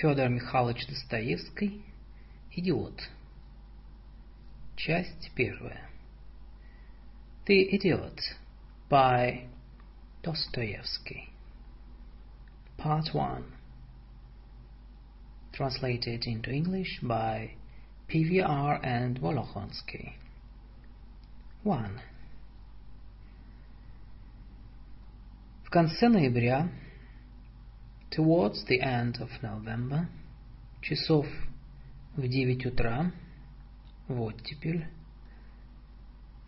Федор 0.00 0.28
Михайлович 0.28 0.86
Достоевский 0.88 1.84
«Идиот». 2.50 3.00
Часть 4.76 5.30
первая. 5.36 5.88
The 7.46 7.62
Idiot 7.72 8.18
by 8.90 9.46
Dostoevsky. 10.24 11.28
Part 12.76 13.14
1. 13.14 13.44
Translated 15.52 16.24
into 16.26 16.50
English 16.50 16.98
by 17.00 17.52
PVR 18.08 18.84
and 18.84 19.20
Volokhonsky. 19.20 20.14
1. 21.62 22.00
В 25.62 25.70
конце 25.70 26.08
ноября 26.08 26.68
Towards 28.13 28.65
the 28.65 28.81
end 28.81 29.19
of 29.19 29.29
November, 29.41 30.07
часов 30.81 31.27
в 32.15 32.27
девять 32.27 32.65
утра, 32.65 33.11
в 34.07 34.21
оттепель, 34.21 34.87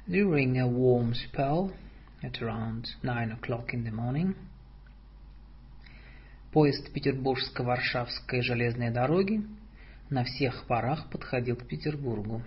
during 0.07 0.57
a 0.57 0.67
warm 0.67 1.13
spell 1.13 1.71
at 2.23 2.41
around 2.41 2.87
nine 3.03 3.31
o'clock 3.31 3.73
in 3.73 3.83
the 3.83 3.91
morning, 3.91 4.35
поезд 6.51 6.91
Петербургско-Варшавской 6.93 8.41
железной 8.41 8.89
дороги 8.89 9.41
на 10.09 10.23
всех 10.23 10.65
парах 10.67 11.09
подходил 11.09 11.55
к 11.55 11.67
Петербургу. 11.67 12.43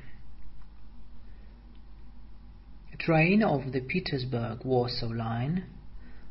A 2.92 2.96
train 2.96 3.42
of 3.42 3.72
the 3.72 3.80
Petersburg-Warsaw 3.80 5.12
line 5.12 5.64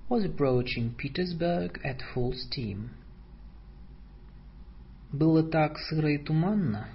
was 0.10 0.26
approaching 0.26 0.94
Petersburg 0.98 1.80
at 1.84 2.02
full 2.14 2.34
steam. 2.34 2.90
Было 5.12 5.44
так 5.44 5.78
сыро 5.78 6.12
и 6.12 6.18
туманно. 6.18 6.88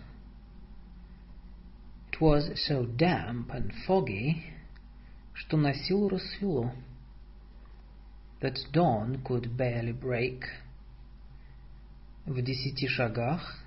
It 2.11 2.21
was 2.21 2.51
so 2.67 2.85
damp 2.85 3.51
and 3.51 3.73
foggy, 3.87 4.43
что 5.35 5.57
на 5.57 5.73
силу 5.73 6.09
рассвело. 6.09 6.73
That 8.41 8.57
dawn 8.73 9.23
could 9.25 9.57
barely 9.57 9.93
break. 9.93 10.45
В 12.27 12.43
десяти 12.43 12.87
шагах 12.89 13.65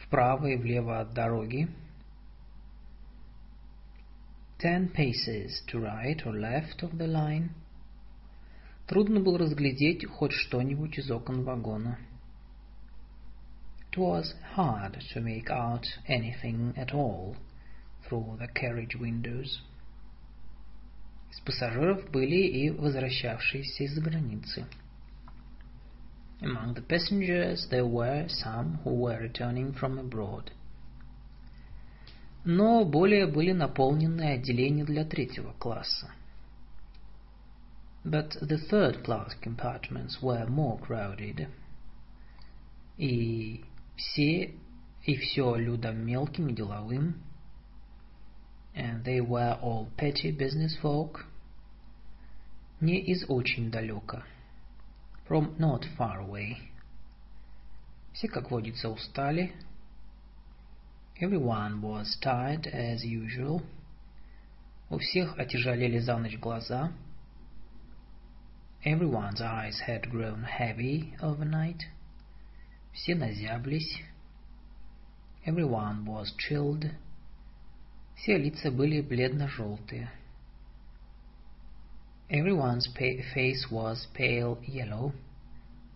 вправо 0.00 0.46
и 0.46 0.56
влево 0.56 1.00
от 1.00 1.12
дороги 1.14 1.68
ten 4.62 4.88
paces 4.88 5.62
to 5.68 5.78
right 5.78 6.26
or 6.26 6.32
left 6.32 6.82
of 6.82 6.98
the 6.98 7.06
line. 7.06 7.50
Трудно 8.86 9.20
было 9.20 9.38
разглядеть 9.38 10.04
хоть 10.06 10.32
что-нибудь 10.32 10.98
из 10.98 11.10
окон 11.10 11.44
вагона. 11.44 11.98
It 13.90 13.96
was 13.96 14.34
hard 14.54 14.98
to 15.12 15.20
make 15.20 15.48
out 15.50 15.86
anything 16.08 16.74
at 16.76 16.92
all 16.92 17.36
through 18.04 18.36
the 18.38 18.48
carriage 18.48 18.96
windows. 18.96 19.60
Из 21.30 21.40
пассажиров 21.40 22.10
были 22.10 22.46
и 22.46 22.70
возвращавшиеся 22.70 23.84
из-за 23.84 24.00
границы. 24.00 24.66
Among 26.40 26.74
the 26.74 26.82
passengers 26.82 27.68
there 27.70 27.86
were 27.86 28.28
some 28.28 28.78
who 28.84 28.94
were 28.94 29.18
returning 29.20 29.72
from 29.72 29.98
abroad – 29.98 30.58
но 32.45 32.83
более 32.83 33.25
были 33.27 33.51
наполнены 33.51 34.33
отделения 34.33 34.83
для 34.83 35.05
третьего 35.05 35.53
класса. 35.53 36.11
But 38.03 38.35
the 38.41 38.57
third 38.69 39.03
class 39.03 39.33
compartments 39.41 40.21
were 40.21 40.45
more 40.47 40.77
crowded. 40.77 41.47
И 42.97 43.63
все, 43.95 44.53
и 45.03 45.15
все 45.15 45.55
людям 45.55 46.05
мелким 46.05 46.49
и 46.49 46.53
деловым. 46.53 47.21
And 48.75 49.03
they 49.05 49.21
were 49.21 49.57
all 49.61 49.87
petty 49.95 50.35
business 50.35 50.75
folk. 50.81 51.25
Не 52.81 52.99
из 52.99 53.23
очень 53.29 53.71
далека. 53.71 54.25
From 55.29 55.57
not 55.57 55.85
far 55.97 56.19
away. 56.19 56.57
Все, 58.11 58.27
как 58.27 58.51
водится, 58.51 58.89
устали, 58.89 59.53
Everyone 61.20 61.82
was 61.82 62.16
tired 62.20 62.66
as 62.66 63.04
usual. 63.04 63.62
У 64.90 64.98
всех 64.98 65.38
отяжелели 65.38 65.98
за 65.98 66.16
ночь 66.18 66.38
глаза. 66.38 66.92
Everyone's 68.84 69.40
eyes 69.40 69.80
had 69.80 70.10
grown 70.10 70.44
heavy 70.44 71.14
overnight. 71.20 71.82
Все 72.92 73.14
назяблись. 73.14 74.02
Everyone 75.44 76.04
was 76.04 76.32
chilled. 76.38 76.90
Все 78.16 78.38
лица 78.38 78.70
были 78.70 79.00
бледно-желтые. 79.00 80.10
Everyone's 82.30 82.86
face 82.94 83.70
was 83.70 84.06
pale 84.14 84.58
yellow, 84.66 85.12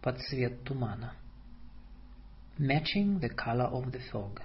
под 0.01 0.19
цвет 0.23 0.65
тумана, 0.65 1.13
matching 2.59 3.21
the 3.21 3.29
color 3.29 3.67
of 3.67 3.93
the 3.93 4.01
fog. 4.11 4.41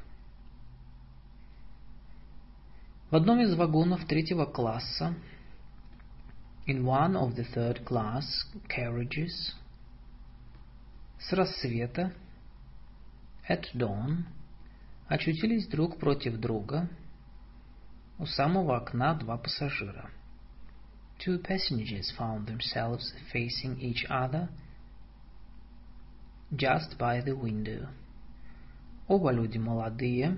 В 3.12 3.16
одном 3.16 3.40
из 3.40 3.56
вагонов 3.56 4.06
третьего 4.06 4.46
класса 4.46 5.16
in 6.68 6.84
one 6.84 7.16
of 7.16 7.36
the 7.36 7.46
third 7.54 7.86
class 7.86 8.26
carriages 8.68 9.56
с 11.18 11.32
рассвета 11.32 12.14
at 13.48 13.64
dawn 13.74 14.26
очутились 15.08 15.68
друг 15.68 15.98
против 16.00 16.38
друга 16.38 16.90
у 18.20 18.26
самого 18.26 18.76
окна 18.76 19.14
два 19.16 19.38
пассажира. 19.38 20.12
Two 21.20 21.42
passengers 21.42 22.12
found 22.18 22.46
themselves 22.46 23.14
facing 23.34 23.80
each 23.80 24.06
other 24.10 24.50
just 26.52 26.98
by 26.98 27.22
the 27.22 27.36
window. 27.36 27.88
Оба 29.08 29.32
люди 29.32 29.58
молодые, 29.58 30.38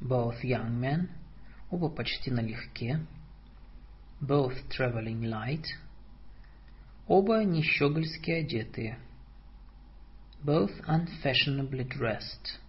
both 0.00 0.44
young 0.44 0.78
men, 0.78 1.08
Оба 1.71 1.89
почти 1.89 2.31
налегке. 2.31 2.99
Both 4.21 4.67
traveling 4.77 5.21
light. 5.21 5.63
Оба 7.07 7.45
нещегольски 7.45 8.29
одетые. 8.29 8.99
Both 10.43 10.81
unfashionably 10.85 11.87
dressed. 11.87 12.59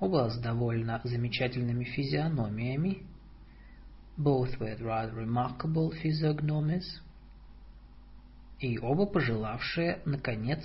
Оба 0.00 0.28
с 0.28 0.38
довольно 0.38 1.00
замечательными 1.02 1.84
физиономиями. 1.84 3.06
Both 4.18 4.58
with 4.58 4.82
rather 4.82 5.14
remarkable 5.14 5.90
physiognomies. 6.02 6.84
И 8.58 8.78
оба 8.78 9.06
пожелавшие, 9.06 10.02
наконец, 10.04 10.62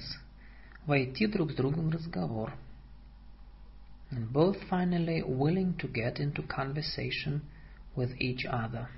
войти 0.86 1.26
друг 1.28 1.54
с 1.54 1.56
другом 1.56 1.88
в 1.88 1.94
разговор– 1.94 2.54
and 4.15 4.33
both 4.33 4.57
finally 4.69 5.23
willing 5.23 5.75
to 5.79 5.87
get 5.87 6.19
into 6.19 6.43
conversation 6.43 7.43
with 7.95 8.11
each 8.21 8.45
other. 8.45 8.89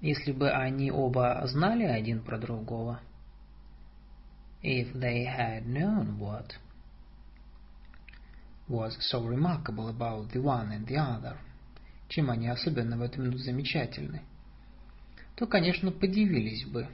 Если 0.00 0.32
бы 0.32 0.50
они 0.50 0.90
оба 0.90 1.40
знали 1.46 1.84
один 1.84 2.22
про 2.22 2.38
другого, 2.38 3.00
if 4.62 4.92
they 4.94 5.24
had 5.24 5.66
known 5.66 6.18
what 6.18 6.52
was 8.68 8.96
so 9.00 9.24
remarkable 9.24 9.88
about 9.88 10.30
the 10.32 10.40
one 10.40 10.72
and 10.72 10.86
the 10.86 10.96
other, 10.96 11.38
чем 12.08 12.30
они 12.30 12.48
особенно 12.48 12.98
в 12.98 13.02
эту 13.02 13.22
минуту 13.22 13.38
замечательны, 13.38 14.22
то, 15.36 15.46
конечно, 15.46 15.90
подивились 15.90 16.64
бы 16.66 16.88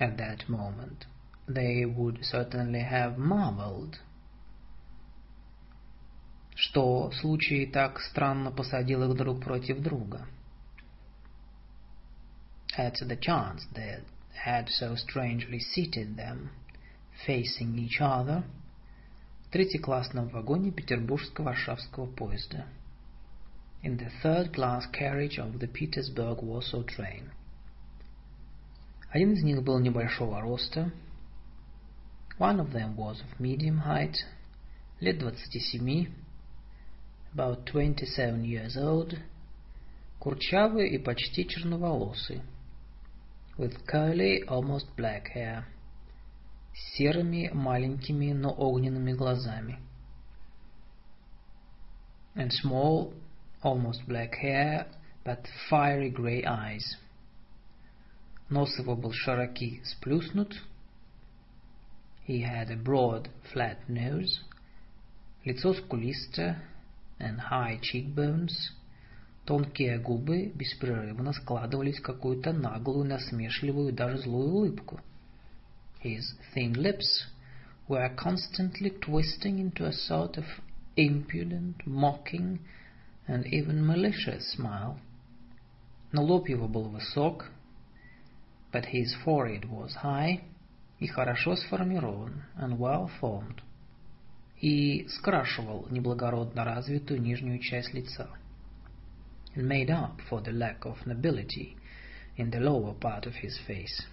at 0.00 0.16
that 0.16 0.48
moment – 0.48 1.13
they 1.48 1.84
would 1.84 2.24
certainly 2.24 2.80
have 2.80 3.18
marveled, 3.18 3.98
что 6.54 7.10
случай 7.12 7.66
так 7.66 8.00
странно 8.00 8.50
посадил 8.50 9.10
их 9.10 9.16
друг 9.16 9.42
против 9.42 9.80
друга. 9.80 10.26
At 12.76 12.94
the 13.00 13.16
chance 13.16 13.66
that 13.74 14.02
had 14.44 14.68
so 14.68 14.94
strangely 14.94 15.58
seated 15.58 16.16
them, 16.16 16.50
facing 17.26 17.76
each 17.76 18.00
other, 18.00 18.44
в 19.46 19.50
третьеклассном 19.50 20.28
вагоне 20.28 20.70
петербургско-варшавского 20.70 22.14
поезда. 22.14 22.66
In 23.82 23.96
the 23.96 24.10
third 24.22 24.52
class 24.54 24.86
carriage 24.92 25.38
of 25.38 25.58
the 25.58 25.66
Petersburg-Warsaw 25.66 26.84
train. 26.86 27.30
Один 29.10 29.32
из 29.32 29.42
них 29.42 29.62
был 29.64 29.80
небольшого 29.80 30.40
роста, 30.40 30.92
One 32.38 32.58
of 32.58 32.72
them 32.72 32.96
was 32.96 33.20
of 33.20 33.38
medium 33.38 33.78
height, 33.78 34.16
лет 35.00 35.18
двадцати 35.18 35.60
семи, 35.60 36.08
about 37.32 37.66
twenty-seven 37.66 38.44
years 38.44 38.76
old, 38.76 39.18
курчавый 40.18 40.88
и 40.90 40.98
почти 40.98 41.46
черноволосый, 41.46 42.42
with 43.58 43.86
curly, 43.86 44.42
almost 44.48 44.86
black 44.96 45.28
hair, 45.34 45.66
с 46.74 46.98
серыми, 46.98 47.50
маленькими, 47.52 48.32
но 48.32 48.50
огненными 48.50 49.12
глазами, 49.12 49.78
and 52.34 52.50
small, 52.52 53.12
almost 53.62 54.06
black 54.08 54.34
hair, 54.34 54.86
but 55.24 55.46
fiery 55.68 56.10
grey 56.10 56.42
eyes. 56.42 56.96
Нос 58.48 58.76
его 58.78 58.96
был 58.96 59.12
широкий, 59.12 59.80
сплюснут. 59.84 60.60
He 62.24 62.40
had 62.40 62.70
a 62.70 62.76
broad, 62.76 63.28
flat 63.52 63.86
nose. 63.86 64.40
Лицо 65.44 65.74
скулистое, 65.74 66.56
and 67.18 67.38
high 67.38 67.78
cheekbones. 67.82 68.70
Тонкие 69.44 69.98
губы 69.98 70.46
беспрерывно 70.54 71.34
складывались 71.34 71.98
в 71.98 72.02
какую-то 72.02 72.54
наглую, 72.54 73.04
насмешливую, 73.04 73.92
даже 73.92 74.16
злую 74.16 74.50
улыбку. 74.50 75.00
His 76.02 76.22
thin 76.54 76.72
lips 76.72 77.26
were 77.86 78.08
constantly 78.16 78.90
twisting 78.90 79.58
into 79.58 79.84
a 79.84 79.92
sort 79.92 80.38
of 80.38 80.46
impudent, 80.96 81.86
mocking, 81.86 82.60
and 83.26 83.44
even 83.46 83.84
malicious 83.84 84.52
smile. 84.52 84.98
Но 86.12 86.22
лоб 86.24 86.48
его 86.48 86.66
был 86.66 86.88
высок, 86.88 87.50
but 88.72 88.86
his 88.86 89.14
forehead 89.22 89.66
was 89.66 89.96
high 89.96 90.40
и 90.99 91.07
хорошо 91.07 91.55
сформирован, 91.55 92.43
and 92.57 92.77
well 92.77 93.09
formed, 93.21 93.59
и 94.61 95.07
скрашивал 95.09 95.87
неблагородно 95.89 96.63
развитую 96.63 97.21
нижнюю 97.21 97.59
часть 97.59 97.93
лица, 97.93 98.29
and 99.55 99.67
made 99.67 99.89
up 99.89 100.19
for 100.29 100.41
the 100.43 100.51
lack 100.51 100.85
of 100.85 100.97
nobility 101.05 101.75
in 102.37 102.49
the 102.49 102.59
lower 102.59 102.97
part 102.99 103.25
of 103.25 103.33
his 103.41 103.57
face. 103.67 104.05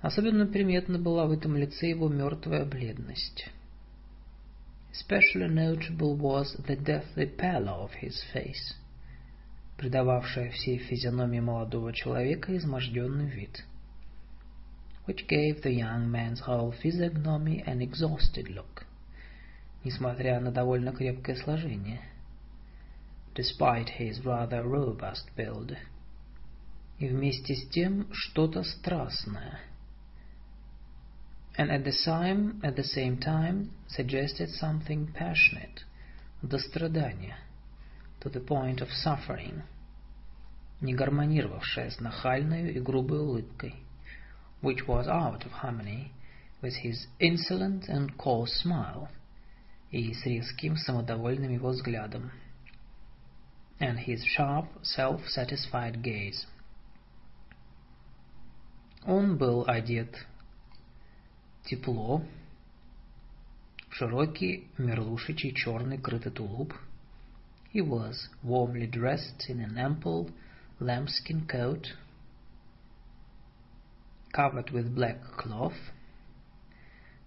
Особенно 0.00 0.46
приметна 0.46 0.98
была 0.98 1.26
в 1.26 1.32
этом 1.32 1.56
лице 1.56 1.90
его 1.90 2.08
мертвая 2.08 2.64
бледность. 2.64 3.48
Especially 4.92 5.48
notable 5.48 6.16
was 6.16 6.56
the 6.66 6.76
deathly 6.76 7.26
pallor 7.26 7.84
of 7.84 7.92
his 8.02 8.14
face, 8.34 8.74
придававшая 9.78 10.50
всей 10.50 10.78
физиономии 10.78 11.40
молодого 11.40 11.92
человека 11.92 12.54
изможденный 12.56 13.30
вид, 13.30 13.64
which 15.06 15.26
gave 15.28 15.62
the 15.62 15.72
young 15.72 16.10
man's 16.10 16.40
whole 16.40 16.72
physiognomy 16.72 17.62
an 17.66 17.80
exhausted 17.80 18.48
look, 18.48 18.86
несмотря 19.84 20.40
на 20.40 20.50
довольно 20.50 20.92
крепкое 20.92 21.36
сложение, 21.36 22.00
despite 23.34 23.98
his 23.98 24.24
rather 24.24 24.62
robust 24.62 25.28
build, 25.36 25.76
и 26.98 27.08
вместе 27.08 27.54
с 27.54 27.68
тем 27.68 28.06
что-то 28.12 28.62
страстное— 28.62 29.60
and 31.58 31.70
at 31.70 31.84
the 31.84 31.92
same, 31.92 32.60
at 32.62 32.76
the 32.76 32.84
same 32.84 33.18
time 33.18 33.70
suggested 33.88 34.48
something 34.50 35.08
passionate, 35.12 35.84
до 36.42 36.58
страдания, 36.58 37.36
to 38.20 38.30
the 38.30 38.40
point 38.40 38.80
of 38.80 38.88
suffering, 38.90 39.62
не 40.80 40.94
гармонировавшее 40.94 41.90
с 41.90 42.00
нахальной 42.00 42.72
и 42.72 42.80
грубой 42.80 43.20
улыбкой, 43.20 43.74
which 44.61 44.87
was 44.87 45.07
out 45.07 45.45
of 45.45 45.51
harmony 45.51 46.11
with 46.61 46.75
his 46.75 47.07
insolent 47.19 47.87
and 47.87 48.17
coarse 48.17 48.53
smile 48.63 49.09
и 49.91 50.13
с 50.13 50.25
резким 50.25 50.75
самодовольным 50.75 51.51
его 51.51 51.69
взглядом, 51.69 52.31
and 53.79 53.99
his 53.99 54.23
sharp, 54.25 54.67
self-satisfied 54.83 56.01
gaze. 56.01 56.45
Он 59.05 59.37
был 59.37 59.63
одет 59.67 60.25
тепло, 61.63 62.23
широкий 63.89 64.67
мерлушичий 64.77 65.53
черный 65.53 65.97
крытый 65.97 66.31
тулуп. 66.31 66.73
He 67.71 67.81
was 67.81 68.29
warmly 68.43 68.87
dressed 68.87 69.49
in 69.49 69.59
an 69.61 69.77
ample 69.77 70.29
lambskin 70.79 71.47
coat, 71.47 71.93
covered 74.31 74.71
with 74.71 74.95
black 74.95 75.21
cloth, 75.37 75.91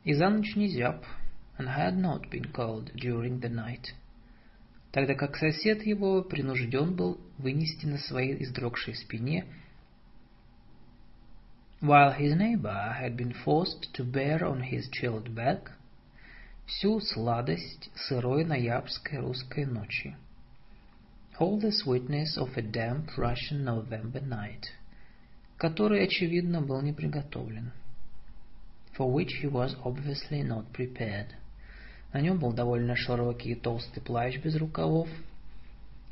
и 0.04 0.14
за 0.14 0.30
ночь 0.30 0.56
не 0.56 0.68
зяб, 0.68 1.04
and 1.58 1.68
had 1.68 1.96
not 1.96 2.30
been 2.30 2.50
cold 2.52 2.90
during 2.94 3.40
the 3.40 3.50
night, 3.50 3.94
тогда 4.92 5.14
как 5.14 5.36
сосед 5.36 5.82
его 5.84 6.22
принужден 6.22 6.94
был 6.94 7.20
вынести 7.38 7.86
на 7.86 7.98
своей 7.98 8.42
издрогшей 8.42 8.94
спине 8.94 9.44
while 11.80 12.12
his 12.12 12.34
neighbor 12.36 12.94
had 13.00 13.16
been 13.16 13.32
forced 13.32 13.88
to 13.94 14.04
bear 14.04 14.44
on 14.44 14.60
his 14.60 14.88
chilled 14.90 15.34
back 15.34 15.70
всю 16.66 17.00
сладость 17.00 17.90
сырой 17.94 18.44
ноябрьской 18.44 19.18
русской 19.18 19.64
ночи. 19.64 20.14
All 21.38 21.58
the 21.58 21.72
sweetness 21.72 22.36
of 22.36 22.54
a 22.56 22.62
damp 22.62 23.16
Russian 23.16 23.64
November 23.64 24.20
night, 24.20 24.66
Который, 25.57 26.03
очевидно, 26.03 26.61
был 26.61 26.81
не 26.81 26.93
приготовлен, 26.93 27.71
for 28.97 29.11
which 29.11 29.41
he 29.41 29.49
was 29.49 29.75
obviously 29.83 30.41
not 30.41 30.65
prepared. 30.71 31.27
На 32.13 32.21
нем 32.21 32.39
был 32.39 32.53
довольно 32.53 32.95
широкий 32.95 33.51
и 33.51 33.55
толстый 33.55 34.01
плащ 34.01 34.37
без 34.37 34.55
рукавов. 34.55 35.09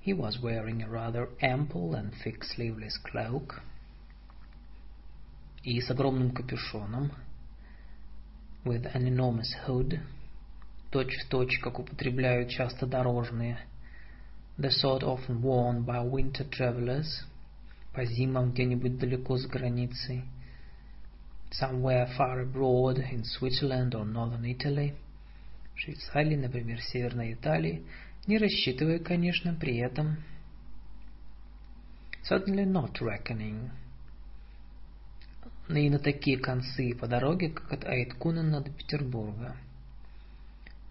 He 0.06 0.14
was 0.14 0.42
wearing 0.42 0.82
a 0.82 0.90
rather 0.90 1.30
ample 1.42 1.96
and 1.96 2.14
thick 2.24 2.44
sleeveless 2.44 2.98
cloak, 3.04 3.62
и 5.64 5.80
с 5.80 5.90
огромным 5.90 6.32
капюшоном, 6.32 7.12
with 8.66 8.86
an 8.94 9.08
enormous 9.08 9.54
hood, 9.66 10.00
точь 10.92 11.18
в 11.24 11.30
точь, 11.30 11.58
как 11.60 11.80
употребляют 11.80 12.50
часто 12.50 12.86
дорожные, 12.86 13.58
the 14.58 14.70
sort 14.70 15.04
often 15.04 15.42
worn 15.42 15.86
by 15.86 16.02
winter 16.02 16.48
travelers, 16.50 17.26
по 17.94 18.06
зимам 18.06 18.52
где-нибудь 18.52 18.98
далеко 18.98 19.38
за 19.38 19.48
границей, 19.48 20.24
somewhere 21.52 22.08
far 22.18 22.42
abroad 22.42 22.98
in 23.12 23.24
Switzerland 23.24 23.92
or 23.92 24.06
northern 24.06 24.44
Italy, 24.44 24.96
Швейцарии, 25.76 26.36
например, 26.36 26.82
Северной 26.82 27.34
Италии, 27.34 27.84
не 28.28 28.38
рассчитывая, 28.38 29.00
конечно, 29.00 29.54
при 29.54 29.78
этом 29.78 30.18
certainly 32.30 32.66
not 32.66 33.00
reckoning 33.02 33.70
и 35.70 35.90
на 35.90 36.00
такие 36.00 36.38
концы 36.38 36.94
по 36.96 37.08
дороге, 37.08 37.50
как 37.50 37.72
от 37.72 37.86
Айткунена 37.86 38.62
до 38.62 38.70
Петербурга. 38.70 39.56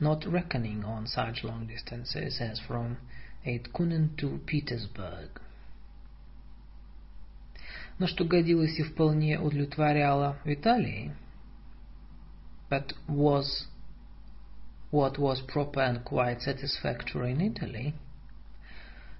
Not 0.00 0.24
reckoning 0.24 0.82
on 0.82 1.06
such 1.06 1.44
long 1.44 1.66
distances 1.66 2.40
as 2.40 2.58
from 2.66 2.96
Айткунен 3.44 4.16
to 4.16 4.40
Petersburg. 4.46 5.41
Но 7.98 8.06
что 8.06 8.24
годилось 8.24 8.78
и 8.78 8.82
вполне 8.82 9.38
удовлетворяло 9.38 10.38
в 10.44 10.52
Италии, 10.52 11.14
but 12.70 12.94
was 13.06 13.66
what 14.90 15.18
was 15.18 15.40
proper 15.46 15.80
and 15.80 16.02
quite 16.04 16.40
satisfactory 16.40 17.32
in 17.32 17.40
Italy, 17.40 17.94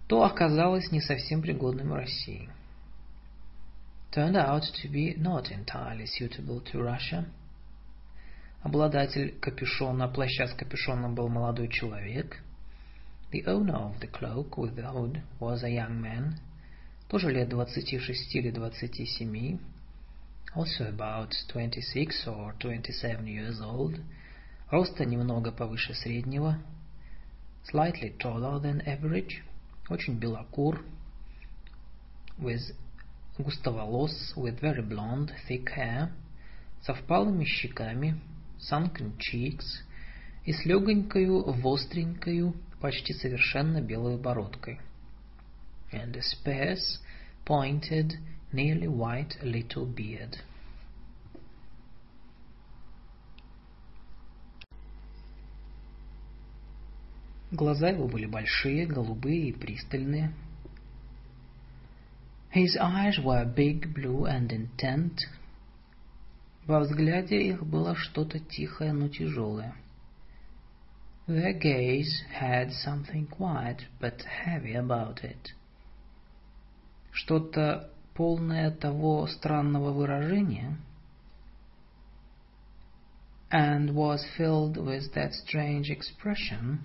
то 0.09 0.25
оказалось 0.25 0.91
не 0.91 1.01
совсем 1.01 1.43
пригодным 1.43 1.91
в 1.91 1.95
России 1.95 2.49
turned 4.13 4.37
out 4.37 4.63
to 4.83 4.89
be 4.89 5.15
not 5.17 5.51
entirely 5.51 6.07
suitable 6.07 6.61
to 6.61 6.83
Russia. 6.83 7.25
Обладатель 8.63 9.35
капюшона, 9.41 10.07
плаща 10.09 10.47
с 10.47 10.55
капюшоном 10.55 11.15
был 11.15 11.29
молодой 11.29 11.69
человек. 11.69 12.43
The 13.33 13.45
owner 13.47 13.75
of 13.75 14.01
the 14.01 14.07
cloak 14.07 14.59
with 14.59 14.77
the 14.77 14.93
hood 14.93 15.23
was 15.41 15.65
a 15.65 15.71
young 15.71 16.01
man, 16.01 16.39
тоже 17.13 17.31
лет 17.31 17.51
26 17.51 18.35
или 18.37 18.51
27, 18.51 19.59
also 20.55 20.89
about 20.89 21.31
26 21.53 22.27
or 22.27 22.55
27 22.59 23.27
years 23.27 23.61
old, 23.61 24.01
роста 24.71 25.05
немного 25.05 25.53
повыше 25.53 25.93
среднего, 25.93 26.59
slightly 27.71 28.17
taller 28.19 28.59
than 28.61 28.81
average, 28.87 29.43
очень 29.91 30.19
белокур, 30.19 30.83
with 32.39 32.63
густоволос, 33.39 34.33
with 34.35 34.59
very 34.63 34.81
blonde, 34.83 35.33
thick 35.47 35.69
hair, 35.69 36.11
со 36.81 36.95
впалыми 36.95 37.45
щеками, 37.45 38.19
sunken 38.59 39.19
cheeks, 39.19 39.83
и 40.47 40.55
с 40.55 40.65
легонькою, 40.65 41.43
востренькою, 41.61 42.55
почти 42.81 43.13
совершенно 43.13 43.83
белой 43.83 44.17
бородкой. 44.17 44.81
And 45.93 46.17
a 46.17 46.23
sparse, 46.23 47.02
pointed, 47.46 48.18
nearly 48.52 48.88
white 48.88 49.38
little 49.42 49.86
beard. 49.86 50.38
Глаза 57.52 57.90
его 57.90 58.08
были 58.08 58.26
большие, 58.26 58.86
голубые 58.86 59.50
и 59.50 59.54
пристальные, 59.54 60.34
His 62.58 62.76
eyes 62.78 63.20
were 63.20 63.46
big, 63.46 63.94
blue 63.94 64.26
and 64.26 64.52
intent. 64.52 65.20
Во 66.66 66.80
взгляде 66.80 67.40
их 67.40 67.64
было 67.64 67.94
что-то 67.96 68.40
тихое, 68.40 68.94
но 68.94 69.10
тяжелое. 69.10 69.76
Their 71.28 71.54
gaze 71.54 72.24
had 72.32 72.72
something 72.72 73.28
quiet 73.28 73.86
but 74.00 74.24
heavy 74.24 74.74
about 74.74 75.24
it. 75.24 75.54
Что-то 77.13 77.91
полное 78.15 78.71
того 78.71 79.27
странного 79.27 79.93
выражения 79.93 80.77
and 83.53 83.95
was 83.95 84.25
filled 84.39 84.79
with 84.79 85.13
that 85.15 85.33
strange 85.35 85.91
expression, 85.91 86.79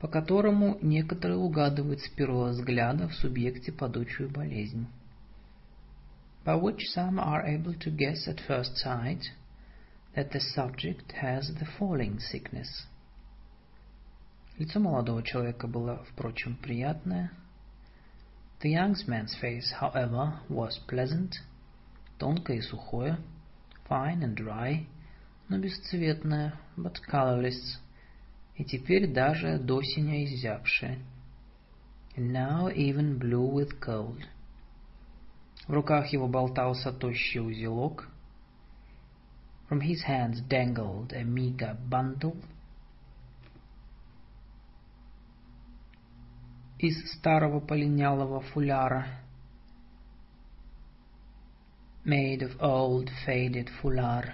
по 0.00 0.08
которому 0.08 0.78
некоторые 0.80 1.36
угадывают 1.36 2.00
с 2.00 2.08
первого 2.08 2.48
взгляда 2.48 3.08
в 3.08 3.14
субъекте 3.14 3.70
падучую 3.70 4.30
болезнь. 4.30 4.86
By 6.46 6.58
which 6.58 6.86
some 6.96 7.18
are 7.18 7.44
able 7.44 7.74
to 7.78 7.90
guess 7.90 8.26
at 8.26 8.40
first 8.48 8.78
sight 8.78 9.22
that 10.16 10.32
the 10.32 10.40
subject 10.40 11.12
has 11.12 11.52
the 11.58 11.68
falling 11.78 12.18
sickness. 12.18 12.86
Лицо 14.56 14.80
молодого 14.80 15.22
человека 15.22 15.66
было, 15.66 16.04
впрочем, 16.10 16.56
приятное. 16.56 17.30
The 18.61 18.69
young 18.69 18.95
man's 19.07 19.35
face, 19.35 19.71
however, 19.79 20.39
was 20.49 20.79
pleasant, 20.87 21.35
тонкое 22.17 22.57
и 22.57 22.61
сухое, 22.61 23.17
fine 23.87 24.23
and 24.23 24.35
dry, 24.35 24.87
но 25.49 25.59
бесцветное, 25.59 26.53
but 26.77 26.95
colorless, 27.07 27.79
и 28.55 28.63
теперь 28.63 29.11
даже 29.13 29.59
до 29.59 29.81
синя 29.81 30.25
изябшее. 30.25 30.99
And 32.15 32.31
now 32.31 32.69
even 32.69 33.17
blue 33.19 33.45
with 33.45 33.79
cold. 33.79 34.23
В 35.67 35.73
руках 35.73 36.07
его 36.13 36.27
болтался 36.27 36.91
тощий 36.91 37.41
узелок. 37.41 38.07
From 39.69 39.81
his 39.81 40.03
hands 40.03 40.41
dangled 40.47 41.11
a 41.13 41.23
meager 41.23 41.77
bundle. 41.89 42.35
Из 46.82 47.12
старого 47.12 47.60
полинялого 47.60 48.40
фуляра. 48.40 49.06
Made 52.06 52.40
of 52.40 52.58
old 52.58 53.10
faded 53.26 53.68
fular. 53.82 54.32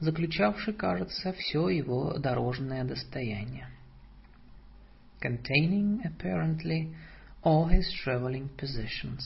заключавший, 0.00 0.74
кажется, 0.74 1.32
все 1.34 1.68
его 1.68 2.18
дорожное 2.18 2.82
достояние. 2.82 3.68
Containing, 5.20 6.02
apparently, 6.04 6.92
all 7.44 7.68
his 7.68 7.86
traveling 8.04 8.48
possessions. 8.56 9.20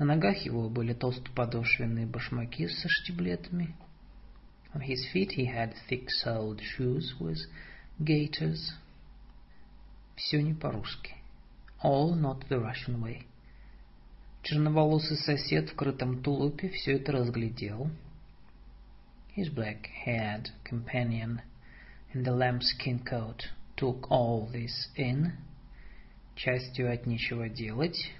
На 0.00 0.06
ногах 0.06 0.38
его 0.38 0.68
были 0.68 0.92
толстоподошвенные 0.92 2.06
башмаки 2.06 2.66
со 2.66 2.88
штиблетами. 2.88 3.76
On 4.74 4.80
his 4.80 5.06
feet 5.12 5.30
he 5.36 5.46
had 5.46 5.72
thick-soled 5.88 6.60
shoes 6.60 7.14
with 7.20 7.38
gaiters. 8.02 8.72
Все 10.20 10.42
не 10.42 10.54
по-русски. 10.54 11.14
All 11.82 12.14
not 12.14 12.48
the 12.48 12.58
Russian 12.58 13.02
way. 13.02 13.24
Черноволосый 14.42 15.16
сосед 15.16 15.70
в 15.70 15.74
крытом 15.74 16.22
тулупе 16.22 16.70
все 16.70 16.92
это 16.92 17.12
разглядел— 17.12 17.90
His 19.36 19.48
black-haired 19.48 20.50
companion 20.64 21.40
in 22.12 22.24
the 22.24 22.32
lambskin 22.32 22.98
coat 22.98 23.46
took 23.76 24.10
all 24.10 24.50
this 24.52 24.88
in, 24.96 25.32
частью 26.34 26.92
от 26.92 27.06
нечего 27.06 27.48
делать, 27.48 28.12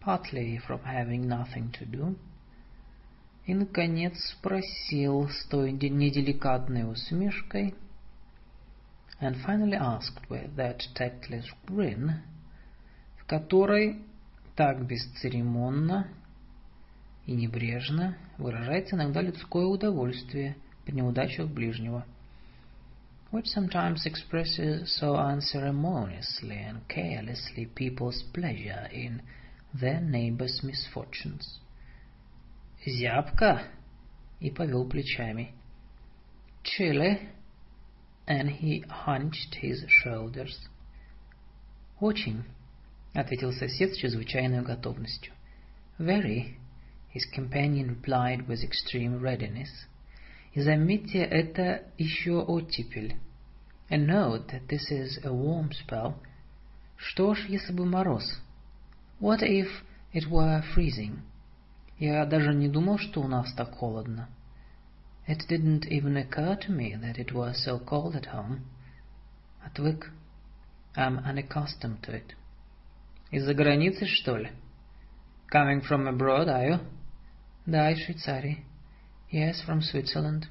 partly 0.00 0.58
from 0.58 0.82
having 0.84 1.28
nothing 1.28 1.70
to 1.70 1.86
do, 1.86 2.16
и, 3.46 3.54
наконец, 3.54 4.18
спросил 4.38 5.28
с 5.28 5.44
той 5.46 5.70
неделикатной 5.70 6.90
усмешкой, 6.90 7.74
and 9.22 9.36
finally 9.46 9.76
asked 9.76 10.28
with 10.28 10.56
that 10.56 10.82
tactless 10.94 11.46
grin, 11.66 12.22
в 13.18 13.26
которой 13.26 14.02
так 14.56 14.84
бесцеремонно 14.86 16.08
и 17.26 17.32
небрежно 17.32 18.16
выражается 18.36 18.96
иногда 18.96 19.22
людское 19.22 19.64
удовольствие 19.64 20.56
при 20.84 20.94
неудачах 20.94 21.48
ближнего, 21.48 22.04
which 23.30 23.46
sometimes 23.46 24.04
expresses 24.04 24.92
so 25.00 25.14
unceremoniously 25.14 26.58
and 26.58 26.86
carelessly 26.88 27.66
people's 27.74 28.22
pleasure 28.34 28.88
in 28.92 29.22
their 29.72 30.00
neighbor's 30.00 30.62
misfortunes. 30.62 31.60
Зябко, 32.84 33.62
и 34.40 34.50
повел 34.50 34.88
плечами. 34.88 35.54
Chilly, 36.64 37.28
and 38.32 38.48
he 38.48 38.82
hunched 38.88 39.56
his 39.60 39.84
shoulders. 39.88 40.58
Очень, 42.00 42.44
ответил 43.12 43.52
сосед 43.52 43.92
с 43.92 43.98
чрезвычайной 43.98 44.62
готовностью. 44.62 45.34
Very, 45.98 46.56
his 47.12 47.26
companion 47.26 47.90
replied 47.90 48.48
with 48.48 48.64
extreme 48.64 49.20
readiness. 49.20 49.68
И 50.54 50.62
заметьте, 50.62 51.18
это 51.18 51.82
еще 51.98 52.42
оттепель. 52.42 53.16
And 53.90 54.06
note 54.06 54.48
that 54.48 54.66
this 54.66 54.90
is 54.90 55.18
a 55.24 55.30
warm 55.30 55.70
spell. 55.70 56.14
Что 56.96 57.34
ж, 57.34 57.44
если 57.48 57.74
бы 57.74 57.84
мороз? 57.84 58.24
What 59.20 59.42
if 59.42 59.68
it 60.14 60.26
were 60.30 60.62
freezing? 60.74 61.20
Я 61.98 62.24
даже 62.24 62.54
не 62.54 62.70
думал, 62.70 62.96
что 62.96 63.20
у 63.20 63.28
нас 63.28 63.52
так 63.52 63.72
холодно. 63.72 64.30
It 65.27 65.43
didn't 65.49 65.85
even 65.87 66.15
occur 66.15 66.55
to 66.55 66.71
me 66.71 66.95
that 66.95 67.17
it 67.17 67.33
was 67.33 67.63
so 67.63 67.79
cold 67.79 68.15
at 68.15 68.27
home. 68.27 68.65
Отвык. 69.65 70.09
I'm 70.95 71.19
unaccustomed 71.19 72.01
to 72.03 72.15
it. 72.15 72.33
Из-за 73.31 73.53
границы, 73.53 74.05
что 74.05 74.37
ли? 74.37 74.51
Coming 75.51 75.81
from 75.81 76.07
abroad, 76.07 76.47
are 76.47 76.65
you? 76.65 76.79
Да, 77.65 77.91
из 77.91 77.99
Швейцарии. 77.99 78.63
Yes, 79.31 79.61
from 79.65 79.81
Switzerland. 79.81 80.47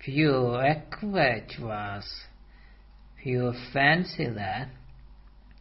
Few 0.00 0.54
эквать 0.62 1.58
вас. 1.58 2.06
Few 3.22 3.52
fancy 3.72 4.26
that. 4.26 4.68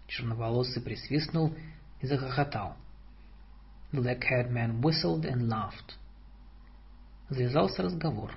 Черноволосый 0.08 0.82
присвистнул 0.84 1.56
и 2.01 2.08
захохотал. 2.08 2.77
The 3.92 4.01
black-haired 4.01 4.51
man 4.51 4.82
whistled 4.82 5.25
and 5.25 5.50
laughed. 5.50 5.96
Завязался 7.33 7.83
разговор. 7.83 8.37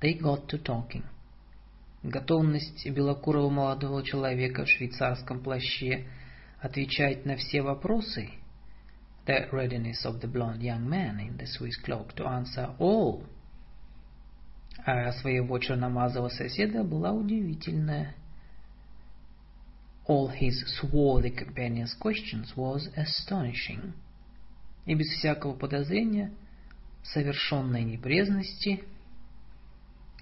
They 0.00 0.18
got 0.18 0.48
to 0.48 0.60
talking. 0.60 1.04
Готовность 2.02 2.84
белокурого 2.90 3.50
молодого 3.50 4.02
человека 4.02 4.64
в 4.64 4.68
швейцарском 4.68 5.40
плаще 5.40 6.08
отвечать 6.60 7.24
на 7.24 7.36
все 7.36 7.62
вопросы 7.62 8.30
the 9.26 9.48
readiness 9.52 10.04
of 10.04 10.20
the 10.20 10.26
blond 10.26 10.60
young 10.60 10.88
man 10.88 11.20
in 11.20 11.36
the 11.36 11.46
Swiss 11.46 11.76
cloak 11.84 12.16
to 12.16 12.26
answer 12.26 12.74
all. 12.80 13.24
А 14.84 15.12
своего 15.12 15.60
черномазого 15.60 16.30
соседа 16.30 16.82
была 16.82 17.12
удивительная. 17.12 18.16
All 20.08 20.28
his 20.30 20.64
swarthy 20.80 21.30
companion's 21.30 21.94
questions 21.94 22.56
was 22.56 22.90
astonishing. 22.96 23.92
И 24.84 24.96
без 24.96 25.06
всякого 25.10 25.54
подозрения, 25.54 26.32
совершенной 27.02 27.84
небрезности, 27.84 28.84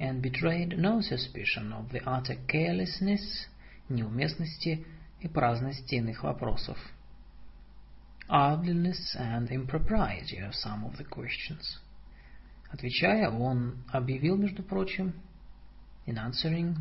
and 0.00 0.22
betrayed 0.22 0.78
no 0.78 1.00
suspicion 1.00 1.72
of 1.72 1.90
the 1.90 2.00
utter 2.04 2.36
carelessness, 2.46 3.46
неуместности 3.88 4.86
и 5.20 5.28
праздности 5.28 5.96
иных 5.96 6.22
вопросов 6.22 6.78
idleness 8.28 9.16
and 9.18 9.50
impropriety 9.50 10.38
of 10.38 10.54
some 10.54 10.84
of 10.84 10.96
the 10.98 11.04
questions. 11.04 11.78
Отвечая, 12.70 13.30
он 13.30 13.82
объявил, 13.90 14.36
между 14.36 14.62
прочим, 14.62 15.14
in 16.06 16.18
answering 16.18 16.76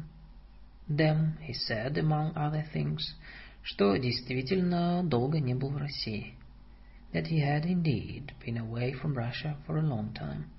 them, 0.89 1.37
he 1.41 1.53
said, 1.53 1.97
among 1.97 2.33
other 2.35 2.65
things, 2.73 3.15
что 3.63 3.95
действительно 3.95 5.03
долго 5.03 5.39
не 5.39 5.55
был 5.55 5.69
в 5.69 5.77
России. 5.77 6.33
That 7.17 7.29
he 7.29 7.39
had 7.39 7.65
indeed 7.65 8.33
been 8.45 8.59
away 8.59 8.93
from 8.93 9.17
Russia 9.17 9.57
for 9.65 9.75
a 9.79 9.81
long 9.81 10.13
time. 10.13 10.51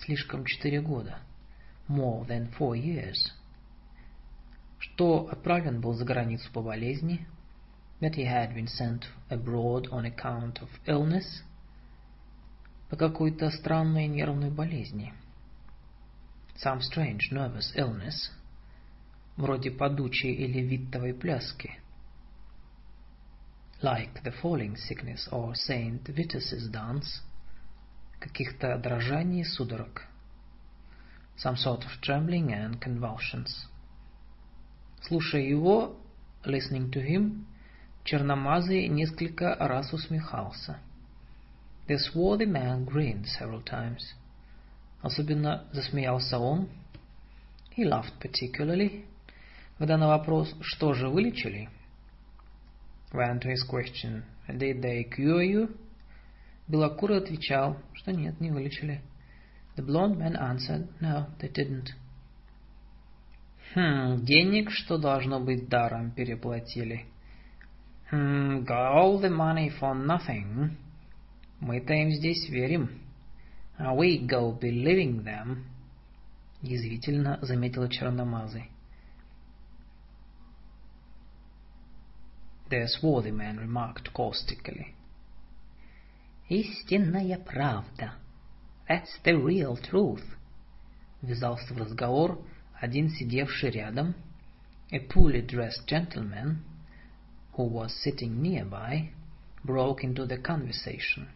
Слишком 0.00 0.44
четыре 0.44 0.80
года. 0.80 1.20
More 1.86 2.26
than 2.26 2.50
four 2.58 2.74
years. 2.74 3.30
Что 4.80 5.28
отправлен 5.30 5.80
был 5.80 5.94
за 5.94 6.04
границу 6.04 6.50
по 6.52 6.60
болезни, 6.60 7.24
that 8.00 8.16
he 8.16 8.24
had 8.24 8.52
been 8.52 8.66
sent 8.66 9.04
abroad 9.30 9.86
on 9.92 10.04
account 10.04 10.60
of 10.60 10.68
illness, 10.86 11.44
по 12.90 12.96
какой-то 12.96 13.48
странной 13.50 14.08
нервной 14.08 14.50
болезни. 14.50 15.12
Some 16.56 16.80
strange 16.80 17.30
nervous 17.30 17.72
illness, 17.76 18.32
вроде 19.36 19.70
падучей 19.70 20.34
или 20.34 20.62
виттовой 20.62 21.14
пляски. 21.14 21.75
Like 23.82 24.22
the 24.24 24.32
falling 24.32 24.76
sickness 24.76 25.28
or 25.30 25.54
Saint 25.54 26.06
Vitus's 26.08 26.68
dance, 26.68 27.20
каких-то 28.20 28.78
дрожаний 28.78 29.40
и 29.40 29.44
судорог, 29.44 30.02
some 31.36 31.56
sort 31.56 31.84
of 31.84 32.00
trembling 32.00 32.52
and 32.52 32.80
convulsions. 32.80 33.66
Слушая 35.02 35.42
его, 35.42 35.96
listening 36.44 36.90
to 36.90 37.00
him, 37.00 37.46
Черномазый 38.04 38.86
несколько 38.86 39.56
раз 39.56 39.92
усмехался. 39.92 40.78
The 41.88 41.98
swarthy 41.98 42.46
man 42.46 42.84
grinned 42.84 43.26
several 43.26 43.62
times. 43.62 44.14
Особенно 45.02 45.64
засмеялся 45.72 46.38
он. 46.38 46.68
He 47.76 47.84
laughed 47.84 48.14
particularly, 48.20 49.04
когда 49.78 49.98
на 49.98 50.08
вопрос 50.08 50.54
«Что 50.62 50.94
же 50.94 51.08
вылечили?» 51.08 51.68
When 53.12 53.40
to 53.40 53.48
his 53.48 53.62
question 53.62 54.24
«Did 54.48 54.82
they 54.82 55.04
cure 55.04 55.42
you?» 55.42 55.76
Белокурый 56.68 57.18
отвечал, 57.18 57.76
что 57.94 58.12
нет, 58.12 58.40
не 58.40 58.50
вылечили. 58.50 59.00
The 59.76 59.84
blonde 59.84 60.18
man 60.18 60.36
answered, 60.36 60.88
no, 61.00 61.26
they 61.38 61.52
didn't. 61.52 61.90
Хм, 63.74 64.24
денег, 64.24 64.70
что 64.70 64.98
должно 64.98 65.38
быть 65.38 65.68
даром, 65.68 66.10
переплатили. 66.10 67.06
Хм, 68.10 68.64
got 68.64 68.94
all 68.94 69.20
the 69.20 69.30
money 69.30 69.70
for 69.80 69.94
nothing. 69.94 70.76
Мы-то 71.60 71.92
им 71.92 72.10
здесь 72.10 72.48
верим. 72.48 73.00
We 73.78 74.26
go 74.26 74.58
believing 74.58 75.22
them. 75.24 75.64
Язвительно 76.62 77.38
заметила 77.42 77.88
черномазый. 77.88 78.70
The 82.68 82.88
swarthy 82.88 83.30
man 83.30 83.58
remarked 83.58 84.12
caustically. 84.12 84.94
«Истинная 86.48 87.38
правда. 87.38 88.14
That's 88.88 89.18
the 89.24 89.36
real 89.36 89.76
truth»,— 89.76 90.24
ввязался 91.22 91.74
в 91.74 91.78
разговор 91.78 92.40
один 92.80 93.10
сидевший 93.10 93.70
рядом, 93.70 94.14
a 94.90 94.98
poorly 94.98 95.46
dressed 95.46 95.86
gentleman, 95.86 96.58
who 97.56 97.64
was 97.64 97.92
sitting 98.04 98.42
nearby, 98.42 99.10
broke 99.64 100.04
into 100.04 100.26
the 100.26 100.40
conversation. 100.40 101.28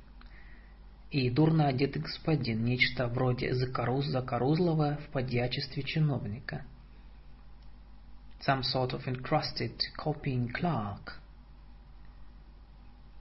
И 1.11 1.29
дурно 1.31 1.67
одетый 1.67 2.03
господин, 2.03 2.65
нечто 2.65 3.09
вроде 3.09 3.55
закоруз 3.55 4.07
закорузлого 4.07 4.99
в 5.07 5.13
подьячестве 5.13 5.83
чиновника. 5.83 6.65
Some 8.40 8.64
sort 8.64 8.94
of 8.94 9.08
encrusted 9.08 9.82
copying 9.98 10.52
clerk 10.54 11.20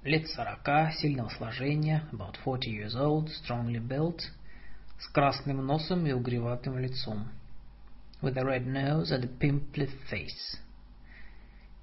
лет 0.04 0.28
сорока, 0.28 0.92
сильного 0.92 1.30
сложения, 1.30 2.04
about 2.12 2.36
forty 2.44 2.70
years 2.70 2.94
old, 2.94 3.30
strongly 3.30 3.80
built, 3.80 4.20
с 4.98 5.08
красным 5.08 5.66
носом 5.66 6.06
и 6.06 6.12
угреватым 6.12 6.78
лицом, 6.78 7.28
with 8.20 8.36
a 8.36 8.44
red 8.44 8.66
nose 8.66 9.10
and 9.10 9.24
a 9.24 9.28
pimply 9.28 9.88
face. 10.10 10.58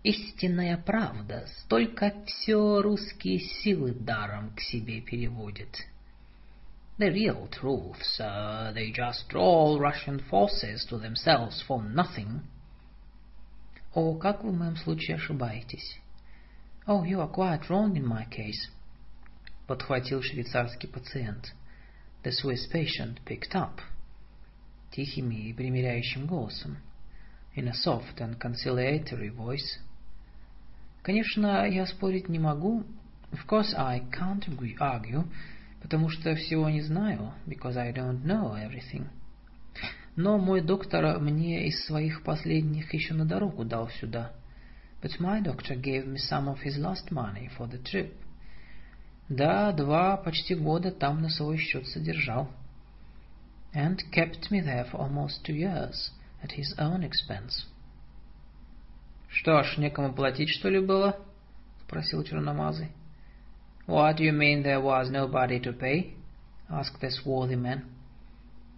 Истинная 0.03 0.77
правда, 0.77 1.48
столько 1.63 2.13
все 2.25 2.81
русские 2.81 3.39
силы 3.39 3.93
даром 3.93 4.51
к 4.55 4.62
себе 4.62 5.01
переводят. 5.01 5.75
The 6.98 7.10
real 7.10 7.50
truth, 7.50 8.01
sir, 8.03 8.72
they 8.75 8.91
just 8.91 9.27
draw 9.29 9.77
Russian 9.79 10.20
forces 10.29 10.86
to 10.86 11.00
themselves 11.00 11.62
for 11.67 11.81
nothing. 11.81 12.41
О, 13.97 14.15
как 14.15 14.45
вы 14.45 14.50
в 14.50 14.59
моем 14.59 14.76
случае 14.76 15.17
ошибаетесь. 15.17 15.99
«Oh, 16.87 17.03
you 17.03 17.19
are 17.19 17.33
quite 17.33 17.71
wrong 17.71 17.95
in 17.95 18.07
my 18.07 18.29
case»,— 18.29 18.71
подхватил 19.67 20.21
швейцарский 20.21 20.87
пациент. 20.87 21.54
The 22.23 22.30
Swiss 22.30 22.71
patient 22.71 23.23
picked 23.25 23.54
up. 23.54 23.80
Тихим 24.91 25.30
и 25.30 25.50
примиряющим 25.54 26.26
голосом. 26.26 26.76
In 27.54 27.69
a 27.69 27.73
soft 27.73 28.19
and 28.19 28.39
conciliatory 28.39 29.35
voice. 29.35 29.80
Конечно, 31.02 31.67
я 31.67 31.87
спорить 31.87 32.28
не 32.28 32.39
могу. 32.39 32.85
Of 33.32 33.47
course, 33.49 33.73
I 33.75 34.00
can't 34.13 34.45
argue, 34.78 35.26
потому 35.80 36.11
что 36.11 36.35
всего 36.35 36.69
не 36.69 36.82
знаю, 36.82 37.32
because 37.47 37.78
I 37.78 37.95
don't 37.95 38.23
know 38.25 38.56
everything. 38.56 39.09
Но 40.17 40.39
мой 40.39 40.63
доктор 40.63 41.21
мне 41.21 41.69
из 41.69 41.85
своих 41.85 42.23
последних 42.23 42.93
еще 42.93 43.15
на 43.15 43.25
дорогу 43.25 43.65
дал 43.65 43.89
сюда— 43.91 44.33
but 45.02 45.21
my 45.21 45.41
doctor 45.41 45.76
gave 45.76 46.07
me 46.07 46.19
some 46.19 46.49
of 46.49 46.61
his 46.61 46.79
last 46.79 47.13
money 47.13 47.49
for 47.57 47.67
the 47.67 47.79
trip. 47.79 48.13
Да, 49.29 49.73
два 49.73 50.17
почти 50.17 50.55
года 50.55 50.91
там 50.91 51.21
на 51.21 51.29
свой 51.29 51.59
счет 51.59 51.87
содержал. 51.87 52.49
And 53.75 53.99
kept 54.13 54.50
me 54.50 54.61
there 54.61 54.85
for 54.91 54.99
almost 54.99 55.45
two 55.45 55.55
years 55.55 56.11
at 56.43 56.52
his 56.52 56.75
own 56.79 57.02
expense. 57.02 57.67
Что 59.29 59.63
ж, 59.63 59.76
некому 59.76 60.15
платить, 60.15 60.49
что 60.49 60.71
ли, 60.71 60.81
было? 60.81 61.19
Спросил 61.83 62.25
черномазый. 62.25 62.89
What 63.87 64.17
do 64.17 64.25
you 64.25 64.33
mean 64.33 64.63
there 64.63 64.81
was 64.81 65.11
nobody 65.11 65.61
to 65.61 65.73
pay? 65.73 66.15
Asked 66.69 67.00
the 67.00 67.11
swarthy 67.11 67.57
man. 67.57 67.85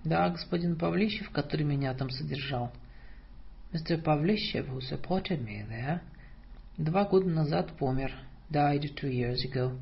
Да, 0.04 0.28
господин 0.30 0.76
Павлищев, 0.76 1.30
который 1.30 1.64
меня 1.64 1.94
там 1.94 2.10
содержал. 2.10 2.72
Mr. 3.72 4.02
Pavlishev, 4.02 4.68
who 4.68 4.80
supported 4.80 5.44
me 5.44 5.66
there, 5.68 6.00
Два 6.78 7.04
года 7.06 7.28
назад 7.28 7.76
помер. 7.76 8.12
Died 8.50 8.94
two 8.94 9.10
years 9.10 9.44
ago. 9.44 9.76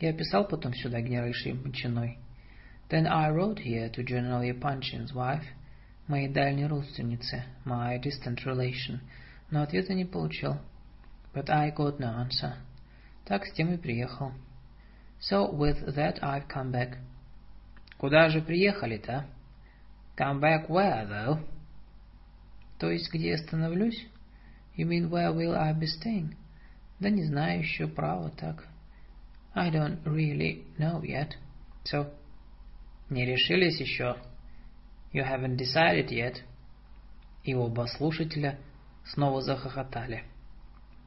Я 0.00 0.12
писал 0.12 0.48
потом 0.48 0.74
сюда 0.74 1.00
генеральше 1.00 1.54
Панчиной. 1.54 2.18
Then 2.90 3.06
I 3.06 3.30
wrote 3.30 3.60
here 3.60 3.88
to 3.88 4.02
General 4.02 4.42
Yapanchin's 4.42 5.14
wife, 5.14 5.44
моей 6.08 6.28
дальней 6.28 6.66
родственнице, 6.66 7.44
my 7.64 8.00
distant 8.02 8.44
relation, 8.44 8.98
но 9.52 9.62
ответа 9.62 9.94
не 9.94 10.04
получил. 10.04 10.56
But 11.32 11.48
I 11.50 11.70
got 11.70 12.00
no 12.00 12.08
answer. 12.08 12.54
Так 13.24 13.46
с 13.46 13.52
тем 13.52 13.72
и 13.72 13.76
приехал. 13.76 14.32
So 15.20 15.48
with 15.52 15.94
that 15.94 16.18
I've 16.20 16.48
come 16.48 16.72
back. 16.72 16.98
Куда 17.96 18.28
же 18.28 18.42
приехали-то? 18.42 19.24
Come 20.16 20.40
back 20.40 20.68
where, 20.68 21.06
though? 21.06 21.40
То 22.78 22.90
есть, 22.90 23.12
где 23.12 23.34
остановлюсь? 23.34 24.06
You 24.76 24.86
mean 24.86 25.10
where 25.10 25.32
will 25.32 25.54
I 25.54 25.72
be 25.72 25.86
staying? 25.86 26.36
Да 27.00 27.10
не 27.10 27.24
знаю 27.24 27.60
еще, 27.60 27.88
право 27.88 28.30
так. 28.30 28.66
I 29.54 29.70
don't 29.70 30.02
really 30.04 30.64
know 30.78 31.00
yet. 31.02 31.34
So, 31.84 32.12
не 33.10 33.24
решились 33.24 33.80
еще? 33.80 34.16
You 35.12 35.24
haven't 35.24 35.56
decided 35.56 36.10
yet. 36.10 36.42
И 37.44 37.54
оба 37.54 37.86
слушателя 37.86 38.58
снова 39.04 39.42
захохотали. 39.42 40.24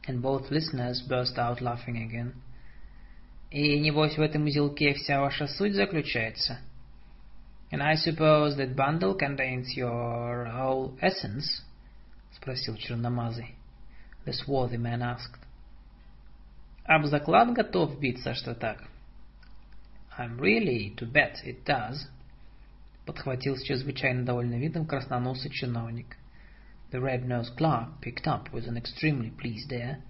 And 0.07 0.21
both 0.21 0.49
listeners 0.49 1.01
burst 1.07 1.37
out 1.37 1.61
laughing 1.61 1.97
again. 1.97 2.33
И 3.51 3.79
небось 3.79 4.17
в 4.17 4.21
этом 4.21 4.45
узелке 4.45 4.93
вся 4.93 5.19
ваша 5.19 5.47
суть 5.47 5.73
заключается? 5.73 6.59
And 7.71 7.83
I 7.83 7.95
suppose 7.95 8.55
that 8.57 8.75
bundle 8.75 9.15
contains 9.15 9.75
your 9.75 10.45
whole 10.45 10.97
essence? 11.01 11.61
Спросил 12.33 12.77
черномазый. 12.77 13.55
The 14.25 14.33
swarthy 14.33 14.77
man 14.77 15.01
asked. 15.01 15.39
Об 16.85 17.05
заклад 17.05 17.53
готов 17.53 17.99
биться, 17.99 18.33
что 18.33 18.55
так. 18.55 18.83
I'm 20.17 20.39
really 20.39 20.95
to 20.95 21.05
bet 21.05 21.43
it 21.45 21.65
does. 21.65 22.07
Подхватил 23.05 23.57
с 23.57 23.63
чрезвычайно 23.63 24.25
довольным 24.25 24.59
видом 24.59 24.85
красноносый 24.85 25.51
чиновник. 25.51 26.17
The 26.91 27.01
red-nosed 27.01 27.57
clerk 27.57 27.99
picked 28.01 28.27
up 28.27 28.53
with 28.53 28.67
an 28.67 28.77
extremely 28.77 29.31
pleased 29.31 29.71
air. 29.71 30.01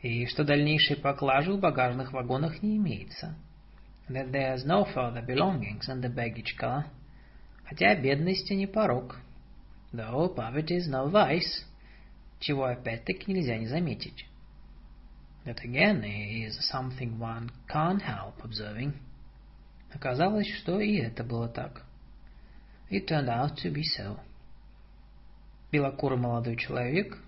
И 0.00 0.26
что 0.26 0.44
дальнейшей 0.44 0.96
поклажи 0.96 1.52
в 1.52 1.60
багажных 1.60 2.12
вагонах 2.12 2.62
не 2.62 2.76
имеется. 2.78 3.36
That 4.10 4.32
there's 4.32 4.64
no 4.64 4.84
further 4.84 5.22
belongings 5.22 5.88
in 5.88 6.00
the 6.00 6.08
baggage 6.08 6.56
car. 6.58 6.86
Хотя 7.68 7.94
бедности 7.94 8.54
не 8.54 8.66
порог. 8.66 9.16
Though 9.92 10.34
poverty 10.34 10.76
is 10.76 10.88
no 10.88 11.08
vice 11.08 11.64
чего 12.40 12.66
опять-таки 12.66 13.32
нельзя 13.32 13.58
не 13.58 13.66
заметить. 13.66 14.26
That 15.44 15.58
again 15.64 16.04
is 16.04 16.58
something 16.70 17.18
one 17.18 17.50
can't 17.68 18.02
help 18.02 18.42
observing. 18.42 18.94
Оказалось, 19.92 20.48
что 20.58 20.80
и 20.80 20.96
это 20.96 21.24
было 21.24 21.48
так. 21.48 21.84
It 22.90 23.06
turned 23.06 23.28
out 23.28 23.56
to 23.62 23.72
be 23.72 23.82
so. 23.82 24.18
Белокурый 25.70 26.18
молодой 26.18 26.56
человек 26.56 27.18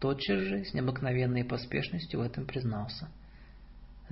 тотчас 0.00 0.40
же 0.40 0.64
с 0.64 0.74
необыкновенной 0.74 1.44
поспешностью 1.44 2.20
в 2.20 2.22
этом 2.22 2.46
признался. 2.46 3.08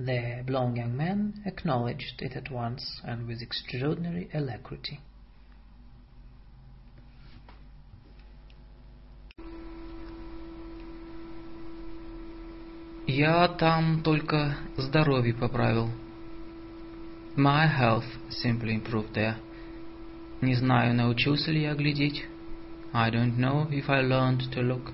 The 0.00 0.42
blond 0.46 0.76
young 0.76 0.96
man 0.96 1.42
acknowledged 1.46 2.20
it 2.20 2.36
at 2.36 2.50
once 2.50 3.00
and 3.04 3.26
with 3.26 3.40
extraordinary 3.40 4.28
alacrity. 4.34 5.00
Я 13.06 13.48
там 13.48 14.02
только 14.02 14.56
здоровье 14.76 15.32
поправил. 15.32 15.90
My 17.36 17.66
health 17.66 18.04
simply 18.30 18.74
improved 18.74 19.14
there. 19.14 19.36
Не 20.42 20.54
знаю, 20.54 20.94
научился 20.94 21.50
ли 21.50 21.62
я 21.62 21.74
глядеть. 21.74 22.26
I 22.92 23.10
don't 23.10 23.38
know 23.38 23.70
if 23.70 23.88
I 23.88 24.02
learned 24.02 24.50
to 24.52 24.60
look. 24.60 24.92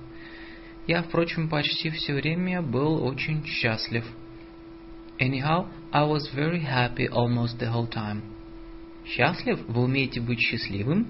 Я, 0.86 1.02
впрочем, 1.02 1.48
почти 1.48 1.90
все 1.90 2.14
время 2.14 2.62
был 2.62 3.04
очень 3.04 3.44
счастлив. 3.46 4.04
Anyhow, 5.19 5.69
I 5.91 6.03
was 6.03 6.29
very 6.35 6.61
happy 6.61 7.07
almost 7.07 7.59
the 7.59 7.71
whole 7.71 7.87
time. 7.87 8.21
Счастлив? 9.05 9.65
Вы 9.67 9.83
умеете 9.83 10.21
быть 10.21 10.39
счастливым? 10.39 11.07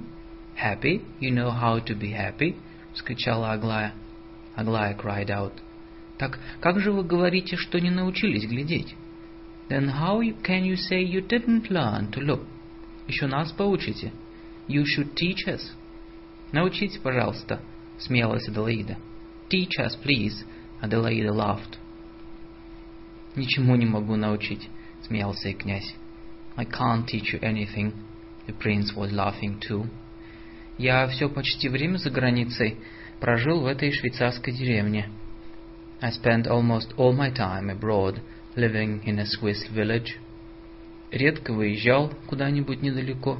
Happy? 0.55 1.01
You 1.19 1.31
know 1.31 1.51
how 1.51 1.79
to 1.79 1.95
be 1.95 2.11
happy? 2.13 2.55
Вскричала 2.93 3.51
Аглая. 3.51 3.93
Аглая 4.55 4.95
cried 4.95 5.29
out. 5.29 5.53
Так 6.17 6.39
как 6.61 6.79
же 6.79 6.91
вы 6.91 7.03
говорите, 7.03 7.57
что 7.57 7.79
не 7.79 7.89
научились 7.89 8.45
глядеть? 8.47 8.95
Then 9.69 9.89
how 9.89 10.21
can 10.41 10.63
you 10.63 10.75
say 10.75 11.03
you 11.03 11.21
didn't 11.21 11.69
learn 11.69 12.09
to 12.11 12.21
look? 12.21 12.45
Еще 13.07 13.27
нас 13.27 13.51
поучите. 13.51 14.13
You 14.67 14.83
should 14.83 15.13
teach 15.15 15.47
us. 15.47 15.61
Научите, 16.51 16.99
пожалуйста, 16.99 17.61
смеялась 17.99 18.47
Аделаида. 18.47 18.97
Teach 19.49 19.79
us, 19.79 19.97
please, 20.01 20.45
Аделаида 20.81 21.31
laughed. 21.33 21.77
Ничему 23.37 23.75
не 23.75 23.85
могу 23.85 24.15
научить, 24.15 24.67
смеялся 25.03 25.49
и 25.49 25.53
князь. 25.53 25.95
I 26.55 26.65
can't 26.65 27.05
teach 27.05 27.33
you 27.33 27.39
anything. 27.41 27.93
The 28.47 28.53
prince 28.57 28.95
was 28.95 29.11
laughing 29.11 29.59
too. 29.59 29.87
Я 30.79 31.07
все 31.07 31.29
почти 31.29 31.69
время 31.69 31.97
за 31.97 32.09
границей 32.09 32.77
прожил 33.19 33.61
в 33.61 33.67
этой 33.67 33.91
швейцарской 33.91 34.53
деревне. 34.53 35.09
I 36.01 36.09
spent 36.09 36.47
almost 36.47 36.95
all 36.97 37.15
my 37.15 37.31
time 37.31 37.69
abroad, 37.69 38.21
living 38.55 39.03
in 39.05 39.19
a 39.19 39.25
Swiss 39.25 39.69
village. 39.71 40.17
Редко 41.11 41.53
выезжал 41.53 42.11
куда-нибудь 42.25 42.81
недалеко. 42.81 43.37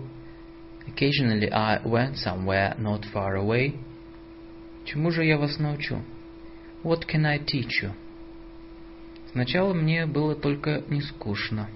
Occasionally 0.86 1.50
I 1.52 1.82
went 1.84 2.18
somewhere 2.18 2.80
not 2.80 3.04
far 3.12 3.36
away. 3.36 3.80
Чему 4.86 5.10
же 5.10 5.26
я 5.26 5.40
вас 5.40 5.58
научу? 5.58 6.04
What 6.84 7.08
can 7.08 7.26
I 7.26 7.40
teach 7.40 7.82
you? 7.82 7.94
Сначала 9.38 9.72
мне 9.72 10.08
было 10.08 10.34
только 10.34 10.82
не 10.90 11.00
скучно. 11.00 11.70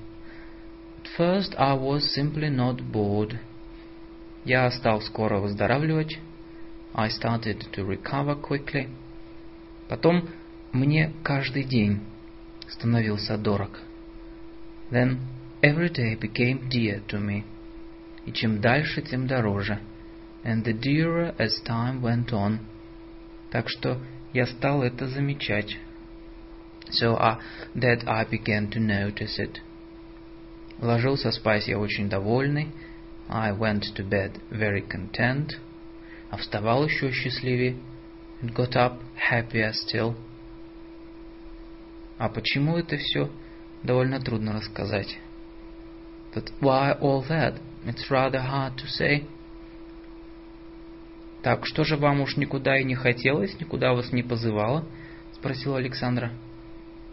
At 0.97 1.08
first 1.15 1.54
I 1.60 1.76
was 1.78 2.12
simply 2.17 2.50
not 2.50 2.82
bored. 2.91 3.38
Я 4.45 4.71
стал 4.71 5.00
скоро 5.02 5.38
выздоравливать. 5.38 6.17
I 6.95 7.10
started 7.10 7.63
to 7.74 7.86
recover 7.86 8.41
quickly. 8.41 8.89
Потом 9.88 10.28
мне 10.71 11.13
каждый 11.21 11.63
день 11.63 12.00
становился 12.67 13.38
дорог. 13.38 13.80
Then 14.89 15.19
every 15.62 15.93
day 15.93 16.15
became 16.19 16.67
dear 16.67 17.06
to 17.10 17.19
me. 17.19 17.43
И 18.26 18.32
чем 18.32 18.60
дальше, 18.60 19.04
тем 19.04 19.28
дороже. 19.28 19.78
And 20.43 20.63
the 20.63 20.74
dearer 20.74 21.36
as 21.38 21.62
time 21.63 22.02
went 22.02 22.32
on. 22.32 22.58
Так 23.52 23.69
что 23.69 24.02
я 24.34 24.47
стал 24.47 24.82
это 24.82 25.08
замечать. 25.08 25.78
So 26.89 27.15
I, 27.15 27.39
that 27.76 28.08
I 28.08 28.26
began 28.26 28.70
to 28.72 28.80
notice 28.80 29.39
it. 29.39 29.60
Ложился 30.80 31.32
спать 31.32 31.67
я 31.67 31.78
очень 31.78 32.10
довольный. 32.10 32.72
I 33.30 33.52
went 33.52 33.84
to 33.96 34.04
bed 34.04 34.41
very 34.50 34.82
content. 34.82 35.52
А 36.30 36.38
вставал 36.38 36.86
еще 36.86 37.12
счастливее. 37.12 37.78
And 38.41 38.54
got 38.54 38.76
up 38.76 39.00
happier 39.30 39.72
still. 39.72 40.15
А 42.17 42.30
почему 42.30 42.78
это 42.78 42.98
все 42.98 43.30
довольно 43.84 44.20
трудно 44.20 44.54
рассказать. 44.54 45.17
But 46.34 46.52
why 46.62 46.98
all 47.00 47.26
that? 47.28 47.60
It's 47.86 48.10
rather 48.10 48.41
hard 48.41 48.76
to 48.78 48.88
say. 48.88 49.28
Так, 51.41 51.65
что 51.65 51.84
же 51.84 51.98
вам 51.98 52.22
уж 52.22 52.38
никуда 52.38 52.78
и 52.78 52.84
не 52.84 52.96
хотелось, 52.96 53.60
никуда 53.60 53.94
вас 53.94 54.12
не 54.12 54.22
позывало? 54.22 54.86
Спросила 55.34 55.78
Александра. 55.78 56.32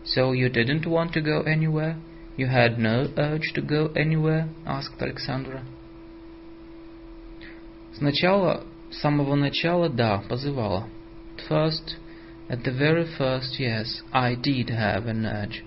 So 0.03 0.33
you 0.33 0.49
didn't 0.49 0.85
want 0.85 1.13
to 1.13 1.21
go 1.21 1.41
anywhere? 1.41 1.97
You 2.35 2.47
had 2.47 2.79
no 2.79 3.07
urge 3.17 3.53
to 3.53 3.61
go 3.61 3.87
anywhere? 3.95 4.49
Asked 4.65 5.01
Alexandra. 5.01 5.63
Сначала, 7.93 8.65
с 8.89 8.99
самого 8.99 9.35
начала, 9.35 9.89
да, 9.89 10.23
позывала. 10.27 10.87
At 11.37 11.47
first, 11.47 11.97
at 12.49 12.63
the 12.63 12.71
very 12.71 13.05
first, 13.05 13.59
yes, 13.59 14.01
I 14.11 14.35
did 14.35 14.69
have 14.69 15.05
an 15.05 15.25
urge. 15.25 15.63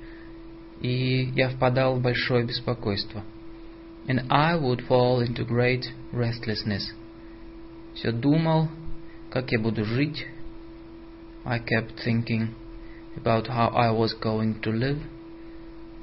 И 0.80 1.32
я 1.34 1.48
впадал 1.48 1.96
в 1.96 2.02
большое 2.02 2.44
беспокойство. 2.44 3.24
And 4.06 4.26
I 4.28 4.56
would 4.56 4.86
fall 4.86 5.20
into 5.20 5.44
great 5.44 5.86
restlessness. 6.12 6.92
Все 7.94 8.12
думал, 8.12 8.68
как 9.30 9.50
я 9.52 9.58
буду 9.58 9.84
жить. 9.84 10.26
I 11.44 11.58
kept 11.58 11.94
thinking 12.04 12.48
about 13.16 13.46
how 13.48 13.68
I 13.68 13.90
was 13.90 14.14
going 14.14 14.60
to 14.62 14.70
live. 14.70 15.02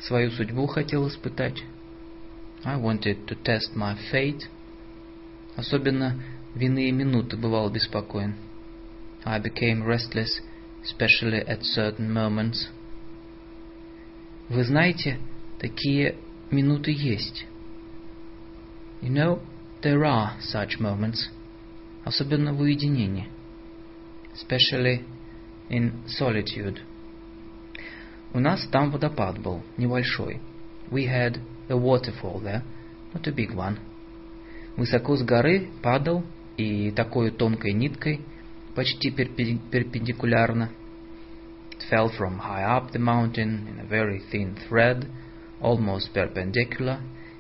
Свою 0.02 0.32
судьбу 0.32 0.68
хотел 0.68 1.08
испытать. 1.08 1.64
I 2.64 2.78
wanted 2.78 3.28
to 3.28 3.36
test 3.36 3.76
my 3.76 3.96
fate. 4.12 4.48
Особенно 5.56 6.22
в 6.56 6.60
иные 6.60 6.92
минуты 6.92 7.38
бывал 7.38 7.70
беспокоен. 7.70 8.36
I 9.26 9.40
became 9.40 9.84
restless, 9.84 10.42
especially 10.84 11.46
at 11.46 11.64
certain 11.64 12.12
moments. 12.12 12.68
Вы 14.50 14.64
знаете, 14.64 15.20
такие 15.60 16.16
минуты 16.52 16.92
есть. 16.92 17.46
You 19.02 19.10
know, 19.10 19.42
there 19.82 20.04
are 20.06 20.38
such 20.40 20.80
moments, 20.80 21.30
особенно 22.06 22.54
в 22.54 22.62
уединении, 22.62 23.28
especially 24.34 25.06
in 25.70 26.04
solitude. 26.08 26.80
У 28.35 28.41
нас 28.41 28.67
там 28.71 28.91
водопад 28.91 29.39
был, 29.39 29.63
небольшой. 29.77 30.41
We 30.91 31.07
had 31.07 31.41
a 31.69 31.75
waterfall 31.75 32.43
there, 32.43 32.63
not 33.15 33.27
a 33.27 33.33
big 33.33 33.55
one. 33.55 33.79
Высоко 34.77 35.17
с 35.17 35.23
горы 35.23 35.69
падал 35.83 36.25
и 36.57 36.91
такой 36.91 37.31
тонкой 37.31 37.73
ниткой, 37.73 38.21
почти 38.75 39.11
перпендикулярно. 39.11 40.71
It 41.73 41.91
fell 41.91 42.11
from 42.19 42.39
high 42.39 42.65
up 42.65 42.93
the 42.93 42.99
mountain 42.99 43.67
in 43.69 43.81
a 43.81 43.87
very 43.89 44.21
thin 44.31 44.57
thread, 44.69 45.07
almost 45.61 46.13
perpendicular, 46.13 46.99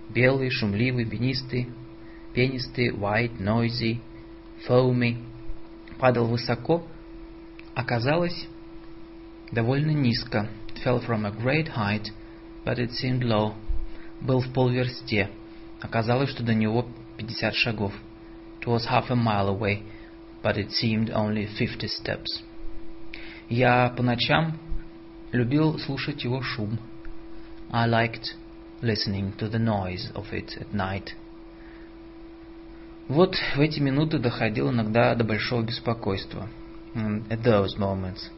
белый, 0.08 0.50
шумливый, 0.50 1.04
пенистый, 1.04 1.68
пенистый, 2.32 2.90
white, 2.90 3.38
noisy, 3.38 4.00
foamy. 4.66 5.18
Падал 5.98 6.26
высоко, 6.26 6.86
оказалось 7.74 8.46
довольно 9.50 9.90
низко. 9.90 10.48
It 10.77 10.83
fell 10.83 10.99
from 10.99 11.25
a 11.25 11.31
great 11.31 11.69
height, 11.69 12.09
but 12.65 12.79
it 12.79 12.91
seemed 12.91 13.23
low. 13.23 13.55
Был 14.21 14.41
в 14.41 14.53
полверсте. 14.53 15.29
Оказалось, 15.81 16.29
что 16.29 16.43
до 16.43 16.53
него 16.53 16.87
50 17.17 17.53
шагов. 17.55 17.93
It 18.61 18.67
was 18.67 18.85
half 18.85 19.09
a 19.09 19.15
mile 19.15 19.49
away, 19.49 19.83
but 20.41 20.57
it 20.57 20.71
seemed 20.71 21.09
only 21.09 21.45
50 21.45 21.89
steps. 21.89 22.43
Я 23.49 23.89
по 23.89 24.01
ночам 24.01 24.57
любил 25.31 25.77
слушать 25.79 26.23
его 26.23 26.41
шум. 26.41 26.79
I 27.69 27.87
liked 27.87 28.35
listening 28.81 29.33
to 29.37 29.49
the 29.49 29.59
noise 29.59 30.11
of 30.13 30.31
it 30.31 30.57
at 30.57 30.71
night. 30.73 31.13
Вот 33.09 33.35
в 33.55 33.59
эти 33.59 33.79
минуты 33.79 34.17
доходил 34.17 34.71
иногда 34.71 35.13
до 35.15 35.23
большого 35.23 35.63
беспокойства. 35.63 36.47
And 36.95 37.27
at 37.29 37.43
those 37.43 37.77
moments 37.77 38.29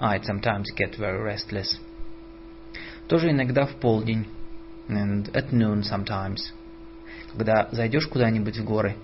I'd 0.00 0.24
sometimes 0.24 0.70
get 0.76 0.96
very 0.96 1.22
restless. 1.22 1.78
Тоже 3.08 3.30
иногда 3.30 3.66
в 3.66 3.76
полдень. 3.80 4.26
And 4.88 5.30
at 5.34 5.52
noon 5.52 5.82
sometimes. 5.82 6.52
Когда 7.32 7.68
зайдешь 7.72 8.06
куда-нибудь 8.06 8.58
в 8.58 8.64
горы. 8.64 8.96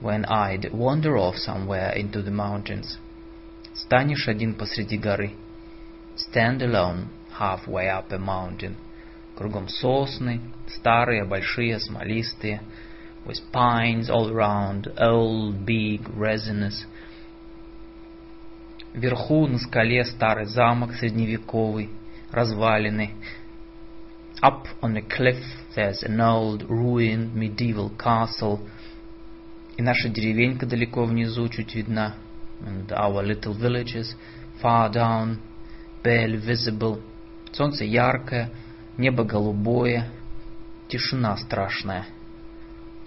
When 0.00 0.24
I'd 0.26 0.72
wander 0.72 1.16
off 1.16 1.36
somewhere 1.36 1.94
into 1.96 2.22
the 2.22 2.30
mountains. 2.30 2.98
Станешь 3.74 4.28
один 4.28 4.54
посреди 4.54 4.98
горы. 4.98 5.32
Stand 6.16 6.60
alone 6.62 7.08
halfway 7.38 7.88
up 7.88 8.12
a 8.12 8.18
mountain. 8.18 8.76
Кругом 9.36 9.68
сосны, 9.68 10.40
старые, 10.68 11.24
большие, 11.24 11.78
смолистые, 11.78 12.60
with 13.24 13.40
pines 13.52 14.10
all 14.10 14.30
around, 14.30 14.92
old, 14.98 15.64
big, 15.64 16.02
resinous. 16.14 16.84
Вверху 18.95 19.45
на 19.47 19.59
скале 19.59 20.05
старый 20.05 20.45
замок 20.45 20.93
средневековый, 20.93 21.89
развалины. 22.31 23.11
Up 24.41 24.67
on 24.81 24.95
a 24.95 25.01
cliff 25.01 25.43
there's 25.75 26.01
an 26.03 26.21
old, 26.21 26.65
ruined, 26.69 27.35
medieval 27.35 27.91
castle. 27.97 28.61
И 29.75 29.81
наша 29.81 30.07
деревенька 30.07 30.65
далеко 30.65 31.03
внизу 31.03 31.49
чуть 31.49 31.75
видна. 31.75 32.15
And 32.61 32.87
our 32.91 33.21
little 33.21 33.53
villages 33.53 34.15
far 34.61 34.89
down 34.89 35.39
barely 36.01 36.37
visible. 36.37 37.01
Солнце 37.51 37.83
яркое, 37.83 38.49
небо 38.97 39.25
голубое, 39.25 40.09
тишина 40.87 41.35
страшная. 41.35 42.05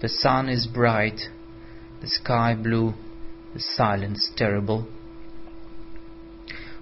The 0.01 0.09
sun 0.09 0.49
is 0.49 0.67
bright, 0.67 1.31
the 2.01 2.07
sky 2.07 2.53
blue, 2.53 2.93
the 3.55 3.59
silence 3.59 4.31
terrible. 4.35 4.87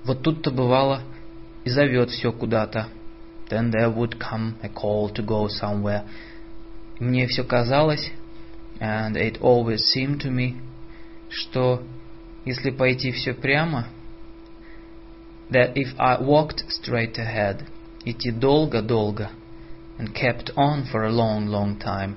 Вот 0.07 0.21
тут-то 0.21 0.51
бывало 0.51 1.01
и 1.65 1.69
зовет 1.69 2.11
все 2.11 2.31
куда-то. 2.31 2.87
Then 3.49 3.71
there 3.71 3.93
would 3.93 4.17
come 4.17 4.55
a 4.63 4.69
call 4.69 5.13
to 5.13 5.21
go 5.21 5.49
somewhere. 5.49 6.05
Мне 6.99 7.27
все 7.27 7.43
казалось, 7.43 8.11
and 8.79 9.17
it 9.17 9.41
always 9.41 9.83
seemed 9.93 10.21
to 10.21 10.31
me, 10.31 10.61
что 11.29 11.83
если 12.45 12.71
пойти 12.71 13.11
все 13.11 13.33
прямо, 13.33 13.87
that 15.49 15.75
if 15.75 15.93
I 15.97 16.21
walked 16.21 16.63
straight 16.69 17.17
ahead, 17.17 17.65
идти 18.05 18.31
долго-долго, 18.31 19.29
and 19.97 20.13
kept 20.15 20.51
on 20.55 20.85
for 20.85 21.03
a 21.03 21.11
long, 21.11 21.47
long 21.47 21.77
time, 21.77 22.15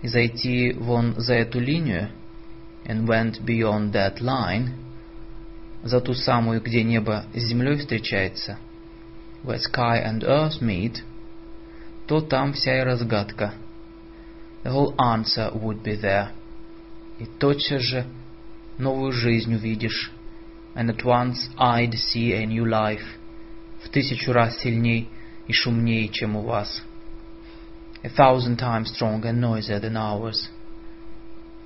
и 0.00 0.06
зайти 0.06 0.72
вон 0.74 1.14
за 1.16 1.34
эту 1.34 1.58
линию, 1.58 2.10
and 2.84 3.08
went 3.08 3.44
beyond 3.44 3.92
that 3.92 4.20
line, 4.20 4.85
за 5.86 6.00
ту 6.00 6.14
самую, 6.14 6.60
где 6.60 6.82
небо 6.82 7.24
с 7.32 7.38
землей 7.38 7.76
встречается, 7.76 8.58
where 9.44 9.58
sky 9.58 10.04
and 10.04 10.24
earth 10.24 10.60
meet, 10.60 11.02
то 12.06 12.20
там 12.20 12.52
вся 12.52 12.80
и 12.80 12.84
разгадка. 12.84 13.54
The 14.64 14.72
whole 14.72 14.96
answer 14.98 15.52
would 15.52 15.82
be 15.82 16.00
there. 16.00 16.30
И 17.18 17.26
тотчас 17.26 17.82
же 17.82 18.06
новую 18.78 19.12
жизнь 19.12 19.54
увидишь. 19.54 20.10
And 20.74 20.90
at 20.90 21.04
once 21.04 21.48
I'd 21.56 21.94
see 21.94 22.32
a 22.32 22.44
new 22.44 22.64
life. 22.64 23.04
В 23.82 23.88
тысячу 23.88 24.32
раз 24.32 24.58
сильней 24.58 25.08
и 25.46 25.52
шумней, 25.52 26.08
чем 26.08 26.36
у 26.36 26.42
вас. 26.42 26.82
A 28.02 28.08
thousand 28.08 28.58
times 28.58 28.92
stronger 28.92 29.30
and 29.30 29.40
noisier 29.40 29.80
than 29.80 29.96
ours. 29.96 30.50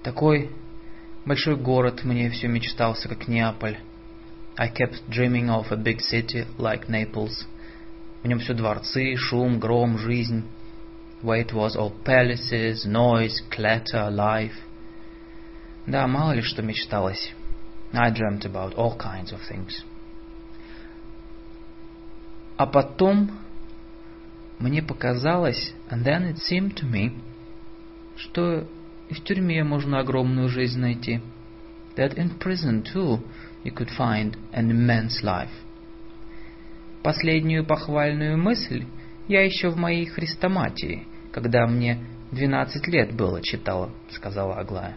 Такой 0.03 0.51
большой 1.25 1.57
город 1.57 2.05
мне 2.05 2.31
все 2.31 2.49
мечтался, 2.49 3.09
как 3.09 3.27
Неаполь. 3.27 3.79
I 4.60 4.70
kept 4.70 5.10
dreaming 5.10 5.50
of 5.50 5.72
a 5.72 5.76
big 5.76 6.02
city 6.02 6.46
like 6.58 6.88
Naples. 6.88 7.46
В 8.24 8.28
нем 8.28 8.40
все 8.40 8.54
дворцы, 8.54 9.16
шум, 9.18 9.60
гром, 9.60 9.98
жизнь. 9.98 10.44
Where 11.22 11.42
it 11.42 11.54
was 11.54 11.76
all 11.76 11.92
palaces, 12.04 12.86
noise, 12.86 13.42
clatter, 13.50 14.10
life. 14.10 14.56
Да, 15.88 16.08
мало 16.08 16.34
ли 16.34 16.42
что 16.42 16.62
мечталось. 16.62 17.34
I 17.94 18.12
dreamt 18.12 18.46
about 18.46 18.76
all 18.76 18.98
kinds 18.98 19.32
of 19.32 19.40
things. 19.50 19.84
А 22.58 22.66
потом 22.66 23.32
мне 24.60 24.82
показалось, 24.82 25.74
and 25.90 26.04
then 26.06 26.24
it 26.24 26.38
seemed 26.38 26.76
to 26.76 26.86
me, 26.90 27.20
что 28.16 28.66
и 29.10 29.14
в 29.14 29.24
тюрьме 29.24 29.64
можно 29.64 30.00
огромную 30.00 30.50
жизнь 30.50 30.80
найти. 30.80 31.22
That 31.98 32.16
in 32.16 32.38
prison 32.40 32.84
too 32.84 33.22
you 33.65 33.73
could 33.73 33.91
find 33.91 34.37
an 34.53 34.71
immense 34.71 35.23
life. 35.23 35.51
Последнюю 37.03 37.65
похвальную 37.65 38.37
мысль 38.37 38.85
я 39.29 39.45
еще 39.45 39.71
в 39.71 39.77
моей 39.77 40.07
хрестоматии, 40.07 41.07
когда 41.33 41.67
мне 41.67 41.99
двенадцать 42.31 42.87
лет 42.89 43.15
было, 43.15 43.41
читала, 43.43 43.91
сказала 44.11 44.57
Аглая. 44.59 44.97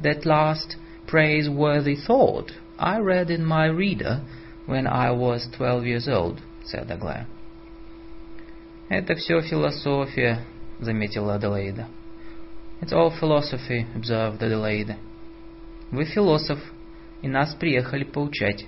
That 0.00 0.24
last 0.24 0.76
praiseworthy 1.06 1.96
thought 1.96 2.52
I 2.78 2.98
read 2.98 3.30
in 3.30 3.44
my 3.44 3.68
reader 3.68 4.22
when 4.66 4.86
I 4.86 5.10
was 5.10 5.48
twelve 5.56 5.84
years 5.84 6.08
old, 6.08 6.40
said 6.64 6.90
Аглая. 6.90 7.26
Это 8.88 9.14
все 9.16 9.40
философия, 9.42 10.44
заметила 10.80 11.34
Аделаида. 11.34 11.86
It's 12.80 12.92
all 12.92 13.10
philosophy, 13.10 13.86
observed 13.94 14.40
Adelaide. 14.40 14.96
Вы 15.90 16.04
философ, 16.04 16.58
и 17.22 17.28
нас 17.28 17.54
приехали 17.54 18.04
поучать. 18.04 18.66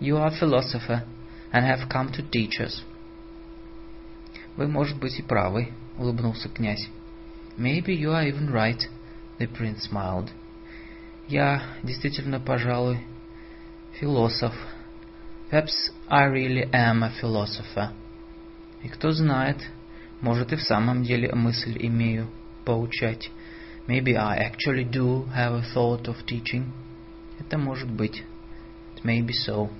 You 0.00 0.16
are 0.16 0.28
a 0.28 0.40
philosopher 0.40 1.04
and 1.52 1.64
have 1.64 1.88
come 1.88 2.10
to 2.12 2.22
teach 2.30 2.60
us. 2.60 2.82
Вы, 4.56 4.66
может 4.66 4.98
быть, 4.98 5.18
и 5.18 5.22
правы, 5.22 5.72
улыбнулся 5.98 6.48
князь. 6.48 6.88
Maybe 7.56 7.94
you 7.94 8.12
are 8.12 8.26
even 8.26 8.50
right, 8.50 8.80
the 9.38 9.46
prince 9.46 9.88
smiled. 9.90 10.30
Я 11.28 11.62
действительно, 11.82 12.40
пожалуй, 12.40 12.98
философ. 14.00 14.54
Perhaps 15.50 15.90
I 16.08 16.26
really 16.26 16.68
am 16.72 17.02
a 17.02 17.12
philosopher. 17.20 17.90
И 18.82 18.88
кто 18.88 19.10
знает, 19.12 19.58
может 20.20 20.52
и 20.52 20.56
в 20.56 20.62
самом 20.62 21.02
деле 21.02 21.32
мысль 21.34 21.76
имею 21.78 22.28
поучать. 22.64 23.30
Maybe 23.86 24.14
I 24.14 24.38
actually 24.38 24.84
do 24.84 25.26
have 25.34 25.54
a 25.54 25.64
thought 25.74 26.06
of 26.06 26.24
teaching. 26.26 26.72
Это 27.50 27.58
может 27.58 27.90
быть. 27.90 28.22
It 28.94 29.02
may 29.02 29.20
be 29.26 29.32
so. 29.32 29.70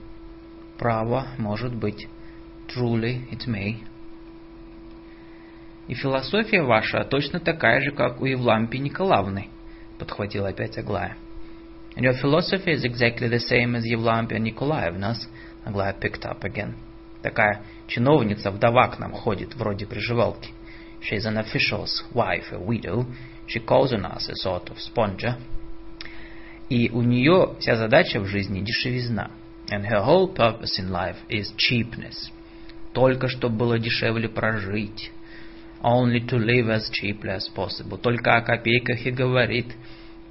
Право, 0.77 1.29
может 1.39 1.73
быть. 1.73 2.09
Truly, 2.67 3.31
it 3.31 3.47
may. 3.47 3.77
И 5.87 5.95
философия 5.95 6.63
ваша 6.63 7.05
точно 7.05 7.39
такая 7.39 7.81
же, 7.81 7.93
как 7.93 8.21
у 8.21 8.25
Евлампии 8.25 8.79
Николаевны, 8.79 9.51
подхватила 10.01 10.49
опять 10.49 10.79
Аглая. 10.79 11.17
And 11.95 12.03
your 12.03 12.21
philosophy 12.21 12.73
is 12.73 12.85
exactly 12.85 13.29
the 13.29 13.39
same 13.39 13.77
as 13.77 13.85
Евлампия 13.85 14.41
Николаевна's, 14.41 15.29
Аглая 15.65 15.97
picked 15.97 16.25
up 16.25 16.43
again. 16.43 16.75
Такая 17.23 17.63
чиновница, 17.87 18.51
вдова 18.51 18.89
к 18.89 18.99
нам 18.99 19.13
ходит, 19.13 19.55
вроде 19.55 19.87
приживалки. 19.87 20.51
She's 21.01 21.25
an 21.25 21.37
official's 21.37 22.03
wife, 22.13 22.51
a 22.51 22.59
widow. 22.59 23.07
She 23.47 23.61
calls 23.61 23.93
on 23.93 24.05
us 24.05 24.29
a 24.29 24.35
sort 24.35 24.71
of 24.71 24.81
sponger. 24.81 25.39
И 26.71 26.89
у 26.89 27.03
нее 27.03 27.57
вся 27.59 27.75
задача 27.77 28.21
в 28.21 28.27
жизни 28.27 28.61
дешевизна. 28.61 29.33
And 29.71 29.85
her 29.85 30.05
whole 30.05 30.33
purpose 30.33 30.79
in 30.79 30.91
life 30.91 31.17
is 31.29 31.53
cheapness. 31.57 32.31
Только 32.93 33.29
чтобы 33.29 33.57
было 33.57 33.79
дешевле 33.79 34.29
прожить. 34.29 35.11
Only 35.83 36.25
to 36.29 36.39
live 36.39 36.69
as 36.69 36.91
cheaply 36.93 37.37
as 37.37 37.49
possible. 37.55 37.99
Только 37.99 38.37
о 38.37 38.43
копейках 38.43 39.05
и 39.05 39.11
говорит. 39.11 39.67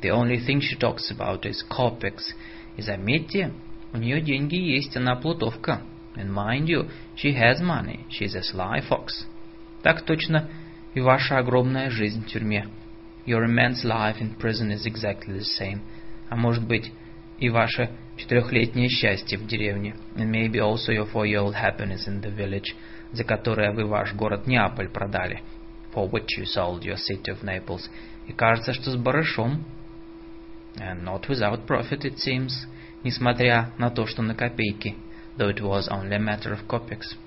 The 0.02 0.12
only 0.12 0.38
thing 0.38 0.62
she 0.62 0.80
talks 0.80 1.12
about 1.12 1.42
is 1.42 1.62
kopecks. 1.70 2.34
И 2.78 2.82
заметьте, 2.82 3.52
у 3.92 3.98
нее 3.98 4.22
деньги 4.22 4.56
есть, 4.56 4.96
она 4.96 5.16
плутовка. 5.18 5.82
And 6.16 6.32
mind 6.32 6.68
you, 6.68 6.90
she 7.18 7.34
has 7.34 7.62
money. 7.62 8.06
She's 8.10 8.36
a 8.36 8.42
sly 8.42 8.82
fox. 8.88 9.26
Так 9.84 10.04
точно 10.04 10.50
и 10.94 11.02
ваша 11.02 11.38
огромная 11.38 11.90
жизнь 11.90 12.24
в 12.24 12.28
тюрьме. 12.28 12.68
Your 13.26 13.44
immense 13.44 13.84
life 13.84 14.22
in 14.22 14.38
prison 14.38 14.72
is 14.72 14.86
exactly 14.86 15.38
the 15.38 15.44
same. 15.44 15.82
А 16.30 16.36
может 16.36 16.66
быть, 16.66 16.92
и 17.40 17.50
ваше 17.50 17.90
четырехлетнее 18.18 18.90
счастье 18.90 19.38
в 19.38 19.48
деревне. 19.48 19.96
And 20.16 20.32
maybe 20.32 20.60
also 20.60 20.92
your 20.92 21.10
four-year-old 21.12 21.56
happiness 21.56 22.08
in 22.08 22.22
the 22.22 22.36
village, 22.36 22.76
за 23.12 23.24
которое 23.24 23.72
вы 23.72 23.86
ваш 23.86 24.14
город 24.14 24.46
Неаполь 24.46 24.90
продали. 24.90 25.42
For 25.94 26.10
which 26.10 26.28
you 26.38 26.46
sold 26.46 26.84
your 26.84 26.98
city 26.98 27.32
of 27.32 27.42
Naples. 27.44 27.90
И 28.28 28.34
кажется, 28.34 28.74
что 28.74 28.92
с 28.92 28.96
барышом. 28.96 29.66
And 30.76 31.04
not 31.04 31.28
without 31.28 31.66
profit, 31.66 32.06
it 32.06 32.18
seems, 32.18 32.52
несмотря 33.04 33.72
на 33.78 33.90
то, 33.90 34.06
что 34.06 34.22
на 34.22 34.36
копейки, 34.36 34.96
though 35.38 35.50
it 35.50 35.60
was 35.60 35.90
only 35.90 36.14
a 36.14 36.20
matter 36.20 36.54
of 36.54 36.68
kopecks. 36.68 37.18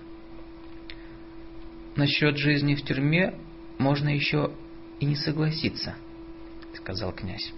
Насчет 1.96 2.36
жизни 2.36 2.74
в 2.74 2.82
тюрьме 2.82 3.34
можно 3.78 4.08
еще 4.08 4.52
и 5.00 5.04
не 5.04 5.16
согласиться, 5.16 5.96
сказал 6.74 7.12
князь. 7.12 7.52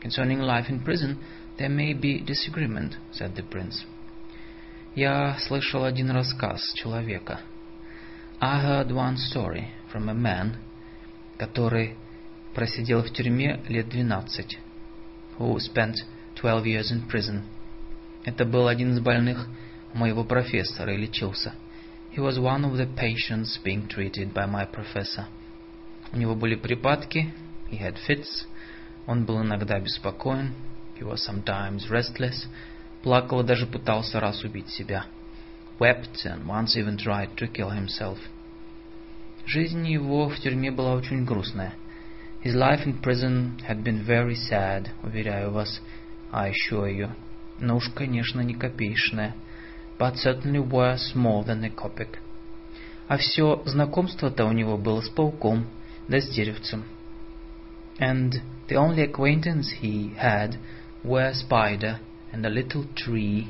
Concerning 0.00 0.40
life 0.40 0.68
in 0.68 0.80
prison, 0.80 1.18
there 1.56 1.70
may 1.70 1.94
be 1.94 2.20
disagreement, 2.20 2.96
said 3.12 3.34
the 3.34 3.42
prince. 3.42 3.84
Я 4.94 5.36
слышал 5.40 5.84
один 5.84 6.10
рассказ 6.10 6.60
человека. 6.74 7.40
I 8.40 8.60
heard 8.60 8.92
one 8.92 9.16
story 9.16 9.68
from 9.92 10.08
a 10.08 10.14
man, 10.14 10.56
который 11.38 11.96
просидел 12.54 13.02
в 13.02 13.10
тюрьме 13.12 13.60
лет 13.68 13.88
двенадцать, 13.88 14.58
who 15.38 15.58
spent 15.58 15.96
twelve 16.34 16.64
years 16.64 16.92
in 16.92 17.08
prison. 17.08 17.42
Это 18.24 18.44
был 18.44 18.68
один 18.68 18.92
из 18.92 19.00
больных 19.00 19.48
моего 19.94 20.24
профессора 20.24 20.94
и 20.94 20.96
лечился. 20.96 21.54
He 22.14 22.20
was 22.20 22.38
one 22.38 22.64
of 22.64 22.76
the 22.76 22.86
patients 22.86 23.58
being 23.64 23.88
treated 23.88 24.32
by 24.32 24.46
my 24.46 24.66
professor. 24.70 25.26
У 26.12 26.16
него 26.16 26.34
были 26.34 26.54
припадки, 26.54 27.32
he 27.70 27.78
had 27.78 27.96
fits, 28.06 28.46
он 29.09 29.25
был 29.25 29.41
иногда 29.41 29.79
беспокоен, 29.79 30.53
he 30.99 31.03
was 31.03 31.17
sometimes 31.27 31.89
restless, 31.89 32.45
плакал 33.01 33.41
и 33.41 33.43
даже 33.43 33.65
пытался 33.65 34.19
раз 34.19 34.43
убить 34.43 34.69
себя. 34.69 35.05
Wept 35.79 36.25
and 36.25 36.45
once 36.45 36.77
even 36.77 36.95
tried 36.95 37.35
to 37.35 37.51
kill 37.51 37.71
himself. 37.71 38.19
Жизнь 39.47 39.87
его 39.87 40.29
в 40.29 40.39
тюрьме 40.39 40.69
была 40.69 40.93
очень 40.93 41.25
грустная. 41.25 41.73
His 42.43 42.53
life 42.53 42.85
in 42.85 43.01
prison 43.01 43.59
had 43.67 43.83
been 43.83 44.05
very 44.05 44.35
sad, 44.35 44.89
уверяю 45.01 45.51
вас, 45.51 45.81
I 46.31 46.51
assure 46.51 46.87
you. 46.87 47.09
Но 47.59 47.77
уж, 47.77 47.89
конечно, 47.89 48.41
не 48.41 48.53
копеечная. 48.53 49.33
but 49.99 50.15
certainly 50.15 50.59
worth 50.59 51.13
more 51.13 51.43
than 51.43 51.63
a 51.63 51.69
kopeck. 51.69 52.19
А 53.07 53.17
все 53.17 53.61
знакомство-то 53.65 54.45
у 54.45 54.51
него 54.53 54.77
было 54.77 55.01
с 55.01 55.09
пауком, 55.09 55.67
да 56.07 56.21
с 56.21 56.29
деревцем. 56.29 56.85
And 57.99 58.41
the 58.68 58.76
only 58.76 59.02
acquaintance 59.02 59.70
he 59.80 60.14
had 60.16 60.58
were 61.02 61.26
a 61.26 61.34
spider 61.34 62.00
and 62.32 62.44
a 62.46 62.50
little 62.50 62.84
tree, 62.94 63.48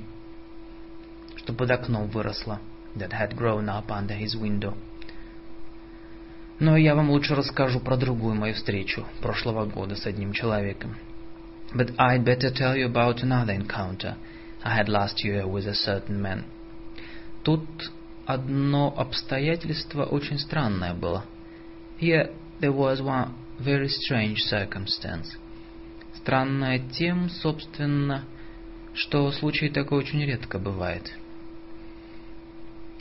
что 1.36 1.52
под 1.52 1.70
окном 1.70 2.08
выросло, 2.08 2.60
that 2.96 3.12
had 3.12 3.36
grown 3.36 3.68
up 3.68 3.90
under 3.90 4.14
his 4.14 4.36
window. 4.36 4.74
Но 6.60 6.76
я 6.76 6.94
вам 6.94 7.10
лучше 7.10 7.34
расскажу 7.34 7.80
про 7.80 7.96
другую 7.96 8.34
мою 8.34 8.54
встречу 8.54 9.06
прошлого 9.20 9.66
года 9.66 9.96
с 9.96 10.06
одним 10.06 10.32
человеком. 10.32 10.96
But 11.74 11.96
I'd 11.98 12.24
better 12.24 12.50
tell 12.50 12.76
you 12.76 12.86
about 12.86 13.22
another 13.22 13.52
encounter 13.52 14.16
I 14.62 14.76
had 14.76 14.88
last 14.88 15.24
year 15.24 15.46
with 15.46 15.66
a 15.66 15.74
certain 15.74 16.22
man. 16.22 16.44
Тут 17.42 17.66
одно 18.24 18.94
обстоятельство 18.96 20.04
очень 20.04 20.38
странное 20.38 20.94
было. 20.94 21.24
Here 22.00 22.30
there 22.60 22.72
was 22.72 23.00
one 23.00 23.34
very 23.59 23.87
strange 23.87 24.37
circumstance. 24.49 25.37
Странное 26.15 26.79
тем, 26.79 27.29
собственно, 27.29 28.25
что 28.93 29.31
случай 29.31 29.69
такой 29.69 29.99
очень 29.99 30.23
редко 30.23 30.59
бывает. 30.59 31.13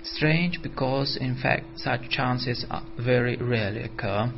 Strange 0.02 0.62
because, 0.62 1.16
in 1.20 1.36
fact, 1.36 1.64
such 1.76 2.08
chances 2.08 2.64
very 2.96 3.36
rarely 3.36 3.84
occur. 3.84 4.32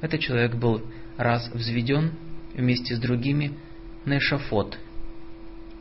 Этот 0.00 0.20
человек 0.20 0.54
был 0.54 0.82
раз 1.16 1.48
взведен 1.52 2.12
вместе 2.54 2.94
с 2.94 2.98
другими 2.98 3.52
на 4.04 4.18
эшафот. 4.18 4.78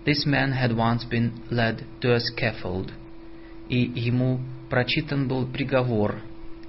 This 0.05 0.25
man 0.25 0.53
had 0.53 0.75
once 0.75 1.03
been 1.09 1.33
led 1.49 1.85
to 2.01 2.13
a 2.13 2.19
scaffold, 2.19 2.91
и 3.67 3.77
ему 3.77 4.39
прочитан 4.69 5.27
был 5.27 5.45
приговор 5.45 6.21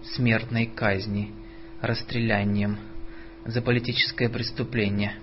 смертной 0.02 0.66
казни, 0.66 1.32
расстрелянием 1.80 2.78
за 3.44 3.62
политическое 3.62 4.28
преступление, 4.28 5.14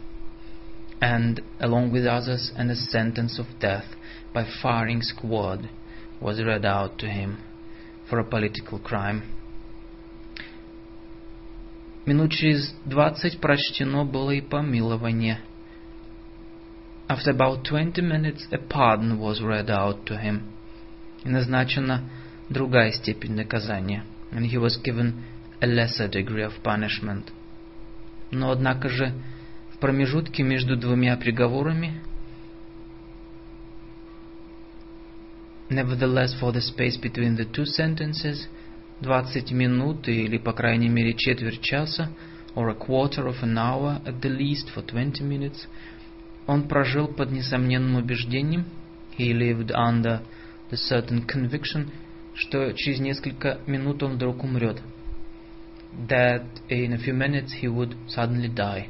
and, 1.00 1.44
along 1.60 1.92
with 1.92 2.06
others, 2.06 2.52
and 2.58 2.72
a 2.72 2.76
sentence 2.76 3.40
of 3.40 3.46
death 3.60 3.86
by 4.34 4.46
firing 4.62 5.02
squad 5.02 5.70
was 6.20 6.42
read 6.42 6.66
out 6.66 6.98
to 6.98 7.08
him 7.08 7.38
for 8.10 8.20
a 8.20 8.24
political 8.24 8.80
crime. 8.80 9.22
Минут 12.06 12.32
через 12.32 12.74
двадцать 12.86 13.40
прочтено 13.40 14.06
было 14.06 14.32
и 14.32 14.42
помилование. 14.42 15.40
After 17.10 17.32
about 17.32 17.64
twenty 17.64 18.02
minutes 18.02 18.48
a 18.52 18.58
pardon 18.58 19.20
was 19.20 19.42
read 19.42 19.70
out 19.70 20.06
to 20.06 20.18
him. 20.18 20.44
И 21.24 21.30
назначена 21.30 22.10
другая 22.50 22.92
степень 22.92 23.36
наказания. 23.36 24.04
And 24.32 24.46
he 24.46 24.58
was 24.58 24.78
given 24.78 25.24
a 25.62 25.68
lesser 25.68 26.08
degree 26.08 26.44
of 26.44 26.54
punishment. 26.64 27.32
Но 28.32 28.52
однако 28.52 28.90
же 28.90 29.14
в 29.74 29.80
промежутке 29.80 30.44
между 30.44 30.76
двумя 30.76 31.16
приговорами 31.18 32.02
Nevertheless, 35.70 36.34
for 36.40 36.54
the 36.54 36.62
space 36.62 36.96
between 36.96 37.36
the 37.36 37.46
two 37.46 37.66
sentences, 37.66 38.48
20 39.02 39.52
минут 39.52 40.08
или, 40.08 40.38
по 40.38 40.54
крайней 40.54 40.88
мере, 40.88 41.14
четверть 41.14 41.62
часа, 41.62 42.10
or 42.56 42.70
a 42.70 42.74
quarter 42.74 43.28
of 43.28 43.44
an 43.44 43.58
hour 43.58 44.02
at 44.06 44.22
the 44.22 44.30
least 44.30 44.70
for 44.74 44.82
20 44.82 45.22
minutes, 45.24 45.68
он 46.48 46.70
прожил 46.70 47.08
под 47.08 47.32
несомненным 47.32 47.98
убеждением, 47.98 48.66
he 49.18 49.34
lived 49.34 49.72
under 49.72 50.22
the 50.72 50.78
certain 50.78 51.26
conviction, 51.28 51.90
что 52.34 52.72
через 52.72 53.00
несколько 53.00 53.60
минут 53.68 54.02
он 54.04 54.14
вдруг 54.14 54.44
умрет, 54.44 54.82
that 56.09 56.45
in 56.69 56.93
a 56.93 56.99
few 56.99 57.13
minutes 57.13 57.55
he 57.61 57.69
would 57.69 57.97
suddenly 58.09 58.49
die. 58.49 58.89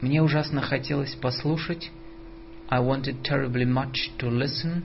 Мне 0.00 0.22
ужасно 0.22 0.60
хотелось 0.62 1.14
послушать, 1.14 1.90
I 2.68 2.80
wanted 2.80 3.22
terribly 3.24 3.64
much 3.64 4.10
to 4.18 4.28
listen, 4.28 4.82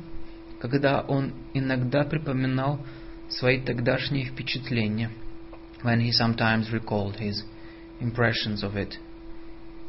когда 0.59 1.01
он 1.01 1.33
иногда 1.53 2.03
припоминал 2.03 2.79
свои 3.27 3.59
тогдашние 3.59 4.25
впечатления, 4.25 5.09
when 5.83 5.99
he 5.99 6.11
sometimes 6.11 6.71
recalled 6.71 7.17
his 7.17 7.43
impressions 7.99 8.63
of 8.63 8.75
it. 8.75 8.97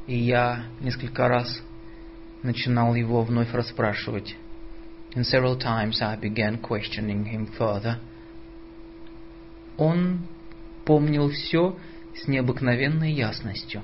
И 0.06 0.16
я 0.16 0.66
несколько 0.80 1.28
раз 1.28 1.62
начинал 2.42 2.94
его 2.94 3.22
вновь 3.22 3.52
расспрашивать. 3.52 4.36
And 5.14 5.24
several 5.24 5.58
times 5.58 6.00
I 6.00 6.16
began 6.16 6.58
questioning 6.58 7.26
him 7.26 7.46
further. 7.58 7.98
Он 9.77 10.19
помнил 10.85 11.29
все 11.29 11.77
с 12.15 12.27
необыкновенной 12.27 13.13
ясностью. 13.13 13.83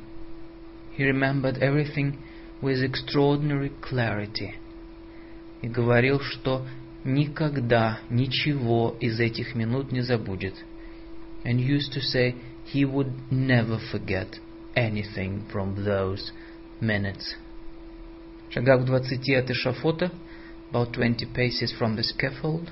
He 0.98 1.04
remembered 1.04 1.60
everything 1.60 2.18
with 2.62 2.84
extraordinary 2.84 3.72
clarity. 3.82 4.54
И 5.62 5.68
говорил, 5.68 6.20
что 6.20 6.66
никогда 7.04 8.00
ничего 8.10 8.96
из 9.00 9.20
этих 9.20 9.56
минут 9.56 9.92
не 9.92 10.02
забудет. 10.02 10.56
And 11.44 11.60
used 11.60 11.94
to 11.94 12.02
say 12.02 12.36
he 12.74 12.86
would 12.86 13.12
never 13.30 13.80
forget 13.92 14.40
anything 14.76 15.44
from 15.52 15.76
those 15.76 16.32
minutes. 16.82 17.38
Шагах 18.50 18.86
двадцати 18.86 19.34
от 19.34 19.50
эшафота, 19.50 20.12
about 20.72 20.92
twenty 20.94 21.26
paces 21.26 21.74
from 21.78 21.96
the 21.96 22.04
scaffold, 22.04 22.70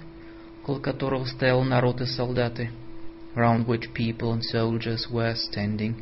около 0.63 0.79
которого 0.79 1.25
стоял 1.25 1.63
народ 1.63 2.01
и 2.01 2.05
солдаты, 2.05 2.71
round 3.34 3.66
which 3.66 3.92
people 3.94 4.32
and 4.32 4.42
soldiers 4.42 5.08
were 5.10 5.34
standing, 5.34 5.94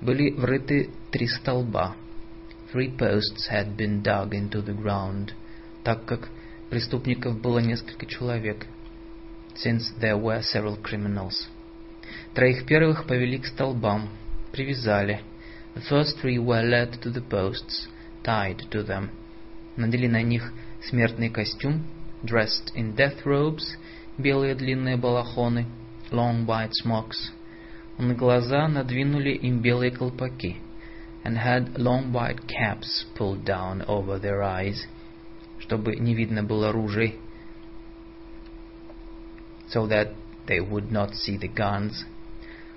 были 0.00 0.30
врыты 0.30 0.90
три 1.10 1.26
столба. 1.26 1.96
Three 2.72 2.90
posts 2.96 3.48
had 3.48 3.76
been 3.76 4.02
dug 4.02 4.34
into 4.34 4.60
the 4.60 4.74
ground, 4.74 5.32
так 5.82 6.04
как 6.04 6.28
Преступников 6.74 7.40
было 7.40 7.60
несколько 7.60 8.04
человек, 8.04 8.66
since 9.54 9.92
there 10.00 10.16
were 10.16 10.42
several 10.42 10.76
criminals. 10.82 11.48
Троих 12.34 12.66
первых 12.66 13.06
повели 13.06 13.38
к 13.38 13.46
столбам, 13.46 14.08
привязали. 14.50 15.20
The 15.76 15.82
first 15.82 16.18
three 16.20 16.38
were 16.38 16.62
led 16.62 17.00
to 17.02 17.12
the 17.12 17.22
posts, 17.22 17.88
tied 18.24 18.68
to 18.70 18.84
them. 18.84 19.10
Надели 19.76 20.08
на 20.08 20.22
них 20.22 20.52
смертный 20.82 21.30
костюм, 21.30 21.84
dressed 22.24 22.74
in 22.74 22.96
death 22.96 23.24
robes, 23.24 23.76
белые 24.18 24.56
длинные 24.56 24.96
балахоны, 24.96 25.66
long 26.11 26.45
white 26.45 26.73
smocks. 26.83 27.31
На 27.97 28.13
глаза 28.13 28.67
надвинули 28.67 29.31
им 29.31 29.61
белые 29.61 29.91
колпаки, 29.91 30.57
and 31.23 31.37
had 31.37 31.77
long 31.77 32.11
white 32.11 32.47
caps 32.47 33.05
pulled 33.15 33.43
down 33.43 33.85
over 33.87 34.19
their 34.19 34.41
eyes– 34.41 34.87
чтобы 35.59 35.95
не 35.97 36.15
видно 36.15 36.43
было 36.43 36.71
ружей, 36.71 37.19
so 39.69 39.87
that 39.87 40.13
they 40.47 40.59
would 40.59 40.91
not 40.91 41.13
see 41.13 41.37
the 41.37 41.53
guns. 41.53 42.05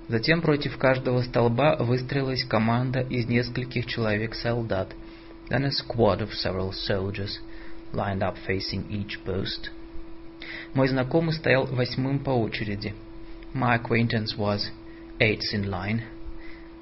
Затем 0.08 0.42
против 0.42 0.76
каждого 0.76 1.22
столба 1.22 1.76
выстроилась 1.76 2.44
команда 2.44 3.00
из 3.00 3.26
нескольких 3.26 3.86
человек-солдат. 3.86 4.94
Then 5.48 5.64
a 5.64 5.70
squad 5.70 6.20
of 6.20 6.32
several 6.34 6.72
soldiers 6.72 7.38
lined 7.92 8.22
up 8.22 8.36
facing 8.46 8.86
each 8.90 9.18
post. 9.24 9.70
Мой 10.74 10.88
знакомый 10.88 11.32
стоял 11.32 11.66
восьмым 11.66 12.18
по 12.18 12.30
очереди. 12.30 12.94
My 13.53 13.75
acquaintance 13.75 14.37
was 14.37 14.71
eighth 15.19 15.53
in 15.53 15.69
line. 15.69 16.03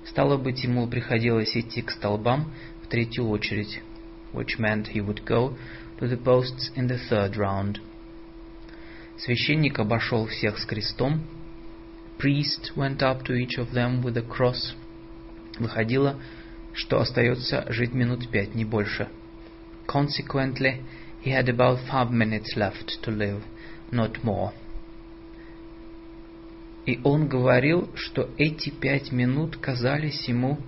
Стало 0.06 0.38
быть, 0.38 0.64
ему 0.64 0.88
приходилось 0.88 1.56
идти 1.56 1.82
к 1.82 1.92
столбам 1.92 2.52
в 2.84 2.88
третью 2.88 3.30
очередь, 3.30 3.82
which 4.34 4.60
meant 4.60 4.88
he 4.94 5.02
would 5.02 5.26
go 5.26 5.58
to 6.00 6.08
the 6.08 6.18
posts 6.18 6.72
in 6.76 6.88
the 6.88 7.00
third 7.10 7.36
round. 7.38 7.80
Священник 9.18 9.80
обошел 9.80 10.28
всех 10.28 10.58
с 10.60 10.66
крестом. 10.66 11.22
Priest 12.20 12.76
went 12.76 13.02
up 13.02 13.24
to 13.24 13.34
each 13.34 13.58
of 13.58 13.72
them 13.74 14.04
with 14.04 14.18
a 14.18 14.22
cross. 14.22 14.76
Выходило, 15.58 16.20
что 16.74 17.00
остается 17.00 17.66
жить 17.72 17.94
минут 17.94 18.30
пять, 18.30 18.54
не 18.54 18.66
больше. 18.66 19.08
Consequently, 19.88 20.82
he 21.24 21.32
had 21.32 21.48
about 21.48 21.80
five 21.90 22.12
minutes 22.12 22.56
left 22.56 23.02
to 23.02 23.12
live, 23.12 23.42
not 23.92 24.24
more. 24.24 24.52
И 26.87 27.01
он 27.05 27.29
говорил, 27.29 27.91
что 27.95 28.31
эти 28.39 28.71
пять 28.71 29.13
минут 29.13 29.57
казались 29.57 30.27
ему 30.29 30.59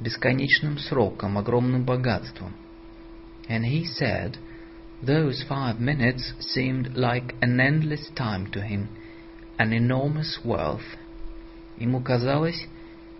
бесконечным 0.00 0.78
сроком, 0.78 1.38
огромным 1.38 1.84
богатством. 1.84 2.54
And 3.48 3.64
he 3.64 3.84
said 3.84 4.38
Those 5.04 5.42
five 5.48 5.80
minutes 5.80 6.32
seemed 6.38 6.96
like 6.96 7.34
an 7.42 7.58
endless 7.58 8.08
time 8.14 8.46
to 8.52 8.62
him, 8.62 8.88
an 9.58 9.72
enormous 9.72 10.38
wealth. 10.44 10.96
Ему 11.76 12.00
казалось, 12.00 12.68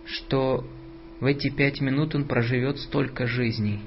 что 0.05 0.65
в 1.19 1.25
эти 1.25 1.49
пять 1.49 1.81
минут 1.81 2.15
он 2.15 2.25
проживет 2.25 2.79
столько 2.79 3.27
жизней. 3.27 3.81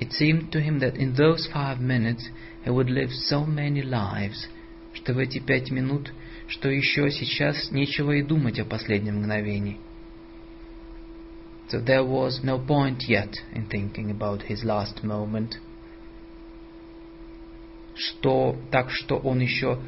It 0.00 0.10
seemed 0.10 0.50
to 0.50 0.60
him 0.60 0.80
that 0.80 0.96
in 0.96 1.14
those 1.14 1.46
five 1.52 1.80
minutes 1.80 2.28
he 2.64 2.70
would 2.70 2.90
live 2.90 3.12
so 3.12 3.46
many 3.46 3.82
lives, 3.82 4.48
что 4.92 5.14
в 5.14 5.18
эти 5.18 5.38
пять 5.38 5.70
минут, 5.70 6.12
что 6.48 6.68
еще 6.68 7.10
сейчас 7.10 7.70
нечего 7.70 8.12
и 8.12 8.22
думать 8.22 8.58
о 8.58 8.64
последнем 8.64 9.18
мгновении. 9.18 9.78
So 11.68 11.80
there 11.80 12.04
was 12.04 12.42
no 12.42 12.58
point 12.58 13.08
yet 13.08 13.34
in 13.52 13.66
thinking 13.66 14.10
about 14.10 14.42
his 14.42 14.62
last 14.62 15.02
moment. 15.02 15.58
Что, 17.94 18.56
так 18.70 18.90
что 18.90 19.16
он 19.16 19.40
еще 19.40 19.80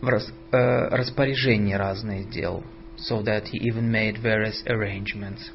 в 0.00 0.08
рас, 0.08 0.32
э, 0.52 0.88
распоряжении 0.88 1.74
разные 1.74 2.22
сделал. 2.24 2.62
So 2.96 3.22
that 3.24 3.48
he 3.48 3.58
even 3.58 3.90
made 3.90 4.22
various 4.22 4.62
arrangements. 4.66 5.50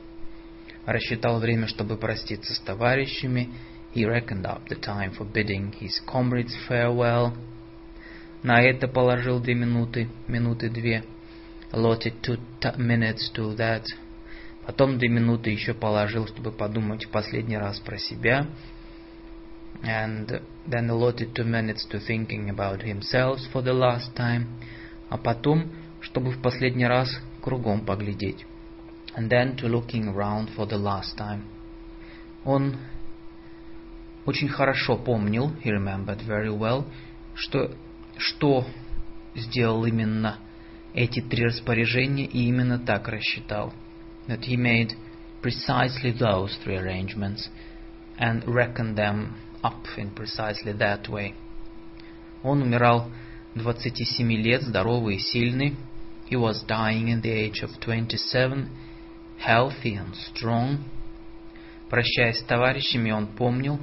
Рассчитал 0.86 1.39
время, 1.39 1.67
чтобы 1.67 1.95
проститься 1.95 2.53
с 2.53 2.59
товарищами. 2.59 3.49
He 3.93 4.05
reckoned 4.05 4.45
up 4.45 4.67
the 4.67 4.80
time 4.80 5.11
for 5.11 5.26
bidding 5.26 5.74
his 5.80 5.99
comrades 6.05 6.55
farewell. 6.67 7.34
На 8.44 8.62
это 8.62 8.88
положил 8.88 9.39
две 9.39 9.54
минуты, 9.54 10.10
минуты 10.28 10.70
две. 10.70 11.04
Allotted 11.72 12.22
two 12.22 12.39
minutes 12.78 13.32
to 13.36 13.56
that. 13.56 13.84
Потом 14.66 14.98
две 14.98 15.10
минуты 15.10 15.52
еще 15.52 15.74
положил, 15.74 16.28
чтобы 16.28 16.52
подумать 16.52 17.06
в 17.06 17.10
последний 17.10 17.58
раз 17.58 17.80
про 17.80 17.98
себя. 17.98 18.48
And 19.84 20.42
then 20.68 20.89
allotted 20.89 21.34
two 21.34 21.46
minutes 21.46 21.88
to 21.92 22.00
thinking 22.00 22.50
about 22.50 22.82
himself 22.82 23.39
for 23.54 23.64
the 23.64 23.74
last 23.74 24.16
time. 24.16 24.48
А 25.10 25.18
потом, 25.18 25.72
чтобы 26.00 26.32
в 26.32 26.42
последний 26.42 26.86
раз 26.86 27.10
кругом 27.42 27.86
поглядеть. 27.86 28.46
And 29.16 29.30
then 29.30 29.56
to 29.58 29.68
looking 29.68 30.14
around 30.14 30.50
for 30.56 30.68
the 30.68 30.78
last 30.78 31.18
time. 31.18 31.44
Он 32.44 32.76
очень 34.26 34.50
хорошо 34.50 34.98
помнил, 34.98 35.52
he 35.64 35.72
remembered 35.72 36.22
very 36.26 36.50
well, 36.50 36.86
что, 37.36 37.72
что 38.22 38.65
сделал 39.36 39.86
именно 39.86 40.38
эти 40.93 41.22
три 41.22 41.45
распоряжения 41.45 42.26
и 42.26 42.47
именно 42.47 42.80
так 42.80 43.07
рассчитал. 43.07 43.74
That 44.28 44.41
he 44.41 44.55
made 44.55 44.95
precisely 45.41 46.11
those 46.11 46.55
three 46.63 46.78
arrangements 46.78 47.49
and 48.17 48.43
reckoned 48.45 48.95
them 48.95 49.34
up 49.63 49.86
in 49.97 50.13
precisely 50.13 50.74
that 50.78 51.09
way. 51.09 51.34
Он 52.43 52.61
умирал 52.61 53.09
27 53.55 54.30
лет, 54.38 54.61
здоровый 54.61 55.15
и 55.15 55.19
сильный. 55.19 55.76
He 56.30 56.38
was 56.38 56.63
dying 56.65 57.09
in 57.09 57.22
the 57.22 57.32
age 57.32 57.61
of 57.63 57.72
27, 57.80 58.69
healthy 59.39 59.97
and 59.97 60.13
strong. 60.15 60.84
Прощаясь 61.89 62.39
с 62.39 62.43
товарищами, 62.43 63.11
он 63.11 63.28
помнил, 63.28 63.80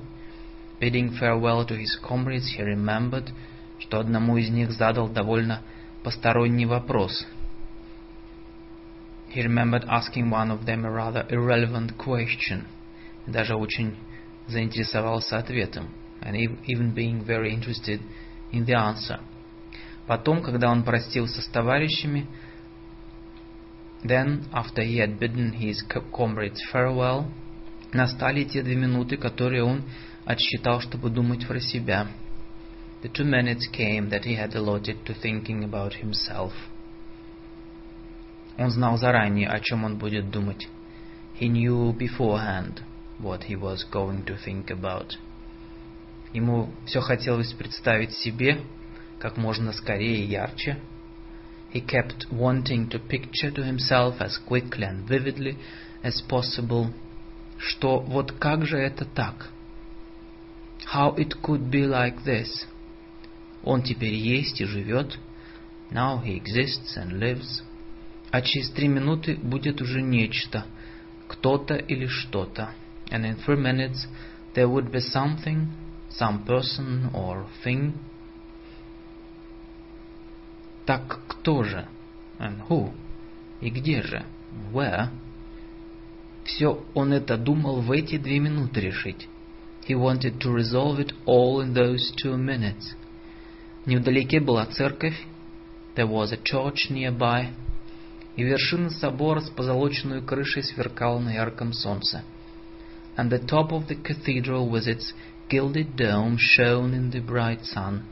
bidding 0.80 1.10
farewell 1.18 1.66
to 1.66 1.76
his 1.76 1.98
comrades, 2.00 2.48
he 2.56 2.62
remembered, 2.62 3.30
что 3.88 4.00
одному 4.00 4.36
из 4.36 4.50
них 4.50 4.70
задал 4.70 5.08
довольно 5.08 5.62
посторонний 6.04 6.66
вопрос. 6.66 7.26
He 9.34 9.42
remembered 9.42 9.84
asking 9.88 10.30
one 10.30 10.50
of 10.50 10.66
them 10.66 10.84
a 10.84 10.90
rather 10.90 11.26
irrelevant 11.30 11.96
question. 11.96 12.64
Даже 13.26 13.56
очень 13.56 13.96
заинтересовался 14.46 15.38
ответом. 15.38 15.88
And 16.20 16.36
even 16.66 16.92
being 16.92 17.24
very 17.24 17.54
interested 17.54 18.02
in 18.52 18.66
the 18.66 18.74
answer. 18.74 19.20
Потом, 20.06 20.42
когда 20.42 20.70
он 20.70 20.82
простился 20.82 21.40
с 21.40 21.46
товарищами, 21.46 22.26
then, 24.02 24.44
after 24.52 24.82
he 24.82 24.98
had 24.98 25.18
bidden 25.18 25.52
his 25.52 25.82
comrades 26.12 26.60
farewell, 26.70 27.26
настали 27.92 28.44
те 28.44 28.62
две 28.62 28.76
минуты, 28.76 29.16
которые 29.16 29.64
он 29.64 29.84
отсчитал, 30.26 30.80
чтобы 30.80 31.08
думать 31.08 31.46
про 31.46 31.58
себя. 31.60 32.08
The 33.01 33.09
two 33.09 33.25
minutes 33.25 33.67
came 33.67 34.09
that 34.09 34.23
he 34.23 34.35
had 34.35 34.55
allotted 34.55 35.05
to 35.05 35.13
thinking 35.13 35.63
about 35.63 35.95
himself. 35.95 36.53
Он 38.57 38.69
знал 38.69 38.97
заранее, 38.97 39.49
о 39.49 39.59
чем 39.59 39.83
он 39.83 39.97
будет 39.97 40.31
думать. 40.31 40.69
He 41.39 41.49
knew 41.49 41.91
beforehand 41.91 42.81
what 43.19 43.43
he 43.43 43.55
was 43.55 43.83
going 43.91 44.23
to 44.25 44.37
think 44.37 44.69
about. 44.69 45.17
Ему 46.33 46.69
все 46.85 47.01
хотелось 47.01 47.51
представить 47.53 48.13
себе, 48.13 48.61
как 49.19 49.37
можно 49.37 49.73
скорее 49.73 50.23
и 50.23 50.27
ярче. 50.27 50.77
He 51.73 51.81
kept 51.81 52.31
wanting 52.31 52.89
to 52.89 52.99
picture 52.99 53.51
to 53.51 53.63
himself 53.63 54.21
as 54.21 54.37
quickly 54.37 54.85
and 54.85 55.07
vividly 55.07 55.57
as 56.03 56.21
possible, 56.21 56.93
что 57.57 57.99
вот 57.99 58.31
как 58.33 58.65
же 58.65 58.77
это 58.77 59.05
так? 59.05 59.49
How 60.93 61.15
it 61.15 61.41
could 61.41 61.69
be 61.69 61.85
like 61.85 62.23
this? 62.23 62.66
Он 63.62 63.82
теперь 63.82 64.14
есть 64.14 64.60
и 64.60 64.64
живет. 64.64 65.18
Now 65.90 66.22
he 66.22 66.40
exists 66.40 66.96
and 66.96 67.18
lives. 67.18 67.62
А 68.30 68.42
через 68.42 68.70
три 68.70 68.88
минуты 68.88 69.36
будет 69.36 69.80
уже 69.80 70.02
нечто, 70.02 70.66
кто-то 71.26 71.76
или 71.76 72.06
что-то. 72.06 72.70
And 73.10 73.24
in 73.24 73.36
three 73.44 73.56
minutes 73.56 74.06
there 74.54 74.68
would 74.68 74.90
be 74.90 75.00
something, 75.00 75.68
some 76.10 76.44
person 76.44 77.10
or 77.14 77.46
thing 77.64 77.94
Так 80.88 81.20
кто 81.28 81.64
же? 81.64 81.86
And 82.38 82.66
who? 82.66 82.94
И 83.60 83.68
где 83.68 84.00
же? 84.00 84.24
Where? 84.72 85.10
Все 86.44 86.82
он 86.94 87.12
это 87.12 87.36
думал 87.36 87.82
в 87.82 87.92
эти 87.92 88.16
две 88.16 88.38
минуты 88.38 88.80
решить. 88.80 89.28
He 89.86 89.94
wanted 89.94 90.38
to 90.38 90.50
resolve 90.50 90.98
it 90.98 91.14
all 91.26 91.60
in 91.60 91.74
those 91.74 92.10
two 92.16 92.38
minutes. 92.38 92.94
Невдалеке 93.87 94.39
была 94.39 94.65
церковь. 94.65 95.17
There 95.95 96.07
was 96.07 96.31
a 96.31 96.37
church 96.37 96.89
nearby. 96.89 97.53
И 98.35 98.43
вершина 98.43 98.89
собора 98.89 99.41
с 99.41 99.49
позолоченной 99.49 100.21
крышей 100.21 100.63
сверкала 100.63 101.19
на 101.19 101.33
ярком 101.33 101.73
солнце. 101.73 102.23
And 103.15 103.29
the 103.29 103.45
top 103.45 103.71
of 103.71 103.87
the 103.87 104.01
cathedral 104.01 104.69
with 104.69 104.87
its 104.87 105.13
gilded 105.49 105.95
dome 105.95 106.37
shone 106.37 106.93
in 106.93 107.11
the 107.11 107.23
bright 107.23 107.63
sun. 107.63 108.03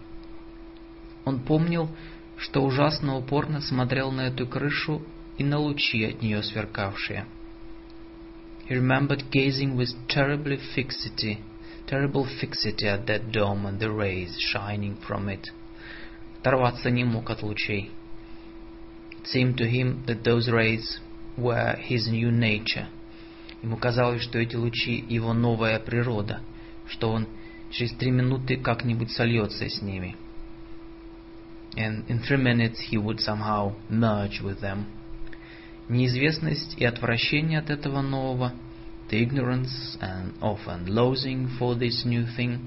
Он 1.26 1.39
помнил, 1.39 1.89
что 2.38 2.62
ужасно 2.64 3.18
упорно 3.18 3.62
смотрел 3.62 4.12
на 4.12 4.28
эту 4.28 4.46
крышу 4.48 5.02
и 5.38 5.44
на 5.44 5.58
лучи 5.58 6.04
от 6.04 6.22
нее 6.22 6.44
сверкавшие. 6.44 7.26
He 8.68 8.76
remembered 8.76 9.30
gazing 9.32 9.76
with 9.76 9.89
terribly 10.08 10.58
fixity, 10.76 11.39
terrible 11.88 12.26
fixity 12.39 12.88
at 12.88 13.06
that 13.08 13.32
dome 13.32 13.66
and 13.66 13.80
the 13.80 13.92
rays 13.92 14.38
shining 14.39 14.98
from 15.06 15.30
it. 15.30 15.52
Оторваться 16.47 16.91
не 16.91 17.03
мог 17.03 17.29
от 17.29 17.43
лучей. 17.43 17.91
It 19.11 19.27
seemed 19.27 19.57
to 19.57 19.69
him 19.69 20.05
that 20.07 20.23
those 20.23 20.49
rays 20.49 21.01
were 21.37 21.77
his 21.77 22.07
new 22.07 22.31
nature. 22.31 22.87
Ему 23.65 23.77
казалось, 23.77 24.23
что 24.23 24.39
эти 24.39 24.55
лучи— 24.55 25.05
его 25.09 25.33
новая 25.33 25.81
природа, 25.81 26.39
что 26.87 27.11
он 27.11 27.27
через 27.73 27.95
три 27.95 28.13
минуты 28.13 28.59
как-нибудь 28.59 29.11
сольется 29.11 29.69
с 29.69 29.83
ними— 29.83 30.15
and 31.77 32.09
in 32.09 32.21
three 32.21 32.41
minutes 32.41 32.79
he 32.93 32.97
would 32.97 33.19
somehow 33.19 33.75
merge 33.91 34.41
with 34.41 34.61
them. 34.61 34.85
Неизвестность 35.89 36.77
и 36.79 36.85
отвращение 36.85 37.59
от 37.59 37.71
этого 37.71 38.03
нового, 38.03 38.53
the 39.11 39.21
ignorance 39.21 39.99
and 40.01 40.33
often 40.41 40.87
loathing 40.87 41.49
for 41.59 41.75
this 41.77 42.05
new 42.05 42.25
thing, 42.37 42.61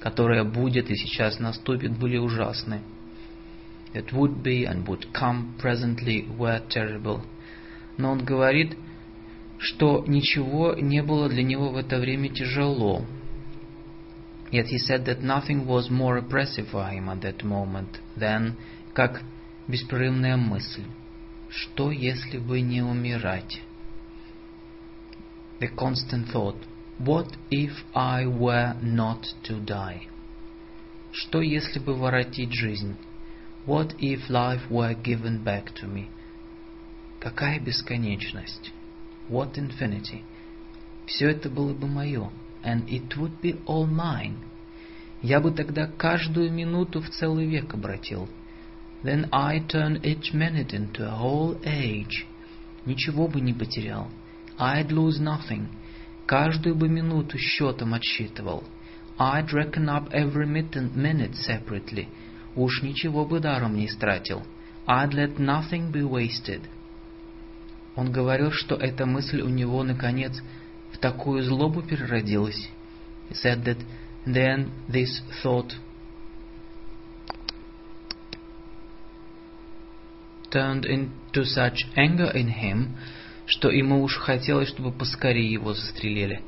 которое 0.00 0.44
будет 0.44 0.88
и 0.88 0.96
сейчас 0.96 1.38
наступит, 1.38 1.98
были 1.98 2.16
ужасны. 2.16 2.80
It 3.93 4.11
would 4.11 4.41
be 4.41 4.65
and 4.65 4.87
would 4.87 5.13
come 5.13 5.55
presently 5.59 6.27
were 6.37 6.61
terrible. 6.69 7.21
Но 7.97 8.11
он 8.11 8.25
говорит, 8.25 8.75
что 9.59 10.03
ничего 10.07 10.73
не 10.73 11.03
было 11.03 11.29
для 11.29 11.43
него 11.43 11.69
в 11.69 11.77
это 11.77 11.99
время 11.99 12.29
тяжело, 12.29 13.05
Yet 14.53 14.67
he 14.67 14.77
said 14.77 15.05
that 15.05 15.23
nothing 15.23 15.65
was 15.65 15.89
more 15.89 16.15
oppressive 16.15 16.67
for 16.67 16.85
him 16.87 17.09
at 17.09 17.21
that 17.21 17.43
moment 17.43 17.97
than, 18.15 18.55
как 18.93 19.23
беспрерывная 19.67 20.37
мысль, 20.37 20.85
что 21.49 21.89
если 21.89 22.37
бы 22.37 22.61
не 22.61 22.83
умирать? 22.83 23.63
The 25.59 25.69
constant 25.69 26.27
thought, 26.29 26.57
what 26.99 27.35
if 27.49 27.71
I 27.95 28.27
were 28.27 28.75
not 28.83 29.25
to 29.45 29.59
die? 29.59 30.07
Что 31.11 31.41
если 31.41 31.79
бы 31.79 31.95
воротить 31.95 32.53
жизнь? 32.53 32.95
What 33.67 33.95
if 33.99 34.29
life 34.29 34.69
were 34.69 34.93
given 34.93 35.43
back 35.43 35.73
to 35.75 35.87
me? 35.87 36.09
Какая 37.19 37.59
бесконечность? 37.59 38.71
What 39.29 39.57
infinity? 39.57 40.23
Все 41.05 41.29
это 41.29 41.49
было 41.49 41.73
бы 41.73 41.87
мое 41.87 42.29
and 42.63 42.87
it 42.87 43.17
would 43.17 43.41
be 43.41 43.59
all 43.65 43.85
mine. 43.85 44.37
Я 45.21 45.39
бы 45.39 45.51
тогда 45.51 45.87
каждую 45.87 46.51
минуту 46.51 47.01
в 47.01 47.09
целый 47.09 47.45
век 47.45 47.73
обратил. 47.73 48.27
Then 49.03 49.27
I 49.31 49.59
turn 49.59 50.01
each 50.03 50.33
minute 50.33 50.73
into 50.73 51.05
a 51.05 51.17
whole 51.17 51.59
age. 51.65 52.25
Ничего 52.85 53.27
бы 53.27 53.41
не 53.41 53.53
потерял. 53.53 54.09
I'd 54.57 54.89
lose 54.89 55.19
nothing. 55.19 55.67
каждую 56.25 56.75
бы 56.75 56.87
минуту 56.87 57.37
счетом 57.37 57.93
отсчитывал. 57.93 58.63
I'd 59.17 59.51
reckon 59.51 59.89
up 59.89 60.09
every 60.11 60.47
minute 60.47 61.35
separately. 61.35 62.07
Уж 62.58 62.82
ничего 62.82 63.24
бы 63.24 63.38
даром 63.38 63.76
не 63.76 63.86
истратил. 63.86 64.42
I'd 64.84 65.12
let 65.12 65.36
nothing 65.38 65.92
be 65.92 66.02
wasted. 66.02 66.62
Он 67.94 68.10
говорил, 68.10 68.50
что 68.50 68.74
эта 68.74 69.06
мысль 69.06 69.40
у 69.42 69.48
него, 69.48 69.84
наконец, 69.84 70.42
в 70.92 70.98
такую 70.98 71.44
злобу 71.44 71.82
переродилась. 71.82 72.68
He 73.30 73.36
said 73.36 73.62
that 73.64 73.78
then 74.26 74.72
this 74.88 75.22
thought 75.40 75.72
turned 80.50 80.84
into 80.84 81.44
such 81.44 81.86
anger 81.94 82.32
in 82.34 82.48
him, 82.48 82.96
что 83.46 83.70
ему 83.70 84.02
уж 84.02 84.16
хотелось, 84.16 84.70
чтобы 84.70 84.90
поскорее 84.90 85.52
его 85.52 85.74
застрелили, 85.74 86.42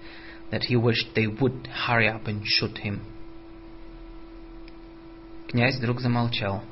that 0.50 0.62
he 0.68 0.74
wished 0.74 1.14
they 1.14 1.28
would 1.28 1.68
hurry 1.86 2.08
up 2.08 2.26
and 2.26 2.42
shoot 2.44 2.78
him. 2.78 2.98
Князь 5.51 5.78
вдруг 5.78 6.01
замолчал. 6.01 6.62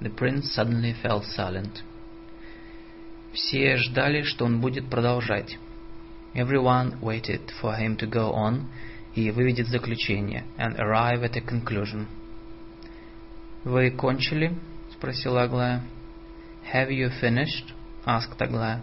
The 0.00 0.14
prince 0.14 0.44
suddenly 0.56 0.94
fell 1.02 1.24
silent. 1.36 1.82
Все 3.32 3.76
ждали, 3.78 4.22
что 4.22 4.44
он 4.44 4.60
будет 4.60 4.88
продолжать. 4.88 5.58
Everyone 6.32 7.00
waited 7.00 7.50
for 7.60 7.76
him 7.76 7.96
to 7.96 8.08
go 8.08 8.32
on 8.32 8.66
и 9.16 9.32
выведет 9.32 9.66
заключение 9.66 10.44
and 10.56 10.76
arrive 10.78 11.24
at 11.24 11.36
a 11.36 11.40
conclusion. 11.40 12.06
«Вы 13.64 13.90
кончили?»— 13.90 14.56
спросила 14.92 15.42
Аглая. 15.42 15.82
«Have 16.72 16.90
you 16.90 17.10
finished?»— 17.20 17.74
asked 18.06 18.38
Аглая. 18.38 18.82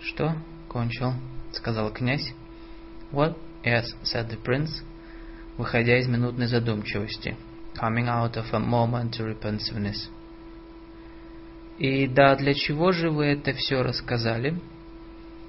«Что?»— 0.00 0.34
кончил,— 0.68 1.14
сказал 1.52 1.92
князь. 1.92 2.34
«What?» 3.12 3.36
«Yes»,— 3.62 3.84
said 4.02 4.28
the 4.28 4.42
prince, 4.42 4.82
выходя 5.56 5.98
из 5.98 6.08
минутной 6.08 6.48
задумчивости. 6.48 7.36
Coming 7.78 8.08
out 8.08 8.36
of 8.36 8.46
a 8.52 8.58
momentary 8.58 9.34
pensiveness. 9.34 10.08
«И 11.78 12.06
да, 12.06 12.36
для 12.36 12.54
чего 12.54 12.92
же 12.92 13.10
вы 13.10 13.26
это 13.26 13.52
все 13.52 13.82
рассказали?» 13.82 14.60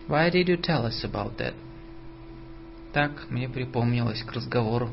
Why 0.07 0.29
did 0.29 0.47
you 0.47 0.57
tell 0.57 0.85
us 0.85 1.03
about 1.03 1.37
that? 1.37 1.55
Так 2.93 3.29
мне 3.29 3.49
припомнилось 3.49 4.21
к 4.23 4.31
разговору. 4.33 4.89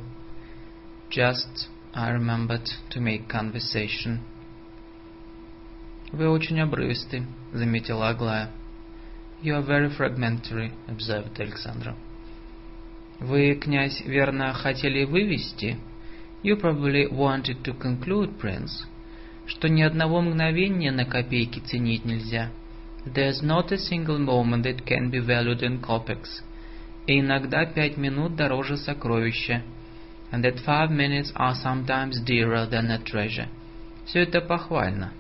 Just 1.10 1.68
I 1.92 2.10
remembered 2.12 2.66
to 2.90 3.00
make 3.00 3.28
conversation. 3.28 4.20
Вы 6.10 6.30
очень 6.30 6.60
обрывисты, 6.60 7.26
заметила 7.52 8.08
Аглая. 8.08 8.50
You 9.42 9.54
are 9.56 9.66
very 9.66 9.90
fragmentary, 9.94 10.72
observed 10.88 11.38
Alexandra. 11.38 11.94
Вы, 13.20 13.54
князь, 13.54 14.00
верно 14.00 14.54
хотели 14.54 15.04
вывести? 15.04 15.78
You 16.43 16.55
probably 16.55 17.07
wanted 17.07 17.63
to 17.63 17.73
conclude, 17.73 18.37
prince, 18.39 18.85
что 19.45 19.67
ни 19.69 19.81
одного 19.81 20.21
мгновения 20.21 20.91
на 20.91 21.05
копейки 21.05 21.59
ценить 21.59 22.05
нельзя. 22.05 22.51
There's 23.05 23.41
not 23.41 23.71
a 23.71 23.77
single 23.77 24.19
moment 24.19 24.63
that 24.63 24.85
can 24.85 25.09
be 25.09 25.19
valued 25.19 25.61
in 25.61 25.81
kopecks. 25.81 26.43
И 27.07 27.19
иногда 27.19 27.65
пять 27.65 27.97
минут 27.97 28.35
дороже 28.35 28.77
сокровища. 28.77 29.63
And 30.31 30.43
that 30.43 30.59
five 30.65 30.91
minutes 30.91 31.31
are 31.35 31.55
sometimes 31.55 32.19
dearer 32.25 32.65
than 32.65 32.91
a 32.91 32.99
treasure. 32.99 33.47
Все 34.05 34.23
это 34.23 34.41
похвально. 34.41 35.13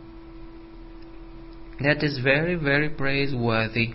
That 1.79 2.03
is 2.03 2.17
very, 2.17 2.55
very 2.55 2.89
praiseworthy. 2.89 3.93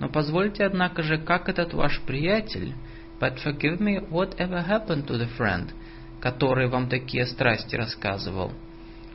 Но 0.00 0.08
позвольте, 0.08 0.64
однако 0.64 1.02
же, 1.02 1.18
как 1.18 1.48
этот 1.48 1.74
ваш 1.74 2.00
приятель, 2.00 2.74
but 3.20 3.38
forgive 3.38 3.78
me, 3.78 4.00
whatever 4.10 4.60
happened 4.62 5.06
to 5.06 5.16
the 5.16 5.28
friend, 5.36 5.72
который 6.27 6.67
вам 6.67 6.89
такие 6.89 7.25
страсти 7.25 7.77
рассказывал, 7.77 8.51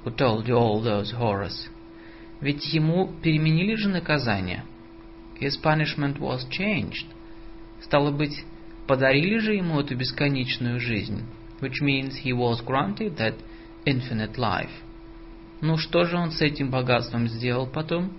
who 0.02 0.16
told 0.16 0.46
you 0.46 0.56
all 0.56 0.82
those 0.82 1.12
horrors, 1.12 1.68
ведь 2.40 2.72
ему 2.72 3.12
переменили 3.22 3.74
же 3.74 3.90
наказание. 3.90 4.64
His 5.38 5.60
punishment 5.62 6.18
was 6.18 6.48
changed. 6.48 7.04
Стало 7.82 8.12
быть, 8.12 8.46
подарили 8.86 9.36
же 9.40 9.52
ему 9.52 9.78
эту 9.80 9.94
бесконечную 9.94 10.80
жизнь, 10.80 11.22
which 11.60 11.82
means 11.82 12.14
he 12.24 12.32
was 12.32 12.64
granted 12.64 13.18
that 13.18 13.34
infinite 13.84 14.38
life. 14.38 14.72
Ну 15.60 15.76
что 15.76 16.04
же 16.04 16.16
он 16.16 16.30
с 16.30 16.40
этим 16.40 16.70
богатством 16.70 17.28
сделал 17.28 17.66
потом? 17.66 18.10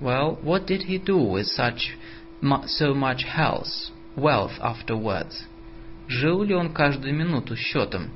Well, 0.00 0.40
what 0.44 0.68
did 0.68 0.82
he 0.82 1.02
do 1.04 1.18
with 1.18 1.48
such 1.48 1.96
so 2.40 2.94
much 2.94 3.24
health, 3.24 3.90
wealth 4.14 4.56
afterwards? 4.60 5.48
Жил 6.06 6.44
ли 6.44 6.54
он 6.54 6.72
каждую 6.72 7.12
минуту 7.12 7.56
счетом? 7.56 8.10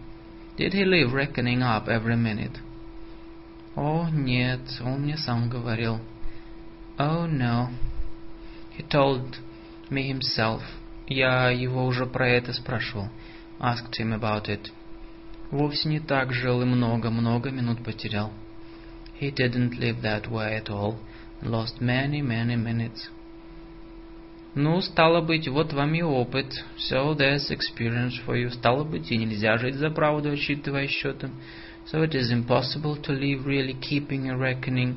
Did 0.58 0.74
he 0.74 0.84
live 0.84 1.14
reckoning 1.14 1.62
up 1.64 1.88
every 1.88 2.18
minute? 2.18 2.60
О, 3.76 4.10
нет, 4.12 4.60
он 4.82 5.02
мне 5.04 5.18
сам 5.18 5.50
говорил. 5.50 6.00
Oh, 6.98 7.26
no. 7.26 7.70
He 8.78 8.84
told 8.84 9.38
me 9.90 10.12
himself. 10.12 10.62
Я 11.08 11.50
его 11.50 11.86
уже 11.86 12.06
про 12.06 12.28
это 12.28 12.52
спрашивал. 12.52 13.10
Asked 13.60 13.98
him 13.98 14.14
about 14.14 14.48
it. 14.48 14.72
Вовсе 15.50 15.90
не 15.90 16.00
так 16.00 16.34
жил 16.34 16.62
и 16.62 16.66
много-много 16.66 17.52
минут 17.52 17.84
потерял. 17.84 18.32
He 19.20 19.32
didn't 19.32 19.80
live 19.80 20.02
that 20.02 20.30
way 20.30 20.58
at 20.58 20.70
all. 20.70 20.98
Lost 21.42 21.80
many, 21.80 22.22
many 22.22 22.56
minutes. 22.56 23.10
Ну, 24.55 24.81
стало 24.81 25.21
быть, 25.21 25.49
вот 25.49 25.73
вам 25.73 25.95
и 25.95 26.03
опыт. 26.03 26.65
So 26.79 27.15
there's 27.17 27.51
experience 27.51 28.15
for 28.25 28.37
you. 28.37 28.51
Стало 28.51 28.85
быть, 28.85 29.11
и 29.11 29.17
нельзя 29.17 29.59
жить 29.59 29.75
за 29.75 29.91
правду, 29.91 30.31
отсчитывая 30.31 30.87
счетом. 30.87 31.33
So 31.87 32.03
it 32.05 32.15
is 32.15 32.33
impossible 32.33 32.97
to 33.03 33.13
live 33.13 33.45
really 33.45 33.75
keeping 33.75 34.31
a 34.31 34.37
reckoning. 34.37 34.97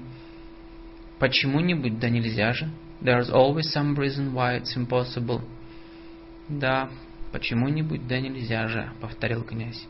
Почему-нибудь, 1.19 1.99
да 1.99 2.09
нельзя 2.09 2.53
же. 2.53 2.69
There's 3.01 3.29
always 3.31 3.73
some 3.73 3.95
reason 3.95 4.33
why 4.33 4.59
it's 4.59 4.75
impossible. 4.77 5.41
Да, 6.47 6.89
почему-нибудь, 7.31 8.07
да 8.07 8.19
нельзя 8.19 8.67
же, 8.67 8.91
повторил 9.01 9.43
князь. 9.43 9.87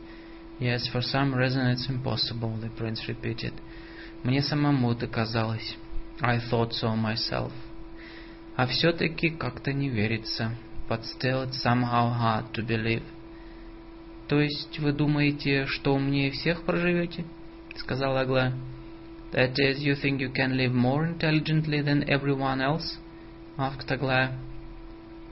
Yes, 0.60 0.90
for 0.92 1.02
some 1.02 1.36
reason 1.36 1.68
it's 1.68 1.88
impossible, 1.90 2.58
the 2.62 2.72
prince 2.76 3.06
repeated. 3.08 3.54
Мне 4.24 4.42
самому 4.42 4.94
это 4.94 5.08
казалось. 5.08 5.76
I 6.22 6.40
thought 6.40 6.72
so 6.72 6.96
myself. 6.96 7.52
А 8.58 8.66
все-таки 8.66 9.30
как-то 9.30 9.72
не 9.72 9.88
верится. 9.88 10.56
But 10.90 11.04
still 11.04 11.48
it's 11.48 11.62
somehow 11.64 12.12
hard 12.12 12.52
to 12.54 12.66
believe. 12.66 13.04
То 14.28 14.42
есть 14.42 14.80
вы 14.80 14.94
думаете, 14.94 15.68
что 15.68 15.94
умнее 15.94 16.32
всех 16.32 16.64
проживете? 16.64 17.24
Сказала 17.76 18.22
Аглая. 18.22 18.54
That 19.32 19.54
is, 19.60 19.80
you 19.80 19.94
think 19.94 20.20
you 20.20 20.34
can 20.34 20.58
live 20.58 20.74
more 20.74 21.06
intelligently 21.06 21.82
than 21.84 22.10
everyone 22.10 22.60
else? 22.60 22.98
Asked 23.58 23.92
Аглая. 23.92 24.40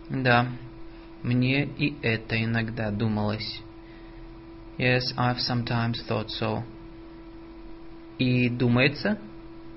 Да, 0.08 0.48
мне 1.24 1.66
и 1.66 1.96
это 2.04 2.42
иногда 2.44 2.92
думалось. 2.92 3.60
Yes, 4.78 5.02
I've 5.18 5.40
sometimes 5.40 6.06
thought 6.08 6.28
so. 6.30 6.64
И 8.20 8.50
думается? 8.50 9.18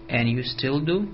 And 0.06 0.28
you 0.28 0.42
still 0.42 0.84
do? 0.84 1.08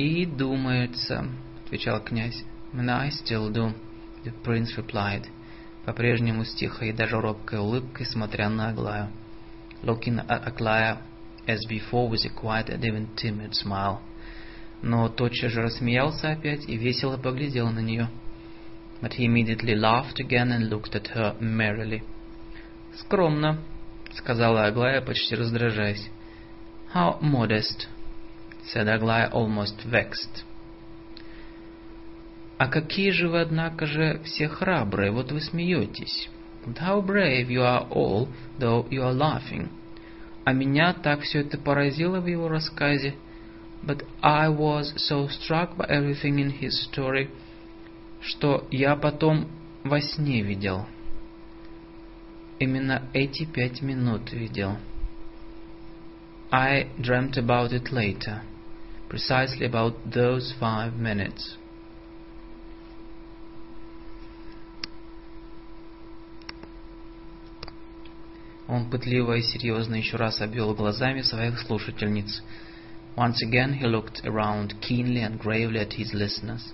И 0.00 0.24
думается, 0.24 1.26
отвечал 1.66 2.02
князь. 2.02 2.42
And 2.72 2.90
I 2.90 3.10
still 3.10 3.52
do, 3.52 3.74
the 4.24 4.32
prince 4.42 4.74
replied 4.78 5.26
по-прежнему 5.84 6.46
с 6.46 6.54
тихой 6.54 6.88
и 6.88 6.92
даже 6.94 7.20
робкой 7.20 7.58
улыбкой, 7.58 8.06
смотря 8.06 8.48
на 8.48 8.70
Аглаю. 8.70 9.10
Looking 9.82 10.26
at 10.26 10.46
Aglaya 10.46 11.02
as 11.46 11.58
before 11.68 12.08
with 12.08 12.24
a 12.24 12.30
quiet 12.30 12.70
and 12.70 12.82
even 12.82 13.08
timid 13.14 13.52
smile. 13.52 13.98
Но 14.80 15.10
тотчас 15.10 15.52
же 15.52 15.60
рассмеялся 15.60 16.30
опять 16.30 16.66
и 16.66 16.78
весело 16.78 17.18
поглядел 17.18 17.68
на 17.68 17.80
нее. 17.80 18.08
But 19.02 19.18
he 19.18 19.26
immediately 19.26 19.74
laughed 19.74 20.18
again 20.18 20.50
and 20.50 20.70
looked 20.70 20.94
at 20.94 21.08
her 21.08 21.36
merrily. 21.40 22.02
«Скромно»,— 22.94 23.58
сказала 24.14 24.64
Аглая, 24.64 25.02
почти 25.02 25.34
раздражаясь. 25.34 26.08
«How 26.94 27.20
modest»,— 27.20 27.86
said 28.66 28.88
Aglaya, 28.88 29.30
almost 29.32 29.84
vexed. 29.84 30.44
А 32.58 32.68
какие 32.68 33.10
же 33.10 33.28
вы, 33.28 33.40
однако 33.40 33.86
же, 33.86 34.20
все 34.24 34.48
храбрые, 34.48 35.10
вот 35.10 35.32
вы 35.32 35.40
смеетесь. 35.40 36.28
And 36.66 36.76
how 36.76 37.00
brave 37.00 37.48
you 37.48 37.62
are 37.62 37.88
all, 37.90 38.28
though 38.58 38.86
you 38.90 39.02
are 39.02 39.14
laughing. 39.14 39.68
А 40.44 40.52
меня 40.52 40.92
так 40.92 41.20
все 41.20 41.40
это 41.40 41.58
поразило 41.58 42.20
в 42.20 42.26
его 42.26 42.48
рассказе. 42.48 43.14
But 43.82 44.04
I 44.20 44.48
was 44.48 44.92
so 44.96 45.28
struck 45.28 45.76
by 45.76 45.86
everything 45.88 46.38
in 46.38 46.52
his 46.60 46.72
story, 46.90 47.30
что 48.20 48.66
я 48.70 48.94
потом 48.94 49.48
во 49.82 50.00
сне 50.02 50.42
видел. 50.42 50.86
Именно 52.58 53.08
эти 53.14 53.46
пять 53.46 53.80
минут 53.80 54.32
видел. 54.32 54.76
I 56.52 56.88
dreamt 57.00 57.36
about 57.36 57.72
it 57.72 57.92
later, 57.92 58.42
precisely 59.08 59.66
about 59.66 59.94
those 60.12 60.52
five 60.58 60.94
minutes. 60.96 61.56
Он 68.66 68.90
пытливо 68.90 69.34
и 69.34 69.42
серьезно 69.42 69.94
еще 69.96 70.16
раз 70.16 70.40
обвел 70.40 70.74
глазами 70.74 71.22
своих 71.22 71.60
слушательниц. 71.60 72.42
Once 73.16 73.42
again 73.44 73.80
he 73.80 73.86
looked 73.86 74.24
around 74.24 74.74
keenly 74.80 75.22
and 75.22 75.38
gravely 75.40 75.78
at 75.78 75.92
his 75.92 76.12
listeners. 76.12 76.72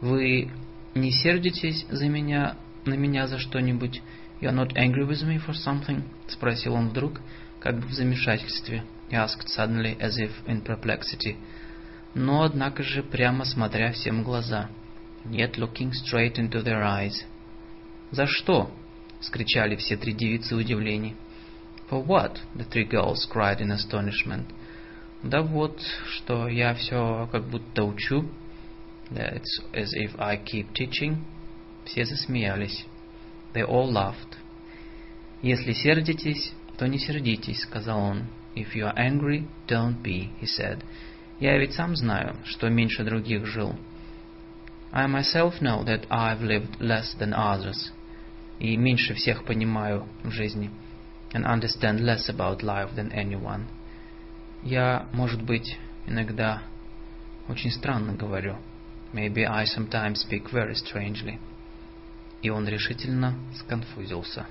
Вы 0.00 0.50
не 0.94 1.12
сердитесь 1.12 1.86
за 1.88 2.08
меня, 2.08 2.56
на 2.84 2.94
меня 2.94 3.28
за 3.28 3.38
что-нибудь? 3.38 4.02
You 4.40 4.48
are 4.48 4.54
not 4.54 4.76
angry 4.76 5.06
with 5.06 5.22
me 5.22 5.38
for 5.38 5.54
something? 5.54 6.02
Спросил 6.28 6.74
он 6.74 6.88
вдруг, 6.88 7.20
как 7.60 7.80
бы 7.80 7.86
в 7.86 7.92
замешательстве. 7.92 8.82
He 9.14 9.20
asked 9.20 9.48
suddenly, 9.48 9.96
as 10.00 10.18
if 10.18 10.32
in 10.44 10.62
perplexity. 10.62 11.36
Но, 12.14 12.42
однако 12.42 12.82
же, 12.82 13.04
прямо 13.04 13.44
смотря 13.44 13.92
всем 13.92 14.22
в 14.22 14.24
глаза. 14.24 14.68
Yet 15.24 15.56
looking 15.56 15.92
straight 15.92 16.34
into 16.36 16.64
their 16.64 16.82
eyes. 16.82 17.24
«За 18.10 18.26
что?»— 18.26 18.72
скричали 19.20 19.76
все 19.76 19.96
три 19.96 20.12
девицы 20.14 20.56
в 20.56 20.58
удивлении. 20.58 21.14
For 21.88 22.04
what? 22.04 22.40
The 22.56 22.64
three 22.64 22.88
girls 22.88 23.24
cried 23.32 23.60
in 23.60 23.70
astonishment. 23.70 24.46
Да 25.22 25.42
вот, 25.42 25.80
что 26.08 26.48
я 26.48 26.74
все 26.74 27.28
как 27.30 27.44
будто 27.48 27.84
учу. 27.84 28.28
That's 29.10 29.62
as 29.72 29.92
if 29.94 30.18
I 30.18 30.38
keep 30.38 30.72
teaching. 30.72 31.18
Все 31.84 32.04
засмеялись. 32.04 32.84
They 33.52 33.62
all 33.62 33.92
laughed. 33.92 34.36
Если 35.40 35.72
сердитесь, 35.72 36.52
то 36.76 36.88
не 36.88 36.98
сердитесь, 36.98 37.60
сказал 37.60 38.00
он. 38.00 38.24
If 38.55 38.75
you 38.75 38.85
are 38.85 38.97
angry, 38.97 39.47
don't 39.67 40.01
be, 40.01 40.31
he 40.39 40.45
said. 40.45 40.83
Я 41.39 41.57
ведь 41.57 41.73
сам 41.73 41.95
знаю, 41.95 42.35
что 42.43 42.69
меньше 42.69 43.03
других 43.03 43.45
жил. 43.45 43.75
I 44.91 45.07
myself 45.07 45.61
know 45.61 45.83
that 45.83 46.07
I've 46.09 46.41
lived 46.41 46.79
less 46.79 47.15
than 47.19 47.33
others. 47.33 47.91
И 48.59 48.75
меньше 48.75 49.13
всех 49.13 49.45
понимаю 49.45 50.07
в 50.23 50.31
жизни 50.31 50.69
and 51.33 51.45
understand 51.45 52.01
less 52.01 52.27
about 52.27 52.63
life 52.63 52.95
than 52.95 53.11
anyone. 53.11 53.67
Я, 54.63 55.07
может 55.13 55.41
быть, 55.41 55.77
иногда 56.07 56.63
очень 57.47 57.71
странно 57.71 58.13
говорю. 58.13 58.57
Maybe 59.13 59.45
I 59.45 59.65
sometimes 59.65 60.21
speak 60.21 60.51
very 60.51 60.75
strangely. 60.75 61.39
И 62.41 62.49
он 62.49 62.67
решительно 62.67 63.35
сконфузился. 63.55 64.47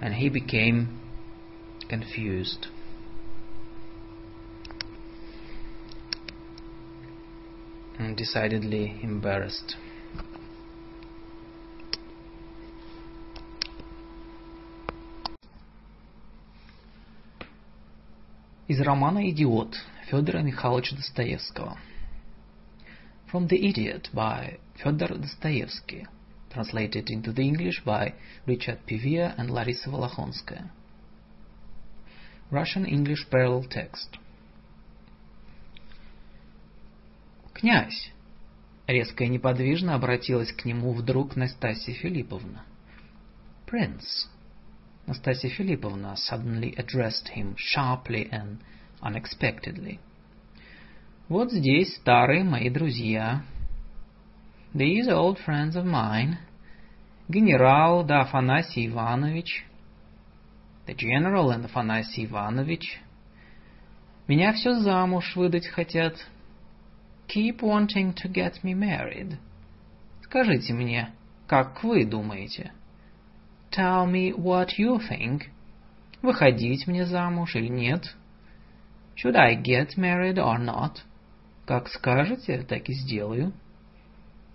And 0.00 0.14
he 0.14 0.28
became 0.28 0.88
confused. 1.88 2.68
And 7.98 8.16
decidedly 8.16 8.98
embarrassed. 9.02 9.76
Из 18.68 18.80
романа 18.80 19.30
«Идиот» 19.30 19.76
Федора 20.08 20.40
Михайловича 20.40 20.96
Достоевского. 20.96 21.76
From 23.30 23.46
the 23.48 23.56
Idiot 23.56 24.08
by 24.14 24.58
Fyodor 24.82 25.18
Dostoevsky, 25.18 26.06
translated 26.50 27.10
into 27.10 27.32
the 27.32 27.42
English 27.42 27.82
by 27.84 28.14
Richard 28.46 28.78
Pivia 28.86 29.34
and 29.38 29.50
Larissa 29.50 29.90
Volokhonskaya. 29.90 30.70
Russian-English 32.50 33.28
parallel 33.30 33.64
text. 33.70 34.18
«Князь!» 37.57 38.11
Резко 38.85 39.23
и 39.23 39.27
неподвижно 39.27 39.95
обратилась 39.95 40.51
к 40.51 40.63
нему 40.63 40.93
вдруг 40.93 41.35
Настасья 41.35 41.91
Филипповна. 41.93 42.63
«Принц!» 43.65 44.27
Настасья 45.07 45.49
Филипповна 45.49 46.15
suddenly 46.15 46.75
addressed 46.75 47.29
him 47.35 47.55
sharply 47.55 48.29
and 48.29 48.59
unexpectedly. 49.01 49.99
Вот 51.29 51.51
здесь 51.51 51.95
старые 51.95 52.43
мои 52.43 52.69
друзья. 52.69 53.41
These 54.75 55.07
old 55.07 55.39
friends 55.43 55.75
of 55.75 55.85
mine. 55.85 56.35
Генерал 57.27 58.05
да 58.05 58.21
Афанасий 58.21 58.85
Иванович. 58.85 59.65
The 60.85 60.95
general 60.95 61.49
and 61.49 61.65
Афанасий 61.65 62.25
Иванович. 62.25 63.01
Меня 64.27 64.53
все 64.53 64.75
замуж 64.75 65.35
выдать 65.35 65.65
хотят. 65.67 66.15
Keep 67.27 67.61
wanting 67.61 68.13
to 68.13 68.29
get 68.29 68.63
me 68.63 68.73
married. 68.73 69.37
Скажите 70.23 70.73
мне, 70.73 71.13
как 71.47 71.83
вы 71.83 72.05
думаете?— 72.05 72.71
Tell 73.71 74.07
me 74.07 74.33
what 74.33 74.77
you 74.77 74.97
think. 74.97 75.49
Выходить 76.21 76.87
мне 76.87 77.05
замуж 77.05 77.55
или 77.55 77.67
нет? 77.67 78.15
Should 79.15 79.35
I 79.35 79.55
get 79.55 79.97
married 79.97 80.37
or 80.37 80.57
not? 80.57 81.01
Как 81.65 81.89
скажете, 81.89 82.63
так 82.63 82.87
и 82.89 82.93
сделаю. 82.93 83.53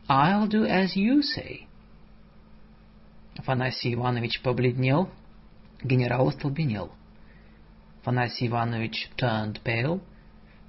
I'll 0.09 0.49
do 0.49 0.65
as 0.65 0.97
you 0.97 1.21
say. 1.21 1.67
Афанасий 3.37 3.95
Иванович 3.95 4.41
побледнел, 4.43 5.11
генерал 5.83 6.29
остолбенел. 6.29 6.93
Афанасий 8.01 8.49
Иванович 8.49 9.11
turned 9.17 9.63
pale, 9.63 10.01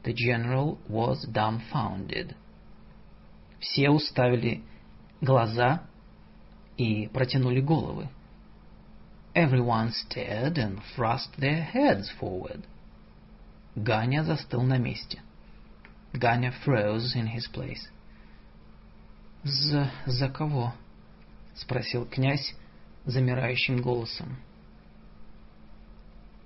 the 0.04 0.14
general 0.14 0.78
was 0.88 1.26
dumbfounded. 1.32 2.36
Все 3.60 3.89
уставили 3.89 4.62
глаза 5.22 5.84
и 6.78 7.08
протянули 7.08 7.62
головы. 7.62 8.10
Everyone 9.34 9.91
stared 9.91 10.58
and 10.58 10.80
thrust 10.95 11.30
their 11.38 11.64
heads 11.64 12.10
forward. 12.20 12.66
Ганя 13.76 14.24
застыл 14.24 14.62
на 14.62 14.78
месте. 14.78 15.22
Ганя 16.14 16.54
froze 16.64 17.16
in 17.16 17.28
his 17.28 17.47
place. 17.47 17.89
«За... 19.43 19.91
за 20.06 20.30
кого?»— 20.30 20.74
спросил 21.56 22.06
князь 22.06 22.54
замирающим 23.06 23.82
голосом. 23.82 24.38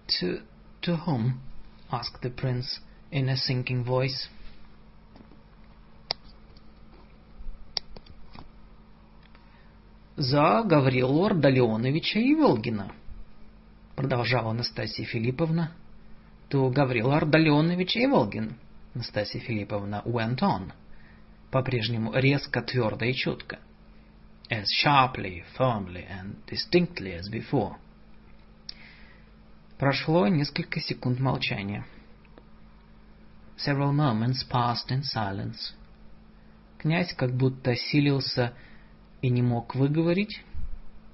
«To... 0.08 0.42
to 0.82 0.96
whom?»— 1.06 1.40
asked 1.92 2.22
the 2.22 2.30
prince 2.30 2.80
in 3.12 3.30
a 3.30 3.36
sinking 3.36 3.84
voice. 3.84 4.30
за 10.18 10.64
Гаврилу 10.66 11.26
Ардалионовича 11.26 12.20
Иволгина, 12.20 12.92
продолжала 13.96 14.52
Настасья 14.52 15.06
Филипповна. 15.06 15.72
То 16.50 16.70
Гаврил 16.70 17.12
Ардалионович 17.12 17.98
Иволгин, 17.98 18.56
Настасья 18.96 19.40
Филипповна 19.40 20.02
went 20.06 20.40
on, 20.40 20.72
по-прежнему 21.52 22.14
резко, 22.14 22.62
твердо 22.62 23.06
и 23.06 23.14
четко. 23.14 23.60
As 24.50 24.66
sharply, 24.84 25.44
firmly 25.60 26.06
and 26.10 26.38
distinctly 26.48 27.20
as 27.20 27.30
before. 27.30 27.76
Прошло 29.78 30.28
несколько 30.28 30.80
секунд 30.80 31.20
молчания. 31.20 31.86
Several 33.57 33.93
moments 33.93 34.45
passed 34.45 34.91
in 34.91 35.03
silence. 35.03 35.73
Князь 36.79 37.13
как 37.15 37.33
будто 37.33 37.77
силился 37.77 38.53
и 39.21 39.31
не 39.31 39.43
мог 39.43 39.75
выговорить. 39.75 40.43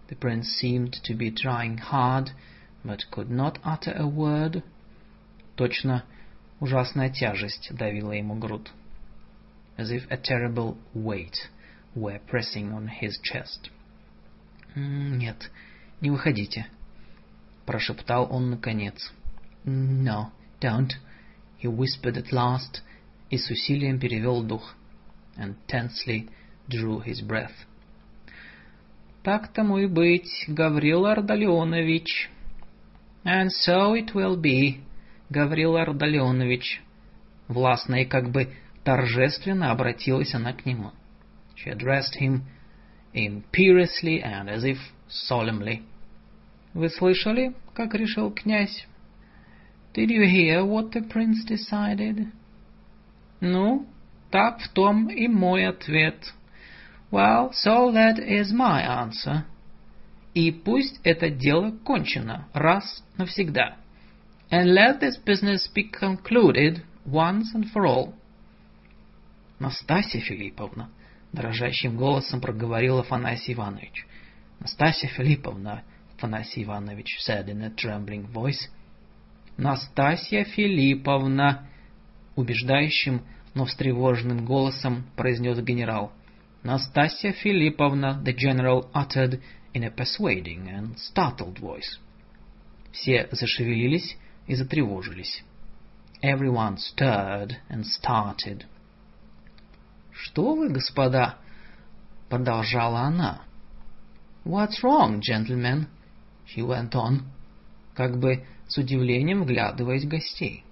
The 0.09 0.17
prince 0.17 0.49
seemed 0.59 0.95
to 1.05 1.15
be 1.15 1.31
trying 1.31 1.77
hard, 1.77 2.31
but 2.83 3.05
could 3.11 3.31
not 3.31 3.59
utter 3.63 3.93
a 3.93 4.07
word. 4.07 4.63
Точно 5.57 6.05
ужасная 6.61 7.11
тяжесть 7.11 7.71
давила 7.75 8.13
ему 8.13 8.37
грудь. 8.37 8.71
As 9.77 9.91
if 9.91 10.11
a 10.11 10.17
terrible 10.17 10.79
weight 10.95 11.37
were 11.95 12.19
pressing 12.27 12.73
on 12.73 12.89
his 12.89 13.19
chest. 13.23 13.71
«Нет, 14.75 15.51
не 16.01 16.11
выходите», — 16.11 17.67
прошептал 17.67 18.29
он 18.31 18.51
наконец. 18.51 19.13
«No, 19.65 20.33
don't», — 20.61 21.12
he 21.64 21.70
whispered 21.70 22.18
at 22.18 22.34
last, 22.34 22.82
и 23.30 23.38
с 23.38 23.50
усилием 23.50 23.98
перевел 23.98 24.44
дух, 24.44 24.76
and 25.38 25.56
tensely 25.66 26.28
drew 26.68 27.00
his 27.00 27.22
breath. 27.22 27.56
Так 29.24 29.54
тому 29.54 29.78
и 29.78 29.88
быть, 29.88 30.44
Гаврил 30.50 31.06
Ардалионович. 31.06 32.30
And 33.24 33.50
so 33.50 33.94
it 33.94 34.14
will 34.14 34.36
be, 34.36 34.82
Гаврил 35.30 35.78
Ардалионович. 35.78 36.82
Властно 37.48 38.02
и 38.02 38.06
как 38.06 38.30
бы 38.32 38.54
торжественно 38.84 39.72
обратилась 39.72 40.36
она 40.36 40.52
к 40.52 40.66
нему. 40.66 40.92
She 41.56 41.72
addressed 41.72 42.20
him 42.20 42.42
imperiously 43.14 44.22
and 44.22 44.50
as 44.50 44.66
if 44.66 44.80
solemnly. 45.08 45.84
Вы 46.74 46.90
слышали, 46.90 47.54
как 47.74 47.94
решил 47.94 48.32
князь? 48.32 48.86
Did 49.94 50.10
you 50.10 50.28
hear 50.28 50.66
what 50.66 50.92
the 50.92 51.02
prince 51.02 51.44
decided? 51.46 52.28
Ну, 53.42 53.86
так 54.32 54.60
в 54.60 54.70
том 54.70 55.10
и 55.10 55.28
мой 55.28 55.68
ответ. 55.68 56.34
Well, 57.12 57.52
so 57.54 57.92
that 57.92 58.18
is 58.18 58.52
my 58.52 58.82
answer. 58.82 59.46
И 60.34 60.52
пусть 60.52 61.00
это 61.04 61.30
дело 61.30 61.72
кончено 61.84 62.48
раз 62.54 63.04
навсегда. 63.18 63.78
And 64.50 64.74
let 64.74 65.00
this 65.00 65.18
business 65.24 65.68
be 65.68 65.84
concluded 65.84 66.82
once 67.06 67.54
and 67.54 67.72
for 67.72 67.86
all. 67.86 68.16
Настасья 69.60 70.20
Филипповна, 70.22 70.90
дрожащим 71.32 71.98
голосом 71.98 72.42
проговорил 72.42 72.98
Афанасий 72.98 73.54
Иванович. 73.54 74.08
Настасья 74.60 75.08
Филипповна, 75.08 75.84
Афанасий 76.18 76.64
Иванович 76.64 77.20
said 77.20 77.48
in 77.48 77.62
a 77.62 77.70
trembling 77.70 78.26
voice. 78.32 78.68
Настасья 79.58 80.44
Филипповна, 80.44 81.68
убеждающим, 82.36 83.22
но 83.54 83.66
встревоженным 83.66 84.46
голосом 84.46 85.06
произнес 85.16 85.60
генерал. 85.60 86.12
Настасья 86.64 87.34
Филипповна, 87.34 88.22
the 88.26 88.34
general 88.34 88.90
uttered 88.94 89.42
in 89.74 89.84
a 89.84 89.92
persuading 89.92 90.70
and 90.70 90.98
startled 90.98 91.60
voice. 91.60 92.00
Все 92.92 93.28
зашевелились 93.32 94.18
и 94.48 94.56
затревожились. 94.56 95.44
Everyone 96.24 96.78
stirred 96.78 97.58
and 97.70 97.84
started. 97.84 98.66
«Что 100.12 100.56
вы, 100.56 100.70
господа?»— 100.70 101.38
продолжала 102.30 103.02
она. 103.02 103.42
«What's 104.46 104.82
wrong, 104.84 105.20
gentlemen?»— 105.20 105.88
she 106.48 106.62
went 106.62 106.92
on, 106.92 107.24
как 107.94 108.20
бы 108.20 108.46
с 108.74 108.78
удивлением 108.78 109.44
вглядываясь 109.44 110.06
в 110.06 110.08
гостей. 110.08 110.64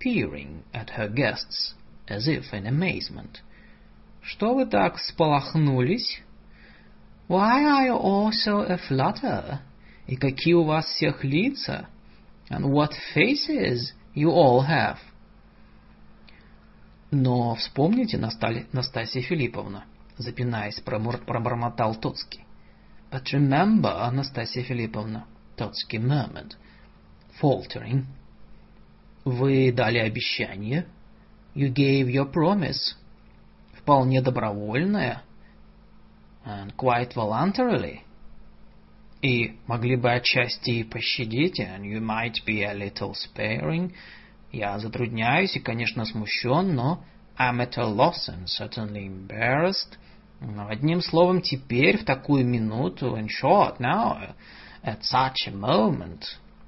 Peering 0.00 0.64
at 0.72 0.90
her 0.96 1.08
guests, 1.08 1.74
as 2.08 2.26
if 2.26 2.52
in 2.52 2.66
amazement. 2.66 3.40
«Что 4.20 4.54
вы 4.54 4.66
так 4.66 4.98
сполохнулись?» 4.98 6.22
Why 7.28 7.64
are 7.64 7.86
you 7.86 7.96
all 7.96 8.32
so 8.32 8.66
aflutter? 8.68 9.60
И 10.06 10.16
какие 10.16 10.54
у 10.54 10.64
вас 10.64 10.86
всех 10.86 11.24
лица? 11.24 11.86
And 12.50 12.66
what 12.66 12.90
faces 13.14 13.92
you 14.14 14.30
all 14.30 14.66
have? 14.66 14.98
Но 17.10 17.54
вспомните, 17.54 18.18
Настасья 18.18 19.22
Филипповна, 19.22 19.84
запинаясь, 20.18 20.80
пробормотал 20.80 21.94
Тоцкий. 21.94 22.44
But 23.10 23.24
remember, 23.32 24.02
Анастасия 24.02 24.64
Филипповна, 24.64 25.26
Тоцкий 25.56 25.98
murmured, 25.98 26.56
faltering. 27.40 28.06
Вы 29.24 29.72
дали 29.72 29.98
обещание. 29.98 30.86
You 31.54 31.72
gave 31.72 32.08
your 32.08 32.30
promise. 32.30 32.94
Вполне 33.78 34.20
добровольное 34.20 35.22
and 36.44 36.76
quite 36.76 37.14
voluntarily. 37.14 38.00
И 39.22 39.56
могли 39.66 39.96
бы 39.96 40.12
отчасти 40.12 40.82
пощадить, 40.82 41.58
and 41.58 41.84
you 41.84 42.00
might 42.00 42.44
be 42.46 42.62
a 42.62 42.74
little 42.74 43.14
sparing. 43.14 43.94
Я 44.52 44.78
затрудняюсь 44.78 45.56
и, 45.56 45.60
конечно, 45.60 46.04
смущен, 46.04 46.74
но 46.74 47.02
I'm 47.38 47.60
at 47.60 47.78
a 47.78 47.86
loss 47.86 48.28
and 48.28 48.46
certainly 48.46 49.06
embarrassed. 49.06 49.98
Но 50.40 50.68
одним 50.68 51.00
словом, 51.00 51.40
теперь, 51.40 51.96
в 51.98 52.04
такую 52.04 52.44
минуту, 52.44 53.16
in 53.16 53.28
short, 53.28 53.78
now, 53.80 54.34
at 54.82 55.02
such 55.02 55.46
a 55.46 55.50
moment, 55.50 56.22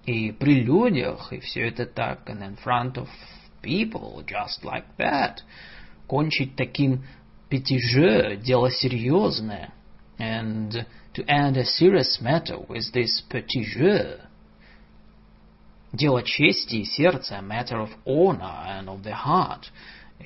и 0.06 0.32
при 0.32 0.62
людях, 0.62 1.32
и 1.32 1.40
все 1.40 1.68
это 1.68 1.84
так, 1.84 2.28
and 2.30 2.40
in 2.40 2.56
front 2.56 2.94
of 2.94 3.08
people, 3.62 4.24
just 4.24 4.64
like 4.64 4.86
that, 4.98 5.38
кончить 6.06 6.56
таким 6.56 7.02
Пятиже– 7.48 8.36
дело 8.44 8.70
серьезное. 8.70 9.72
And 10.18 10.86
to 11.14 11.24
end 11.26 11.56
a 11.56 11.64
serious 11.64 12.20
matter 12.20 12.58
with 12.68 12.92
this 12.92 13.22
petit 13.28 13.64
jeu. 13.64 14.18
Дело 15.92 16.22
чести 16.22 16.76
и 16.76 16.84
сердца, 16.84 17.38
a 17.38 17.42
matter 17.42 17.80
of 17.80 17.90
honor 18.04 18.64
and 18.66 18.88
of 18.88 19.02
the 19.02 19.14
heart, 19.14 19.70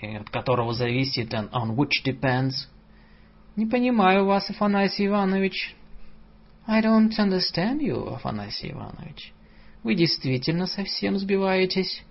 от 0.03 0.31
которого 0.31 0.73
зависит 0.73 1.35
and 1.35 1.51
on 1.53 1.77
which 1.77 2.03
depends. 2.05 2.69
Не 3.57 3.67
понимаю 3.67 4.25
вас, 4.25 4.49
Афанасий 4.49 5.07
Иванович. 5.07 5.77
I 6.67 6.81
don't 6.81 7.13
understand 7.19 7.81
you, 7.81 8.15
Афанасий 8.15 8.71
Иванович. 8.71 9.33
Вы 9.83 9.95
действительно 9.95 10.67
совсем 10.67 11.19
сбиваетесь. 11.19 12.03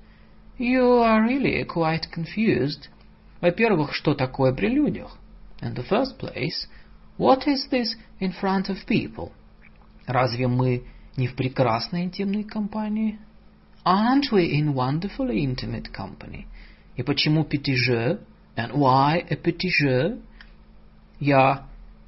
You 0.58 1.04
are 1.04 1.24
really 1.24 1.66
quite 1.66 2.10
confused. 2.12 2.90
Во-первых, 3.42 3.94
что 3.94 4.14
такое 4.14 4.54
при 4.54 4.68
людях? 4.70 5.18
In 5.62 5.76
the 5.76 5.88
first 5.88 6.18
place, 6.18 6.68
what 7.18 7.48
is 7.48 7.70
this 7.70 7.96
in 8.20 8.32
front 8.32 8.70
of 8.70 8.86
people? 8.88 9.32
Разве 10.08 10.48
мы 10.48 10.84
не 11.16 11.28
в 11.28 11.36
прекрасной 11.36 12.04
интимной 12.04 12.44
компании? 12.44 13.20
Aren't 13.86 14.32
we 14.32 14.52
in 14.52 14.74
wonderfully 14.74 15.44
intimate 15.44 15.92
company? 15.92 16.46
И 16.96 17.04
почему 17.04 17.46
jeu? 17.46 18.20
And 18.58 18.74
why 18.74 19.26
a 19.30 19.36
jeu? 19.36 20.22
Я 21.20 21.68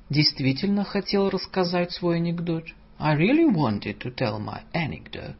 действительно 0.09 0.83
хотел 0.83 1.29
рассказать 1.29 1.91
свой 1.91 2.17
анекдот. 2.17 2.65
I 2.99 3.15
really 3.15 3.45
wanted 3.45 3.99
to 3.99 4.13
tell 4.13 4.39
my 4.39 4.63
anecdote. 4.73 5.37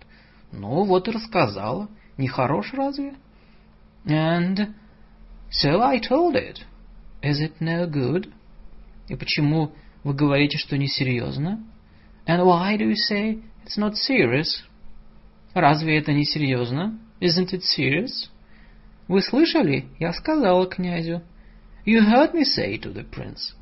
Ну, 0.52 0.84
вот 0.84 1.08
и 1.08 1.12
рассказала. 1.12 1.90
Не 2.18 2.28
хорош 2.28 2.74
разве? 2.74 3.16
And 4.06 4.74
So 5.52 5.82
I 5.82 6.00
told 6.00 6.36
it. 6.36 6.60
Is 7.22 7.42
it 7.42 7.60
no 7.60 7.86
good? 7.86 8.32
И 9.10 9.16
почему 9.16 9.74
вы 10.04 10.14
говорите, 10.14 10.58
что 10.58 10.78
несерьезно? 10.78 11.64
And 12.26 12.46
why 12.46 12.78
do 12.78 12.88
you 12.88 12.96
say 12.96 13.44
it's 13.66 13.78
not 13.78 13.96
serious? 13.96 14.64
Разве 15.54 15.98
это 15.98 16.14
не 16.14 16.24
серьезно? 16.24 16.98
Isn't 17.20 17.52
it 17.52 17.64
serious? 17.64 18.30
Вы 19.08 19.22
слышали? 19.22 19.86
Я 20.00 20.14
сказала 20.14 20.66
князю. 20.68 21.22
You 21.86 22.02
heard 22.02 22.34
me 22.34 22.44
say 22.44 22.78
to 22.80 22.94
the 22.94 23.04
prince. 23.04 23.54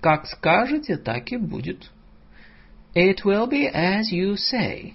Как 0.00 0.26
скажете, 0.26 0.96
так 0.96 1.30
и 1.30 1.36
будет. 1.36 1.90
It 2.94 3.24
will 3.24 3.48
be 3.48 3.70
as 3.72 4.10
you 4.10 4.34
say. 4.34 4.94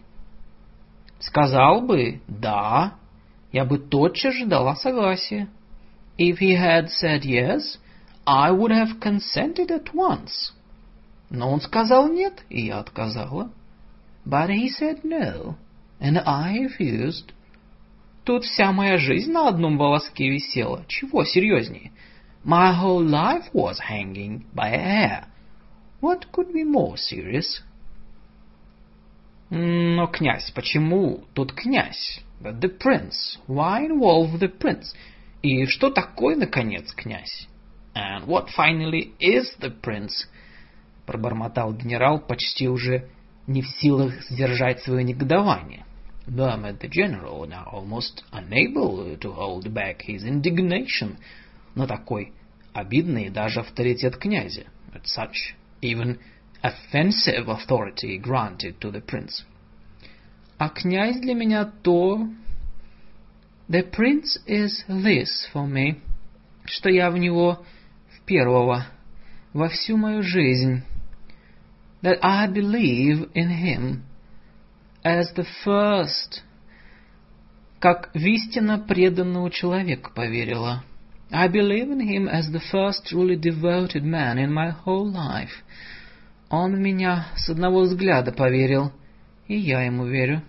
Сказал 1.26 1.82
бы 1.82 2.22
«да», 2.28 2.96
я 3.54 3.64
бы 3.64 3.78
тотчас 3.78 4.34
же 4.34 4.46
дала 4.46 4.76
согласие. 4.76 5.48
If 6.18 6.40
he 6.40 6.54
had 6.58 6.90
said 6.90 7.24
yes, 7.24 7.78
I 8.26 8.52
would 8.52 8.72
have 8.72 9.00
consented 9.00 9.72
at 9.72 9.94
once. 9.94 10.52
Но 11.30 11.50
он 11.50 11.62
сказал 11.62 12.10
нет, 12.10 12.44
и 12.50 12.66
я 12.66 12.80
отказала. 12.80 13.52
But 14.26 14.50
he 14.50 14.68
said 14.68 15.04
no, 15.06 15.56
and 16.02 16.22
I 16.26 16.68
refused. 16.68 17.32
Тут 18.26 18.44
вся 18.44 18.74
моя 18.74 18.98
жизнь 18.98 19.32
на 19.32 19.48
одном 19.48 19.78
волоске 19.78 20.30
висела. 20.30 20.84
Чего 20.90 21.24
серьезнее? 21.24 21.94
My 22.44 22.74
whole 22.74 23.02
life 23.02 23.50
was 23.54 23.80
hanging 23.80 24.44
by 24.54 24.72
a 24.72 24.78
hair. 24.78 25.26
What 26.02 26.32
could 26.34 26.52
be 26.52 26.66
more 26.66 26.98
serious? 26.98 27.64
Но 29.56 30.08
князь, 30.08 30.50
почему 30.50 31.26
тут 31.36 31.54
князь? 31.54 32.24
The 32.42 32.76
prince. 32.76 33.38
Why 33.48 33.86
involve 33.86 34.40
the 34.40 34.52
prince? 34.52 34.96
И 35.44 35.68
что 35.68 35.92
такое, 35.92 36.36
наконец, 36.36 36.92
князь? 36.92 37.48
And 37.94 38.26
what 38.26 38.48
finally 38.58 39.14
is 39.20 39.46
the 39.60 39.72
prince? 39.80 40.28
Пробормотал 41.06 41.72
генерал, 41.72 42.20
почти 42.20 42.68
уже 42.68 43.10
не 43.46 43.62
в 43.62 43.68
силах 43.68 44.24
сдержать 44.24 44.82
свое 44.82 45.04
негодование. 45.04 45.86
Murmured 46.26 46.80
the 46.80 46.90
general, 46.90 47.48
now 47.48 47.70
almost 47.72 48.24
unable 48.32 49.16
to 49.20 49.32
hold 49.32 49.72
back 49.72 50.02
his 50.08 50.24
indignation. 50.24 51.18
Но 51.76 51.86
такой 51.86 52.34
обидный 52.74 53.30
даже 53.30 53.60
авторитет 53.60 54.18
князя. 54.18 54.64
At 54.96 55.04
such 55.06 55.54
even 55.84 56.18
offensive 56.63 57.49
authority 57.49 58.19
granted 58.19 58.81
to 58.81 58.91
the 58.91 59.01
prince. 59.01 59.45
А 60.59 60.69
князь 60.71 61.21
для 61.21 61.35
меня 61.35 61.65
то, 61.65 62.29
The 63.69 63.83
prince 63.83 64.39
is 64.47 64.83
this 64.89 65.47
for 65.53 65.67
me, 65.67 66.01
что 66.65 66.89
я 66.89 67.11
в 67.11 67.19
него 67.19 67.65
в 68.17 68.25
первого, 68.25 68.87
во 69.53 69.69
всю 69.69 69.97
мою 69.97 70.23
жизнь. 70.23 70.83
That 72.03 72.19
I 72.23 72.47
believe 72.47 73.31
in 73.35 73.51
him 73.51 74.03
as 75.05 75.35
the 75.35 75.47
first, 75.65 76.43
как 77.79 78.11
в 78.15 78.25
истинно 78.25 78.79
преданного 78.79 79.51
человека 79.51 80.11
поверила. 80.15 80.83
I 81.31 81.49
believe 81.49 81.91
in 81.91 82.01
him 82.01 82.27
as 82.27 82.51
the 82.51 82.61
first 82.73 83.07
truly 83.07 83.37
devoted 83.37 84.03
man 84.03 84.39
in 84.39 84.51
my 84.51 84.71
whole 84.71 85.13
life. 85.13 85.63
Он 86.56 86.80
меня 86.80 87.30
с 87.36 87.50
одного 87.50 87.82
взгляда 87.82 88.32
поверил, 88.32 88.92
и 89.48 89.58
я 89.58 89.82
ему 89.82 90.06
верю. 90.06 90.44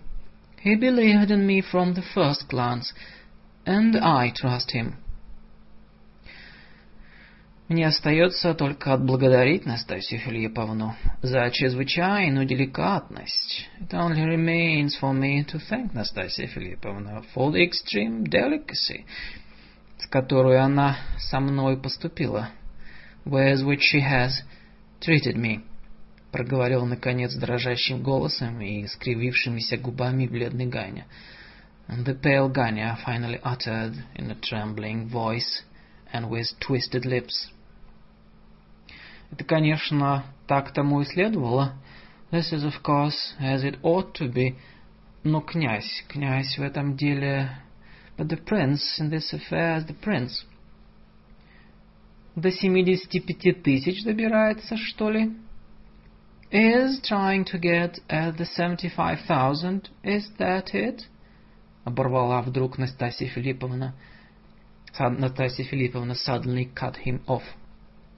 He 0.63 0.75
believed 0.79 1.31
in 1.31 1.47
me 1.47 1.63
from 1.63 1.95
the 1.95 2.03
first 2.13 2.47
glance, 2.47 2.93
and 3.65 3.97
I 3.99 4.31
trust 4.31 4.71
him. 4.71 4.97
Мне 7.69 7.87
остается 7.87 8.53
только 8.53 8.93
отблагодарить 8.93 9.65
Настасью 9.65 10.19
Филипповну 10.19 10.93
за 11.23 11.49
чрезвычайную 11.49 12.45
деликатность. 12.45 13.67
It 13.81 13.91
only 13.91 14.23
remains 14.27 14.91
for 15.01 15.11
me 15.11 15.43
to 15.43 15.59
thank 15.71 15.91
Настасья 15.93 16.45
Филипповна 16.45 17.23
for 17.33 17.51
the 17.51 17.67
extreme 17.67 18.25
delicacy, 18.25 19.05
с 19.97 20.05
которой 20.05 20.59
она 20.59 20.97
со 21.17 21.39
мной 21.39 21.81
поступила, 21.81 22.49
with 23.25 23.63
which 23.63 23.81
she 23.81 24.01
has 24.01 24.43
treated 25.01 25.35
me, 25.35 25.63
проговорил 26.35 26.85
наконец 26.85 27.33
дрожащим 27.33 28.03
голосом 28.03 28.59
и 28.59 28.85
скривившимися 28.87 29.77
губами 29.77 30.27
бледный 30.27 30.65
Ганя. 30.65 31.05
The 31.87 32.19
pale 32.21 32.51
Ganya 32.51 32.97
finally 33.05 33.39
uttered 33.41 33.95
in 34.15 34.29
a 34.29 34.35
trembling 34.35 35.07
voice 35.07 35.63
and 36.11 36.29
with 36.29 36.47
twisted 36.59 37.05
lips. 37.05 37.49
Это, 39.31 39.45
конечно, 39.45 40.25
так 40.45 40.73
тому 40.73 40.99
и 40.99 41.05
следовало. 41.05 41.77
This 42.31 42.51
is, 42.51 42.65
of 42.65 42.83
course, 42.83 43.33
as 43.39 43.63
it 43.63 43.79
ought 43.81 44.13
to 44.15 44.27
be. 44.29 44.57
Но 45.23 45.39
князь, 45.39 46.03
князь 46.09 46.57
в 46.57 46.61
этом 46.61 46.97
деле... 46.97 47.49
But 48.17 48.27
the 48.27 48.43
prince 48.43 48.99
in 48.99 49.09
this 49.09 49.31
affair 49.31 49.77
is 49.77 49.85
the 49.87 49.95
prince. 50.03 50.45
До 52.35 52.51
семидесяти 52.51 53.19
пяти 53.21 53.53
тысяч 53.53 54.03
добирается, 54.03 54.75
что 54.75 55.09
ли? 55.09 55.31
Is 56.55 57.01
trying 57.03 57.43
to 57.51 57.57
get 57.57 57.99
at 58.09 58.37
the 58.37 58.45
seventy-five 58.45 59.19
thousand. 59.27 59.89
Is 60.03 60.29
that 60.39 60.73
it? 60.73 61.01
Оборвала 61.83 62.41
вдруг 62.41 62.77
Настасья 62.77 63.27
Филипповна. 63.27 63.93
Настасья 64.97 65.65
Филипповна 65.65 66.13
suddenly 66.13 66.73
cut 66.73 66.95
him 67.05 67.19
off. 67.27 67.43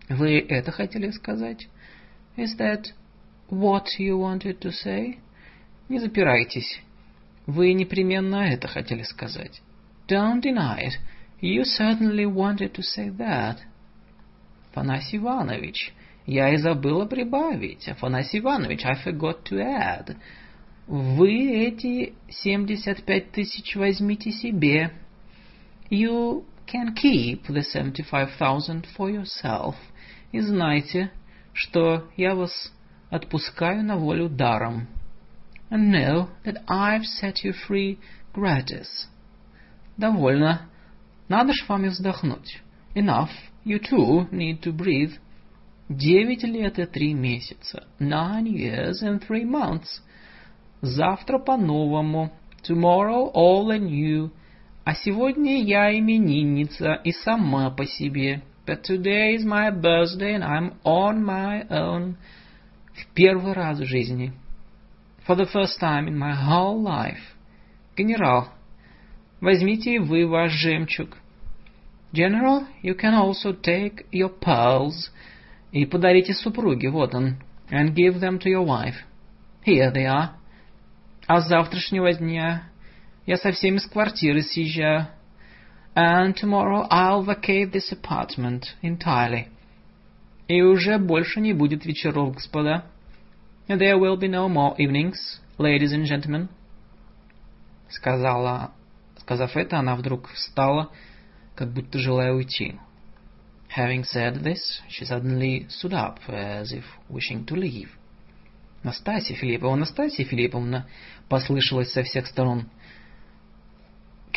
Вы 0.07 0.39
это 0.47 0.71
хотели 0.71 1.09
сказать? 1.09 1.67
Is 2.35 2.55
that 2.59 2.85
what 3.49 3.97
you 3.97 4.19
wanted 4.19 4.59
to 4.59 4.71
say? 4.71 5.17
Не 5.89 5.99
запирайтесь. 5.99 6.79
Вы 7.47 7.73
непременно 7.73 8.47
это 8.47 8.67
хотели 8.67 9.01
сказать. 9.01 9.63
Don't 10.07 10.43
deny 10.43 10.83
it. 10.83 10.93
You 11.41 11.63
certainly 11.63 12.27
wanted 12.27 12.73
to 12.73 12.83
say 12.83 13.09
that. 13.17 13.57
Афанасий 14.71 15.17
Иванович, 15.17 15.91
я 16.27 16.53
и 16.53 16.57
забыла 16.57 17.05
прибавить. 17.05 17.87
Афанасий 17.87 18.39
Иванович, 18.39 18.85
I 18.85 18.93
forgot 19.03 19.43
to 19.45 19.57
add. 19.57 20.15
Вы 20.85 21.65
эти 21.65 22.13
семьдесят 22.29 23.03
пять 23.03 23.31
тысяч 23.31 23.75
возьмите 23.75 24.31
себе. 24.31 24.91
You 25.89 26.45
can 26.67 26.93
keep 26.93 27.47
the 27.47 27.63
seventy-five 27.63 28.37
thousand 28.37 28.85
for 28.97 29.09
yourself. 29.09 29.75
И 30.31 30.41
знайте, 30.41 31.11
что 31.53 32.09
я 32.17 32.35
вас 32.35 32.73
отпускаю 33.09 33.83
на 33.83 33.95
волю 33.95 34.29
даром. 34.29 34.87
And 35.69 35.91
know 35.91 36.27
that 36.43 36.63
I've 36.67 37.05
set 37.21 37.43
you 37.43 37.53
free 37.67 37.99
gratis. 38.33 39.07
Довольно. 39.97 40.69
Надо 41.29 41.53
ж 41.53 41.65
вам 41.67 41.83
вздохнуть. 41.83 42.61
Enough. 42.95 43.29
You 43.65 43.79
too 43.79 44.29
need 44.31 44.61
to 44.61 44.71
breathe. 44.71 45.17
Девять 45.89 46.43
лет 46.43 46.79
и 46.79 46.85
три 46.85 47.13
месяца. 47.13 47.87
Nine 47.99 48.43
years 48.43 49.01
and 49.01 49.25
three 49.25 49.45
months. 49.45 50.01
Завтра 50.81 51.39
по-новому. 51.39 52.31
Tomorrow 52.67 53.31
all 53.33 53.69
anew. 53.69 54.29
А 54.83 54.93
сегодня 54.95 55.63
я 55.63 55.97
именинница 55.97 56.95
и 57.05 57.13
сама 57.13 57.69
по 57.69 57.85
себе. 57.85 58.41
But 58.65 58.83
today 58.83 59.35
is 59.35 59.45
my 59.45 59.71
birthday 59.71 60.35
and 60.35 60.43
I'm 60.43 60.73
on 60.83 61.23
my 61.23 61.65
own. 61.69 62.15
В 62.93 63.13
первый 63.13 63.53
раз 63.53 63.79
в 63.79 63.85
жизни. 63.85 64.33
For 65.25 65.37
the 65.37 65.45
first 65.45 65.79
time 65.79 66.09
in 66.09 66.17
my 66.17 66.33
whole 66.33 66.83
life. 66.83 67.21
Генерал, 67.95 68.49
возьмите 69.39 69.95
и 69.95 69.99
вы 69.99 70.27
ваш 70.27 70.51
жемчуг. 70.51 71.17
General, 72.11 72.65
you 72.83 72.93
can 72.93 73.13
also 73.13 73.53
take 73.53 74.05
your 74.11 74.29
pearls 74.29 75.09
и 75.71 75.85
подарите 75.85 76.33
супруге, 76.33 76.89
вот 76.89 77.13
он, 77.13 77.37
and 77.69 77.93
give 77.93 78.19
them 78.19 78.39
to 78.39 78.49
your 78.49 78.65
wife. 78.65 78.95
Here 79.65 79.91
they 79.93 80.05
are. 80.05 80.29
А 81.27 81.41
с 81.41 81.47
завтрашнего 81.47 82.13
дня 82.13 82.69
я 83.25 83.37
со 83.37 83.51
всеми 83.51 83.77
с 83.77 83.85
квартиры 83.85 84.41
съезжаю 84.41 85.07
and 85.97 86.35
tomorrow 86.35 86.87
I'll 86.91 87.25
vacate 87.25 87.71
this 87.71 87.91
apartment 87.91 88.75
entirely. 88.83 89.47
И 90.47 90.61
уже 90.61 90.97
больше 90.99 91.41
не 91.41 91.53
будет 91.53 91.85
вечеров, 91.85 92.35
господа. 92.35 92.85
There 93.67 93.97
will 93.97 94.17
be 94.17 94.29
no 94.29 94.47
more 94.47 94.75
evenings, 94.77 95.41
ladies 95.57 95.91
and 95.91 96.05
gentlemen. 96.05 96.49
Сказала, 97.89 98.71
сказав 99.17 99.57
это, 99.57 99.79
она 99.79 99.95
вдруг 99.95 100.29
встала, 100.29 100.91
как 101.55 101.73
будто 101.73 101.99
желая 101.99 102.31
уйти. 102.31 102.79
Having 103.69 104.03
said 104.05 104.43
this, 104.43 104.81
she 104.89 105.05
suddenly 105.05 105.65
stood 105.69 105.93
up, 105.93 106.19
as 106.29 106.71
if 106.71 106.83
wishing 107.09 107.45
to 107.45 107.55
leave. 107.55 107.89
Настасья 108.83 109.35
Филипповна, 109.35 109.77
Настасья 109.81 110.23
Филипповна, 110.23 110.87
послышалось 111.29 111.91
со 111.91 112.03
всех 112.03 112.27
сторон 112.27 112.69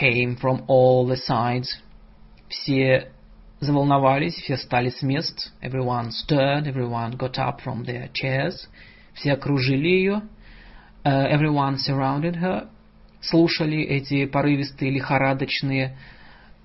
came 0.00 0.36
from 0.36 0.64
all 0.66 1.06
the 1.06 1.16
sides. 1.16 1.78
Все 2.48 3.10
заволновались, 3.60 4.34
все 4.34 4.56
встали 4.56 4.88
с 4.88 5.02
мест. 5.02 5.52
Everyone 5.62 6.10
stirred, 6.10 6.66
everyone 6.66 7.16
got 7.16 7.38
up 7.38 7.60
from 7.60 7.84
their 7.84 8.08
chairs. 8.12 8.68
Все 9.14 9.32
окружили 9.32 9.88
ее. 9.88 10.22
Uh, 11.04 11.26
everyone 11.28 11.76
surrounded 11.76 12.36
her. 12.36 12.68
Слушали 13.20 13.82
эти 13.82 14.24
порывистые, 14.24 14.90
лихорадочные, 14.90 15.96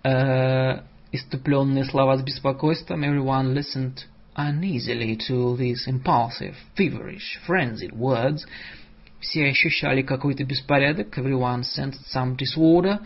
uh, 0.03 0.83
иступленные 1.15 1.85
слова 1.85 2.17
с 2.17 2.23
беспокойством. 2.23 3.03
Everyone 3.03 3.53
listened 3.53 4.05
uneasily 4.35 5.17
to 5.27 5.55
these 5.57 5.87
impulsive, 5.87 6.55
feverish, 6.75 7.39
frenzied 7.47 7.93
words. 7.93 8.45
Все 9.19 9.47
ощущали 9.47 10.01
какой-то 10.01 10.43
беспорядок. 10.43 11.17
Everyone 11.17 11.63
sensed 11.63 12.05
some 12.13 12.37
disorder. 12.37 12.99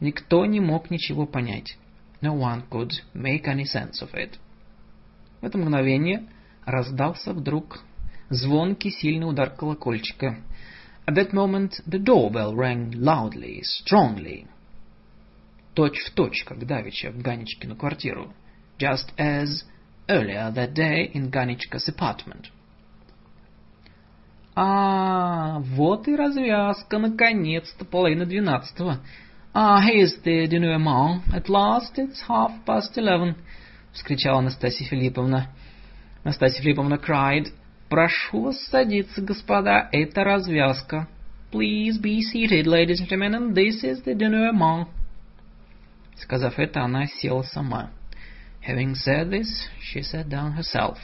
Никто 0.00 0.44
не 0.44 0.60
мог 0.60 0.90
ничего 0.90 1.26
понять. 1.26 1.76
No 2.20 2.34
one 2.34 2.64
could 2.70 2.92
make 3.14 3.46
any 3.46 3.64
sense 3.64 4.02
of 4.02 4.12
it. 4.14 4.38
В 5.40 5.46
это 5.46 5.58
мгновение 5.58 6.28
раздался 6.64 7.32
вдруг 7.32 7.80
звонкий 8.30 8.90
сильный 8.90 9.28
удар 9.28 9.50
колокольчика. 9.50 10.38
At 11.06 11.14
that 11.14 11.32
moment 11.32 11.80
the 11.86 12.02
doorbell 12.02 12.54
rang 12.54 12.92
loudly, 12.92 13.62
strongly. 13.62 14.46
Точь 15.76 16.00
в 16.06 16.14
точь, 16.14 16.42
как 16.44 16.66
давеча 16.66 17.10
в 17.10 17.18
Ганечкину 17.18 17.76
квартиру. 17.76 18.32
Just 18.78 19.14
as 19.18 19.62
earlier 20.08 20.50
that 20.54 20.72
day 20.72 21.10
in 21.12 21.30
Ганечка's 21.30 21.86
apartment. 21.88 22.46
А, 24.54 25.58
вот 25.60 26.08
и 26.08 26.16
развязка, 26.16 26.98
наконец-то, 26.98 27.84
половина 27.84 28.24
двенадцатого. 28.24 29.00
Ah, 29.52 29.82
here's 29.86 30.18
the 30.24 30.46
denouement. 30.46 31.22
At 31.34 31.50
last 31.50 31.98
it's 31.98 32.22
half 32.26 32.52
past 32.64 32.96
eleven,— 32.96 33.34
вскричала 33.92 34.40
Настасья 34.40 34.86
Филипповна. 34.86 35.50
Настасья 36.24 36.62
Филипповна 36.62 36.94
cried, 36.94 37.48
«Прошу 37.90 38.44
вас 38.44 38.58
садиться, 38.64 39.20
господа, 39.20 39.90
это 39.92 40.24
развязка. 40.24 41.06
Please 41.52 42.00
be 42.00 42.20
seated, 42.22 42.66
ladies 42.66 43.00
and 43.00 43.08
gentlemen, 43.10 43.52
this 43.52 43.84
is 43.84 44.02
the 44.04 44.14
denouement». 44.14 44.88
Сказав 46.16 46.58
это, 46.58 46.82
она 46.82 47.06
села 47.06 47.42
сама. 47.42 47.90
Having 48.66 48.94
said 48.94 49.30
this, 49.30 49.68
she 49.80 50.02
sat 50.02 50.28
down 50.28 50.56
herself. 50.56 50.98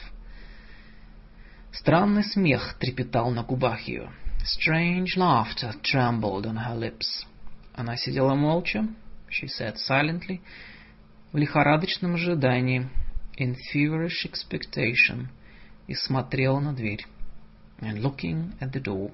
Странный 1.71 2.23
смех 2.23 2.75
трепетал 2.79 3.31
на 3.31 3.43
губах 3.43 3.81
ее. 3.81 4.11
Strange 4.43 5.15
laughter 5.17 5.73
trembled 5.81 6.45
on 6.45 6.57
her 6.57 6.77
lips. 6.77 7.25
Она 7.73 7.95
сидела 7.95 8.35
молча, 8.35 8.87
she 9.29 9.47
sat 9.47 9.77
silently, 9.77 10.41
в 11.31 11.37
лихорадочном 11.37 12.15
ожидании, 12.15 12.89
in 13.37 13.55
feverish 13.73 14.25
expectation, 14.25 15.27
и 15.87 15.95
смотрела 15.95 16.59
на 16.59 16.73
дверь, 16.73 17.05
and 17.79 18.01
looking 18.01 18.53
at 18.59 18.71
the 18.71 18.83
door. 18.83 19.11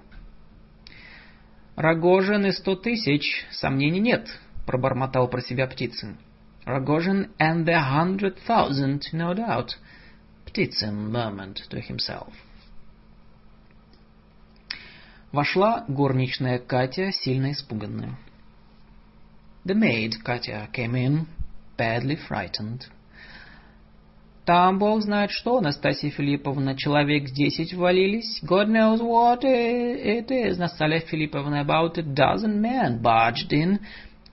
Рогожин 1.75 2.45
и 2.45 2.51
сто 2.51 2.75
тысяч, 2.75 3.45
сомнений 3.51 4.01
нет, 4.01 4.27
пробормотал 4.70 5.28
про 5.28 5.41
себя 5.41 5.65
Птицын. 5.65 6.20
Rogozhin 6.63 7.32
and 7.39 7.65
the 7.65 7.80
hundred 7.80 8.38
thousand, 8.45 9.01
no 9.13 9.34
doubt, 9.34 9.70
Птицын 10.45 11.09
murmured 11.11 11.57
to 11.72 11.82
himself. 11.82 12.32
Вошла 15.32 15.86
горничная 15.88 16.59
Катя, 16.59 17.11
сильно 17.11 17.51
испуганная. 17.51 18.15
The 19.65 19.74
maid, 19.74 20.13
Katya, 20.24 20.70
came 20.72 20.93
in, 20.93 21.26
badly 21.76 22.17
frightened. 22.30 22.84
Там 24.45 24.78
бог 24.78 25.01
знает 25.01 25.32
что, 25.32 25.61
Настасья 25.61 26.11
Филипповна, 26.11 26.76
человек 26.76 27.32
десять 27.32 27.74
ввалились. 27.74 28.41
God 28.43 28.67
knows 28.67 28.99
what 28.99 29.43
it 29.43 30.30
is, 30.30 30.57
Настасья 30.59 30.99
Филипповна, 31.07 31.61
about 31.61 31.97
a 31.97 32.03
dozen 32.03 32.61
men 32.61 33.01
barged 33.01 33.51
in. 33.51 33.80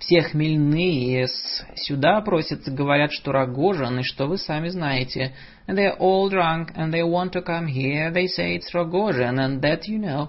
Все 0.07 0.23
хмельные 0.23 1.27
сюда 1.75 2.21
просятся, 2.21 2.71
говорят, 2.71 3.11
что 3.11 3.33
Рогожин, 3.33 3.99
и 3.99 4.03
что 4.05 4.29
вы 4.29 4.39
сами 4.39 4.69
знаете. 4.69 5.35
And 5.67 5.77
they're 5.77 5.99
all 5.99 6.31
drunk, 6.31 6.71
and 6.77 6.93
they 6.93 7.03
want 7.03 7.33
to 7.33 7.43
come 7.43 7.67
here. 7.67 8.13
They 8.13 8.29
say 8.29 8.57
it's 8.57 8.73
Rogozhin, 8.73 9.41
and 9.41 9.61
that 9.63 9.89
you 9.89 9.99
know. 9.99 10.29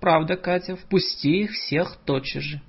Правда, 0.00 0.36
Катя, 0.36 0.74
впусти 0.74 1.44
их 1.44 1.52
всех 1.52 1.98
тотчас 2.04 2.42
же. 2.42 2.60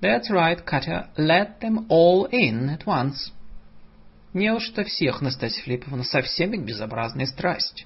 That's 0.00 0.30
right, 0.30 0.64
Katya, 0.64 1.08
let 1.16 1.60
them 1.60 1.88
all 1.88 2.28
in 2.30 2.68
at 2.70 2.84
once. 2.86 3.32
Неужто 4.32 4.84
всех, 4.84 5.22
Настасья 5.22 5.60
Филипповна, 5.64 6.04
совсем 6.04 6.52
ведь 6.52 6.60
безобразная 6.60 7.26
страсть? 7.26 7.84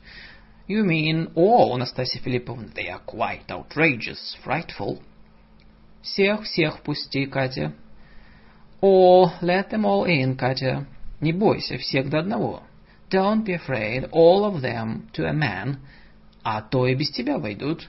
You 0.68 0.84
mean 0.84 1.32
all, 1.34 1.74
Настасья 1.78 2.20
Филипповна, 2.20 2.68
they 2.74 2.88
are 2.88 3.00
quite 3.06 3.50
outrageous, 3.50 4.36
frightful. 4.44 5.00
Всех, 6.02 6.42
всех 6.44 6.82
пусти, 6.82 7.26
Катя. 7.26 7.74
All, 8.80 9.30
let 9.40 9.70
them 9.70 9.84
all 9.84 10.06
in, 10.06 10.36
Катя. 10.36 10.86
Не 11.20 11.32
бойся, 11.32 11.78
всех 11.78 12.08
до 12.10 12.20
одного. 12.20 12.62
Don't 13.10 13.44
be 13.44 13.54
afraid, 13.54 14.08
all 14.12 14.44
of 14.44 14.60
them 14.60 15.10
to 15.12 15.24
a 15.24 15.32
man. 15.32 15.78
А 16.42 16.62
то 16.62 16.86
и 16.86 16.94
без 16.94 17.10
тебя 17.10 17.38
войдут. 17.38 17.88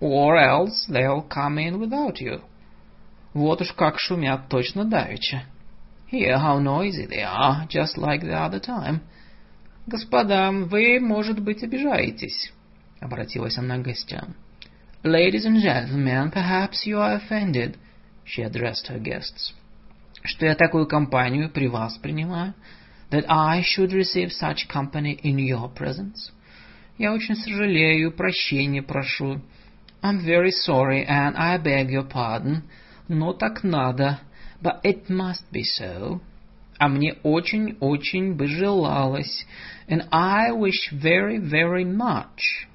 Or 0.00 0.36
else 0.36 0.86
they'll 0.88 1.28
come 1.28 1.58
in 1.58 1.78
without 1.78 2.20
you. 2.20 2.42
Вот 3.34 3.60
уж 3.60 3.72
как 3.72 3.98
шумят 3.98 4.48
точно 4.48 4.84
давеча. 4.84 5.44
Hear 6.10 6.38
how 6.38 6.58
noisy 6.58 7.06
they 7.06 7.22
are, 7.22 7.66
just 7.68 7.96
like 7.96 8.22
the 8.22 8.34
other 8.34 8.60
time. 8.60 9.00
Господа, 9.86 10.50
вы, 10.50 10.98
может 11.00 11.40
быть, 11.40 11.62
обижаетесь,— 11.62 12.52
обратилась 13.00 13.58
она 13.58 13.78
к 13.78 13.82
гостям. 13.82 14.34
Ladies 15.03 15.45
and 15.45 15.61
gentlemen, 15.61 16.31
perhaps 16.31 16.85
you 16.85 16.97
are 16.97 17.13
offended, — 17.13 18.23
she 18.25 18.41
addressed 18.41 18.87
her 18.87 18.99
guests. 18.99 19.53
Что 20.23 20.47
я 20.47 20.55
такую 20.55 20.87
компанию 20.87 21.51
при 21.51 21.67
вас 21.67 21.97
принимаю? 21.97 22.55
That 23.11 23.25
I 23.27 23.61
should 23.61 23.91
receive 23.93 24.31
such 24.31 24.67
company 24.67 25.19
in 25.21 25.37
your 25.37 25.71
presence? 25.71 26.31
Я 26.97 27.13
очень 27.13 27.35
сожалею, 27.35 28.11
прощения 28.11 28.81
прошу. 28.81 29.41
I'm 30.01 30.25
very 30.25 30.51
sorry, 30.51 31.05
and 31.07 31.35
I 31.37 31.57
beg 31.57 31.91
your 31.91 32.09
pardon. 32.09 32.63
Но 33.07 33.33
так 33.33 33.63
надо. 33.63 34.19
But 34.61 34.81
it 34.83 35.09
must 35.09 35.43
be 35.51 35.63
so. 35.63 36.21
А 36.79 36.87
мне 36.87 37.13
очень-очень 37.21 38.35
бы 38.35 38.47
желалось. 38.47 39.45
And 39.87 40.07
I 40.11 40.51
wish 40.51 40.91
very, 40.91 41.37
very 41.37 41.85
much. 41.85 42.67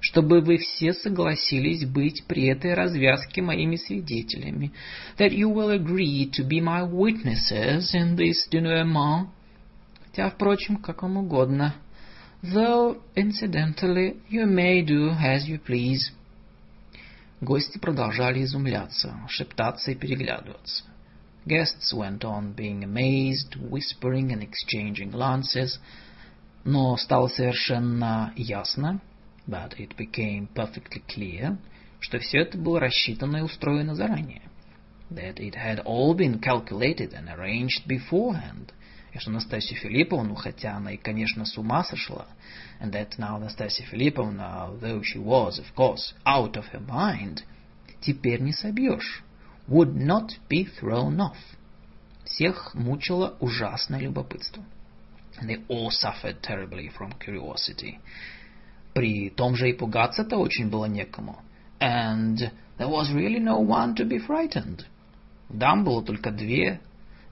Чтобы 0.00 0.40
вы 0.40 0.56
все 0.56 0.94
согласились 0.94 1.84
быть 1.84 2.24
при 2.26 2.46
этой 2.46 2.72
развязке 2.74 3.42
моими 3.42 3.76
свидетелями. 3.76 4.72
That 5.18 5.32
you 5.32 5.52
will 5.52 5.70
agree 5.70 6.30
to 6.30 6.46
be 6.46 6.60
my 6.60 6.82
witnesses 6.82 7.94
in 7.94 8.16
this 8.16 8.48
denouement. 8.50 9.28
Хотя, 10.06 10.30
впрочем, 10.30 10.76
как 10.76 11.02
вам 11.02 11.18
угодно. 11.18 11.74
Though, 12.42 13.02
incidentally, 13.14 14.16
you 14.30 14.46
may 14.46 14.82
do 14.82 15.10
as 15.10 15.46
you 15.46 15.58
please. 15.58 16.10
Гости 17.42 17.78
продолжали 17.78 18.42
изумляться, 18.42 19.20
шептаться 19.28 19.90
и 19.90 19.94
переглядываться. 19.94 20.84
Guests 21.46 21.92
went 21.94 22.22
on 22.22 22.54
being 22.54 22.84
amazed, 22.84 23.56
whispering 23.56 24.30
and 24.32 24.42
exchanging 24.42 25.10
glances, 25.10 25.78
но 26.64 26.96
стало 26.98 27.28
совершенно 27.28 28.32
ясно, 28.36 29.00
but 29.49 29.79
it 29.79 29.95
became 29.95 30.47
perfectly 30.53 31.03
clear, 31.07 31.57
что 31.99 32.19
все 32.19 32.39
это 32.39 32.57
было 32.57 32.79
рассчитано 32.79 33.37
и 33.37 33.41
устроено 33.41 33.95
заранее, 33.95 34.41
that 35.09 35.37
it 35.37 35.55
had 35.55 35.83
all 35.85 36.15
been 36.15 36.39
calculated 36.39 37.13
and 37.13 37.29
arranged 37.29 37.85
beforehand, 37.87 38.73
и 39.13 39.19
что 39.19 39.31
Настасью 39.31 39.77
Филипповну, 39.77 40.35
хотя 40.35 40.75
она 40.75 40.91
и, 40.91 40.97
конечно, 40.97 41.45
с 41.45 41.57
ума 41.57 41.83
сошла, 41.83 42.27
and 42.81 42.91
that 42.91 43.17
now 43.17 43.39
Настасья 43.39 43.85
Филипповна, 43.85 44.77
though 44.81 45.01
she 45.01 45.19
was, 45.19 45.59
of 45.59 45.73
course, 45.75 46.13
out 46.25 46.57
of 46.57 46.65
her 46.73 46.81
mind, 46.81 47.43
теперь 48.01 48.41
не 48.41 48.53
собьешь, 48.53 49.23
would 49.67 49.95
not 49.95 50.31
be 50.49 50.65
thrown 50.65 51.19
off. 51.19 51.37
Всех 52.25 52.73
мучило 52.73 53.37
ужасное 53.39 53.99
любопытство. 53.99 54.63
And 55.39 55.49
they 55.49 55.63
all 55.67 55.91
suffered 55.91 56.41
terribly 56.41 56.89
from 56.89 57.13
curiosity. 57.19 57.99
При 58.94 59.30
том 59.30 59.54
же 59.54 59.70
и 59.70 59.72
пугаться-то 59.72 60.36
очень 60.36 60.68
было 60.68 60.86
некому. 60.86 61.38
And 61.80 62.36
there 62.78 62.88
was 62.88 63.12
really 63.12 63.40
no 63.40 63.58
one 63.58 63.94
to 63.94 64.04
be 64.04 64.18
frightened. 64.18 64.84
Дам 65.48 65.84
было 65.84 66.04
только 66.04 66.30
две, 66.30 66.80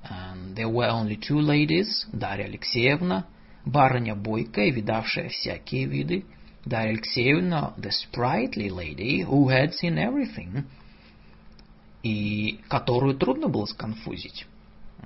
and 0.03 0.55
there 0.55 0.69
were 0.69 0.89
only 0.89 1.17
two 1.17 1.39
ladies, 1.39 2.07
Дарья 2.13 2.47
Алексеевна, 2.47 3.27
барыня 3.65 4.15
бойкая, 4.15 4.71
видавшая 4.71 5.29
всякие 5.29 5.87
виды, 5.87 6.25
Дарья 6.65 6.91
Алексеевна, 6.91 7.75
the 7.77 7.91
sprightly 7.91 8.69
lady 8.69 9.23
who 9.23 9.49
had 9.49 9.73
seen 9.75 9.99
everything, 9.99 10.65
и 12.03 12.61
которую 12.69 13.17
трудно 13.17 13.49
было 13.49 13.67
сконфузить, 13.67 14.47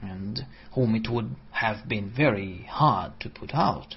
and 0.03 0.45
whom 0.75 0.95
it 0.95 1.09
would 1.09 1.31
have 1.53 1.87
been 1.89 2.11
very 2.11 2.67
hard 2.69 3.13
to 3.21 3.31
put 3.31 3.55
out, 3.55 3.97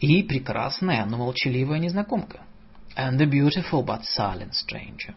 и 0.00 0.22
прекрасная, 0.22 1.04
но 1.04 1.18
молчаливая 1.18 1.78
незнакомка, 1.78 2.40
and 2.96 3.18
the 3.18 3.26
beautiful 3.26 3.84
but 3.84 4.02
silent 4.16 4.52
stranger. 4.52 5.14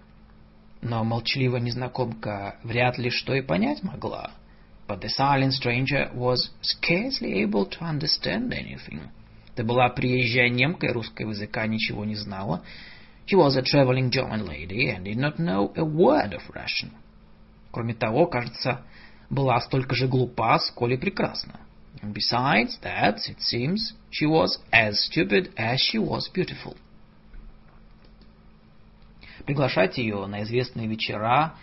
Но 0.82 1.04
молчаливая 1.04 1.62
незнакомка 1.62 2.58
вряд 2.64 2.98
ли 2.98 3.10
что 3.10 3.34
и 3.34 3.42
понять 3.42 3.84
могла. 3.84 4.32
But 4.88 5.00
the 5.00 5.10
silent 5.18 5.54
stranger 5.54 6.14
was 6.14 6.52
scarcely 6.62 7.42
able 7.42 7.66
to 7.66 7.80
understand 7.80 8.52
anything. 8.52 9.00
Это 9.54 9.64
была 9.64 9.88
приезжая 9.90 10.50
немка 10.50 10.88
и 10.88 10.92
русского 10.92 11.30
языка 11.30 11.66
ничего 11.68 12.04
не 12.04 12.16
знала. 12.16 12.64
She 13.26 13.38
was 13.38 13.56
a 13.56 13.62
traveling 13.62 14.10
German 14.10 14.46
lady 14.46 14.90
and 14.90 15.06
did 15.06 15.16
not 15.16 15.38
know 15.38 15.72
a 15.78 15.86
word 15.86 16.34
of 16.34 16.42
Russian. 16.54 16.92
Кроме 17.72 17.94
того, 17.94 18.28
кажется, 18.28 18.82
была 19.30 19.62
столько 19.62 19.96
же 19.96 20.08
глупа, 20.08 20.60
сколь 20.60 20.94
и 20.94 20.98
прекрасна. 20.98 21.62
And 22.01 22.15
besides 22.15 22.79
that, 22.83 23.29
it 23.29 23.41
seems, 23.41 23.95
she 24.11 24.27
was 24.27 24.59
as 24.73 25.01
stupid 25.05 25.53
as 25.57 25.81
she 25.81 25.99
was 25.99 26.29
beautiful. 26.29 26.77
Приглашать 29.47 29.99
ее 29.99 30.27
на 30.27 30.43
известные 30.43 30.87
вечера 30.87 31.55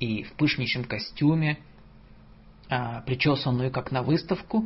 и 0.00 0.22
в 0.22 0.32
пышнейшем 0.32 0.84
костюме, 0.84 1.58
причесанную 2.68 3.70
как 3.70 3.92
на 3.92 4.02
выставку, 4.02 4.64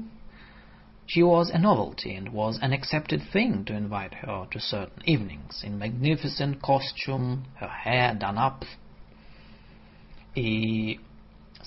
She 1.12 1.24
was 1.24 1.50
a 1.50 1.58
novelty 1.58 2.14
and 2.14 2.28
was 2.28 2.60
an 2.62 2.72
accepted 2.72 3.20
thing 3.32 3.64
to 3.64 3.74
invite 3.74 4.14
her 4.14 4.46
to 4.52 4.60
certain 4.60 5.02
evenings 5.06 5.64
in 5.64 5.76
magnificent 5.76 6.62
costume, 6.62 7.46
her 7.56 7.66
hair 7.66 8.14
done 8.14 8.38
up. 8.38 8.64
И 10.36 11.00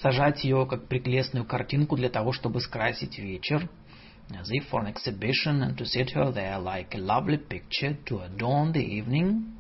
сажать 0.01 0.45
ее 0.45 0.67
как 0.67 0.87
прелестную 0.89 1.45
картинку 1.45 1.97
для 1.97 2.09
того, 2.09 2.33
чтобы 2.33 2.61
скрасить 2.61 3.19
вечер, 3.19 3.69
as 4.31 4.49
if 4.51 4.71
for 4.71 4.85
an 4.85 4.93
exhibition, 4.93 5.63
and 5.63 5.77
to 5.77 5.85
sit 5.85 6.11
her 6.11 6.33
there 6.33 6.59
like 6.59 6.95
a 6.95 6.99
lovely 6.99 7.39
picture 7.39 7.97
to 8.05 8.21
adorn 8.23 8.73
the 8.73 8.85
evening, 8.85 9.59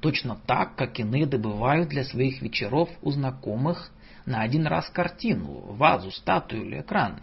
точно 0.00 0.38
так, 0.46 0.76
как 0.76 0.98
иные 1.00 1.26
добывают 1.26 1.88
для 1.88 2.04
своих 2.04 2.42
вечеров 2.42 2.88
у 3.02 3.10
знакомых 3.10 3.90
на 4.26 4.42
один 4.42 4.66
раз 4.66 4.88
картину, 4.90 5.72
вазу, 5.74 6.10
статую 6.10 6.66
или 6.66 6.80
экран. 6.80 7.20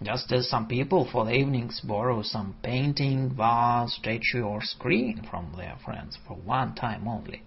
Just 0.00 0.30
as 0.30 0.50
some 0.50 0.68
people 0.68 1.10
for 1.10 1.24
the 1.24 1.32
evenings 1.32 1.80
borrow 1.82 2.22
some 2.22 2.54
painting, 2.62 3.34
vase, 3.34 3.94
statue 3.94 4.42
or 4.42 4.60
screen 4.60 5.22
from 5.30 5.54
their 5.56 5.76
friends 5.84 6.18
for 6.26 6.36
one 6.44 6.74
time 6.74 7.06
only. 7.06 7.40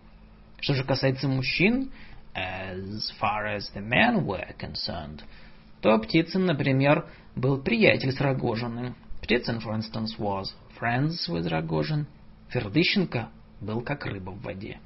Что 0.60 0.74
же 0.74 0.84
касается 0.84 1.28
мужчин, 1.28 1.92
as 2.36 3.12
far 3.20 3.46
as 3.48 3.70
the 3.74 3.82
men 3.82 4.26
were 4.26 4.54
concerned, 4.58 5.24
то 5.82 5.98
Птицын, 5.98 6.46
например, 6.46 7.06
был 7.36 7.62
приятель 7.62 8.12
с 8.12 8.20
Рогожиным. 8.20 8.96
Птицын, 9.22 9.60
for 9.60 9.76
instance, 9.76 10.18
was 10.18 10.54
friends 10.80 11.28
with 11.30 11.48
Rogozhin. 11.48 12.06
Фердыщенко 12.50 13.30
был 13.62 13.82
как 13.82 14.06
рыба 14.06 14.32
в 14.32 14.42
воде. 14.42 14.80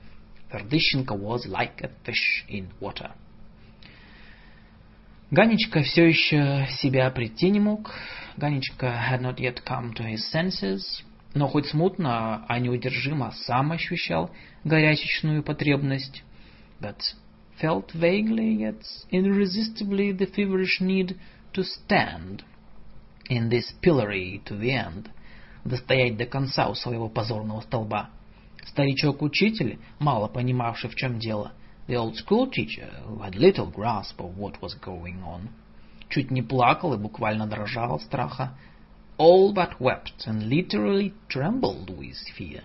Фердыщенко 0.52 1.14
was 1.14 1.46
like 1.48 1.82
a 1.82 1.90
fish 2.06 2.46
in 2.50 2.70
water. 2.80 3.12
Ганечка 5.32 5.82
все 5.82 6.06
еще 6.08 6.68
себя 6.78 7.10
прийти 7.10 7.50
не 7.50 7.60
мог. 7.60 7.92
Ганечка 8.38 8.86
had 8.88 9.22
not 9.22 9.38
yet 9.38 9.64
come 9.66 9.94
to 9.94 10.04
his 10.04 10.22
senses, 10.32 11.04
но 11.34 11.48
хоть 11.48 11.68
смутно, 11.68 12.46
а 12.48 12.60
неудержимо 12.60 13.32
сам 13.32 13.72
ощущал 13.72 14.30
горячечную 14.64 15.42
потребность. 15.42 16.24
But 16.80 17.00
felt 17.64 17.92
vaguely, 17.92 18.52
yet 18.66 18.82
irresistibly 19.12 20.12
the 20.12 20.28
feverish 20.36 20.82
need 20.82 21.16
to 21.54 21.64
stand. 21.64 22.44
in 23.30 23.50
this 23.50 23.74
pillory 23.82 24.42
to 24.46 24.56
the 24.56 24.72
end, 24.72 25.10
достоять 25.66 26.18
до 26.18 26.26
конца 26.26 26.70
у 26.70 26.76
своего 26.76 27.10
позорного 27.10 27.62
столба. 27.62 28.10
Старичок-учитель, 28.66 29.80
мало 30.00 30.28
понимавший, 30.28 30.90
в 30.90 30.96
чем 30.96 31.20
дело, 31.20 31.54
the 31.88 31.96
old 31.96 32.16
school 32.16 32.50
teacher, 32.50 32.90
who 33.08 33.20
had 33.20 33.36
little 33.36 33.70
grasp 33.72 34.20
of 34.20 34.38
what 34.38 34.62
was 34.62 34.76
going 34.80 35.22
on, 35.24 35.50
чуть 36.10 36.32
не 36.32 36.42
плакал 36.42 36.94
и 36.94 36.98
буквально 36.98 37.48
дрожал 37.48 37.96
от 37.96 38.02
страха, 38.02 38.58
all 39.18 39.54
but 39.54 39.80
wept 39.80 40.26
and 40.28 40.44
literally 40.50 41.14
trembled 41.30 41.90
with 41.90 42.18
fear. 42.38 42.64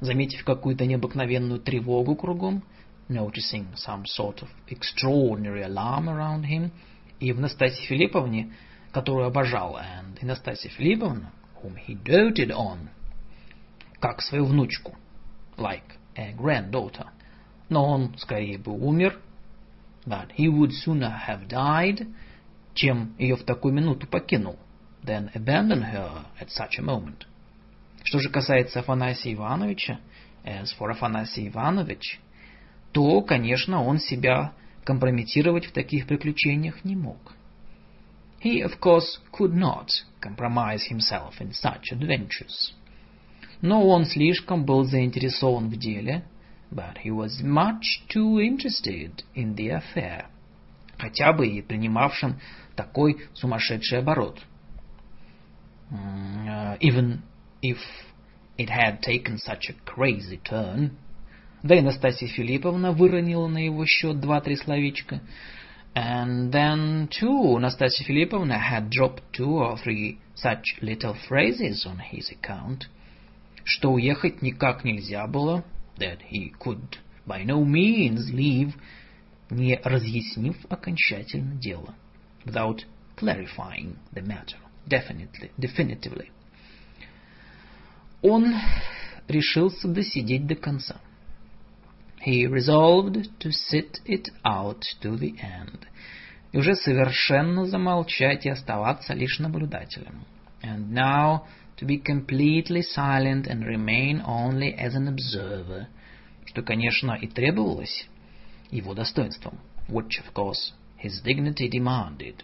Заметив 0.00 0.44
какую-то 0.44 0.86
необыкновенную 0.86 1.60
тревогу 1.60 2.14
кругом, 2.14 2.62
noticing 3.08 3.68
some 3.74 4.06
sort 4.06 4.42
of 4.42 4.48
extraordinary 4.68 5.62
alarm 5.62 6.08
around 6.08 6.44
him, 6.44 6.70
и 7.20 7.32
в 7.32 7.40
Настасье 7.40 7.86
Филипповне, 7.86 8.52
которую 8.92 9.26
обожал, 9.26 9.76
and 9.76 10.18
in 10.20 10.28
Настасья 10.28 10.70
Филипповна, 10.70 11.32
whom 11.62 11.76
he 11.76 11.94
doted 11.94 12.50
on, 12.50 12.88
как 14.00 14.20
свою 14.20 14.46
внучку, 14.46 14.94
like 15.56 15.98
a 16.16 16.32
granddaughter. 16.32 17.08
Но 17.68 17.84
он 17.84 18.16
скорее 18.18 18.58
бы 18.58 18.72
умер, 18.72 19.18
but 20.06 20.30
he 20.36 20.48
would 20.48 20.70
sooner 20.70 21.18
have 21.26 21.48
died, 21.48 22.06
чем 22.74 23.14
ее 23.18 23.36
в 23.36 23.44
такую 23.44 23.72
минуту 23.72 24.06
покинул, 24.06 24.58
than 25.02 25.30
abandon 25.34 25.82
her 25.82 26.26
at 26.40 26.48
such 26.50 26.78
a 26.78 26.82
moment. 26.82 27.26
Что 28.02 28.18
же 28.18 28.30
касается 28.30 28.80
Афанасия 28.80 29.34
Ивановича, 29.34 29.98
as 30.44 30.66
for 30.78 30.90
Афанасий 30.90 31.48
Иванович, 31.48 32.20
то, 32.94 33.22
конечно, 33.22 33.82
он 33.82 33.98
себя 33.98 34.54
компрометировать 34.84 35.66
в 35.66 35.72
таких 35.72 36.06
приключениях 36.06 36.84
не 36.84 36.94
мог. 36.94 37.34
He, 38.40 38.62
of 38.62 38.78
course, 38.78 39.18
could 39.32 39.52
not 39.52 39.88
compromise 40.20 40.84
himself 40.88 41.40
in 41.40 41.50
such 41.52 41.90
adventures. 41.90 42.72
Но 43.60 43.84
он 43.84 44.04
слишком 44.04 44.64
был 44.64 44.84
заинтересован 44.84 45.70
в 45.70 45.76
деле, 45.76 46.24
but 46.70 46.98
he 47.04 47.10
was 47.10 47.42
much 47.42 48.06
too 48.08 48.38
interested 48.38 49.24
in 49.34 49.56
the 49.56 49.70
affair, 49.70 50.26
хотя 50.96 51.32
бы 51.32 51.48
и 51.48 51.62
принимавшим 51.62 52.38
такой 52.76 53.26
сумасшедший 53.32 53.98
оборот. 53.98 54.38
Uh, 55.90 56.78
even 56.80 57.22
if 57.60 57.78
it 58.56 58.68
had 58.68 59.00
taken 59.02 59.36
such 59.38 59.68
a 59.68 59.74
crazy 59.84 60.40
turn, 60.44 60.96
да 61.64 61.74
и 61.74 61.80
Настасья 61.80 62.28
Филипповна 62.28 62.92
выронила 62.92 63.48
на 63.48 63.58
его 63.58 63.84
счет 63.86 64.20
два-три 64.20 64.54
словечка, 64.56 65.20
And 65.96 66.50
then, 66.52 67.08
too, 67.08 67.58
Nastasia 67.58 68.04
Filipovna 68.04 68.58
had 68.60 68.90
dropped 68.90 69.22
two 69.32 69.58
or 69.58 69.76
three 69.78 70.18
such 70.34 70.76
little 70.82 71.14
phrases 71.28 71.86
on 71.86 72.00
his 72.12 72.30
account, 72.30 72.88
что 73.64 73.92
уехать 73.92 74.42
никак 74.42 74.84
нельзя 74.84 75.26
было, 75.26 75.64
that 75.98 76.18
he 76.30 76.52
could 76.58 76.98
by 77.26 77.44
no 77.44 77.64
means 77.64 78.30
leave, 78.32 78.74
не 79.50 79.80
разъяснив 79.82 80.56
окончательно 80.68 81.54
дело, 81.54 81.94
without 82.44 82.84
clarifying 83.16 83.96
the 84.12 84.22
matter 84.22 84.58
definitely, 84.86 85.50
definitively. 85.56 86.30
Он 88.20 88.54
решился 89.28 89.88
досидеть 89.88 90.46
до 90.46 90.56
конца. 90.56 91.00
He 92.24 92.46
resolved 92.46 93.28
to 93.40 93.52
sit 93.52 94.00
it 94.06 94.30
out 94.46 94.82
to 95.02 95.18
the 95.18 95.34
end. 95.42 95.86
И 96.52 96.56
уже 96.56 96.74
совершенно 96.74 97.66
замолчать 97.66 98.46
и 98.46 98.48
оставаться 98.48 99.12
лишь 99.12 99.38
наблюдателем. 99.40 100.24
And 100.62 100.90
now 100.90 101.42
to 101.76 101.84
be 101.84 101.98
completely 101.98 102.80
silent 102.80 103.46
and 103.46 103.66
remain 103.66 104.22
only 104.24 104.74
as 104.74 104.94
an 104.94 105.06
observer, 105.06 105.88
что, 106.46 106.62
конечно, 106.62 107.12
и 107.12 107.26
требовалось 107.26 108.08
его 108.70 108.94
достоинством, 108.94 109.58
which, 109.88 110.18
of 110.18 110.32
course, 110.32 110.72
his 110.96 111.20
dignity 111.22 111.68
demanded. 111.68 112.42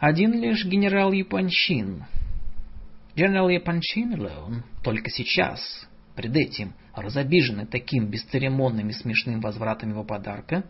Один 0.00 0.32
лишь 0.32 0.64
генерал 0.64 1.12
Япончин, 1.12 2.04
General 3.14 3.48
Япончин 3.48 4.14
alone, 4.14 4.64
только 4.82 5.08
сейчас, 5.08 5.86
пред 6.18 6.34
этим, 6.34 6.74
разобиженный 6.96 7.64
таким 7.64 8.06
бесцеремонным 8.06 8.88
и 8.88 8.92
смешным 8.92 9.40
возвратом 9.40 9.90
его 9.90 10.02
подарка, 10.02 10.64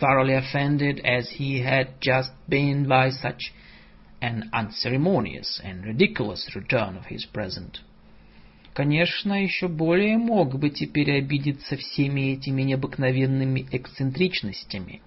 thoroughly 0.00 0.32
offended 0.32 0.98
as 1.04 1.28
he 1.38 1.62
had 1.62 1.88
just 2.00 2.32
been 2.48 2.86
by 2.86 3.10
such 3.10 3.52
an 4.22 4.48
unceremonious 4.54 5.60
and 5.62 5.84
ridiculous 5.84 6.48
return 6.54 6.96
of 6.96 7.04
his 7.10 7.26
present. 7.34 7.82
Конечно, 8.72 9.42
еще 9.42 9.68
более 9.68 10.16
мог 10.16 10.58
бы 10.58 10.70
теперь 10.70 11.18
обидеться 11.18 11.76
всеми 11.76 12.32
этими 12.32 12.62
необыкновенными 12.62 13.66
эксцентричностями. 13.70 15.02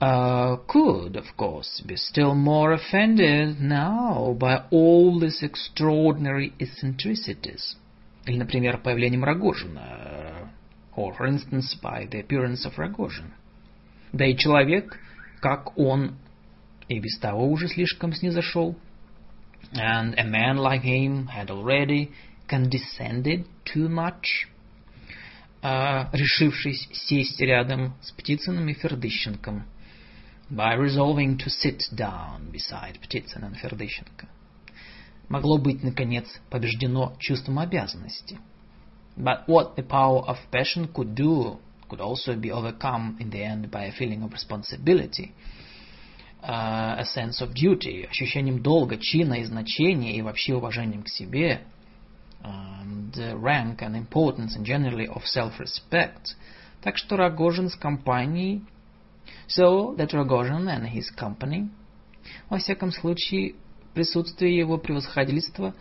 Uh, 0.00 0.56
could, 0.66 1.16
of 1.16 1.26
course, 1.36 1.80
be 1.86 1.94
still 1.96 2.34
more 2.34 2.72
offended 2.72 3.60
now 3.60 4.36
by 4.36 4.64
all 4.72 5.20
these 5.20 5.44
extraordinary 5.44 6.52
eccentricities. 6.58 7.76
Или, 8.26 8.38
например, 8.38 8.78
появлением 8.78 9.24
Рогожина, 9.24 10.50
or, 10.96 11.14
for 11.14 11.26
instance, 11.26 11.76
by 11.80 12.06
the 12.10 12.18
appearance 12.18 12.64
of 12.64 12.76
Rogozhin. 12.78 13.30
Да 14.12 14.26
и 14.26 14.36
человек, 14.36 14.98
как 15.40 15.78
он 15.78 16.16
и 16.88 16.98
без 16.98 17.18
того 17.18 17.48
уже 17.48 17.68
слишком 17.68 18.12
снизошел, 18.12 18.76
and 19.72 20.14
a 20.18 20.24
man 20.24 20.58
like 20.58 20.82
him 20.82 21.28
had 21.28 21.48
already 21.50 22.10
condescended 22.48 23.46
too 23.64 23.88
much, 23.88 24.48
uh, 25.62 26.08
решившись 26.12 26.88
сесть 26.92 27.40
рядом 27.40 27.94
с 28.02 28.10
Птицыным 28.12 28.68
и 28.68 28.74
Фердыщенком, 28.74 29.64
by 30.50 30.74
resolving 30.74 31.38
to 31.38 31.50
sit 31.50 31.82
down 31.94 32.50
beside 32.50 32.98
Птицын 33.00 33.44
and 33.44 33.56
Фердыщенко 33.56 34.28
могло 35.32 35.56
быть, 35.56 35.82
наконец, 35.82 36.26
побеждено 36.50 37.14
чувством 37.18 37.58
обязанности. 37.58 38.38
But 39.16 39.46
what 39.46 39.76
the 39.76 39.82
power 39.82 40.22
of 40.26 40.38
passion 40.50 40.88
could 40.92 41.14
do 41.14 41.58
could 41.88 42.00
also 42.00 42.36
be 42.36 42.50
overcome 42.50 43.16
in 43.18 43.30
the 43.30 43.42
end 43.42 43.70
by 43.70 43.84
a 43.84 43.92
feeling 43.92 44.22
of 44.22 44.32
responsibility, 44.32 45.32
uh, 46.42 46.96
a 46.98 47.04
sense 47.04 47.40
of 47.40 47.54
duty, 47.54 48.06
ощущением 48.10 48.62
долга, 48.62 48.98
чина 48.98 49.34
и 49.40 49.44
значения 49.44 50.16
и 50.16 50.22
вообще 50.22 50.54
уважением 50.54 51.02
к 51.02 51.08
себе, 51.08 51.62
and 52.42 53.14
rank 53.40 53.80
and 53.82 53.96
importance 53.96 54.56
and 54.56 54.64
generally 54.64 55.06
of 55.06 55.22
self-respect. 55.26 56.36
Так 56.82 56.98
что 56.98 57.16
Рогожин 57.16 57.68
с 57.68 57.76
компанией, 57.76 58.64
so 59.47 59.95
that 59.97 60.11
Rogozhin 60.11 60.67
and 60.69 60.87
his 60.87 61.09
company, 61.09 61.69
во 62.49 62.57
всяком 62.57 62.91
случае, 62.91 63.55
присутствие 63.93 64.57
его 64.57 64.77
превосходительства 64.77 65.73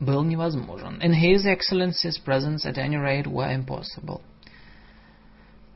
был 0.00 0.24
невозможен. 0.24 1.00
In 1.00 1.12
his 1.12 1.46
excellency's 1.46 2.18
presence 2.18 2.64
at 2.64 2.78
any 2.78 2.96
rate 2.96 3.26
were 3.26 3.50
impossible. 3.52 4.20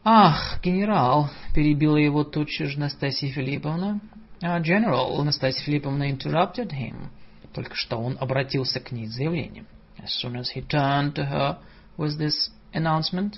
Ах, 0.05 0.61
генерал, 0.63 1.31
перебила 1.55 1.97
его 1.97 2.25
тотчас 2.25 2.69
же 2.69 2.81
Настасья 2.81 3.31
Филипповна. 3.31 4.01
Uh, 4.41 4.63
general, 4.63 5.23
Настасья 5.23 5.63
Филипповна 5.65 6.11
interrupted 6.11 6.71
him. 6.73 7.11
Только 7.53 7.75
что 7.75 7.99
он 7.99 8.17
обратился 8.21 8.81
к 8.81 8.93
ней 8.93 9.07
с 9.07 9.15
заявлением. 9.15 9.67
As 9.99 10.11
soon 10.23 10.37
as 10.37 10.51
he 10.55 10.63
turned 10.63 11.15
to 11.15 11.29
her 11.29 11.59
with 11.97 12.19
this 12.19 12.51
announcement, 12.73 13.35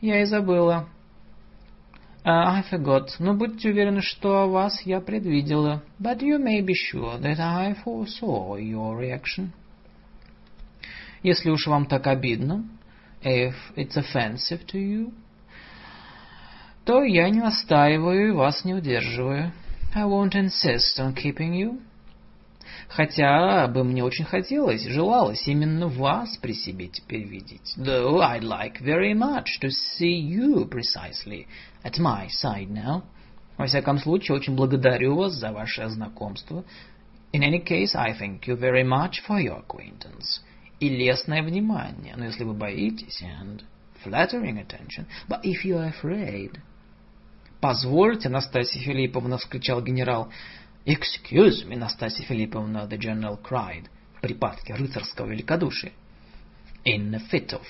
я 0.00 0.20
и 0.20 0.24
забыла. 0.24 0.88
Uh, 2.25 2.29
I 2.29 2.63
forgot. 2.69 3.09
Но 3.17 3.33
будьте 3.33 3.69
уверены, 3.69 4.01
что 4.01 4.41
о 4.41 4.47
вас 4.47 4.81
я 4.83 5.01
предвидела. 5.01 5.81
But 5.99 6.19
you 6.19 6.37
may 6.37 6.61
be 6.61 6.73
sure 6.73 7.19
that 7.19 7.39
I 7.39 7.75
foresaw 7.83 8.57
your 8.57 8.97
reaction. 8.97 9.51
Если 11.23 11.49
уж 11.49 11.65
вам 11.67 11.85
так 11.85 12.07
обидно, 12.07 12.63
if 13.23 13.53
it's 13.75 13.95
offensive 13.95 14.65
to 14.67 14.77
you, 14.77 15.13
то 16.85 17.03
я 17.03 17.29
не 17.29 17.39
настаиваю 17.39 18.29
и 18.29 18.31
вас 18.31 18.65
не 18.65 18.73
удерживаю. 18.73 19.51
I 19.93 20.03
won't 20.03 20.35
insist 20.35 20.99
on 20.99 21.15
keeping 21.15 21.53
you. 21.53 21.81
Хотя 22.88 23.66
бы 23.68 23.84
мне 23.84 24.04
очень 24.04 24.24
хотелось, 24.24 24.84
желалось 24.84 25.46
именно 25.48 25.88
вас 25.88 26.36
при 26.38 26.52
себе 26.52 26.88
теперь 26.88 27.24
видеть. 27.24 27.74
Though 27.76 28.20
I'd 28.20 28.42
like 28.42 28.80
very 28.80 29.12
much 29.12 29.58
to 29.60 29.70
see 29.70 30.14
you 30.14 30.68
precisely 30.68 31.46
at 31.82 31.98
my 31.98 32.28
side 32.28 32.70
now. 32.70 33.02
Во 33.58 33.66
всяком 33.66 33.98
случае, 33.98 34.36
очень 34.36 34.54
благодарю 34.54 35.16
вас 35.16 35.32
за 35.32 35.50
ваше 35.52 35.88
знакомство. 35.88 36.64
In 37.32 37.42
any 37.42 37.62
case, 37.62 37.94
I 37.94 38.12
thank 38.12 38.46
you 38.46 38.56
very 38.56 38.84
much 38.84 39.22
for 39.26 39.40
your 39.40 39.62
acquaintance. 39.66 40.42
И 40.78 40.88
лестное 40.88 41.42
внимание, 41.42 42.14
но 42.16 42.26
если 42.26 42.44
вы 42.44 42.52
боитесь, 42.52 43.22
and 43.22 43.62
flattering 44.04 44.58
attention. 44.58 45.06
But 45.28 45.42
if 45.42 45.64
you 45.64 45.76
are 45.76 45.92
afraid... 45.92 46.60
Позвольте, 47.60 48.28
Настасья 48.28 48.80
Филипповна, 48.80 49.38
вскричал 49.38 49.82
генерал, 49.82 50.28
Excuse 50.86 51.64
me, 51.66 51.74
Настасья 51.74 52.24
Филипповна, 52.24 52.86
the 52.86 52.96
general 52.96 53.36
cried, 53.42 53.88
в 54.14 54.20
припадке 54.20 54.72
рыцарского 54.72 55.26
великодушия. 55.26 55.90
In 56.84 57.12
a 57.12 57.18
fit 57.18 57.52
of 57.52 57.64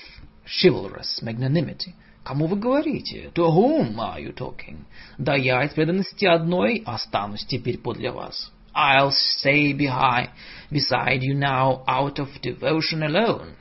chivalrous 0.44 1.22
magnanimity. 1.22 1.94
Кому 2.22 2.47
вы 2.47 2.56
говорите? 2.56 3.30
To 3.34 3.51
whom 3.51 3.98
are 3.98 4.20
you 4.20 4.34
talking? 4.34 4.84
Да 5.16 5.34
я 5.34 5.64
из 5.64 5.70
преданности 5.70 6.26
одной 6.26 6.82
останусь 6.84 7.47
теперь 7.47 7.78
подле 7.78 8.10
вас. 8.10 8.52
I'll 8.74 9.10
stay 9.10 9.72
behind, 9.72 10.28
beside 10.70 11.22
you 11.22 11.34
now 11.34 11.84
out 11.88 12.18
of 12.18 12.28
devotion 12.43 13.02
alone. 13.02 13.55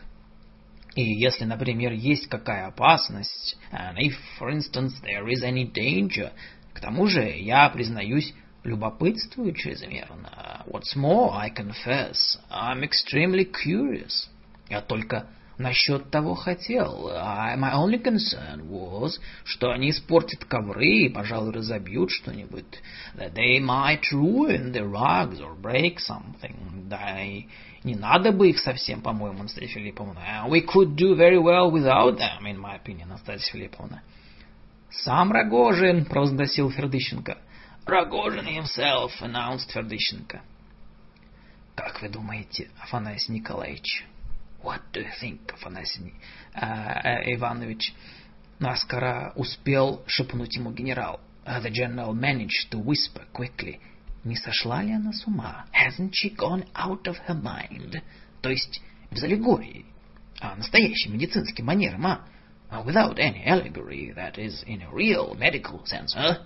И 0.95 1.01
если, 1.01 1.45
например, 1.45 1.93
есть 1.93 2.27
какая 2.27 2.67
опасность, 2.67 3.57
and 3.71 3.97
if, 3.99 4.15
for 4.37 4.49
instance, 4.49 4.91
there 5.01 5.25
is 5.29 5.43
any 5.43 5.71
danger, 5.71 6.33
к 6.73 6.81
тому 6.81 7.07
же 7.07 7.21
я, 7.21 7.69
признаюсь, 7.69 8.33
любопытствую 8.65 9.53
чрезмерно. 9.53 10.63
What's 10.67 10.95
more, 10.95 11.31
I 11.33 11.49
confess, 11.49 12.37
I'm 12.51 12.83
extremely 12.83 13.45
curious. 13.45 14.27
Я 14.69 14.81
только 14.81 15.27
насчет 15.57 16.09
того 16.09 16.35
хотел. 16.35 17.09
I, 17.09 17.55
my 17.55 17.73
only 17.73 18.01
concern 18.01 18.67
was, 18.67 19.19
что 19.43 19.71
они 19.71 19.91
испортят 19.91 20.45
ковры 20.45 21.05
и, 21.05 21.09
пожалуй, 21.09 21.53
разобьют 21.53 22.11
что-нибудь. 22.11 22.65
That 23.15 23.33
they 23.33 23.59
might 23.59 24.01
ruin 24.11 24.73
the 24.73 24.83
rugs 24.83 25.39
or 25.39 25.55
break 25.55 25.97
something. 25.99 26.87
Да 26.89 27.21
и 27.21 27.45
не 27.83 27.95
надо 27.95 28.31
бы 28.31 28.49
их 28.49 28.59
совсем, 28.59 29.01
по-моему, 29.01 29.41
Анастасия 29.41 29.69
Филипповна. 29.69 30.45
We 30.49 30.65
could 30.65 30.95
do 30.95 31.15
very 31.15 31.37
well 31.37 31.71
without 31.71 32.17
them, 32.17 32.45
in 32.45 32.59
my 32.59 32.75
opinion, 32.81 33.03
Анастасия 33.03 33.53
Филипповна. 33.53 34.01
Сам 34.89 35.31
Рогожин, 35.31 36.05
провозгласил 36.05 36.69
Фердыщенко. 36.71 37.37
Rogozhin 37.85 38.47
himself, 38.47 39.11
announced 39.21 39.69
Фердыщенко. 39.71 40.41
Как 41.75 42.01
вы 42.01 42.09
думаете, 42.09 42.71
Афанасий 42.81 43.31
Николаевич? 43.31 44.03
What 44.63 44.81
do 44.91 45.01
you 45.01 45.11
think, 45.21 45.41
Афанасий 45.53 46.15
uh, 46.55 47.35
Иванович? 47.35 47.93
Наскоро 48.57 49.33
успел 49.35 50.03
шепнуть 50.07 50.55
ему 50.55 50.71
генерал. 50.71 51.19
Uh, 51.45 51.61
the 51.61 51.69
general 51.69 52.13
managed 52.13 52.71
to 52.71 52.79
whisper 52.79 53.23
quickly. 53.31 53.79
Не 54.23 54.35
сошла 54.35 54.81
ли 54.81 54.91
она 54.91 55.13
с 55.13 55.27
ума? 55.27 55.65
Hasn't 55.71 56.13
she 56.13 56.35
gone 56.35 56.65
out 56.73 57.05
of 57.05 57.17
her 57.27 57.35
mind? 57.35 58.01
То 58.41 58.49
есть 58.49 58.81
без 59.11 59.21
аллегории, 59.21 59.85
а 60.39 60.55
настоящим 60.55 61.13
медицинским 61.13 61.65
манером, 61.65 62.07
а? 62.07 62.25
Without 62.83 63.19
any 63.19 63.45
allegory, 63.45 64.11
that 64.15 64.39
is, 64.39 64.63
in 64.65 64.81
a 64.81 64.91
real 64.91 65.35
medical 65.35 65.85
sense, 65.85 66.15
huh? 66.15 66.39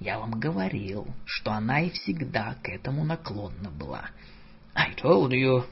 Я 0.00 0.18
вам 0.18 0.40
говорил, 0.40 1.06
что 1.26 1.52
она 1.52 1.82
и 1.82 1.90
всегда 1.90 2.56
к 2.62 2.70
этому 2.70 3.04
наклонна 3.04 3.70
была. 3.70 4.08
I 4.74 4.94
told 4.94 5.30
you, 5.32 5.66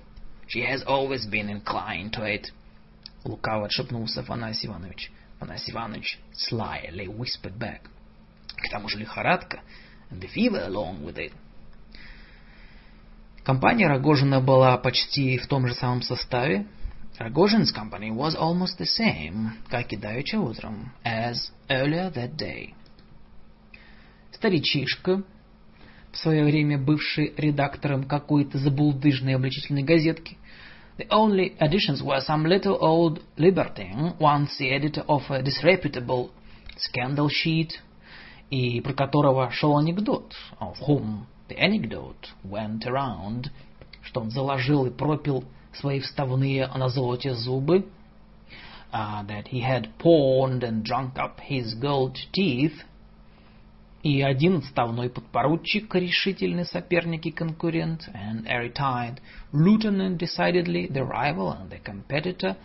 she 0.46 0.60
has 0.60 0.84
always 0.86 1.26
been 1.26 1.48
inclined 1.48 2.12
to 2.12 2.24
it. 2.24 2.52
Лукаво 3.24 3.66
отшепнулся 3.66 4.20
Афанасий 4.20 4.68
Иванович. 4.68 5.10
Афанасий 5.40 5.72
Иванович 5.72 6.18
slyly 6.34 7.06
whispered 7.06 7.56
back. 7.58 7.80
К 8.54 8.70
тому 8.70 8.88
же 8.90 8.98
лихорадка, 8.98 9.60
and 10.10 10.20
the 10.20 10.28
fever 10.28 10.62
along 10.66 11.02
with 11.02 11.16
it. 11.16 11.32
Компания 13.44 13.88
Рогожина 13.88 14.42
была 14.42 14.76
почти 14.76 15.38
в 15.38 15.46
том 15.46 15.66
же 15.66 15.72
самом 15.72 16.02
составе. 16.02 16.66
Rogozhin's 17.18 17.72
company 17.72 18.10
was 18.10 18.36
almost 18.36 18.78
the 18.78 18.84
same, 18.84 19.52
как 19.70 19.90
и 19.94 19.96
давеча 19.96 20.38
утром, 20.38 20.92
as 21.02 21.50
earlier 21.70 22.12
that 22.12 22.36
day. 22.36 22.74
Старичишка, 24.38 25.24
в 26.12 26.16
свое 26.16 26.44
время 26.44 26.78
бывший 26.78 27.34
редактором 27.36 28.04
какой-то 28.04 28.56
забулдыжной 28.58 29.34
обличительной 29.34 29.82
газетки. 29.82 30.38
The 30.96 31.08
only 31.08 31.56
additions 31.58 32.00
were 32.04 32.20
some 32.20 32.44
little 32.46 32.78
old 32.80 33.20
libertine, 33.36 34.16
once 34.20 34.56
the 34.56 34.70
editor 34.70 35.02
of 35.08 35.28
a 35.28 35.42
disreputable 35.42 36.30
scandal 36.76 37.28
sheet, 37.28 37.80
и 38.48 38.80
про 38.80 38.92
которого 38.92 39.50
шел 39.50 39.76
анекдот, 39.76 40.32
of 40.60 40.76
whom 40.86 41.26
the 41.48 41.58
anecdote 41.58 42.28
went 42.44 42.86
around, 42.86 43.50
что 44.02 44.20
он 44.20 44.30
заложил 44.30 44.86
и 44.86 44.90
пропил 44.90 45.42
свои 45.72 45.98
вставные 45.98 46.68
на 46.68 46.88
золоте 46.88 47.34
зубы, 47.34 47.88
uh, 48.92 49.26
that 49.26 49.48
he 49.48 49.60
had 49.62 49.88
pawned 49.98 50.62
and 50.62 50.84
drunk 50.84 51.18
up 51.18 51.40
his 51.40 51.74
gold 51.74 52.16
teeth, 52.32 52.84
и 54.02 54.22
один 54.22 54.58
отставной 54.58 55.10
подпоручик, 55.10 55.94
решительный 55.94 56.64
соперник 56.64 57.26
и 57.26 57.30
конкурент, 57.30 58.08
and 58.14 58.46
a 58.46 58.68
retired 58.68 59.18
lieutenant, 59.52 60.18
decidedly 60.18 60.86
the 60.88 61.04
rival 61.04 61.52
and 61.52 61.70
the 61.70 61.82
competitor, 61.82 62.56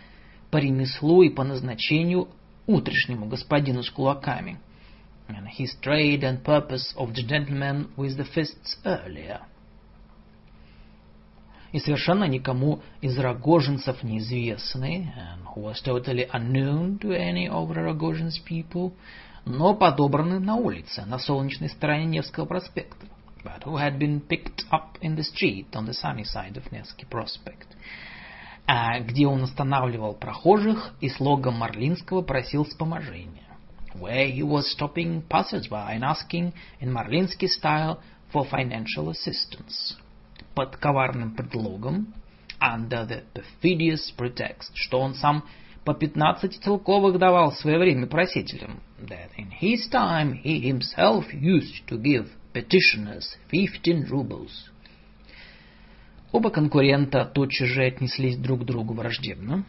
по 0.51 0.57
ремеслу 0.57 1.23
и 1.23 1.29
по 1.29 1.43
назначению 1.43 2.27
утрешнему 2.67 3.25
господину 3.25 3.81
с 3.81 3.89
кулаками, 3.89 4.59
and 5.27 5.47
his 5.57 5.75
trade 5.81 6.21
and 6.21 6.43
purpose 6.43 6.93
of 6.95 7.13
the 7.13 7.23
gentleman 7.23 7.89
with 7.97 8.15
the 8.15 8.25
fists 8.25 8.77
earlier. 8.85 9.41
И 11.71 11.79
совершенно 11.79 12.25
никому 12.25 12.83
из 13.01 13.17
рогожинцев 13.17 14.03
неизвестный, 14.03 15.11
and 15.17 15.43
who 15.55 15.63
was 15.63 15.81
totally 15.83 16.29
unknown 16.31 16.99
to 16.99 17.09
any 17.09 17.49
of 17.49 17.71
Rogozhin's 17.71 18.37
people, 18.47 18.93
но 19.45 19.75
подобраны 19.75 20.39
на 20.39 20.55
улице, 20.55 21.05
на 21.05 21.19
солнечной 21.19 21.69
стороне 21.69 22.05
Невского 22.05 22.45
проспекта, 22.45 23.07
but 23.43 23.63
who 23.63 23.75
had 23.75 23.97
been 23.97 24.21
picked 24.21 24.63
up 24.71 24.97
in 25.01 25.15
the 25.15 25.23
street 25.23 25.67
on 25.73 25.85
the 25.85 25.93
sunny 25.93 26.23
side 26.23 26.55
of 26.55 26.71
Nevsky 26.71 27.05
Prospect, 27.09 27.67
где 29.05 29.27
он 29.27 29.43
останавливал 29.43 30.13
прохожих 30.13 30.93
и 31.01 31.09
слогом 31.09 31.55
Марлинского 31.55 32.21
просил 32.21 32.63
вспоможения, 32.63 33.43
where 33.95 34.31
he 34.31 34.41
was 34.41 34.63
stopping 34.77 35.21
passers-by 35.27 35.97
and 35.97 36.03
asking 36.03 36.53
in 36.79 36.93
Marlinsky 36.93 37.47
style 37.47 37.99
for 38.31 38.47
financial 38.49 39.09
assistance, 39.09 39.97
под 40.55 40.77
коварным 40.77 41.35
предлогом, 41.35 42.13
under 42.61 43.05
the 43.05 43.23
perfidious 43.33 44.09
pretext, 44.17 44.71
что 44.75 45.01
он 45.01 45.15
сам 45.15 45.43
по 45.83 45.93
15 45.93 46.63
целковых 46.63 47.19
давал 47.19 47.51
в 47.51 47.55
свое 47.55 47.77
время 47.77 48.07
просителям. 48.07 48.79
That 49.09 49.31
in 49.37 49.51
his 49.51 49.87
time 49.89 50.33
he 50.33 50.59
himself 50.61 51.25
used 51.33 51.87
to 51.87 51.97
give 51.97 52.29
petitioners 52.53 53.35
15 53.49 54.07
rubles. 54.09 54.69
Оба 56.31 56.49
конкурента 56.49 57.25
тотчас 57.25 57.67
же 57.67 57.85
отнеслись 57.85 58.37
друг 58.37 58.61
к 58.61 58.65
другу 58.65 58.93
враждебно. 58.93 59.65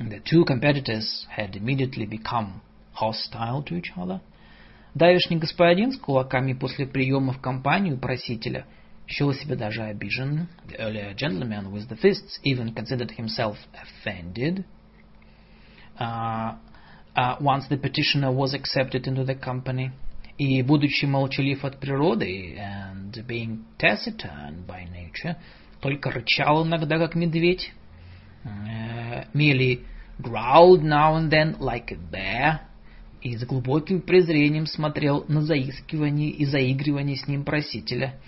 The 0.00 0.20
two 0.22 0.44
competitors 0.44 1.26
had 1.36 1.54
immediately 1.54 2.06
become 2.06 2.62
hostile 2.94 3.62
to 3.64 3.78
each 3.78 3.92
other. 3.96 4.20
Давешний 4.94 5.38
господин 5.38 5.92
с 5.92 5.98
кулаками 5.98 6.52
после 6.52 6.86
приема 6.86 7.32
в 7.32 7.40
компанию 7.40 7.98
просителя– 7.98 8.66
счел 9.06 9.32
себя 9.32 9.56
даже 9.56 9.82
обижен. 9.82 10.48
The 10.68 10.78
earlier 10.78 11.14
gentleman 11.14 11.72
with 11.72 11.88
the 11.88 11.96
fists 11.96 12.38
even 12.42 12.74
considered 12.74 13.12
himself 13.12 13.56
offended. 13.74 14.64
Uh, 15.98 16.02
uh, 16.02 16.56
once 17.39 17.67
the 17.69 17.77
petitioner 17.77 18.31
was 18.31 18.53
accepted 18.53 19.07
into 19.07 19.23
the 19.23 19.35
company, 19.35 19.91
и, 20.37 20.61
будучи 20.63 21.05
молчалив 21.05 21.65
от 21.65 21.79
природы, 21.79 22.57
and 22.57 23.25
being 23.27 23.65
taciturn 23.77 24.65
by 24.65 24.85
nature, 24.85 25.35
только 25.81 26.11
рычал 26.11 26.65
иногда, 26.65 26.97
как 26.97 27.15
медведь, 27.15 27.73
uh, 28.45 29.25
merely 29.33 29.83
growled 30.21 30.81
now 30.81 31.15
and 31.15 31.29
then 31.29 31.57
like 31.59 31.91
a 31.91 31.97
bear, 31.97 32.61
и 33.21 33.35
с 33.35 33.43
глубоким 33.43 34.01
презрением 34.01 34.65
смотрел 34.65 35.25
на 35.27 35.41
заискивание 35.41 36.29
и 36.29 36.45
заигрывание 36.45 37.17
с 37.17 37.27
ним 37.27 37.43
просителя – 37.43 38.23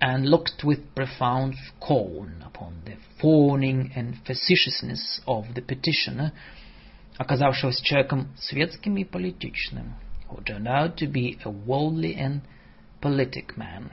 and 0.00 0.28
looked 0.28 0.62
with 0.64 0.94
profound 0.94 1.54
scorn 1.68 2.42
upon 2.44 2.82
the 2.84 2.94
fawning 3.20 3.90
and 3.96 4.16
facetiousness 4.26 5.20
of 5.26 5.44
the 5.54 5.62
petitioner, 5.62 6.32
оказавшегося 7.18 7.84
человеком 7.84 8.28
светским 8.36 8.96
и 8.96 9.04
политичным, 9.04 9.94
who 10.28 10.42
turned 10.44 10.66
out 10.66 10.96
to 10.96 11.06
be 11.06 11.38
a 11.44 11.50
worldly 11.50 12.16
and 12.16 12.40
politic 13.00 13.56
man. 13.56 13.90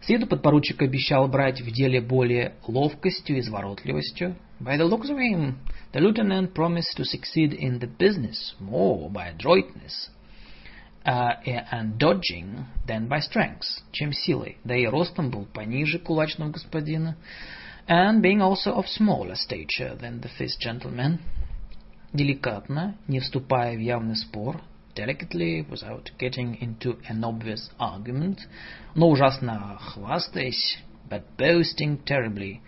С 0.00 0.08
виду 0.08 0.26
подпоручик 0.26 0.82
обещал 0.82 1.26
брать 1.26 1.60
в 1.60 1.70
деле 1.72 2.00
более 2.00 2.54
ловкостью 2.66 3.36
и 3.36 3.40
изворотливостью. 3.40 4.36
By 4.60 4.78
the 4.78 4.88
looks 4.88 5.10
of 5.10 5.18
him, 5.18 5.56
the 5.92 6.00
lieutenant 6.00 6.54
promised 6.54 6.96
to 6.96 7.04
succeed 7.04 7.52
in 7.52 7.80
the 7.80 7.88
business 7.88 8.54
more 8.60 9.10
by 9.10 9.30
adroitness 9.30 10.10
uh, 11.04 11.34
and 11.44 11.98
dodging 11.98 12.66
than 12.86 13.08
by 13.08 13.20
strength, 13.20 13.82
чем 13.92 14.12
силой, 14.12 14.58
да 14.64 14.76
и 14.76 14.86
ростом 14.86 15.30
был 15.30 15.46
пониже 15.46 15.98
кулачного 15.98 16.50
господина, 16.50 17.16
and 17.88 18.20
being 18.20 18.40
also 18.40 18.74
of 18.74 18.86
smaller 18.88 19.34
stature 19.34 19.96
than 19.96 20.20
the 20.20 20.28
fist 20.38 20.60
gentleman, 20.60 21.18
деликатно, 22.13 22.97
не 23.07 23.19
вступая 23.19 23.75
в 23.75 23.79
явный 23.79 24.15
спор, 24.15 24.61
delicately, 24.95 25.65
without 25.69 26.11
getting 26.19 26.59
into 26.59 26.99
an 27.09 27.23
obvious 27.23 27.71
argument, 27.79 28.39
но 28.95 29.09
ужасно 29.09 29.77
хвастаясь, 29.79 30.79
but 31.09 31.23
boasting 31.37 32.03
terribly. 32.03 32.59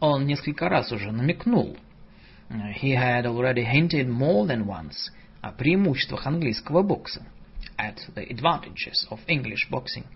Он 0.00 0.26
несколько 0.26 0.68
раз 0.68 0.92
уже 0.92 1.10
намекнул. 1.10 1.76
He 2.50 2.94
had 2.94 3.26
already 3.26 3.64
hinted 3.64 4.08
more 4.08 4.46
than 4.46 4.66
once 4.66 5.10
о 5.40 5.52
преимуществах 5.52 6.26
английского 6.26 6.82
бокса, 6.82 7.26
at 7.78 7.96
the 8.14 8.28
advantages 8.28 9.06
of 9.10 9.20
English 9.26 9.68
boxing. 9.70 10.06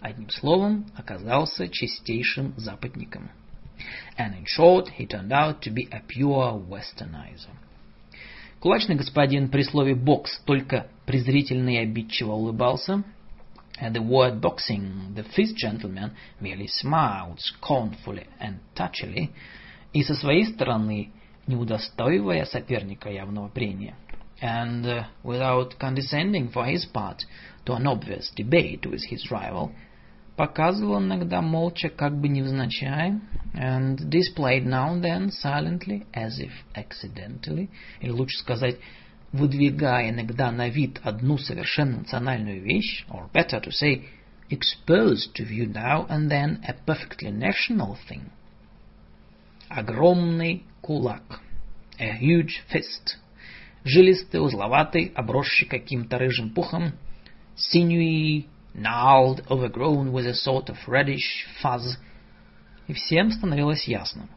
Одним 0.00 0.28
словом, 0.30 0.86
оказался 0.96 1.68
чистейшим 1.68 2.54
западником. 2.56 3.30
And 4.18 4.34
in 4.34 4.44
short, 4.46 4.88
he 4.98 5.06
turned 5.06 5.32
out 5.32 5.62
to 5.62 5.70
be 5.70 5.88
a 5.90 6.00
pure 6.06 6.52
westernizer. 6.54 7.50
Кулачный 8.64 8.96
господин 8.96 9.50
при 9.50 9.62
слове 9.62 9.94
«бокс» 9.94 10.40
только 10.46 10.86
презрительно 11.04 11.68
и 11.68 11.76
обидчиво 11.76 12.32
улыбался. 12.32 13.04
At 13.78 13.92
the 13.92 14.00
word 14.00 14.40
boxing, 14.40 15.14
the 15.14 15.26
fifth 15.36 15.54
gentleman 15.54 16.12
merely 16.40 16.66
smiled 16.68 17.38
scornfully 17.40 18.26
and 18.40 18.60
touchily, 18.74 19.28
и 19.92 20.02
со 20.02 20.14
своей 20.14 20.46
стороны, 20.46 21.10
не 21.46 21.56
удостоивая 21.56 22.46
соперника 22.46 23.10
явного 23.10 23.48
прения, 23.48 23.96
and 24.40 24.86
uh, 24.86 25.04
without 25.22 25.78
condescending 25.78 26.50
for 26.50 26.64
his 26.64 26.86
part 26.86 27.18
to 27.66 27.74
an 27.74 27.86
obvious 27.86 28.32
debate 28.34 28.86
with 28.86 29.02
his 29.10 29.30
rival, 29.30 29.72
показывал 30.36 31.00
иногда 31.00 31.40
молча, 31.40 31.88
как 31.88 32.18
бы 32.18 32.28
невзначай, 32.28 33.20
and 33.54 33.98
displayed 34.08 34.64
now 34.64 34.92
and 34.92 35.02
then 35.02 35.30
silently, 35.30 36.06
as 36.12 36.38
if 36.38 36.52
accidentally, 36.74 37.68
или 38.00 38.10
лучше 38.10 38.38
сказать, 38.38 38.76
выдвигая 39.32 40.10
иногда 40.10 40.50
на 40.50 40.68
вид 40.68 41.00
одну 41.02 41.38
совершенно 41.38 41.98
национальную 41.98 42.62
вещь, 42.62 43.04
or 43.08 43.30
better 43.32 43.60
to 43.60 43.70
say, 43.70 44.04
exposed 44.50 45.32
to 45.34 45.44
view 45.44 45.66
now 45.66 46.06
and 46.08 46.30
then 46.30 46.62
a 46.66 46.74
perfectly 46.86 47.30
national 47.30 47.96
thing. 48.08 48.30
Огромный 49.68 50.62
кулак, 50.82 51.40
a 51.98 52.16
huge 52.18 52.62
fist, 52.72 53.18
жилистый, 53.84 54.40
узловатый, 54.40 55.12
обросший 55.14 55.66
каким-то 55.68 56.18
рыжим 56.18 56.50
пухом, 56.50 56.92
sinewy, 57.56 58.46
gnarled, 58.74 59.42
overgrown 59.48 60.12
with 60.12 60.26
a 60.26 60.34
sort 60.34 60.68
of 60.68 60.76
reddish 60.86 61.46
fuzz, 61.62 61.96
и 62.86 62.92
всем 62.92 63.30
становилось 63.30 63.86
ясно. 63.86 64.28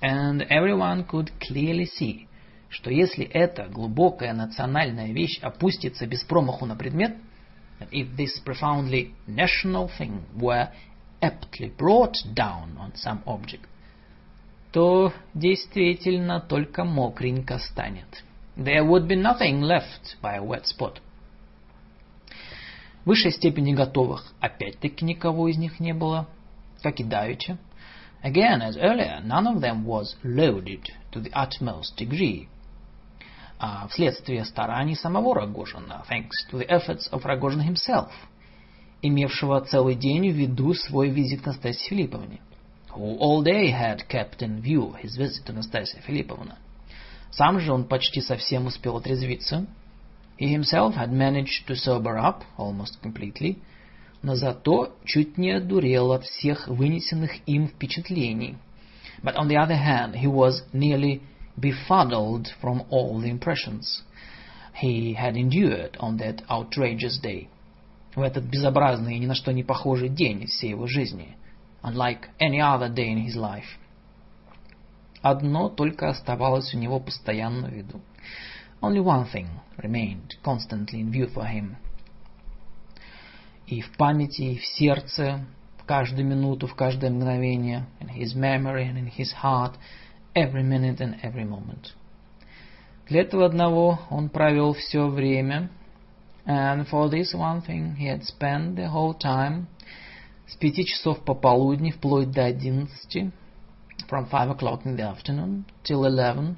And 0.00 0.42
everyone 0.48 1.04
could 1.04 1.30
clearly 1.38 1.86
see, 1.86 2.26
что 2.68 2.90
если 2.90 3.24
эта 3.24 3.68
глубокая 3.68 4.32
национальная 4.32 5.12
вещь 5.12 5.38
опустится 5.40 6.06
без 6.06 6.24
промаху 6.24 6.66
на 6.66 6.74
предмет, 6.74 7.16
if 7.90 8.16
this 8.16 8.38
profoundly 8.44 9.12
national 9.26 9.90
thing 9.98 10.22
were 10.36 10.68
aptly 11.20 11.68
brought 11.76 12.16
down 12.34 12.76
on 12.78 12.92
some 12.94 13.22
object, 13.26 13.66
то 14.72 15.12
действительно 15.34 16.40
только 16.40 16.84
мокренько 16.84 17.58
станет. 17.58 18.24
There 18.56 18.84
would 18.84 19.06
be 19.06 19.16
nothing 19.16 19.60
left 19.62 20.16
by 20.20 20.36
a 20.36 20.42
wet 20.42 20.66
spot. 20.66 21.00
Высшей 23.04 23.32
степени 23.32 23.72
готовых 23.72 24.32
опять-таки 24.40 25.04
никого 25.04 25.48
из 25.48 25.58
них 25.58 25.80
не 25.80 25.92
было, 25.92 26.28
как 26.82 27.00
и 27.00 27.04
давеча. 27.04 27.58
Again, 28.22 28.62
as 28.62 28.76
earlier, 28.76 29.20
none 29.24 29.48
of 29.48 29.60
them 29.60 29.84
was 29.84 30.14
loaded 30.22 30.88
to 31.10 31.20
the 31.20 31.32
utmost 31.32 31.96
degree. 31.96 32.46
А 33.58 33.88
вследствие 33.88 34.44
стараний 34.44 34.94
самого 34.94 35.34
Рогожина, 35.34 36.04
thanks 36.08 36.48
to 36.50 36.58
the 36.58 36.68
efforts 36.68 37.08
of 37.10 37.24
Rogozhin 37.24 37.66
himself, 37.66 38.10
имевшего 39.02 39.60
целый 39.62 39.96
день 39.96 40.30
в 40.30 40.36
виду 40.36 40.74
свой 40.74 41.10
визит 41.10 41.42
к 41.42 41.46
Настасье 41.46 41.88
Филипповне, 41.88 42.40
who 42.94 43.18
all 43.18 43.42
day 43.42 43.72
had 43.72 44.06
kept 44.08 44.40
in 44.40 44.60
view 44.60 44.94
his 45.02 45.16
visit 45.16 45.44
to 45.46 45.52
Настасья 45.52 46.00
Филипповна. 46.02 46.58
Сам 47.32 47.58
же 47.58 47.72
он 47.72 47.84
почти 47.84 48.20
совсем 48.20 48.66
успел 48.66 48.98
отрезвиться, 48.98 49.66
He 50.42 50.48
himself 50.48 50.96
had 50.96 51.12
managed 51.12 51.68
to 51.68 51.76
sober 51.76 52.18
up 52.18 52.42
almost 52.58 53.00
completely, 53.00 53.58
но 54.24 54.34
зато 54.34 54.92
чуть 55.04 55.38
не 55.38 55.52
одурел 55.52 56.10
от 56.10 56.24
всех 56.24 56.66
вынесенных 56.66 57.30
им 57.46 57.68
впечатлений. 57.68 58.56
But 59.22 59.36
on 59.36 59.46
the 59.46 59.56
other 59.56 59.76
hand, 59.76 60.16
he 60.16 60.26
was 60.26 60.64
nearly 60.72 61.20
befuddled 61.56 62.48
from 62.60 62.82
all 62.90 63.20
the 63.20 63.30
impressions 63.30 64.02
he 64.74 65.12
had 65.14 65.36
endured 65.36 65.96
on 66.00 66.16
that 66.16 66.42
outrageous 66.50 67.20
day. 67.20 67.46
В 68.16 68.20
этот 68.20 68.42
безобразный 68.42 69.14
и 69.14 69.20
ни 69.20 69.26
на 69.26 69.36
что 69.36 69.52
не 69.52 69.62
похожий 69.62 70.08
день 70.08 70.46
всей 70.46 70.70
его 70.70 70.88
жизни, 70.88 71.36
unlike 71.84 72.30
any 72.40 72.58
other 72.58 72.92
day 72.92 73.12
in 73.14 73.24
his 73.24 73.36
life. 73.36 73.78
Одно 75.20 75.68
только 75.68 76.08
оставалось 76.08 76.74
у 76.74 76.78
него 76.78 76.98
постоянно 76.98 77.68
в 77.68 77.72
виду. 77.72 78.00
Only 78.81 78.99
one 78.99 79.25
thing 79.25 79.47
remained 79.77 80.35
constantly 80.43 80.99
in 80.99 81.11
view 81.11 81.27
for 81.27 81.45
him. 81.45 81.77
И 83.67 83.81
в 83.81 83.91
памяти, 83.97 84.53
и 84.53 84.57
в 84.57 84.65
сердце, 84.65 85.45
в 85.77 85.83
каждую 85.83 86.25
минуту, 86.25 86.67
в 86.67 86.75
каждое 86.75 87.09
мгновение, 87.09 87.85
in 87.99 88.07
his 88.07 88.35
memory 88.35 88.87
and 88.87 88.97
in 88.97 89.07
his 89.07 89.33
heart, 89.43 89.73
every 90.33 90.63
minute 90.63 90.99
and 91.01 91.17
every 91.21 91.43
moment. 91.43 91.93
Для 93.09 93.21
этого 93.21 93.45
одного 93.45 93.99
он 94.09 94.29
провел 94.29 94.73
все 94.73 95.07
время, 95.07 95.69
and 96.45 96.87
for 96.89 97.09
this 97.09 97.33
one 97.33 97.61
thing 97.61 97.95
he 97.95 98.07
had 98.07 98.23
spent 98.23 98.75
the 98.75 98.89
whole 98.89 99.13
time, 99.13 99.67
с 100.45 100.55
пяти 100.55 100.85
часов 100.85 101.23
пополудни 101.25 101.91
вплоть 101.91 102.31
до 102.31 102.45
одиннадцати, 102.45 103.31
from 104.09 104.29
five 104.29 104.49
o'clock 104.49 104.85
in 104.85 104.95
the 104.95 105.03
afternoon 105.03 105.65
till 105.83 106.05
eleven, 106.05 106.55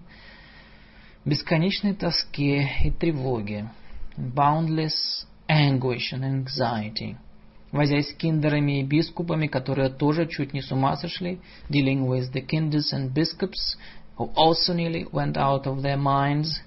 бесконечной 1.24 1.94
тоске 1.94 2.68
и 2.84 2.90
тревоге, 2.90 3.70
boundless 4.16 5.26
anguish 5.48 6.12
and 6.12 6.22
anxiety, 6.22 7.16
возясь 7.72 8.10
с 8.10 8.14
киндерами 8.14 8.80
и 8.80 8.84
бискупами, 8.84 9.46
которые 9.46 9.90
тоже 9.90 10.26
чуть 10.26 10.52
не 10.52 10.62
с 10.62 10.70
ума 10.70 10.96
сошли, 10.96 11.40
dealing 11.68 12.06
with 12.06 12.32
the 12.32 12.46
kinders 12.46 12.92
and 12.92 13.12
bishops, 13.12 13.76
who 14.16 14.30
also 14.36 14.74
nearly 14.74 15.06
went 15.12 15.36
out 15.36 15.66
of 15.66 15.82
their 15.82 15.98
minds, 15.98 16.62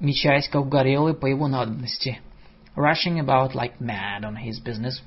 мечаясь 0.00 0.48
как 0.48 0.62
угорелый 0.62 1.14
по 1.14 1.26
его 1.26 1.48
надобности, 1.48 2.20
rushing 2.76 3.18
about 3.18 3.54
like 3.54 3.80
mad 3.80 4.22
on 4.22 4.36
his 4.36 4.62
business. 4.62 5.02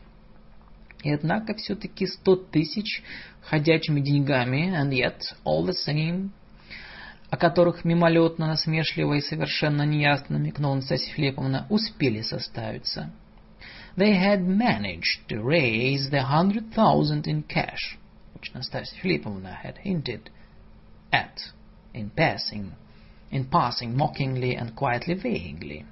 И 1.04 1.12
однако 1.12 1.56
все-таки 1.56 2.06
сто 2.06 2.36
тысяч 2.36 3.02
ходячими 3.42 4.02
деньгами, 4.02 4.72
and 4.76 4.92
yet, 4.92 5.22
all 5.46 5.66
the 5.66 5.74
same, 5.74 6.32
о 7.32 7.38
которых 7.38 7.86
мимолетно, 7.86 8.48
насмешливо 8.48 9.14
и 9.14 9.22
совершенно 9.22 9.84
неясно 9.84 10.38
намекнула 10.38 10.76
Настасья 10.76 11.14
Филипповна, 11.14 11.66
успели 11.70 12.22
составиться. 12.22 13.10
They 13.96 14.14
had 14.14 14.46
managed 14.46 15.28
to 15.30 15.42
raise 15.42 16.10
the 16.10 16.24
hundred 16.24 16.74
thousand 16.74 17.28
in 17.28 17.44
cash, 17.44 17.98
which 18.36 18.54
Настасья 18.54 19.00
Филипповна 19.02 19.58
had 19.64 19.78
hinted 19.78 20.30
at 21.14 21.40
in 21.94 22.10
passing, 22.10 22.74
in 23.32 23.46
passing 23.46 23.96
mockingly 23.96 24.58
and 24.58 24.76
quietly 24.76 25.14
vaguely. 25.16 25.86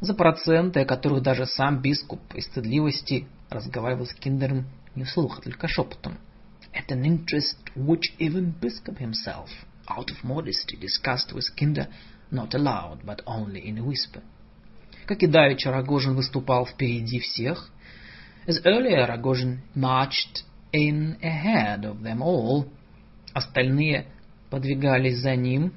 За 0.00 0.14
проценты, 0.14 0.80
о 0.80 0.84
которых 0.84 1.22
даже 1.22 1.46
сам 1.46 1.80
бискуп 1.80 2.20
из 2.34 2.46
стыдливости 2.46 3.28
разговаривал 3.50 4.06
с 4.06 4.14
Киндером 4.14 4.66
не 4.96 5.04
вслух, 5.04 5.38
а 5.38 5.42
только 5.42 5.68
шепотом. 5.68 6.18
At 6.72 6.90
an 6.90 7.04
interest 7.04 7.56
which 7.76 8.16
even 8.18 8.52
Biscup 8.60 8.98
himself 8.98 9.48
out 9.87 10.11
of 10.11 10.23
modesty, 10.23 10.77
discussed 10.77 11.33
with 11.33 11.45
Kinder 11.57 11.87
not 12.31 12.53
aloud, 12.53 12.99
but 13.05 13.21
only 13.25 13.67
in 13.67 13.77
a 13.77 13.83
whisper. 13.83 14.21
Как 15.05 15.23
и 15.23 15.27
давеча 15.27 15.71
Рогожин 15.71 16.15
выступал 16.15 16.65
впереди 16.65 17.19
всех, 17.19 17.71
as 18.47 18.61
earlier 18.65 19.07
Rogozhin 19.07 19.59
marched 19.75 20.43
in 20.71 21.17
ahead 21.21 21.83
of 21.83 22.03
them 22.03 22.21
all, 22.21 22.67
остальные 23.33 24.05
подвигались 24.49 25.21
за 25.21 25.35
ним, 25.35 25.73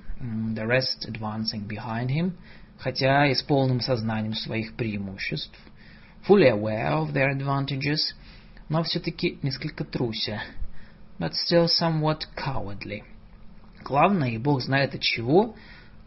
the 0.54 0.66
rest 0.66 1.06
advancing 1.08 1.66
behind 1.66 2.10
him, 2.10 2.32
хотя 2.78 3.26
и 3.26 3.34
с 3.34 3.42
полным 3.42 3.80
сознанием 3.80 4.34
своих 4.34 4.74
преимуществ, 4.76 5.58
fully 6.26 6.48
aware 6.48 6.92
of 6.92 7.12
their 7.12 7.30
advantages, 7.30 8.14
но 8.68 8.82
все-таки 8.82 9.38
несколько 9.42 9.84
труся, 9.84 10.42
but 11.18 11.32
still 11.32 11.66
somewhat 11.66 12.24
cowardly. 12.36 13.02
Главное, 13.87 14.31
и 14.31 14.37
Бог 14.37 14.61
знает 14.61 14.95
от 14.95 15.01
чего, 15.01 15.55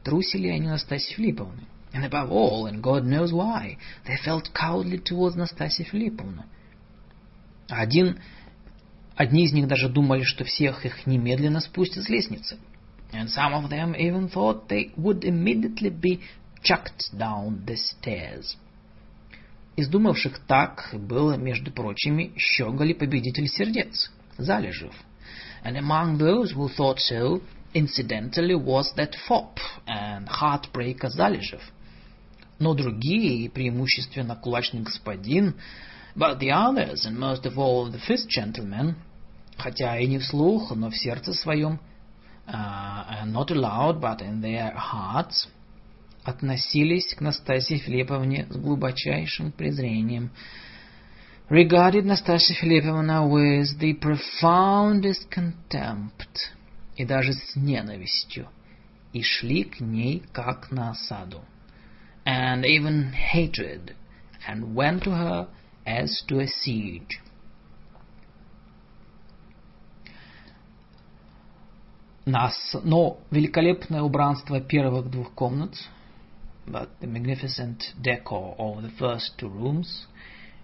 трусили 0.05 0.48
они 0.48 0.69
Настасьи 0.69 1.15
Филипповны. 1.15 1.62
And 1.94 2.05
above 2.05 2.31
all, 2.31 2.66
and 2.66 2.82
God 2.82 3.07
knows 3.07 3.32
why, 3.32 3.78
they 4.05 4.16
felt 4.23 4.52
cowardly 4.52 4.98
towards 4.98 5.35
Настасья 5.35 5.85
Филипповна. 5.85 6.44
Один, 7.69 8.20
одни 9.16 9.47
из 9.47 9.55
них 9.55 9.66
даже 9.66 9.89
думали, 9.89 10.24
что 10.24 10.44
всех 10.44 10.85
их 10.85 11.07
немедленно 11.07 11.61
спустят 11.61 12.05
с 12.05 12.11
лестницы. 12.11 12.59
And 13.12 13.28
some 13.28 13.55
of 13.55 13.70
them 13.70 13.94
even 13.97 14.28
thought 14.28 14.69
they 14.69 14.93
would 14.97 15.24
immediately 15.24 15.89
be 15.89 16.20
chucked 16.62 17.11
down 17.16 17.65
the 17.65 17.77
stairs. 17.77 18.59
Из 19.77 19.89
так 20.47 20.90
был, 20.93 21.35
между 21.39 21.73
прочими, 21.73 22.35
Щеголь 22.36 22.94
победитель 22.94 23.48
сердец, 23.48 24.11
Залежев. 24.36 24.93
And 25.65 25.78
among 25.78 26.19
those 26.19 26.52
who 26.52 26.69
thought 26.69 26.98
so, 26.98 27.40
incidentally, 27.74 28.55
was 28.55 28.92
that 28.97 29.14
fop 29.28 29.59
and 29.86 30.28
heartbreaker 30.28 31.09
Залежев. 31.09 31.62
Но 32.59 32.74
другие, 32.74 33.44
и 33.44 33.48
преимущественно 33.48 34.36
кулачный 34.36 34.82
господин, 34.82 35.55
but 36.14 36.38
the 36.38 36.51
others, 36.51 37.06
and 37.06 37.18
most 37.18 37.47
of 37.47 37.59
all 37.59 37.90
the 37.90 38.01
fifth 38.01 38.28
gentleman, 38.28 38.97
хотя 39.56 39.98
и 39.98 40.06
не 40.06 40.18
вслух, 40.18 40.74
но 40.74 40.90
в 40.90 40.97
сердце 40.97 41.32
своем, 41.32 41.80
uh, 42.47 43.24
not 43.26 43.51
aloud, 43.51 44.01
but 44.01 44.20
in 44.20 44.40
their 44.40 44.74
hearts, 44.74 45.48
относились 46.24 47.14
к 47.14 47.20
Настасье 47.20 47.78
Филипповне 47.78 48.47
с 48.51 48.56
глубочайшим 48.56 49.52
презрением. 49.52 50.30
Regarded 51.48 52.05
Настасья 52.05 52.55
Филипповна 52.55 53.26
with 53.26 53.78
the 53.78 53.94
profoundest 53.94 55.30
contempt. 55.30 56.52
И 57.01 57.05
даже 57.06 57.32
с 57.32 57.56
ненавистью. 57.56 58.51
И 59.14 59.22
шли 59.22 59.64
к 59.64 59.81
ней 59.81 60.22
как 60.35 60.70
на 60.70 60.90
осаду. 60.90 61.40
And 62.27 62.62
even 62.66 63.14
hatred. 63.14 63.97
And 64.47 64.74
went 64.74 65.05
to 65.05 65.10
her 65.12 65.48
as 65.86 66.22
to 66.28 66.40
a 66.40 66.47
siege. 66.47 67.22
Нас, 72.27 72.77
но 72.85 73.18
великолепное 73.31 74.02
убранство 74.02 74.60
первых 74.60 75.10
двух 75.10 75.32
комнат, 75.32 75.74
but 76.66 76.90
the 77.01 77.06
magnificent 77.06 77.94
decor 77.98 78.55
of 78.59 78.82
the 78.82 78.90
first 78.98 79.39
two 79.39 79.48
rooms, 79.48 80.06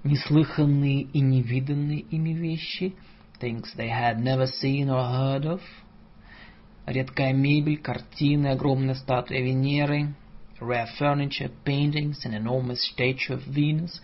неслыханные 0.04 1.00
и 1.00 1.20
невиданные 1.20 2.00
ими 2.00 2.34
вещи, 2.34 2.94
things 3.40 3.74
they 3.74 3.88
had 3.88 4.20
never 4.20 4.46
seen 4.46 4.90
or 4.90 5.02
heard 5.02 5.46
of, 5.46 5.62
редкая 6.86 7.32
мебель, 7.32 7.78
картины, 7.78 8.48
огромная 8.48 8.94
статуя 8.94 9.40
Венеры, 9.40 10.14
rare 10.60 10.86
furniture, 10.98 11.52
paintings, 11.64 12.24
an 12.24 12.34
enormous 12.34 12.78
statue 12.92 13.34
of 13.34 13.46
Venus, 13.46 14.00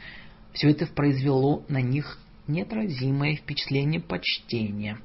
все 0.53 0.71
это 0.71 0.87
произвело 0.87 1.65
на 1.69 1.81
них 1.81 2.19
неотразимое 2.47 3.37
впечатление 3.37 4.01
почтения. 4.01 4.99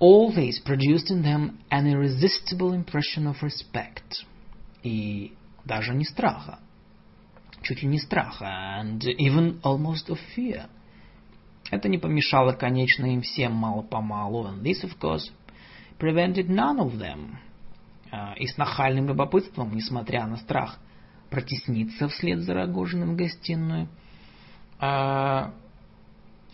All 0.00 0.34
this 0.34 0.58
produced 0.64 1.10
in 1.10 1.22
them 1.22 1.58
an 1.70 1.86
irresistible 1.86 2.72
impression 2.72 3.26
of 3.26 3.36
respect. 3.42 4.24
И 4.82 5.34
даже 5.66 5.94
не 5.94 6.04
страха. 6.06 6.58
Чуть 7.62 7.82
ли 7.82 7.88
не 7.88 7.98
страха, 7.98 8.80
and 8.80 9.00
even 9.18 9.60
almost 9.60 10.08
of 10.08 10.18
fear. 10.34 10.68
Это 11.70 11.88
не 11.88 11.98
помешало, 11.98 12.52
конечно, 12.52 13.04
им 13.04 13.20
всем 13.20 13.52
мало-помалу, 13.52 14.46
and 14.46 14.62
this, 14.62 14.82
of 14.82 14.98
course, 14.98 15.30
prevented 16.00 16.48
none 16.48 16.80
of 16.80 16.98
them, 16.98 17.36
uh, 18.10 18.34
и 18.36 18.46
с 18.46 18.56
нахальным 18.56 19.08
любопытством, 19.08 19.74
несмотря 19.74 20.26
на 20.26 20.38
страх, 20.38 20.78
протесниться 21.28 22.08
вслед 22.08 22.40
за 22.40 22.54
Рогожиным 22.54 23.12
в 23.12 23.16
гостиную, 23.16 23.86
uh, 24.80 25.52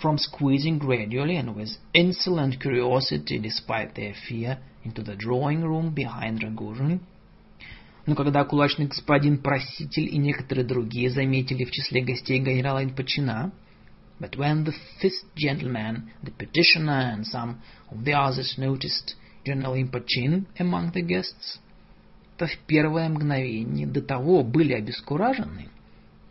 from 0.03 0.19
squeezing 0.19 0.79
gradually 0.79 1.37
and 1.37 1.55
with 1.55 1.71
insolent 1.95 2.61
curiosity, 2.61 3.39
despite 3.39 3.95
their 3.95 4.15
fear, 4.29 4.59
into 4.85 5.03
the 5.03 5.17
drawing 5.17 5.63
room 5.63 5.95
behind 5.95 6.43
Rogozhin. 6.43 7.01
Но 8.05 8.15
когда 8.15 8.45
кулачный 8.45 8.87
господин 8.87 9.39
проситель 9.39 10.15
и 10.15 10.19
некоторые 10.19 10.65
другие 10.65 11.11
заметили 11.11 11.65
в 11.65 11.73
числе 11.73 12.03
гостей 12.03 12.39
генерала 12.39 12.85
Инпочина, 12.85 13.53
but 14.21 14.37
when 14.37 14.65
the 14.65 14.75
fifth 15.01 15.25
gentleman, 15.35 16.11
the 16.23 16.31
petitioner, 16.31 17.13
and 17.15 17.27
some 17.27 17.57
of 17.91 18.05
the 18.05 18.13
others 18.13 18.57
noticed 18.59 19.17
General 19.47 19.75
Impochin 19.75 20.47
among 20.59 20.93
the 20.93 21.03
guests, 21.03 21.61
то 22.37 22.47
в 22.47 22.59
первое 22.67 23.09
мгновение 23.09 23.87
до 23.87 24.03
того 24.03 24.43
были 24.43 24.73
обескуражены, 24.73 25.69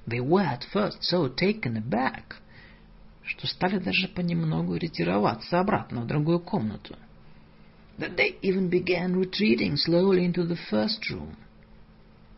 they 0.06 0.20
were 0.20 0.46
at 0.46 0.64
first 0.74 1.02
so 1.02 1.34
taken 1.34 1.78
aback, 1.78 2.36
что 3.24 3.48
стали 3.48 3.80
даже 3.80 4.10
понемногу 4.10 4.76
ретироваться 4.76 5.60
обратно 5.60 6.02
в 6.02 6.08
другую 6.08 6.42
комнату, 6.42 6.96
that 7.98 8.18
they 8.18 8.38
even 8.42 8.70
began 8.70 9.16
retreating 9.16 9.76
slowly 9.78 10.26
into 10.26 10.46
the 10.46 10.58
first 10.70 11.10
room. 11.10 11.36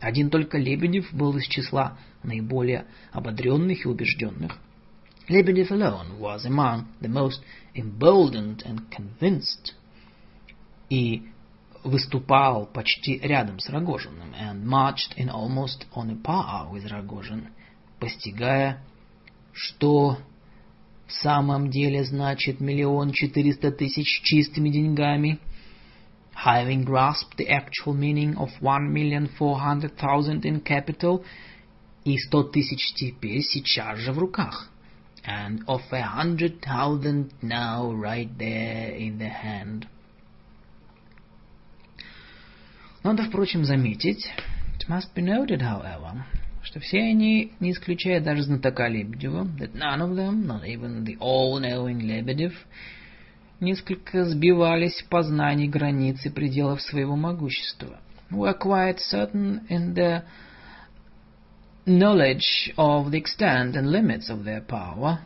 Один 0.00 0.30
только 0.30 0.58
Лебедев 0.58 1.12
был 1.12 1.36
из 1.36 1.46
числа 1.48 1.98
наиболее 2.22 2.86
ободренных 3.10 3.84
и 3.84 3.88
убежденных. 3.88 4.56
Lebedev 5.28 5.70
alone 5.70 6.18
was 6.20 6.46
among 6.46 6.86
the 7.00 7.08
most 7.08 7.42
emboldened 7.74 8.62
and 8.64 8.88
convinced. 8.90 9.74
И 10.90 11.22
выступал 11.84 12.66
почти 12.66 13.18
рядом 13.18 13.58
с 13.58 13.68
Рогожиным 13.68 14.32
and 14.34 14.64
marched 14.64 15.16
in 15.16 15.28
almost 15.28 15.86
on 15.94 16.10
a 16.10 16.16
par 16.16 16.70
with 16.72 16.84
Rogozhin, 16.90 17.48
постигая, 18.00 18.82
что 19.52 20.18
в 21.06 21.12
самом 21.12 21.70
деле 21.70 22.04
значит 22.04 22.60
миллион 22.60 23.12
четыреста 23.12 23.70
тысяч 23.70 24.22
чистыми 24.22 24.70
деньгами– 24.70 25.38
having 26.44 26.84
grasped 26.84 27.36
the 27.36 27.48
actual 27.48 27.94
meaning 27.94 28.36
of 28.36 28.50
one 28.60 28.92
million 28.92 29.28
four 29.38 29.58
hundred 29.58 29.96
thousand 29.98 30.44
in 30.44 30.60
capital 30.60 31.24
и 32.04 32.16
сто 32.16 32.44
тысяч 32.44 32.94
теперь 32.94 33.42
сейчас 33.42 33.98
же 33.98 34.12
в 34.12 34.18
руках, 34.18 34.70
and 35.26 35.64
of 35.66 35.82
a 35.90 36.00
hundred 36.00 36.60
thousand 36.60 37.32
now 37.42 37.92
right 37.92 38.38
there 38.38 38.96
in 38.96 39.18
the 39.18 39.28
hand. 39.28 39.88
Надо, 43.08 43.22
впрочем, 43.22 43.64
заметить, 43.64 44.30
it 44.78 44.86
must 44.86 45.14
be 45.16 45.24
noted, 45.24 45.62
however, 45.62 46.24
что 46.62 46.78
все 46.78 46.98
они, 46.98 47.52
не 47.58 47.72
исключая 47.72 48.20
даже 48.20 48.42
знатока 48.42 48.86
Лебедева, 48.86 49.46
that 49.58 49.72
none 49.72 50.02
of 50.02 50.14
them, 50.14 50.44
not 50.46 50.62
even 50.66 51.06
the 51.06 51.16
all-knowing 51.18 52.02
Lebedev, 52.02 52.52
несколько 53.60 54.26
сбивались 54.26 55.00
в 55.00 55.08
познании 55.08 55.66
границ 55.66 56.26
и 56.26 56.28
пределов 56.28 56.82
своего 56.82 57.16
могущества. 57.16 57.98
Were 58.30 58.52
quite 58.52 58.98
certain 58.98 59.66
in 59.70 59.94
the 59.94 60.22
knowledge 61.86 62.74
of 62.76 63.10
the 63.10 63.16
extent 63.16 63.74
and 63.74 63.90
limits 63.90 64.28
of 64.28 64.44
their 64.44 64.60
power. 64.60 65.20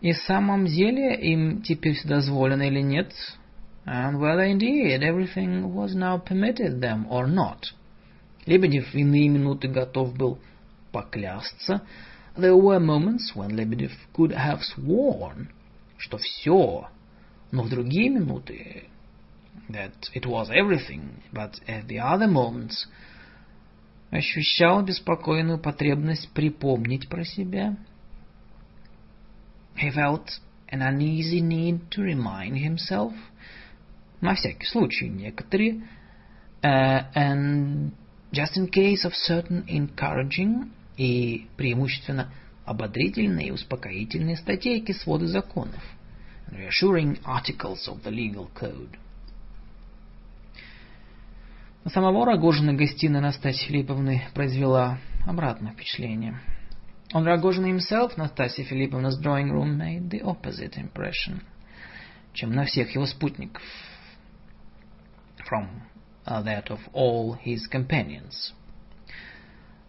И 0.00 0.12
в 0.12 0.16
самом 0.18 0.66
деле 0.66 1.16
им 1.16 1.60
теперь 1.62 2.00
дозволено 2.04 2.62
или 2.62 2.80
нет? 2.80 3.12
And 3.85 4.19
whether 4.19 4.43
indeed 4.43 5.03
everything 5.03 5.73
was 5.73 5.95
now 5.95 6.17
permitted 6.17 6.81
them 6.81 7.05
or 7.09 7.27
not. 7.27 7.65
Лебедев 8.45 8.93
в 8.93 8.95
иные 8.95 9.29
минуты 9.29 9.67
готов 9.67 10.15
был 10.17 10.39
поклясться. 10.91 11.81
There 12.35 12.55
were 12.55 12.79
moments 12.79 13.33
when 13.35 13.55
Lebedev 13.55 13.91
could 14.13 14.31
have 14.31 14.61
sworn, 14.63 15.49
что 15.97 16.17
все 16.17 16.87
но 17.51 17.63
в 17.63 17.69
другие 17.69 18.09
минуты 18.09 18.89
that 19.69 19.93
it 20.13 20.25
was 20.25 20.49
everything, 20.49 21.23
but 21.31 21.59
at 21.67 21.87
the 21.87 21.99
other 21.99 22.27
moments 22.27 22.87
ощущал 24.11 24.83
беспокойную 24.83 25.57
потребность 25.59 26.29
припомнить 26.33 27.07
про 27.07 27.23
себя. 27.23 27.77
He 29.77 29.89
felt 29.91 30.39
an 30.69 30.81
uneasy 30.81 31.41
need 31.41 31.89
to 31.91 32.01
remind 32.01 32.57
himself, 32.57 33.13
на 34.20 34.34
всякий 34.34 34.66
случай 34.66 35.08
некоторые, 35.08 35.82
uh, 36.62 37.04
and 37.14 37.92
just 38.32 38.56
in 38.56 38.68
case 38.70 39.04
of 39.04 39.12
certain 39.14 39.64
encouraging 39.66 40.70
и 40.96 41.46
преимущественно 41.56 42.32
ободрительные 42.64 43.48
и 43.48 43.50
успокоительные 43.50 44.36
статейки 44.36 44.92
своды 44.92 45.26
законов– 45.26 45.82
reassuring 46.50 47.18
articles 47.24 47.88
of 47.88 48.02
the 48.02 48.10
legal 48.10 48.48
code. 48.54 48.96
На 51.84 51.90
самого 51.90 52.26
Рогожина 52.26 52.74
гостиная 52.74 53.22
Настасьи 53.22 53.66
Филипповны 53.66 54.22
произвела 54.34 54.98
обратное 55.26 55.72
впечатление. 55.72 56.38
On 57.14 57.24
Rogozhin 57.24 57.64
himself, 57.64 58.16
Настасья 58.16 58.64
Филипповна's 58.64 59.18
drawing 59.18 59.50
room 59.50 59.78
made 59.78 60.10
the 60.10 60.20
opposite 60.20 60.76
impression, 60.76 61.42
чем 62.34 62.52
на 62.52 62.64
всех 62.66 62.94
его 62.94 63.06
спутников, 63.06 63.62
from 65.50 65.82
uh, 66.26 66.40
that 66.42 66.70
of 66.70 66.78
all 66.94 67.34
his 67.34 67.66
companions. 67.66 68.54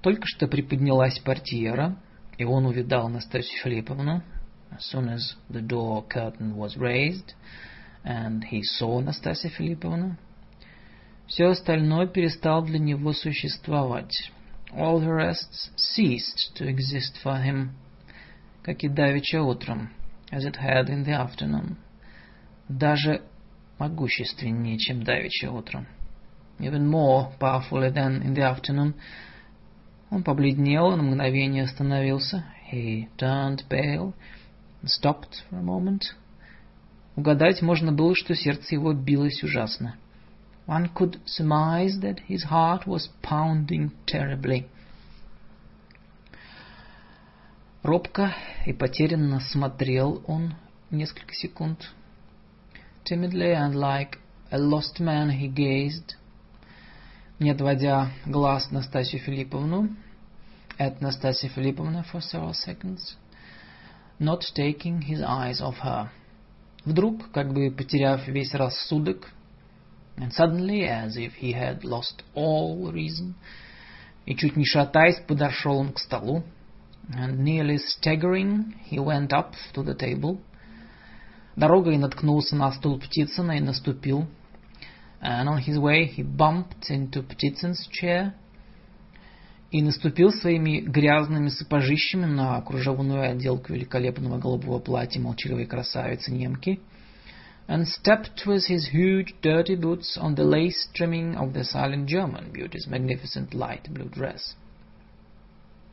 Только 0.01 0.25
что 0.25 0.47
приподнялась 0.47 1.19
портьера, 1.19 1.95
и 2.37 2.43
он 2.43 2.65
увидал 2.65 3.07
Настасью 3.07 3.59
Филипповну, 3.63 4.23
as 4.71 4.83
soon 4.91 5.07
as 5.09 5.35
the 5.49 5.61
door 5.61 6.03
curtain 6.07 6.55
was 6.57 6.75
raised, 6.75 7.35
and 8.03 8.43
he 8.45 8.63
saw 8.63 8.99
Nastasia 8.99 9.49
Filipovna, 9.49 10.17
Все 11.27 11.45
остальное 11.45 12.07
перестало 12.07 12.65
для 12.65 12.79
него 12.79 13.13
существовать. 13.13 14.31
All 14.73 14.99
the 14.99 15.13
rest 15.13 15.71
ceased 15.77 16.53
to 16.55 16.67
exist 16.67 17.21
for 17.23 17.41
him, 17.41 17.69
как 18.63 18.83
и 18.83 18.89
давеча 18.89 19.41
утром, 19.41 19.91
as 20.31 20.45
it 20.45 20.57
had 20.57 20.89
in 20.89 21.05
the 21.05 21.13
afternoon. 21.13 21.77
Даже 22.67 23.21
могущественнее, 23.81 24.77
чем 24.77 25.01
давеча 25.01 25.51
утром. 25.51 25.87
Even 26.59 26.87
more 26.87 27.31
powerfully 27.39 27.91
than 27.91 28.21
in 28.21 28.35
the 28.35 28.43
afternoon. 28.43 28.93
Он 30.11 30.23
побледнел, 30.23 30.95
на 30.95 31.01
мгновение 31.01 31.63
остановился. 31.63 32.45
He 32.71 33.07
turned 33.17 33.67
pale 33.67 34.13
and 34.83 34.87
stopped 34.87 35.41
for 35.49 35.57
a 35.57 35.63
moment. 35.63 36.01
Угадать 37.15 37.63
можно 37.63 37.91
было, 37.91 38.15
что 38.15 38.35
сердце 38.35 38.75
его 38.75 38.93
билось 38.93 39.43
ужасно. 39.43 39.95
One 40.67 40.93
could 40.93 41.19
surmise 41.25 41.99
that 42.01 42.19
his 42.29 42.43
heart 42.51 42.85
was 42.85 43.09
pounding 43.23 43.91
terribly. 44.05 44.67
Робко 47.81 48.31
и 48.67 48.73
потерянно 48.73 49.39
смотрел 49.39 50.23
он 50.27 50.53
несколько 50.91 51.33
секунд. 51.33 51.91
Timidly 53.04 53.52
and 53.52 53.74
like 53.74 54.18
a 54.50 54.58
lost 54.58 55.00
man 55.00 55.30
he 55.30 55.48
gazed, 55.48 56.14
не 57.38 57.50
отводя 57.50 58.10
глаз 58.26 58.70
Настасью 58.70 59.20
Филипповну, 59.20 59.94
at 60.78 61.00
Настасья 61.00 61.48
Филипповна 61.48 62.04
for 62.04 62.20
several 62.20 62.52
seconds, 62.52 63.16
not 64.18 64.42
taking 64.54 65.02
his 65.02 65.22
eyes 65.22 65.60
off 65.60 65.78
her. 65.78 66.10
Вдруг, 66.84 67.32
как 67.32 67.52
бы 67.52 67.70
потеряв 67.70 68.26
весь 68.28 68.54
рассудок, 68.54 69.30
and 70.16 70.32
suddenly, 70.32 70.86
as 70.86 71.16
if 71.16 71.34
he 71.34 71.52
had 71.52 71.84
lost 71.84 72.22
all 72.34 72.90
reason, 72.92 73.34
и 74.24 74.34
чуть 74.34 74.56
не 74.56 74.64
шатаясь, 74.64 75.20
подошел 75.26 75.78
он 75.78 75.92
к 75.92 75.98
столу, 75.98 76.42
and 77.08 77.38
nearly 77.38 77.78
staggering, 77.78 78.74
he 78.84 78.98
went 78.98 79.32
up 79.32 79.54
to 79.74 79.82
the 79.82 79.94
table, 79.94 80.40
дорогой 81.61 81.97
наткнулся 81.97 82.55
на 82.55 82.71
стул 82.71 82.99
Птицына 82.99 83.57
и 83.57 83.59
наступил, 83.59 84.25
and 85.21 85.47
on 85.47 85.59
his 85.59 85.77
way 85.77 86.07
he 86.07 86.23
bumped 86.23 86.89
into 86.89 87.21
Птицын's 87.21 87.87
chair, 87.89 88.31
и 89.69 89.83
наступил 89.83 90.31
своими 90.31 90.79
грязными 90.79 91.49
сапожищами 91.49 92.25
на 92.25 92.59
кружевную 92.61 93.29
отделку 93.29 93.73
великолепного 93.73 94.39
голубого 94.39 94.79
платья 94.79 95.21
молчаливой 95.21 95.67
красавицы 95.67 96.31
немки, 96.31 96.79
and 97.67 97.85
stepped 97.85 98.43
with 98.47 98.63
his 98.67 98.89
huge 98.91 99.35
dirty 99.43 99.75
boots 99.75 100.17
on 100.17 100.33
the 100.33 100.43
lace 100.43 100.89
trimming 100.95 101.35
of 101.35 101.53
the 101.53 101.63
silent 101.63 102.07
German 102.07 102.51
beauty's 102.51 102.87
magnificent 102.87 103.53
light 103.53 103.87
blue 103.87 104.09
dress. 104.09 104.55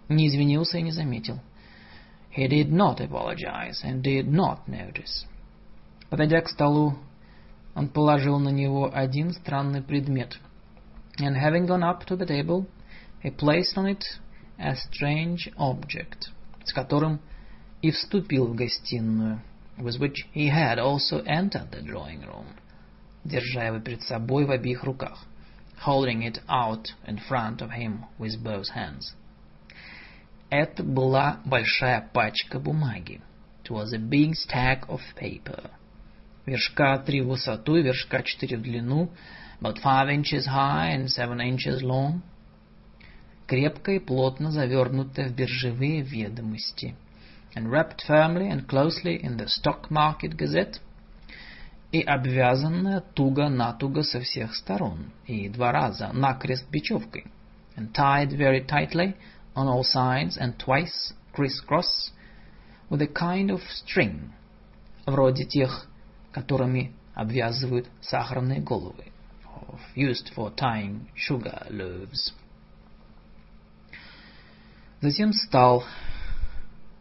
Не 0.08 0.28
извинился 0.28 0.78
и 0.78 0.82
не 0.82 0.92
заметил. 0.92 1.40
He 2.34 2.48
did 2.48 2.72
not 2.72 3.00
apologize 3.00 3.82
and 3.84 4.02
did 4.02 4.26
not 4.32 4.66
notice. 4.66 5.27
Подойдя 6.10 6.40
к 6.40 6.48
столу, 6.48 6.96
он 7.74 7.88
положил 7.88 8.38
на 8.38 8.48
него 8.48 8.90
один 8.92 9.32
странный 9.32 9.82
предмет. 9.82 10.38
And 11.20 11.36
having 11.36 11.66
gone 11.66 11.82
up 11.82 12.06
to 12.06 12.16
the 12.16 12.26
table, 12.26 12.66
he 13.22 13.30
placed 13.30 13.76
on 13.76 13.86
it 13.86 14.04
a 14.58 14.74
strange 14.74 15.52
object, 15.56 16.30
с 16.64 16.72
которым 16.72 17.20
и 17.82 17.90
вступил 17.90 18.46
в 18.46 18.54
гостиную, 18.54 19.42
with 19.76 19.98
which 20.00 20.16
he 20.34 20.48
had 20.48 20.78
also 20.78 21.22
entered 21.24 21.70
the 21.70 21.82
drawing 21.82 22.22
room, 22.24 22.46
держа 23.24 23.66
его 23.66 23.80
перед 23.80 24.02
собой 24.02 24.46
в 24.46 24.50
обеих 24.50 24.84
руках, 24.84 25.24
holding 25.84 26.22
it 26.22 26.40
out 26.48 26.88
in 27.06 27.18
front 27.28 27.60
of 27.60 27.70
him 27.70 28.04
with 28.18 28.42
both 28.42 28.68
hands. 28.74 29.14
Это 30.50 30.82
была 30.82 31.40
большая 31.44 32.08
пачка 32.12 32.58
бумаги. 32.58 33.20
It 33.64 33.70
was 33.70 33.92
a 33.92 33.98
big 33.98 34.34
stack 34.34 34.88
of 34.88 35.00
paper. 35.14 35.70
Вершка 36.47 36.97
три 36.97 37.21
в 37.21 37.27
высоту 37.27 37.77
и 37.77 37.81
вершка 37.81 38.21
четыре 38.21 38.57
в 38.57 38.61
длину, 38.61 39.09
about 39.61 39.77
five 39.81 40.09
inches 40.09 40.45
high 40.45 40.93
and 40.93 41.07
seven 41.07 41.39
inches 41.39 41.81
long. 41.81 42.21
Крепко 43.47 43.93
и 43.93 43.99
плотно 43.99 44.51
завернутая 44.51 45.29
в 45.29 45.35
биржевые 45.35 46.01
ведомости. 46.01 46.95
And 47.55 47.69
wrapped 47.69 48.01
firmly 48.07 48.49
and 48.49 48.67
closely 48.67 49.21
in 49.21 49.37
the 49.37 49.47
stock 49.47 49.89
market 49.89 50.35
gazette. 50.35 50.81
И 51.91 52.01
обвязанная 52.01 53.01
туго-натуго 53.13 54.03
со 54.03 54.19
всех 54.19 54.55
сторон, 54.55 55.11
и 55.27 55.47
два 55.47 55.71
раза 55.71 56.11
накрест 56.11 56.69
бечевкой. 56.69 57.25
And 57.77 57.93
tied 57.93 58.31
very 58.31 58.65
tightly 58.65 59.15
on 59.55 59.67
all 59.67 59.83
sides 59.83 60.37
and 60.37 60.57
twice 60.57 61.13
criss-cross 61.33 62.11
with 62.89 63.01
a 63.01 63.07
kind 63.07 63.49
of 63.49 63.61
string, 63.69 64.31
вроде 65.05 65.45
тех, 65.45 65.87
которыми 66.32 66.92
обвязывают 67.14 67.88
сахарные 68.00 68.60
головы, 68.60 69.04
used 69.96 70.32
for 70.34 70.54
tying 70.54 71.06
sugar 71.14 71.66
loaves. 71.70 72.32
Затем 75.00 75.32
встал, 75.32 75.84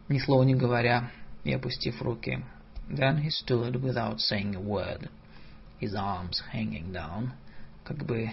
ни 0.08 0.18
слова 0.18 0.44
не 0.44 0.54
говоря, 0.54 1.10
и 1.44 1.52
опустив 1.52 2.00
руки. 2.02 2.44
Then 2.88 3.22
he 3.22 3.30
stood 3.30 3.82
without 3.82 4.18
saying 4.18 4.54
a 4.54 4.60
word, 4.60 5.10
his 5.80 5.94
arms 5.94 6.42
hanging 6.52 6.92
down, 6.92 7.32
как 7.84 7.98
бы 8.06 8.30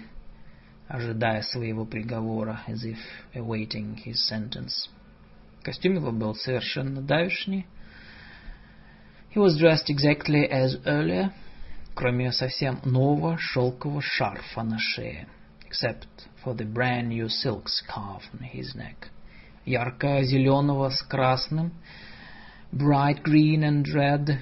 ожидая 0.88 1.42
своего 1.42 1.86
приговора, 1.86 2.62
as 2.68 2.84
if 2.84 2.98
awaiting 3.34 3.96
his 4.06 4.16
sentence. 4.30 4.90
Костюм 5.64 5.96
его 5.96 6.12
был 6.12 6.36
совершенно 6.36 7.02
давешний. 7.02 7.66
He 9.36 9.42
was 9.42 9.58
dressed 9.58 9.90
exactly 9.90 10.50
as 10.50 10.78
earlier, 10.86 11.30
кроме 11.94 12.32
совсем 12.32 12.80
нового 12.86 13.38
шелкового 13.38 14.02
шарфа 14.02 14.64
на 14.64 14.80
шее, 14.80 15.28
except 15.70 16.08
for 16.42 16.56
the 16.56 16.64
brand 16.64 17.10
new 17.10 17.28
silk 17.28 17.68
scarf 17.68 18.22
on 18.32 18.50
his 18.54 18.74
neck. 18.76 19.10
Ярко-зеленого 19.66 20.90
с 20.90 21.02
красным, 21.02 21.74
bright 22.72 23.24
green 23.24 23.66
and 23.66 23.84
red, 23.94 24.40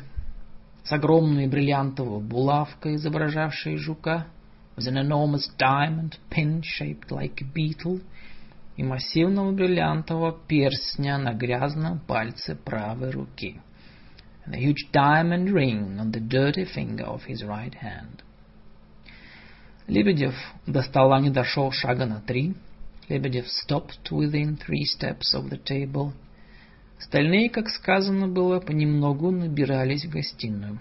с 0.84 0.92
огромной 0.92 1.48
бриллиантовой 1.48 2.22
булавкой, 2.22 2.98
изображавшей 2.98 3.78
жука, 3.78 4.28
with 4.78 4.88
an 4.88 4.98
enormous 4.98 5.50
diamond 5.58 6.20
pin 6.30 6.62
shaped 6.62 7.10
like 7.10 7.42
a 7.42 7.46
beetle, 7.46 8.00
и 8.78 8.84
массивного 8.84 9.54
бриллиантового 9.54 10.38
перстня 10.48 11.18
на 11.18 11.34
грязном 11.34 11.98
пальце 11.98 12.56
правой 12.56 13.10
руки, 13.10 13.60
and 14.46 14.56
a 14.56 14.58
huge 14.58 14.90
diamond 14.92 15.50
ring 15.54 15.98
on 16.00 16.12
the 16.12 16.20
dirty 16.20 16.66
finger 16.66 17.06
of 17.06 17.24
his 17.24 17.44
right 17.44 17.76
hand. 17.76 18.24
Лебедев 19.88 20.34
до 20.66 20.82
стола 20.82 21.20
не 21.20 21.30
дошел 21.30 21.72
шага 21.72 22.06
на 22.06 22.22
три. 22.22 22.56
Лебедев 23.10 23.46
stopped 23.48 24.12
within 24.12 24.58
three 24.58 24.86
steps 24.86 25.34
of 25.34 25.50
the 25.50 25.58
table. 25.58 26.14
Остальные, 27.00 27.50
как 27.50 27.70
сказано 27.70 28.28
было, 28.28 28.60
понемногу 28.60 29.32
набирались 29.32 30.06
в 30.06 30.10
гостиную. 30.10 30.80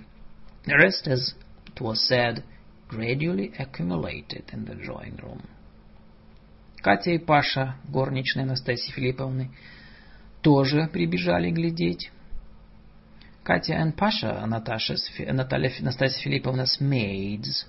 The 0.67 0.77
rest, 0.77 1.09
as 1.09 1.35
it 1.67 1.81
was 1.81 2.07
said, 2.09 2.45
gradually 2.89 3.53
accumulated 3.59 4.45
in 4.53 4.65
the 4.65 4.77
drawing 4.77 5.17
room. 5.17 5.43
Катя 6.81 7.13
и 7.13 7.19
Паша, 7.19 7.77
горничные 7.89 8.47
Настасьи 8.47 8.93
Филипповны, 8.93 9.51
тоже 10.43 10.89
прибежали 10.93 11.51
глядеть. 11.51 12.11
Катя 13.45 13.75
and 13.75 13.97
Pasha, 13.97 14.47
Natasha's, 14.47 15.11
Natalia, 15.19 15.71
Nastasia 15.83 16.19
Filipovna's 16.23 16.79
maids, 16.81 17.67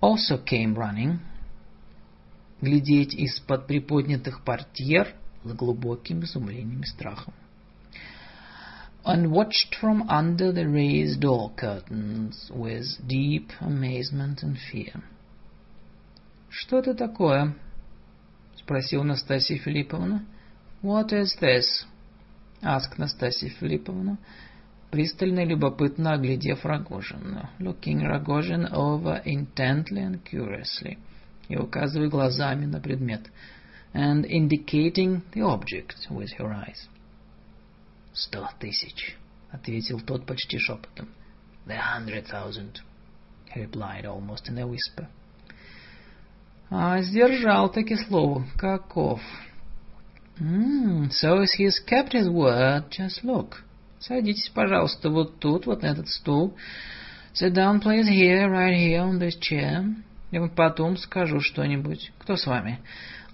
also 0.00 0.38
came 0.38 0.74
running, 0.74 1.18
глядеть 2.60 3.14
из-под 3.14 3.66
приподнятых 3.66 4.44
портьер 4.44 5.14
с 5.44 5.52
глубоким 5.52 6.22
изумлением 6.22 6.82
и 6.82 6.86
страхом. 6.86 7.34
and 9.06 9.30
watched 9.30 9.76
from 9.80 10.02
under 10.08 10.50
the 10.50 10.68
raised 10.68 11.20
door 11.20 11.52
curtains 11.56 12.50
with 12.52 12.86
deep 13.06 13.52
amazement 13.60 14.42
and 14.42 14.58
fear. 14.58 15.02
«Что 16.50 16.78
это 16.78 16.94
такое?»— 16.94 17.54
спросил 18.56 19.04
Настасья 19.04 19.58
Филипповна. 19.58 20.26
«What 20.82 21.12
is 21.12 21.36
this?»— 21.40 21.84
asked 22.62 22.98
Настасья 22.98 23.48
Филипповна, 23.50 24.18
пристально 24.90 25.40
и 25.40 25.46
любопытно 25.46 26.14
оглядев 26.14 26.64
Рогожина, 26.64 27.50
looking 27.58 28.00
Rogojin 28.02 28.72
over 28.72 29.22
intently 29.24 30.02
and 30.02 30.22
curiously, 30.24 30.98
и 31.48 31.56
указывая 31.56 32.08
глазами 32.08 32.66
на 32.66 32.80
предмет, 32.80 33.30
and 33.92 34.24
indicating 34.24 35.22
the 35.32 35.42
object 35.42 36.08
with 36.10 36.30
her 36.38 36.52
eyes. 36.52 36.88
«Сто 38.12 38.48
тысяч»,— 38.58 39.16
ответил 39.50 40.00
тот 40.00 40.26
почти 40.26 40.58
шепотом. 40.58 41.08
«The 41.66 41.78
hundred 41.78 42.26
thousand», 42.26 42.80
he 43.52 43.60
replied 43.60 44.04
almost 44.04 44.48
in 44.48 44.58
a 44.58 44.66
whisper. 44.66 45.08
А, 46.70 47.00
сдержал 47.00 47.70
таки 47.70 47.96
слово. 47.96 48.44
Каков? 48.56 49.20
Mm, 50.40 51.12
so 51.12 51.44
kept 51.86 52.12
his 52.12 52.28
word. 52.28 52.84
Just 52.90 53.24
look. 53.24 53.62
Садитесь, 53.98 54.50
пожалуйста, 54.54 55.08
вот 55.08 55.38
тут, 55.38 55.66
вот 55.66 55.82
на 55.82 55.86
этот 55.86 56.08
стул. 56.08 56.54
Sit 57.32 57.54
down, 57.54 57.80
please, 57.80 58.08
here, 58.08 58.48
right 58.48 58.74
here, 58.74 59.02
on 59.02 59.18
this 59.18 59.36
chair. 59.38 59.94
Я 60.30 60.46
потом 60.48 60.96
скажу 60.96 61.40
что-нибудь. 61.40 62.12
Кто 62.18 62.36
с 62.36 62.46
вами? 62.46 62.80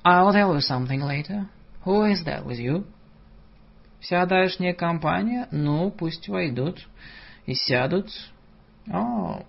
I'll 0.05 0.33
tell 0.33 0.55
you 0.55 0.61
something 0.61 1.01
later. 1.01 1.49
Who 1.85 2.05
is 2.05 2.25
that 2.25 2.45
with 2.45 2.59
you? 2.59 2.85
Вся 4.01 4.25
дальняя 4.27 4.75
компания? 4.75 5.49
Ну, 5.51 5.91
пусть 5.91 6.29
войдут 6.29 6.87
и 7.47 7.55
сядут. 7.55 8.09
Oh. 8.89 9.45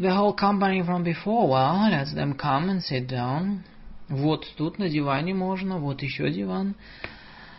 The 0.00 0.14
whole 0.14 0.32
company 0.32 0.82
from 0.84 1.02
before, 1.02 1.48
well, 1.48 1.90
let 1.90 2.14
them 2.14 2.34
come 2.34 2.70
and 2.70 2.82
sit 2.82 3.08
down. 3.08 3.64
Вот 4.08 4.46
тут 4.56 4.78
на 4.78 4.88
диване 4.88 5.34
можно, 5.34 5.78
вот 5.78 6.02
еще 6.02 6.30
диван. 6.30 6.76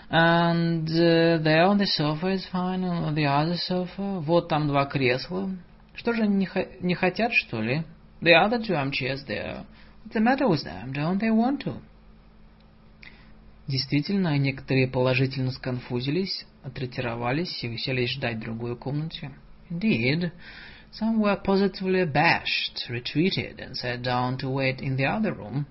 And 0.10 0.88
uh, 0.90 1.38
there 1.44 1.66
on 1.66 1.78
the 1.78 1.86
sofa 1.86 2.28
is 2.28 2.46
fine, 2.52 2.84
on 2.84 3.14
the 3.14 3.26
other 3.26 3.58
sofa. 3.58 4.22
Вот 4.22 4.48
там 4.48 4.68
два 4.68 4.86
кресла. 4.86 5.50
Что 5.94 6.14
же 6.14 6.28
не, 6.28 6.48
не 6.80 6.96
хотят, 6.96 7.34
что 7.34 7.62
ли? 7.62 7.84
The 8.22 8.34
other 8.34 8.60
two 8.60 8.74
armchairs 8.74 9.26
there. 9.28 9.66
What's 10.06 10.14
the 10.14 10.22
matter 10.22 10.48
with 10.48 10.64
them? 10.64 10.94
Don't 10.94 11.20
they 11.20 11.30
want 11.30 11.66
to? 11.66 11.76
Действительно, 13.68 14.38
некоторые 14.38 14.88
положительно 14.88 15.52
сконфузились, 15.52 16.46
отретировались 16.64 17.64
и 17.64 17.70
уселись 17.70 18.12
ждать 18.12 18.40
другую 18.40 18.78
комнате. 18.78 19.32
Indeed, 19.70 20.32
some 20.91 21.21
were 21.21 21.35
positively 21.37 22.01
abashed, 22.01 22.87
retreated, 22.89 23.59
and 23.59 23.77
sat 23.77 24.03
down 24.03 24.39
to 24.39 24.49
wait 24.49 24.81
in 24.81 24.97
the 24.97 25.07
other 25.07 25.33
room. 25.33 25.67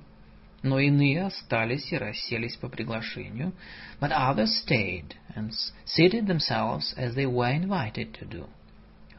Но 0.63 0.79
иные 0.79 1.25
остались 1.25 1.91
и 1.91 1.97
расселись 1.97 2.57
по 2.57 2.67
приглашению, 2.67 3.53
but 4.01 4.11
others 4.11 4.61
stayed 4.65 5.15
and 5.35 5.53
seated 5.85 6.27
themselves 6.27 6.93
as 6.97 7.15
they 7.15 7.25
were 7.25 7.51
invited 7.51 8.13
to 8.13 8.25
do. 8.25 8.49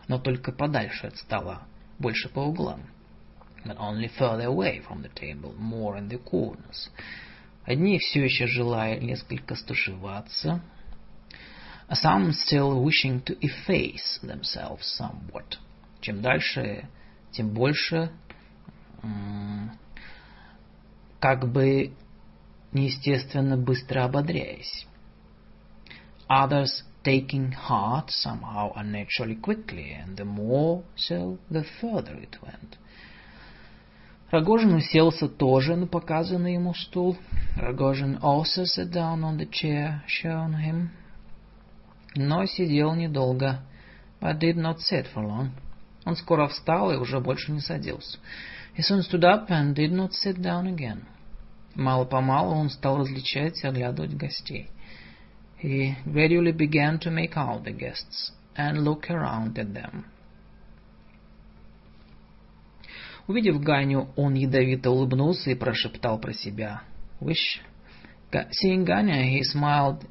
Но 0.09 0.19
только 0.19 0.53
подальше 0.53 1.07
от 1.07 1.16
стола, 1.16 1.62
больше 1.99 2.28
по 2.28 2.41
углам. 2.41 2.82
But 3.65 3.78
only 3.78 4.09
further 4.09 4.45
away 4.45 4.82
from 4.86 5.03
the 5.03 5.09
table, 5.09 5.55
more 5.59 5.97
in 5.97 6.09
the 6.09 6.19
corners. 6.19 6.91
Одни 7.65 7.99
все 7.99 8.24
еще 8.24 8.47
желая 8.47 8.99
несколько 9.01 9.55
стушеваться, 9.55 10.61
some 11.91 12.32
still 12.32 12.82
wishing 12.82 13.23
to 13.23 13.39
efface 13.41 14.19
themselves 14.23 14.86
somewhat. 14.99 15.57
Чем 16.02 16.22
дальше, 16.22 16.88
тем 17.32 17.54
больше 17.54 18.12
как 21.20 21.52
бы 21.52 21.94
неестественно 22.72 23.58
быстро 23.58 24.06
ободряясь. 24.06 24.88
Others 26.30 26.84
taking 27.04 27.52
heart 27.52 28.10
somehow 28.10 28.72
unnaturally 28.76 29.36
quickly, 29.36 29.94
and 29.94 30.16
the 30.16 30.26
more 30.26 30.84
so, 30.96 31.38
the 31.50 31.66
further 31.82 32.16
it 32.16 32.38
went. 32.42 32.78
Рогожин 34.32 34.76
уселся 34.76 35.28
тоже 35.28 35.76
на 35.76 35.88
показанный 35.88 36.54
ему 36.54 36.74
стул. 36.76 37.18
Рогожин 37.56 38.20
also 38.22 38.64
sat 38.64 38.92
down 38.92 39.24
on 39.24 39.38
the 39.38 39.50
chair 39.50 40.02
shown 40.08 40.54
him. 40.54 40.90
Но 42.16 42.46
сидел 42.46 42.94
недолго, 42.94 43.62
but 44.22 44.40
did 44.40 44.56
not 44.56 44.80
sit 44.80 45.08
for 45.08 45.24
long. 45.26 45.52
Он 46.06 46.16
скоро 46.16 46.48
встал 46.48 46.92
и 46.92 46.98
уже 46.98 47.20
больше 47.20 47.52
не 47.52 47.60
садился. 47.60 48.18
He 48.78 48.82
soon 48.82 49.02
stood 49.02 49.24
up 49.24 49.50
and 49.50 49.76
did 49.76 49.92
not 49.92 50.12
sit 50.14 50.38
down 50.38 50.66
again. 50.66 51.04
Мало-помалу 51.76 52.56
он 52.56 52.70
стал 52.70 52.98
различать 52.98 53.64
и 53.64 53.68
оглядывать 53.68 54.16
гостей. 54.16 54.70
He 55.62 55.96
gradually 56.06 56.54
began 56.54 57.00
to 57.00 57.12
make 57.12 57.36
out 57.36 57.64
the 57.64 57.72
guests 57.72 58.32
and 58.56 58.84
look 58.84 59.10
around 59.10 59.58
at 59.58 59.74
them. 59.74 60.06
Увидев 63.28 63.62
Ганю, 63.62 64.10
он 64.16 64.34
ядовито 64.34 64.90
улыбнулся 64.90 65.52
и 65.52 65.56
прошептал 65.56 66.20
про 66.20 66.34
себя. 66.34 66.82
Wish. 67.20 67.62
Seeing 68.32 68.86
Ganya, 68.86 69.24
he 69.24 69.44
smiled 69.44 70.06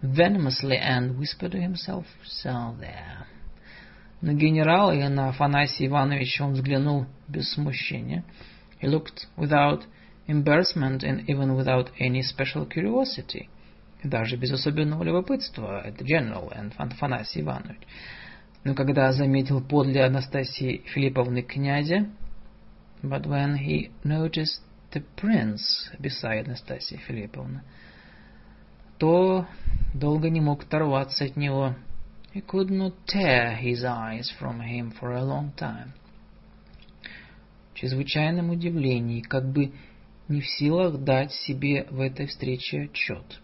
venomously 0.00 0.78
and 0.78 1.18
whispered 1.18 1.52
to 1.52 1.60
himself, 1.60 2.06
so 2.24 2.74
there. 2.78 3.26
На 4.22 4.34
генерала 4.34 4.92
и 4.92 5.08
на 5.08 5.30
Афанасия 5.30 5.88
Ивановича 5.88 6.44
он 6.44 6.52
взглянул 6.52 7.06
без 7.26 7.52
смущения. 7.52 8.22
He 8.80 8.88
looked 8.88 9.26
without 9.36 9.82
embarrassment 10.28 11.02
and 11.02 11.24
even 11.26 11.56
without 11.56 11.90
any 11.98 12.22
special 12.22 12.64
curiosity. 12.64 13.48
Даже 14.04 14.36
без 14.36 14.52
особенного 14.52 15.02
любопытства 15.02 15.84
at 15.84 15.96
the 15.98 16.04
general 16.04 16.52
and 16.52 16.72
Афанасий 16.76 17.40
Иванович. 17.40 17.80
Но 18.62 18.76
когда 18.76 19.12
заметил 19.12 19.60
подле 19.60 20.04
Анастасии 20.04 20.84
Филипповны 20.94 21.42
князя, 21.42 22.08
but 23.02 23.26
when 23.26 23.56
he 23.56 23.90
noticed 24.04 24.60
the 24.92 25.02
prince 25.16 25.90
beside 25.98 26.46
Анастасия 26.46 26.98
Филипповна, 26.98 27.64
то 28.98 29.48
долго 29.92 30.30
не 30.30 30.40
мог 30.40 30.62
оторваться 30.62 31.24
от 31.24 31.36
него. 31.36 31.74
He 32.33 32.41
could 32.41 32.69
not 32.69 32.93
tear 33.07 33.55
his 33.55 33.83
eyes 33.83 34.29
from 34.29 34.59
him 34.61 34.91
for 34.91 35.11
a 35.11 35.23
long 35.23 35.53
time. 35.57 35.93
В 37.73 37.79
чрезвычайном 37.79 38.49
удивлении, 38.49 39.21
как 39.21 39.51
бы 39.51 39.71
не 40.27 40.41
в 40.41 40.47
силах 40.47 40.99
дать 41.03 41.31
себе 41.31 41.85
в 41.89 41.99
этой 41.99 42.27
встрече 42.27 42.83
отчет. 42.83 43.39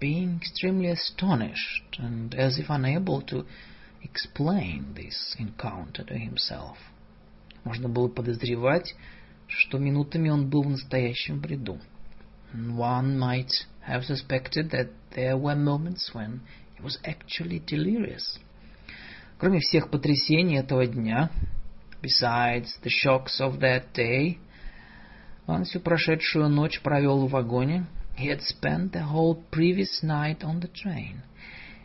Being 0.00 0.40
extremely 0.40 0.88
astonished 0.88 1.98
and 1.98 2.34
as 2.34 2.58
if 2.58 2.70
unable 2.70 3.22
to 3.22 3.46
explain 4.02 4.94
this 4.94 5.36
encounter 5.38 6.04
to 6.04 6.16
himself. 6.16 6.76
Можно 7.64 7.88
было 7.88 8.08
подозревать, 8.08 8.94
что 9.46 9.78
минутами 9.78 10.28
он 10.28 10.48
был 10.48 10.62
в 10.64 10.70
настоящем 10.70 11.40
бреду. 11.40 11.80
One 12.52 13.18
might 13.18 13.50
have 13.86 14.04
suspected 14.04 14.70
that 14.70 14.90
there 15.14 15.36
were 15.36 15.56
moments 15.56 16.10
when 16.12 16.40
He 16.77 16.83
was 16.83 16.99
actually 17.03 17.59
delirious. 17.59 18.39
Кроме 19.39 19.59
всех 19.59 19.89
потрясений 19.89 20.57
этого 20.57 20.85
дня, 20.85 21.31
besides 22.01 22.69
the 22.83 22.89
shocks 22.89 23.39
of 23.39 23.59
that 23.59 23.93
day, 23.93 24.37
он 25.47 25.63
всю 25.63 25.79
прошедшую 25.79 26.49
ночь 26.49 26.81
провел 26.81 27.25
в 27.25 27.31
вагоне. 27.31 27.85
He 28.17 28.27
had 28.27 28.41
spent 28.41 28.91
the 28.91 29.07
whole 29.07 29.43
previous 29.51 30.03
night 30.03 30.39
on 30.41 30.59
the 30.59 30.71
train. 30.71 31.21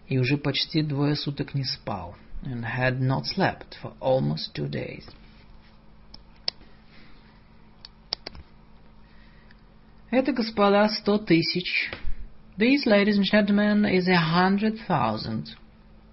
И 0.09 0.19
уже 0.19 0.37
почти 0.37 0.83
двое 0.83 1.17
суток 1.17 1.55
не 1.55 1.65
спал. 1.65 2.17
And 2.43 2.65
had 2.65 3.01
not 3.01 3.25
slept 3.25 3.77
for 3.83 3.95
almost 4.01 4.53
two 4.55 4.69
days. 4.69 5.05
Это, 10.11 10.33
господа, 10.33 10.89
сто 10.91 11.17
тысяч 11.17 11.91
This, 12.59 12.85
ladies 12.85 13.17
and 13.17 13.25
gentlemen, 13.25 13.87
is 13.87 14.07
a 14.09 14.19
hundred 14.19 14.75
thousand, 14.87 15.57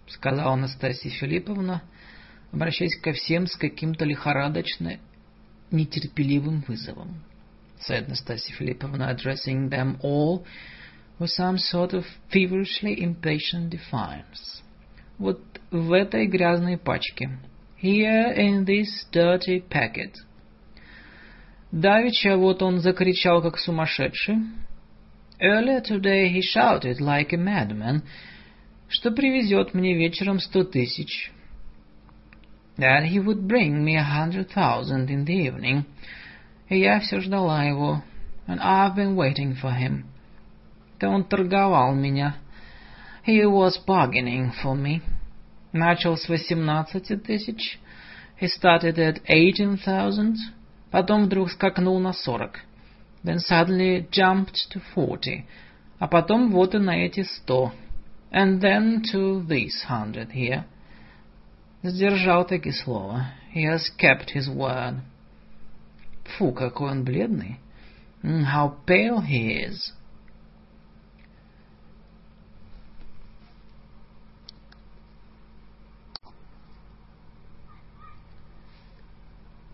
сказала 0.08 0.54
Анастасия 0.54 1.12
Филипповна, 1.12 1.82
обращаясь 2.54 2.98
ко 3.02 3.12
всем 3.12 3.46
с 3.46 3.58
каким-то 3.58 4.06
лихорадочно 4.06 5.00
нетерпеливым 5.70 6.64
вызовом. 6.66 7.22
Said 7.86 8.08
Anastasia 8.08 8.54
Philippovna, 8.58 9.10
addressing 9.10 9.70
them 9.70 9.98
all 10.02 10.46
with 11.20 11.30
some 11.30 11.58
sort 11.58 11.94
of 11.94 12.06
feverishly 12.30 13.04
impatient 13.04 13.70
defiance. 13.70 14.64
Вот 15.18 15.42
в 15.72 15.92
этой 15.92 16.26
грязной 16.28 16.78
пачке. 16.78 17.38
Here 17.82 18.34
in 18.34 18.64
this 18.64 18.88
dirty 19.12 19.60
packet. 19.60 20.16
Давеча 21.74 22.38
вот 22.38 22.62
он 22.62 22.80
закричал, 22.80 23.42
как 23.42 23.58
сумасшедший. 23.58 24.38
Earlier 25.41 25.81
today 25.81 26.29
he 26.29 26.43
shouted 26.43 27.01
like 27.01 27.33
a 27.33 27.37
madman, 27.37 28.03
что 28.89 29.11
привезет 29.11 29.75
мне 29.75 29.95
вечером 29.95 30.39
сто 30.39 30.65
тысяч. 30.65 31.33
That 32.79 33.05
he 33.07 33.19
would 33.19 33.47
bring 33.47 33.85
me 33.85 33.97
a 33.97 34.03
hundred 34.03 34.51
thousand 34.51 35.11
in 35.11 35.25
the 35.25 35.35
evening. 35.35 35.85
И 36.69 36.79
я 36.79 37.01
все 37.01 37.21
ждала 37.21 37.65
его, 37.65 38.03
and 38.47 38.61
I've 38.61 38.95
been 38.95 39.17
waiting 39.17 39.55
for 39.55 39.73
him. 39.73 40.05
Да 41.01 41.11
он 41.11 41.25
торговал 41.25 41.95
меня. 41.95 42.37
He 43.27 43.45
was 43.45 43.77
bargaining 43.87 44.53
for 44.63 44.75
me. 44.77 45.03
Начал 45.73 46.17
с 46.17 46.29
восемнадцати 46.29 47.17
тысяч. 47.17 47.79
He 48.41 48.49
started 48.49 48.99
at 48.99 49.23
eighteen 49.29 49.77
thousand. 49.77 50.37
Потом 50.91 51.25
вдруг 51.25 51.51
скакнул 51.51 51.99
на 51.99 52.13
сорок 52.13 52.61
then 53.23 53.39
suddenly 53.39 54.07
jumped 54.11 54.71
to 54.71 54.81
forty, 54.95 55.45
а 55.99 56.09
потом 56.09 56.51
вот 56.51 56.75
и 56.75 56.79
на 56.79 56.97
эти 57.07 57.23
сто, 57.23 57.73
and 58.31 58.61
then 58.61 59.03
to 59.13 59.47
this 59.47 59.83
hundred 59.89 60.31
here. 60.33 60.65
Сдержал 61.83 62.47
таки 62.47 62.73
слово. 62.73 63.27
He 63.55 63.65
has 63.65 63.91
kept 63.99 64.31
his 64.31 64.49
word. 64.49 65.01
Фу, 66.39 66.53
какой 66.53 66.91
он 66.91 67.05
бледный. 67.05 67.59
How 68.23 68.75
pale 68.87 69.21
he 69.21 69.65
is. 69.67 69.93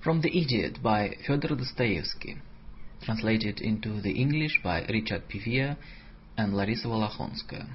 From 0.02 0.20
the 0.22 0.30
Idiot 0.30 0.82
by 0.82 1.16
Fyodor 1.26 1.54
Dostoevsky. 1.54 2.38
Translated 3.03 3.61
into 3.61 4.01
the 4.01 4.11
English 4.11 4.61
by 4.63 4.85
Richard 4.85 5.23
Pivia 5.29 5.77
and 6.37 6.53
Larisa 6.53 6.85
Volokhonskaya. 6.85 7.67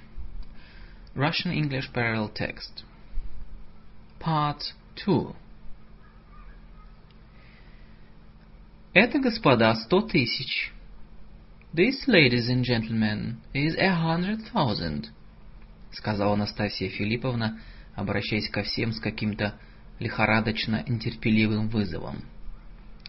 Russian-English 1.15 1.93
parallel 1.93 2.31
text. 2.35 2.85
Part 4.19 4.75
2 5.05 5.35
Это, 8.93 9.21
господа, 9.21 9.73
сто 9.77 10.01
тысяч. 10.03 10.73
This, 11.73 12.09
ladies 12.09 12.49
and 12.49 12.65
gentlemen, 12.65 13.37
is 13.55 13.77
a 13.77 13.95
hundred 13.95 14.41
thousand, 14.53 15.11
сказала 15.93 16.35
Анастасия 16.35 16.89
Филипповна, 16.89 17.61
обращаясь 17.95 18.51
ко 18.51 18.65
всем 18.65 18.93
с 18.93 18.99
каким-то 18.99 19.55
лихорадочно 20.01 20.85
нетерпеливым 20.89 21.69
вызовом. 21.69 22.25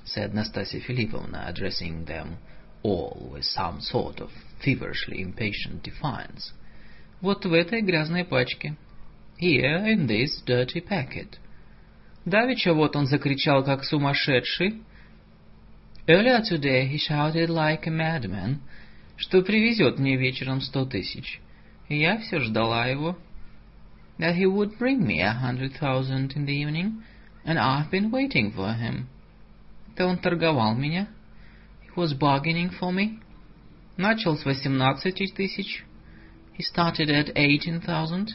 Said 0.05 0.35
Nastasia 0.35 0.81
Philippovna, 0.81 1.45
addressing 1.47 2.05
them 2.05 2.39
all 2.83 3.29
with 3.33 3.45
some 3.45 3.81
sort 3.81 4.21
of 4.21 4.31
feverishly 4.65 5.21
impatient 5.21 5.83
defiance. 5.83 6.53
Вот 7.21 7.45
в 7.45 7.53
этой 7.53 7.83
грязной 7.83 8.25
пачке. 8.25 8.77
Here, 9.39 9.85
in 9.87 10.07
this 10.07 10.43
dirty 10.47 10.81
packet. 10.81 11.39
Давеча 12.25 12.73
вот 12.73 12.97
он 12.97 13.07
закричал, 13.07 13.65
как 13.65 13.85
сумасшедший. 13.85 14.83
Earlier 16.07 16.41
today 16.41 16.87
he 16.87 16.99
shouted 16.99 17.51
like 17.51 17.87
a 17.87 17.91
madman, 17.91 18.61
что 19.17 19.43
привезет 19.43 19.99
мне 19.99 20.17
вечером 20.17 20.61
сто 20.61 20.87
тысяч. 20.87 21.41
И 21.89 21.99
я 21.99 22.19
все 22.19 22.41
ждала 22.41 22.87
его. 22.87 23.19
that 24.19 24.35
he 24.37 24.47
would 24.47 24.79
bring 24.79 25.07
me 25.07 25.21
a 25.21 25.33
hundred 25.33 25.73
thousand 25.79 26.33
in 26.35 26.47
the 26.47 26.53
evening, 26.53 27.03
and 27.45 27.59
I've 27.59 27.91
been 27.91 28.11
waiting 28.11 28.53
for 28.53 28.73
him. 28.73 29.09
То 29.96 30.08
он 30.08 30.18
торговал 30.18 30.76
меня. 30.76 31.08
He 31.86 31.96
was 31.96 32.18
bargaining 32.18 32.72
for 32.80 32.92
me. 32.92 33.20
Начал 33.98 34.38
с 34.38 34.46
восемнадцати 34.46 35.28
тысяч. 35.28 35.84
He 36.58 36.64
started 36.64 37.10
at 37.10 37.34
eighteen 37.36 37.82
thousand, 37.82 38.30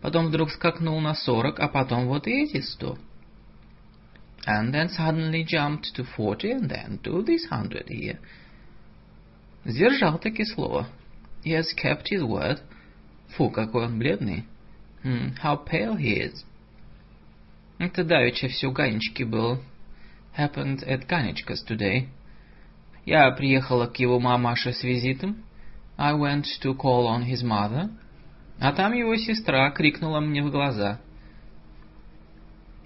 потом 0.00 0.26
вдруг 0.26 0.50
скакнул 0.50 1.00
на 1.00 1.14
сорок, 1.14 1.60
а 1.60 1.68
потом 1.68 2.06
вот 2.06 2.26
и 2.26 2.44
эти 2.44 2.60
сто. 2.60 2.98
And 4.46 4.72
then 4.72 4.88
suddenly 4.88 5.44
jumped 5.44 5.94
to 5.94 6.06
forty, 6.16 6.52
and 6.52 6.70
then 6.70 6.98
to 7.02 7.22
this 7.24 7.46
hundred 7.50 7.88
here. 7.88 8.18
Сдержал 9.64 10.18
таки 10.18 10.44
слово. 10.44 10.88
He 11.44 11.52
has 11.52 11.72
kept 11.74 12.08
his 12.10 12.22
word. 12.22 12.60
Фу, 13.36 13.50
какой 13.50 13.86
он 13.86 13.98
бледный. 13.98 14.44
Hmm, 15.02 15.34
how 15.42 15.56
pale 15.64 15.96
he 15.96 16.18
is. 16.18 16.44
Это 17.78 18.04
давеча 18.04 18.48
все 18.48 18.68
у 18.68 18.72
Ганечки 18.72 19.22
было. 19.22 19.60
Happened 20.36 20.84
at 20.84 21.08
Ганечка's 21.08 21.64
today. 21.64 22.08
Я 23.04 23.30
приехала 23.32 23.86
к 23.86 23.96
его 23.98 24.20
мамаше 24.20 24.72
с 24.72 24.82
визитом. 24.82 25.44
I 25.96 26.12
went 26.12 26.46
to 26.62 26.74
call 26.76 27.06
on 27.06 27.24
his 27.24 27.42
mother. 27.42 27.90
А 28.60 28.72
там 28.72 28.92
его 28.92 29.16
сестра 29.16 29.70
крикнула 29.70 30.20
мне 30.20 30.42
в 30.42 30.50
глаза. 30.50 31.00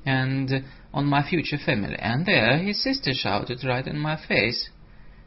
And 0.04 0.64
on 0.92 1.06
my 1.06 1.22
future 1.22 1.58
family. 1.58 1.98
And 1.98 2.24
there 2.24 2.58
his 2.58 2.82
sister 2.82 3.12
shouted 3.14 3.62
right 3.64 3.86
in 3.86 3.98
my 3.98 4.16
face. 4.28 4.70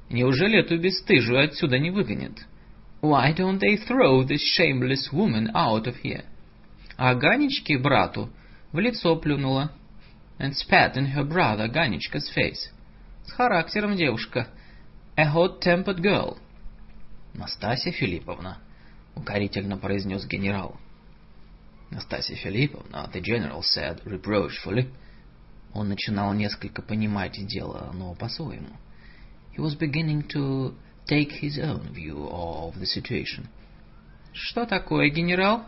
Неужели 0.10 0.60
эту 0.60 0.78
бесстыжую 0.78 1.44
отсюда 1.44 1.80
не 1.80 1.92
выгонят? 1.92 2.46
Why 3.02 3.34
don't 3.34 3.60
they 3.60 3.78
throw 3.78 4.24
this 4.24 4.42
shameless 4.58 5.12
woman 5.12 5.52
out 5.54 5.88
of 5.88 5.96
here? 6.04 6.24
а 6.98 7.14
Ганечке, 7.16 7.78
брату, 7.78 8.30
в 8.72 8.80
лицо 8.80 9.16
плюнула. 9.16 9.72
And 10.38 10.56
spat 10.56 10.98
in 10.98 11.06
her 11.08 11.24
brother 11.24 11.68
Ганечка's 11.68 12.30
face. 12.30 12.70
С 13.26 13.32
характером 13.32 13.96
девушка. 13.96 14.48
A 15.16 15.26
hot-tempered 15.26 16.02
girl. 16.02 16.38
Настасья 17.34 17.92
Филипповна, 17.92 18.60
укорительно 19.16 19.78
произнес 19.78 20.26
генерал. 20.26 20.80
Настасья 21.90 22.36
Филипповна, 22.36 23.10
the 23.14 23.22
general 23.22 23.62
said 23.62 24.02
reproachfully. 24.06 24.92
Он 25.74 25.90
начинал 25.90 26.34
несколько 26.34 26.82
понимать 26.82 27.38
дело, 27.48 27.92
но 27.94 28.14
по-своему. 28.16 28.78
He 29.56 29.62
was 29.62 29.76
beginning 29.78 30.28
to 30.34 30.74
take 31.08 31.32
his 31.42 31.58
own 31.60 31.94
view 31.94 32.30
of 32.30 32.76
the 32.80 32.86
situation. 32.86 33.48
Что 34.34 34.66
такое, 34.66 35.10
генерал? 35.10 35.66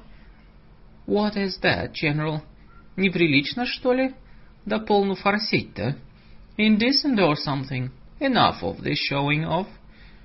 What 1.06 1.36
is 1.38 1.60
that, 1.62 1.94
General? 1.94 2.42
Неприлично, 2.98 3.66
что 3.66 3.94
ли? 3.94 4.14
Да 4.68 4.80
полну 4.80 5.16
форсить-то. 5.16 5.96
Indecent 6.58 7.18
or 7.20 7.36
something. 7.36 7.90
Enough 8.20 8.62
of 8.62 8.82
this 8.82 8.98
showing 9.10 9.46
off. 9.46 9.68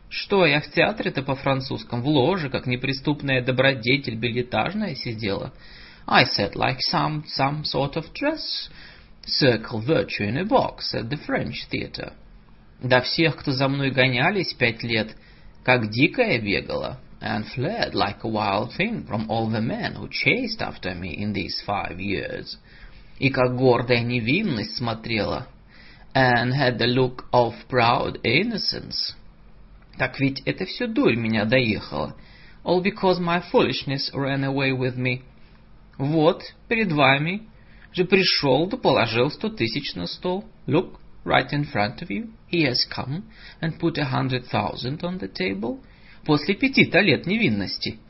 Что, 0.09 0.45
я 0.45 0.61
в 0.61 0.69
театре-то 0.69 1.23
по-французском 1.23 2.03
в 2.03 2.09
ложе, 2.09 2.51
как 2.51 2.67
неприступная 2.67 3.41
добродетель 3.41 4.17
билетажная 4.17 4.97
сидела? 4.97 5.53
I 6.09 6.25
sat 6.25 6.57
like 6.57 6.79
some, 6.93 7.23
some 7.25 7.63
sort 7.63 7.95
of 7.95 8.13
dress, 8.13 8.69
circle 9.25 9.81
virtue 9.81 10.25
in 10.25 10.37
a 10.37 10.45
box 10.45 10.93
at 10.93 11.09
the 11.09 11.25
French 11.25 11.69
theatre. 11.71 12.13
Да 12.83 13.01
всех, 13.01 13.37
кто 13.37 13.53
за 13.53 13.69
мной 13.69 13.93
гонялись 13.93 14.53
пять 14.55 14.83
лет, 14.83 15.17
как 15.63 15.89
дикая 15.89 16.41
бегала 16.41 16.99
and 17.21 17.47
fled 17.47 17.95
like 17.95 18.25
a 18.25 18.29
wild 18.29 18.73
thing 18.77 19.05
from 19.07 19.31
all 19.31 19.49
the 19.49 19.61
men 19.61 19.95
who 19.95 20.09
chased 20.11 20.61
after 20.61 20.97
me 20.97 21.17
in 21.17 21.33
these 21.33 21.63
five 21.65 22.01
years. 22.01 22.57
И 23.23 23.31
как 23.31 23.57
гордая 23.57 24.03
невинность 24.03 24.79
смотрела, 24.79 25.47
and 26.13 26.53
had 26.53 26.77
the 26.77 26.89
look 26.89 27.25
of 27.33 27.55
proud 27.69 28.21
innocence. 28.25 29.15
Так 29.97 30.19
ведь 30.19 30.43
это 30.45 30.67
все 30.67 30.89
дурь 30.89 31.15
меня 31.15 31.45
доехала. 31.45 32.17
All 32.65 32.83
because 32.83 33.21
my 33.21 33.41
foolishness 33.53 34.11
ran 34.13 34.43
away 34.43 34.73
with 34.73 34.97
me. 34.97 35.23
Вот, 35.99 36.43
перед 36.67 36.91
вами, 36.91 37.43
же 37.93 38.05
пришел 38.07 38.67
да 38.67 38.77
положил 38.77 39.31
сто 39.31 39.51
тысяч 39.51 39.95
на 39.95 40.09
стол. 40.09 40.45
Look, 40.67 40.99
right 41.25 41.49
in 41.53 41.65
front 41.73 42.03
of 42.03 42.09
you, 42.09 42.33
he 42.51 42.65
has 42.65 42.85
come 42.91 43.23
and 43.61 43.79
put 43.79 43.99
a 43.99 44.07
hundred 44.07 44.47
thousand 44.47 45.05
on 45.05 45.21
the 45.21 45.29
table 45.29 45.79
после 46.27 46.57
пяти-то 46.57 46.99
лет 46.99 47.27
невинности. 47.27 48.01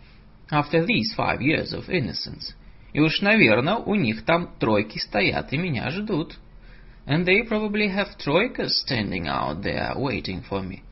After 0.51 0.87
these 0.87 1.15
five 1.15 1.43
years 1.43 1.75
of 1.75 1.91
innocence. 1.91 2.55
И 2.93 3.01
уж, 3.01 3.21
наверное, 3.21 3.77
у 3.77 3.95
них 3.95 4.25
там 4.25 4.55
тройки 4.59 4.99
стоят 4.99 5.53
и 5.53 5.59
меня 5.59 5.91
ждут. 5.91 6.39
And 7.07 7.25
they 7.25 7.43
probably 7.49 7.89
have 7.89 8.17
troikas 8.19 8.85
standing 8.87 9.27
out 9.27 9.63
there 9.63 9.97
waiting 9.97 10.43
for 10.49 10.63
me. 10.63 10.83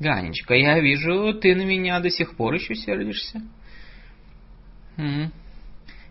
Ганечка, 0.00 0.54
я 0.54 0.80
вижу, 0.80 1.34
ты 1.34 1.54
на 1.54 1.62
меня 1.62 2.00
до 2.00 2.10
сих 2.10 2.36
пор 2.36 2.54
еще 2.54 2.74
сердишься. 2.74 3.42
Hmm. 4.96 5.30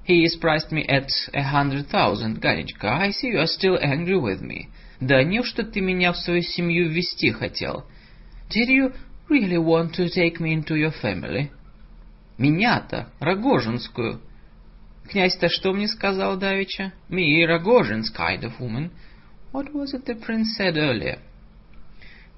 He 0.08 0.24
is 0.24 0.36
priced 0.41 0.72
me 0.72 0.84
at 0.88 1.10
a 1.34 1.44
hundred 1.44 1.90
thousand, 1.90 2.40
Ганечка. 2.40 2.88
I 2.88 3.12
see 3.12 3.30
you 3.30 3.40
are 3.40 3.48
still 3.48 3.78
angry 3.80 4.20
with 4.20 4.41
me. 4.41 4.70
Да 5.00 5.24
неужто 5.24 5.64
ты 5.64 5.82
меня 5.82 6.12
в 6.12 6.18
свою 6.18 6.41
семью 6.41 6.90
ввести 6.90 7.32
хотел? 7.32 7.86
Did 8.50 8.70
you 8.70 8.94
really 9.30 9.58
want 9.58 9.94
to 9.96 10.10
take 10.10 10.40
me 10.40 10.56
into 10.56 10.76
your 10.76 10.94
family? 11.02 11.52
Меня-то, 12.38 13.10
Рогожинскую. 13.20 14.22
Князь-то 15.10 15.49
что 15.49 15.73
мне 15.73 15.88
сказал 15.88 16.38
давеча? 16.38 16.94
Me, 17.10 17.44
Rogojin's 17.44 18.11
kind 18.15 18.44
of 18.44 18.60
woman. 18.60 18.91
What 19.52 19.73
was 19.73 19.94
it 19.94 20.06
the 20.06 20.14
prince 20.14 20.56
said 20.56 20.76
earlier? 20.76 21.19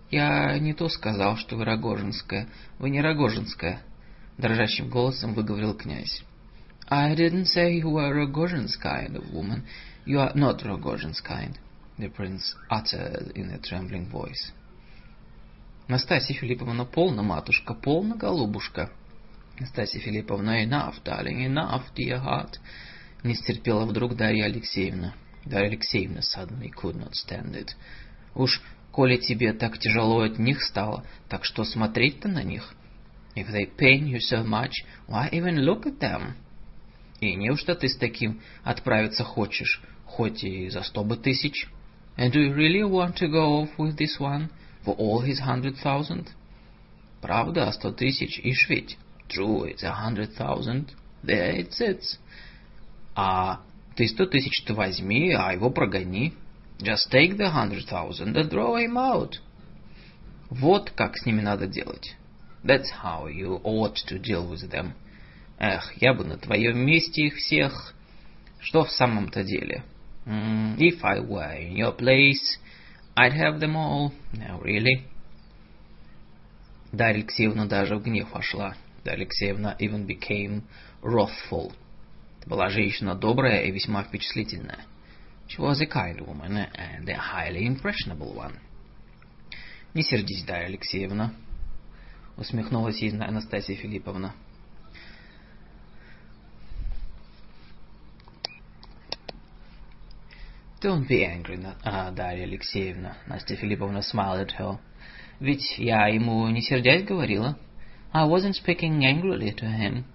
Я 0.10 0.58
не 0.58 0.74
то 0.74 0.88
сказал, 0.88 1.36
что 1.36 1.58
вы 1.58 1.66
Рогожинская. 1.66 2.48
Вы 2.80 2.90
не 2.90 3.02
Рогожинская. 3.02 3.82
Дрожащим 4.38 4.90
голосом 4.90 5.34
выговорил 5.34 5.74
князь. 5.74 6.24
I 6.88 7.14
didn't 7.14 7.46
say 7.46 7.78
you 7.78 7.90
were 7.90 8.14
Rogojin's 8.14 8.78
kind 8.78 9.18
of 9.18 9.34
woman. 9.34 9.64
You 10.06 10.20
are 10.20 10.34
not 10.34 10.64
Rogojin's 10.64 11.22
kind, 11.22 11.58
the 11.98 12.10
prince 12.10 12.56
uttered 12.70 13.34
in 13.36 13.52
a 13.52 13.60
trembling 13.60 14.10
voice. 14.10 14.54
Настасья 15.90 16.34
Филипповна, 16.36 16.86
полно, 16.86 17.22
матушка, 17.22 17.74
полно, 17.74 18.16
голубушка. 18.16 18.92
Настасья 19.62 20.00
Филипповна, 20.00 20.64
enough, 20.64 20.96
darling, 21.06 21.46
enough, 21.46 21.84
dear 21.96 22.20
heart. 22.20 22.58
Не 23.24 23.36
стерпела 23.36 23.86
вдруг 23.86 24.16
Дарья 24.16 24.46
Алексеевна. 24.46 25.14
Дарья 25.46 25.68
Алексеевна 25.68 26.22
suddenly 26.22 26.72
could 26.72 26.96
not 26.96 27.12
stand 27.14 27.54
it. 27.54 27.70
Уж, 28.34 28.60
коли 28.92 29.18
тебе 29.18 29.54
так 29.54 29.78
тяжело 29.78 30.22
от 30.22 30.40
них 30.40 30.64
стало, 30.64 31.06
так 31.30 31.46
что 31.46 31.64
смотреть-то 31.64 32.28
на 32.28 32.42
них? 32.42 32.74
If 33.36 33.52
they 33.52 33.70
pain 33.78 34.08
you 34.08 34.18
so 34.18 34.44
much, 34.44 34.72
why 35.08 35.30
even 35.32 35.60
look 35.60 35.86
at 35.86 36.00
them? 36.00 36.34
И 37.20 37.36
неужто 37.36 37.76
ты 37.76 37.88
с 37.88 37.98
таким 37.98 38.42
отправиться 38.64 39.24
хочешь? 39.24 39.80
хоть 40.06 40.44
и 40.44 40.70
за 40.70 40.82
сто 40.82 41.04
бы 41.04 41.18
тысяч. 41.18 41.68
And 42.18 42.32
do 42.32 42.40
you 42.40 42.54
really 42.54 42.84
want 42.84 43.16
to 43.18 43.28
go 43.28 43.62
off 43.62 43.70
with 43.78 43.96
this 43.96 44.20
one 44.20 44.50
for 44.84 44.96
all 44.98 45.22
his 45.22 45.40
hundred 45.40 45.76
thousand? 45.84 46.30
Правда, 47.22 47.72
сто 47.72 47.92
тысяч, 47.92 48.40
ишь 48.40 48.68
ведь. 48.68 48.98
True, 49.32 49.64
it's 49.64 49.84
a 49.84 49.92
hundred 49.92 50.34
thousand. 50.34 50.92
There 51.24 51.56
it 51.56 51.72
sits. 51.72 52.20
А 53.16 53.62
ты 53.96 54.08
сто 54.08 54.26
тысяч-то 54.26 54.74
возьми, 54.74 55.32
а 55.32 55.54
его 55.54 55.70
прогони. 55.70 56.34
Just 56.80 57.10
take 57.12 57.38
the 57.38 57.50
hundred 57.50 57.86
thousand 57.88 58.36
and 58.36 58.50
throw 58.50 58.76
him 58.76 58.98
out. 58.98 59.40
Вот 60.50 60.92
как 60.92 61.18
с 61.18 61.26
ними 61.26 61.40
надо 61.42 61.68
делать. 61.68 62.16
That's 62.64 62.90
how 63.04 63.28
you 63.28 63.62
ought 63.64 63.96
to 64.08 64.20
deal 64.20 64.50
with 64.50 64.70
them. 64.70 64.94
Эх, 65.58 65.94
я 66.02 66.14
бы 66.14 66.26
на 66.26 66.38
твоем 66.38 66.78
месте 66.80 67.28
их 67.28 67.36
всех... 67.36 67.94
Что 68.60 68.84
в 68.84 68.92
самом-то 68.92 69.44
деле? 69.44 69.84
Mm, 70.26 70.78
if 70.78 71.04
I 71.04 71.20
were 71.20 71.58
in 71.58 71.76
your 71.76 71.96
place, 71.96 72.60
I'd 73.16 73.34
have 73.34 73.60
them 73.60 73.76
all. 73.76 74.12
No, 74.34 74.62
really. 74.62 75.06
Дарья 76.92 77.22
Алексеевна 77.22 77.66
даже 77.66 77.96
в 77.96 78.04
гнев 78.04 78.32
вошла. 78.32 78.76
Алексеевна 79.10 79.76
even 79.80 80.06
became 80.06 80.64
wrathful. 81.02 81.74
Это 82.40 82.50
была 82.50 82.70
женщина 82.70 83.16
добрая 83.16 83.64
и 83.64 83.72
весьма 83.72 84.04
впечатлительная. 84.04 84.86
She 85.48 85.60
was 85.60 85.82
a 85.82 85.86
kind 85.86 86.20
woman 86.22 86.58
and 86.76 87.08
a 87.10 87.16
highly 87.16 87.66
impressionable 87.66 88.34
one. 88.34 88.60
Не 89.94 90.04
сердись, 90.04 90.44
Дарья 90.44 90.68
Алексеевна, 90.68 91.34
усмехнулась 92.38 93.02
ей 93.02 93.12
Анастасия 93.12 93.76
Филипповна. 93.76 94.34
Don't 100.82 101.08
be 101.08 101.24
angry, 101.24 101.58
uh, 101.84 102.12
Дарья 102.12 102.46
Алексеевна. 102.46 103.16
Настя 103.28 103.56
Филипповна 103.56 104.02
smiled 104.02 104.48
at 104.48 104.58
her. 104.58 104.80
Ведь 105.40 105.78
я 105.78 106.08
ему 106.08 106.48
не 106.48 106.62
сердясь 106.62 107.04
говорила. 107.04 107.56
I 108.14 108.26
wasn't 108.26 108.56
speaking 108.56 109.06
angrily 109.06 109.52
to 109.54 109.66
him. 109.66 110.06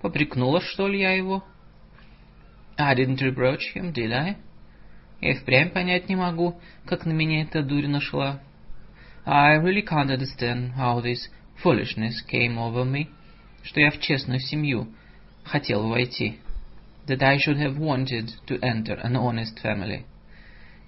Попрекнула, 0.00 0.60
что 0.60 0.86
ли, 0.86 1.00
я 1.00 1.12
его? 1.12 1.42
I 2.78 2.94
didn't 2.94 3.20
reproach 3.20 3.74
him, 3.74 3.92
did 3.92 4.12
I? 4.12 4.36
Я 5.20 5.34
впрямь 5.34 5.70
понять 5.70 6.08
не 6.08 6.16
могу, 6.16 6.60
как 6.84 7.04
на 7.06 7.12
меня 7.12 7.42
эта 7.42 7.62
дурь 7.62 7.86
нашла. 7.86 8.40
I 9.24 9.56
really 9.58 9.82
can't 9.82 10.10
understand 10.10 10.72
how 10.76 11.00
this 11.00 11.28
foolishness 11.62 12.20
came 12.28 12.58
over 12.58 12.84
me, 12.84 13.08
что 13.62 13.80
я 13.80 13.90
в 13.90 14.00
честную 14.00 14.40
семью 14.40 14.88
хотел 15.44 15.88
войти. 15.88 16.38
That 17.06 17.22
I 17.22 17.38
should 17.38 17.58
have 17.58 17.76
wanted 17.76 18.30
to 18.46 18.58
enter 18.60 19.00
an 19.02 19.16
honest 19.16 19.60
family. 19.62 20.04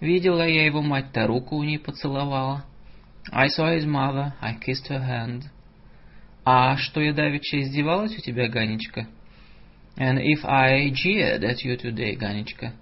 Видела 0.00 0.46
я 0.46 0.66
его 0.66 0.82
мать-то, 0.82 1.26
руку 1.26 1.56
у 1.56 1.64
ней 1.64 1.78
поцеловала. 1.78 2.64
I 3.32 3.48
saw 3.48 3.76
his 3.76 3.86
mother, 3.86 4.34
I 4.40 4.54
kissed 4.54 4.88
her 4.88 5.00
hand. 5.00 5.44
А 6.44 6.76
что 6.76 7.00
я 7.00 7.14
давеча 7.14 7.60
издевалась 7.60 8.16
у 8.18 8.20
тебя, 8.20 8.48
Ганечка? 8.48 9.06
And 9.96 10.18
if 10.18 10.44
I 10.44 10.90
jeered 10.90 11.42
at 11.42 11.64
you 11.64 11.80
today, 11.80 12.16
Ганечка, 12.16 12.74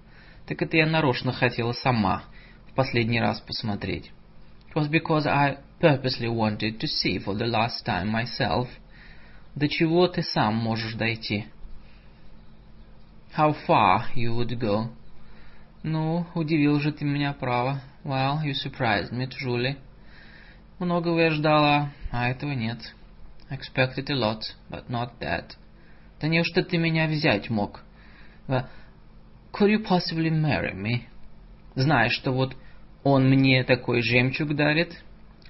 так 0.46 0.60
это 0.62 0.76
я 0.76 0.86
нарочно 0.86 1.30
хотела 1.30 1.72
сама 1.72 2.24
в 2.70 2.74
последний 2.74 3.20
раз 3.20 3.40
посмотреть. 3.40 4.10
It 4.68 4.74
was 4.74 4.90
because 4.90 5.26
I 5.26 5.58
purposely 5.80 6.28
wanted 6.28 6.80
to 6.80 6.86
see 6.86 7.18
for 7.18 7.34
the 7.34 7.46
last 7.46 7.84
time 7.86 8.10
myself. 8.10 8.68
До 9.54 9.68
чего 9.68 10.08
ты 10.08 10.22
сам 10.22 10.56
можешь 10.56 10.94
дойти? 10.94 11.44
How 13.36 13.54
far 13.68 14.06
you 14.14 14.34
would 14.34 14.58
go? 14.58 14.88
Ну, 15.84 16.26
удивил 16.34 16.80
же 16.80 16.90
ты 16.92 17.04
меня, 17.04 17.32
право. 17.32 17.80
Well, 18.02 18.42
you 18.42 18.54
surprised 18.54 19.12
me, 19.12 19.28
truly. 19.28 19.76
Многого 20.78 21.20
я 21.20 21.30
ждала, 21.30 21.90
а 22.10 22.28
этого 22.28 22.52
нет. 22.52 22.78
Expected 23.52 24.08
a 24.08 24.14
lot, 24.14 24.54
but 24.70 24.88
not 24.88 25.20
that. 25.20 25.58
Да 26.22 26.26
неужто 26.26 26.62
ты 26.62 26.78
меня 26.78 27.06
взять 27.06 27.50
мог? 27.50 27.80
Could 28.48 29.68
you 29.68 29.84
possibly 29.84 30.30
marry 30.30 30.74
me? 30.74 31.02
Знаешь, 31.74 32.12
что 32.12 32.32
вот 32.32 32.56
он 33.04 33.28
мне 33.28 33.62
такой 33.64 34.00
жемчуг 34.00 34.56
дарит? 34.56 35.02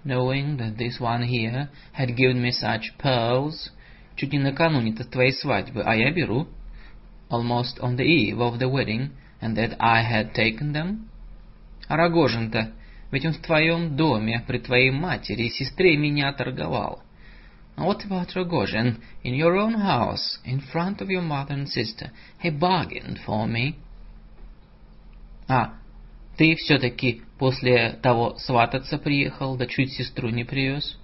Knowing 0.05 0.59
that 0.59 0.77
this 0.77 0.99
one 0.99 1.23
here 1.23 1.69
had 1.97 2.17
given 2.17 2.43
me 2.43 2.51
such 2.51 2.91
pearls, 2.99 3.71
чуть 4.17 4.33
не 4.33 4.41
накануне-то 4.41 5.05
твоей 5.05 5.33
свадьбы, 5.33 5.83
а 5.85 5.95
я 5.95 6.11
беру. 6.11 6.49
Almost 7.31 7.79
on 7.81 7.97
the 7.97 8.05
eve 8.05 8.41
of 8.41 8.59
the 8.59 8.69
wedding, 8.69 9.11
and 9.41 9.57
that 9.57 9.77
I 9.79 10.03
had 10.03 10.35
taken 10.35 10.73
them. 10.73 11.09
А 11.87 11.97
Рогожин-то, 11.97 12.73
ведь 13.13 13.27
он 13.27 13.33
в 13.33 13.43
твоем 13.43 13.97
доме, 13.97 14.43
при 14.45 14.59
твоей 14.59 14.91
матери 14.91 15.45
и 15.45 15.51
сестре 15.51 15.97
меня 15.97 16.33
торговал. 16.33 17.01
What 17.78 18.04
about 18.06 18.30
Rogozhin? 18.36 19.00
In 19.24 19.36
your 19.36 19.56
own 19.56 19.76
house, 19.76 20.40
in 20.44 20.62
front 20.62 21.00
of 21.00 21.10
your 21.10 21.22
mother 21.22 21.54
and 21.54 21.70
sister, 21.70 22.12
he 22.40 22.50
bargained 22.50 23.20
for 23.26 23.48
me. 23.48 23.76
А, 25.48 25.76
ты 26.38 26.56
все-таки 26.56 27.22
после 27.38 27.92
того 28.02 28.36
свататься 28.40 28.98
приехал, 28.98 29.58
да 29.58 29.68
чуть 29.68 29.94
сестру 29.94 30.30
не 30.30 30.44
привез? 30.44 30.98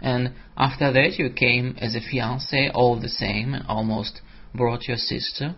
And 0.00 0.32
after 0.56 0.92
that 0.92 1.18
you 1.18 1.30
came 1.34 1.76
as 1.78 1.96
a 1.96 2.00
fiancé 2.00 2.70
all 2.72 3.00
the 3.00 3.08
same 3.08 3.54
and 3.54 3.66
almost 3.66 4.22
brought 4.54 4.86
your 4.86 4.98
sister? 4.98 5.56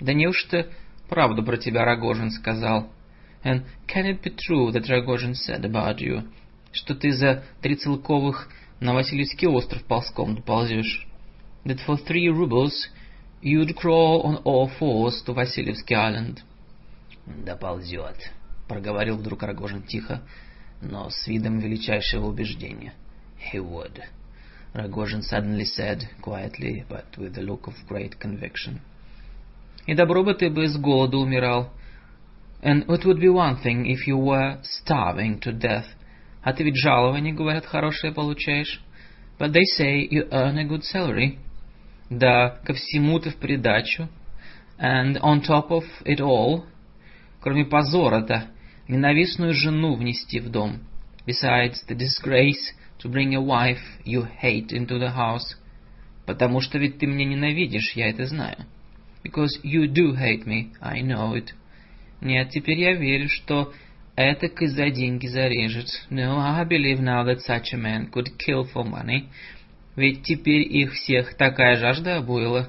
Да 0.00 0.12
неужто 0.12 0.68
правду 1.08 1.42
про 1.42 1.56
тебя 1.56 1.84
Рогожин 1.84 2.30
сказал? 2.30 2.90
And 3.42 3.64
can 3.86 4.04
it 4.04 4.22
be 4.22 4.34
true 4.36 4.70
that 4.72 4.88
Rogozhin 4.88 5.34
said 5.34 5.64
about 5.64 5.98
you, 5.98 6.28
что 6.72 6.94
ты 6.94 7.12
за 7.12 7.42
три 7.62 7.76
целковых 7.76 8.50
на 8.84 8.94
Васильевский 8.94 9.48
остров 9.48 9.84
ползком 9.84 10.36
доползешь? 10.36 11.06
That 11.64 11.78
for 11.86 11.98
three 12.06 12.28
rubles 12.28 12.72
you'd 13.42 13.74
crawl 13.76 14.22
on 14.24 14.42
all 14.44 14.70
fours 14.78 15.22
to 15.26 15.34
Васильевский 15.34 15.96
island? 15.96 16.40
Доползет, 17.26 18.16
проговорил 18.68 19.16
вдруг 19.16 19.42
Рогожин 19.42 19.82
тихо, 19.82 20.22
но 20.80 21.10
с 21.10 21.26
видом 21.26 21.58
величайшего 21.58 22.26
убеждения. 22.26 22.94
He 23.52 23.58
would. 23.58 24.02
Rogozhin 24.72 25.22
suddenly 25.22 25.64
said, 25.64 26.08
quietly, 26.22 26.84
but 26.88 27.16
with 27.18 27.36
a 27.36 27.42
look 27.42 27.66
of 27.66 27.74
great 27.88 28.18
conviction. 28.18 28.80
И 29.86 29.94
добро 29.94 30.22
бы 30.22 30.34
ты 30.34 30.50
бы 30.50 30.68
с 30.68 30.76
голоду 30.76 31.18
умирал. 31.18 31.72
And 32.62 32.86
it 32.86 33.04
would 33.04 33.18
be 33.18 33.28
one 33.28 33.60
thing 33.62 33.86
if 33.86 34.06
you 34.06 34.16
were 34.16 34.58
starving 34.62 35.40
to 35.40 35.52
death. 35.52 35.86
А 36.45 36.53
ты 36.53 36.63
ведь 36.63 36.77
жалование, 36.77 37.33
говорят, 37.33 37.65
хорошее 37.65 38.13
получаешь. 38.13 38.79
But 39.39 39.51
they 39.51 39.63
say 39.63 40.07
you 40.07 40.29
earn 40.29 40.59
a 40.59 40.63
good 40.63 40.83
salary. 40.83 41.39
Да, 42.11 42.59
ко 42.63 42.75
всему 42.75 43.19
ты 43.19 43.31
в 43.31 43.37
придачу. 43.37 44.07
And 44.77 45.19
on 45.21 45.41
top 45.41 45.71
of 45.71 45.85
it 46.05 46.19
all, 46.19 46.65
кроме 47.41 47.65
позора-то, 47.65 48.45
ненавистную 48.87 49.55
жену 49.55 49.95
внести 49.95 50.39
в 50.39 50.51
дом. 50.51 50.81
Besides 51.25 51.77
the 51.89 51.97
disgrace 51.97 52.75
to 52.99 53.09
bring 53.09 53.33
a 53.33 53.41
wife 53.41 53.81
you 54.05 54.27
hate 54.39 54.71
into 54.71 54.99
the 54.99 55.15
house. 55.15 55.57
Потому 56.27 56.61
что 56.61 56.77
ведь 56.77 56.99
ты 56.99 57.07
меня 57.07 57.25
ненавидишь, 57.25 57.93
я 57.95 58.09
это 58.09 58.27
знаю. 58.27 58.67
Because 59.23 59.59
you 59.63 59.87
do 59.91 60.15
hate 60.15 60.45
me, 60.45 60.73
I 60.79 61.01
know 61.01 61.33
it. 61.33 61.53
Нет, 62.21 62.51
теперь 62.51 62.79
я 62.79 62.93
верю, 62.93 63.29
что 63.29 63.73
этак 64.16 64.60
и 64.62 64.66
за 64.66 64.90
деньги 64.90 65.26
зарежет. 65.26 65.88
No, 66.10 66.38
I 66.38 66.64
believe 66.64 67.00
now 67.00 67.24
that 67.24 67.40
such 67.40 67.72
a 67.72 67.76
man 67.76 68.10
could 68.10 68.38
kill 68.38 68.64
for 68.72 68.84
money. 68.84 69.28
Ведь 69.96 70.22
теперь 70.22 70.62
их 70.62 70.92
всех 70.92 71.34
такая 71.36 71.76
жажда 71.76 72.16
обуяла. 72.16 72.68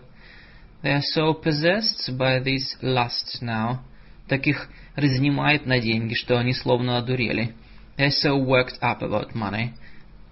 They 0.83 0.93
are 0.93 1.03
so 1.15 1.33
possessed 1.33 2.17
by 2.17 2.43
this 2.43 2.75
lust 2.81 3.41
now. 3.41 3.79
Так 4.27 4.47
их 4.47 4.69
разнимает 4.95 5.65
на 5.65 5.79
деньги, 5.79 6.13
что 6.13 6.39
они 6.39 6.53
словно 6.53 6.97
одурели. 6.97 7.53
They're 7.97 8.09
so 8.09 8.37
worked 8.37 8.79
up 8.81 9.01
about 9.01 9.35
money. 9.35 9.73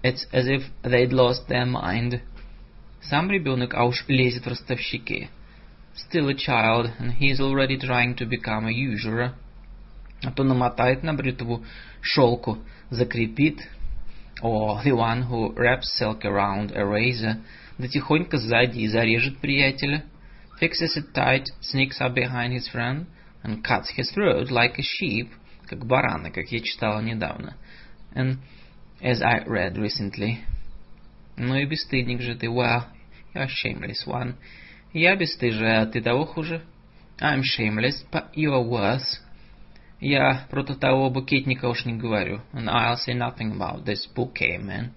It's 0.02 0.26
as 0.32 0.48
if 0.48 0.64
they'd 0.82 1.12
lost 1.12 1.48
their 1.48 1.66
mind. 1.66 2.20
Сам 3.02 3.30
ребенок, 3.30 3.74
а 3.74 3.84
уж 3.84 4.04
лезет 4.08 4.44
в 4.44 4.48
ростовщики. 4.48 5.28
Still 5.94 6.28
a 6.28 6.34
child, 6.34 6.90
and 6.98 7.12
he's 7.12 7.40
already 7.40 7.76
trying 7.76 8.14
to 8.16 8.26
become 8.26 8.66
a 8.66 8.72
usurer. 8.72 9.34
А 10.23 10.31
то 10.31 10.43
намотает 10.43 11.03
на 11.03 11.13
бритву 11.13 11.63
шелку, 12.01 12.59
закрепит, 12.89 13.59
or 14.41 14.81
the 14.83 14.93
one 14.93 15.23
who 15.29 15.53
wraps 15.55 15.97
silk 15.99 16.23
around 16.23 16.71
a 16.75 16.83
razor, 16.85 17.41
да 17.77 17.87
тихонько 17.87 18.37
сзади 18.37 18.79
и 18.79 18.87
зарежет 18.87 19.37
приятеля, 19.39 20.03
fixes 20.61 20.95
it 20.97 21.13
tight, 21.13 21.45
sneaks 21.61 21.99
up 21.99 22.13
behind 22.13 22.53
his 22.53 22.67
friend, 22.69 23.05
and 23.43 23.63
cuts 23.63 23.89
his 23.95 24.11
throat 24.11 24.49
like 24.49 24.79
a 24.79 24.83
sheep, 24.83 25.29
как 25.67 25.85
барана, 25.85 26.31
как 26.31 26.51
я 26.51 26.59
читала 26.61 27.01
недавно, 27.01 27.55
and 28.13 28.37
as 29.01 29.21
I 29.21 29.43
read 29.45 29.75
recently. 29.77 30.39
Ну 31.37 31.55
и 31.55 31.65
бесстыдник 31.65 32.21
же 32.21 32.35
ты, 32.35 32.47
well, 32.47 32.85
you're 33.33 33.43
a 33.43 33.47
shameless 33.47 34.05
one. 34.07 34.35
Я 34.93 35.15
бесстыжая, 35.15 35.81
а 35.81 35.85
ты 35.85 36.01
того 36.01 36.25
хуже. 36.25 36.61
I'm 37.19 37.41
shameless, 37.43 38.05
but 38.11 38.29
you're 38.33 38.63
worse. 38.63 39.19
Я 39.99 40.45
про 40.49 40.63
того 40.63 41.09
букетника 41.09 41.67
уж 41.69 41.85
не 41.85 41.93
говорю. 41.93 42.41
And 42.53 42.67
I'll 42.67 42.97
say 42.97 43.13
nothing 43.13 43.53
about 43.53 43.85
this 43.85 44.07
bouquet, 44.15 44.59
man. 44.59 44.91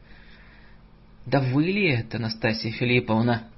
Да 1.26 1.40
вы 1.40 1.64
ли 1.66 1.88
это, 1.88 2.18
Настасья 2.18 2.70
Филипповна? 2.70 3.48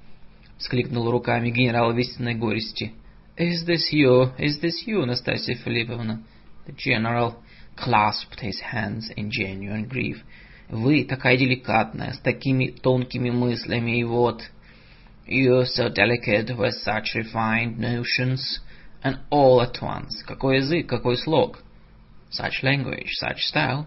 Скликнул 0.57 1.09
руками 1.09 1.49
генерал 1.49 1.93
в 1.93 1.97
истинной 1.97 2.35
горести. 2.35 2.93
Is 3.37 3.65
this 3.65 3.91
you? 3.91 4.37
Is 4.37 4.61
this 4.61 4.85
you, 4.85 5.05
Настасья 5.05 5.55
Филипповна? 5.55 6.21
The 6.67 6.73
general 6.73 7.35
clasped 7.75 8.39
his 8.41 8.59
hands 8.61 9.09
in 9.15 9.31
genuine 9.31 9.87
grief. 9.87 10.17
Вы 10.69 11.05
такая 11.05 11.37
деликатная, 11.37 12.13
с 12.13 12.19
такими 12.19 12.67
тонкими 12.67 13.29
мыслями, 13.29 13.99
и 13.99 14.03
вот... 14.03 14.41
You're 15.27 15.65
so 15.65 15.87
delicate 15.89 16.49
with 16.57 16.73
such 16.83 17.15
refined 17.15 17.77
notions, 17.77 18.59
and 19.03 19.19
all 19.29 19.61
at 19.61 19.81
once. 19.81 20.23
Какой 20.25 20.57
язык, 20.57 20.87
какой 20.87 21.17
слог. 21.17 21.59
Such 22.31 22.63
language, 22.63 23.09
such 23.21 23.39
style. 23.51 23.85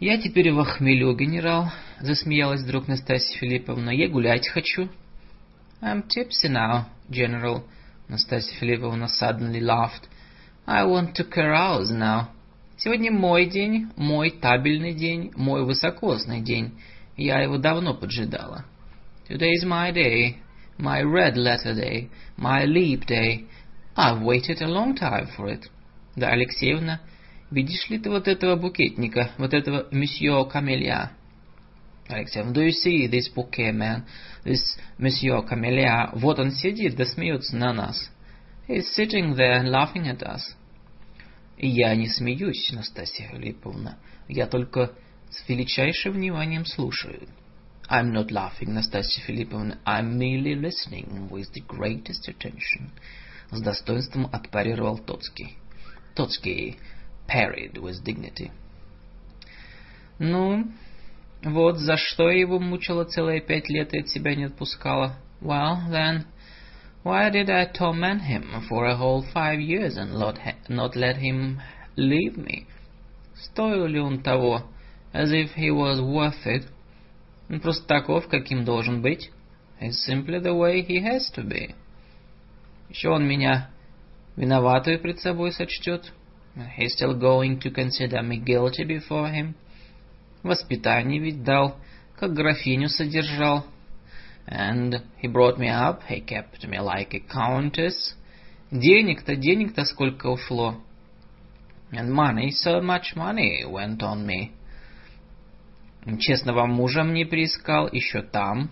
Я 0.00 0.20
теперь 0.20 0.52
в 0.52 0.58
охмелю, 0.58 1.14
генерал, 1.16 1.70
засмеялась 2.00 2.62
вдруг 2.62 2.88
Настасья 2.88 3.38
Филипповна. 3.38 3.90
Я 3.90 4.08
гулять 4.08 4.48
хочу. 4.48 4.88
I'm 5.80 6.04
tipsy 6.08 6.48
now, 6.48 6.86
general, 7.10 7.62
Настасья 8.08 8.56
Филипповна 8.58 9.06
suddenly 9.06 9.60
laughed. 9.60 10.08
I 10.66 10.84
want 10.84 11.14
to 11.14 11.24
carouse 11.24 11.90
now. 11.90 12.28
Сегодня 12.76 13.12
мой 13.12 13.46
день, 13.46 13.88
мой 13.96 14.30
табельный 14.30 14.94
день, 14.94 15.30
мой 15.36 15.64
высокосный 15.64 16.40
день. 16.40 16.78
Я 17.16 17.40
его 17.40 17.58
давно 17.58 17.94
поджидала. 17.94 18.64
Today 19.28 19.52
is 19.58 19.64
my 19.64 19.92
day, 19.92 20.36
my 20.78 21.02
red 21.02 21.36
letter 21.36 21.74
day, 21.74 22.08
my 22.36 22.64
leap 22.64 23.06
day. 23.06 23.44
I've 23.96 24.22
waited 24.22 24.60
a 24.60 24.68
long 24.68 24.96
time 24.96 25.28
for 25.36 25.48
it. 25.48 25.68
Да, 26.16 26.30
Алексеевна, 26.30 27.00
видишь 27.50 27.88
ли 27.88 27.98
ты 27.98 28.10
вот 28.10 28.28
этого 28.28 28.56
букетника, 28.56 29.30
вот 29.38 29.54
этого 29.54 29.86
месье 29.90 30.48
Камелья? 30.50 31.12
Алексеевна, 32.08 32.52
do 32.52 32.62
you 32.62 32.72
see 32.72 33.06
this 33.08 33.28
bouquet 33.34 33.72
man, 33.72 34.04
this 34.44 34.78
месье 34.98 35.42
Камелья? 35.42 36.10
Вот 36.14 36.38
он 36.38 36.50
сидит, 36.50 36.96
да 36.96 37.04
смеется 37.04 37.56
на 37.56 37.72
нас. 37.72 38.10
He's 38.68 38.86
sitting 38.96 39.34
there 39.34 39.60
and 39.60 39.70
laughing 39.70 40.08
at 40.08 40.22
us. 40.22 40.42
Я 41.56 41.94
не 41.94 42.08
смеюсь, 42.08 42.72
Настасья 42.72 43.28
Филипповна. 43.28 43.98
Я 44.28 44.46
только 44.46 44.92
с 45.30 45.48
величайшим 45.48 46.14
вниманием 46.14 46.64
слушаю. 46.64 47.28
I'm 47.89 48.13
not 48.13 48.31
laughing, 48.31 48.73
Настасья 48.75 49.23
Филипповна. 49.25 49.79
I'm 49.85 50.17
merely 50.17 50.55
listening 50.55 51.27
with 51.31 51.51
the 51.53 51.61
greatest 51.61 52.27
attention. 52.27 52.91
С 53.51 53.61
достоинством 53.61 54.27
отпарировал 54.31 54.99
Тоцкий. 54.99 55.57
Тоцкий 56.15 56.77
parried 57.27 57.79
with 57.81 58.03
dignity. 58.03 58.51
Ну, 60.19 60.71
вот 61.43 61.77
за 61.77 61.97
что 61.97 62.29
его 62.29 62.59
мучила 62.59 63.05
целые 63.05 63.41
пять 63.41 63.69
лет 63.69 63.93
и 63.93 64.01
от 64.01 64.09
себя 64.09 64.35
не 64.35 64.45
отпускала. 64.45 65.15
Well, 65.41 65.89
then, 65.89 66.25
why 67.03 67.29
did 67.31 67.49
I 67.49 67.65
torment 67.65 68.21
him 68.21 68.67
for 68.67 68.85
a 68.85 68.97
whole 68.97 69.25
five 69.33 69.59
years 69.59 69.97
and 69.97 70.13
not, 70.13 70.37
not 70.67 70.95
let 70.95 71.17
him 71.17 71.59
leave 71.95 72.37
me? 72.37 72.67
Стоил 73.35 73.87
ли 73.87 73.99
он 73.99 74.21
того, 74.21 74.63
as 75.13 75.31
if 75.31 75.55
he 75.55 75.71
was 75.71 76.01
worth 76.01 76.45
it? 76.45 76.67
Он 77.48 77.60
просто 77.60 77.86
таков, 77.86 78.28
каким 78.28 78.64
должен 78.64 79.02
быть. 79.02 79.30
It's 79.80 80.06
simply 80.08 80.40
the 80.40 80.54
way 80.54 80.82
he 80.86 81.02
has 81.02 81.30
to 81.34 81.46
be. 81.46 81.74
Еще 82.88 83.08
он 83.10 83.26
меня 83.26 83.70
виноватую 84.36 85.00
пред 85.00 85.20
собой 85.20 85.52
сочтет. 85.52 86.12
He's 86.78 86.94
still 86.96 87.18
going 87.18 87.58
to 87.60 87.70
consider 87.70 88.22
me 88.22 88.36
guilty 88.36 88.84
before 88.84 89.32
him. 89.32 89.54
Воспитание 90.42 91.18
ведь 91.20 91.42
дал, 91.42 91.76
как 92.16 92.32
графиню 92.32 92.88
содержал. 92.88 93.66
And 94.46 95.02
he 95.22 95.26
brought 95.26 95.58
me 95.58 95.68
up, 95.68 96.02
he 96.08 96.20
kept 96.20 96.66
me 96.68 96.78
like 96.78 97.14
a 97.14 97.20
countess. 97.20 98.14
Денег-то, 98.70 99.36
денег-то 99.36 99.84
сколько 99.84 100.28
ушло. 100.28 100.76
And 101.92 102.12
money, 102.12 102.50
so 102.50 102.80
much 102.80 103.16
money 103.16 103.64
went 103.64 104.02
on 104.02 104.26
me. 104.26 104.52
Честного 106.18 106.66
мужа 106.66 107.02
мне 107.02 107.24
приискал 107.24 107.88
еще 107.90 108.22
там. 108.22 108.70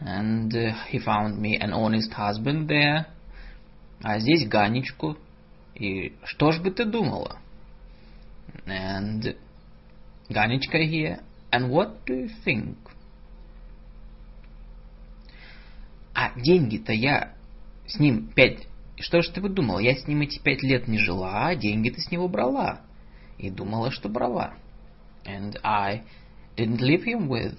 And 0.00 0.50
he 0.90 0.98
found 0.98 1.38
me 1.38 1.58
an 1.58 1.72
honest 1.72 2.12
husband 2.16 2.66
there. 2.66 3.06
А 4.02 4.18
здесь 4.18 4.48
Ганечку. 4.48 5.16
И 5.74 6.14
что 6.24 6.52
ж 6.52 6.60
бы 6.60 6.70
ты 6.70 6.84
думала? 6.84 7.38
And 8.66 9.36
Ганечка 10.28 10.78
here. 10.78 11.22
And 11.50 11.68
what 11.68 12.04
do 12.06 12.14
you 12.14 12.30
think? 12.44 12.76
А 16.14 16.38
деньги-то 16.38 16.92
я 16.92 17.34
с 17.86 17.98
ним 17.98 18.28
пять... 18.28 18.66
Что 18.96 19.20
ж 19.20 19.28
ты 19.28 19.40
бы 19.40 19.48
думала? 19.48 19.80
Я 19.80 19.94
с 19.94 20.06
ним 20.06 20.22
эти 20.22 20.38
пять 20.38 20.62
лет 20.62 20.88
не 20.88 20.98
жила, 20.98 21.48
а 21.48 21.56
деньги-то 21.56 22.00
с 22.00 22.10
него 22.10 22.28
брала. 22.28 22.80
И 23.38 23.50
думала, 23.50 23.90
что 23.90 24.08
брала. 24.08 24.54
And 25.24 25.58
I 25.62 26.02
didn't 26.55 26.81
live 26.81 27.03
him 27.03 27.27
with 27.27 27.55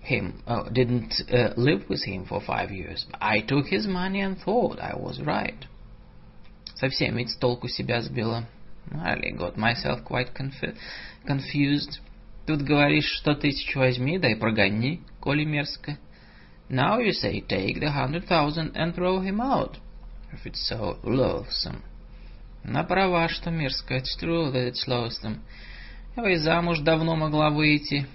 him, 0.00 0.42
uh, 0.46 0.68
didn't 0.70 1.14
uh, 1.32 1.50
live 1.56 1.88
with 1.88 2.04
him 2.04 2.24
for 2.26 2.40
five 2.40 2.70
years. 2.70 3.06
I 3.20 3.40
took 3.40 3.66
his 3.66 3.86
money 3.86 4.20
and 4.20 4.38
thought 4.38 4.78
I 4.78 4.94
was 4.96 5.20
right. 5.20 5.66
Совсем 6.76 7.16
ведь 7.16 7.30
с 7.30 7.36
толку 7.36 7.68
себя 7.68 8.00
сбила. 8.00 8.46
I 8.92 9.16
got 9.36 9.56
myself 9.56 10.04
quite 10.04 10.34
conf- 10.34 10.76
confused. 11.26 12.00
Тут 12.46 12.62
говоришь, 12.62 13.04
что 13.20 13.34
тысячу 13.34 13.78
возьми, 13.78 14.18
да 14.18 14.28
и 14.28 14.34
прогони, 14.34 15.02
коли 15.20 15.44
мерзко. 15.44 15.98
Now 16.68 16.98
you 16.98 17.12
say 17.12 17.40
take 17.40 17.80
the 17.80 17.90
hundred 17.90 18.26
thousand 18.26 18.76
and 18.76 18.94
throw 18.94 19.20
him 19.20 19.40
out, 19.40 19.76
if 20.32 20.46
it's 20.46 20.66
so 20.68 20.98
loathsome. 21.02 21.82
На 22.64 22.84
права, 22.84 23.28
что 23.28 23.50
мерзко. 23.50 23.94
It's 23.96 24.16
true 24.18 24.50
that 24.50 24.68
it's 24.68 24.86
loathsome. 24.86 25.40
Я 26.15 26.29
и 26.29 26.35
замуж 26.35 26.79
давно 26.79 27.15
могла 27.15 27.49
выйти. 27.49 28.07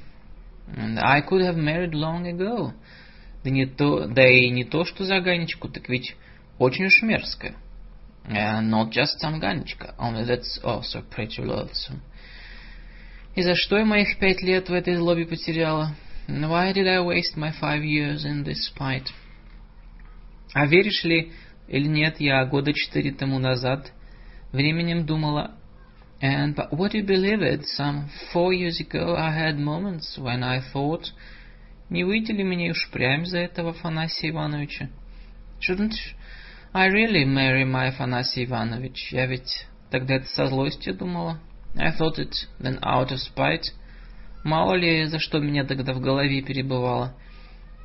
And 0.69 0.99
I 0.99 1.21
could 1.21 1.43
have 1.43 1.57
married 1.57 1.93
long 1.93 2.27
ago. 2.27 2.73
Да, 3.43 3.51
не 3.51 3.67
то, 3.67 4.07
да 4.07 4.27
и 4.27 4.51
не 4.51 4.65
то, 4.65 4.85
что 4.85 5.05
за 5.05 5.21
Ганечку, 5.21 5.69
так 5.69 5.89
ведь 5.89 6.15
очень 6.59 6.87
уж 6.87 7.03
мерзко. 7.03 7.55
And 8.27 8.71
not 8.71 8.91
just 8.91 9.21
some 9.23 9.41
Ганечка, 9.41 9.95
only 9.99 10.25
that's 10.25 10.61
also 10.63 11.03
pretty 11.11 11.43
loathsome. 11.43 12.01
И 13.35 13.43
за 13.43 13.55
что 13.55 13.79
я 13.79 13.85
моих 13.85 14.19
пять 14.19 14.43
лет 14.43 14.69
в 14.69 14.73
этой 14.73 14.97
злобе 14.97 15.27
потеряла? 15.27 15.95
Why 16.29 16.73
did 16.73 16.87
I 16.87 16.99
waste 16.99 17.37
my 17.37 17.53
five 17.61 17.83
years 17.83 18.25
in 18.25 18.45
this 18.45 18.69
spite? 18.71 19.09
А 20.53 20.67
веришь 20.67 21.05
ли 21.05 21.33
или 21.69 21.87
нет, 21.87 22.21
я 22.21 22.45
года 22.45 22.73
четыре 22.73 23.13
тому 23.13 23.39
назад 23.39 23.93
временем 24.53 25.07
думала 25.07 25.57
And 26.22 26.56
but 26.56 26.76
would 26.78 26.94
you 26.94 27.04
believe 27.04 27.42
it? 27.42 27.66
Some 27.66 28.10
four 28.32 28.54
years 28.54 28.80
ago 28.80 29.16
I 29.16 29.32
had 29.32 29.58
moments 29.58 30.18
when 30.18 30.44
I 30.44 30.62
thought, 30.74 31.12
не 31.90 32.04
выйти 32.04 32.32
ли 32.32 32.44
мне 32.44 32.72
уж 32.72 32.90
прям 32.92 33.26
за 33.26 33.40
этого 33.40 33.72
Афанасия 33.72 34.32
Ивановича? 34.32 34.90
Shouldn't 35.60 35.94
I 36.74 36.88
really 36.88 37.26
marry 37.26 37.64
my 37.64 37.90
Афанасий 37.90 38.46
Иванович? 38.46 39.12
Я 39.12 39.28
ведь 39.28 39.68
тогда 39.92 40.16
это 40.16 40.28
со 40.28 40.48
злостью 40.48 40.94
думала. 40.94 41.40
I 41.78 41.92
thought 41.92 42.18
it 42.18 42.34
then 42.60 42.80
out 42.82 43.12
of 43.12 43.20
spite. 43.20 43.72
Мало 44.44 44.76
ли, 44.76 45.06
за 45.06 45.20
что 45.20 45.40
меня 45.40 45.64
тогда 45.64 45.94
в 45.94 46.00
голове 46.00 46.42
перебывало. 46.42 47.14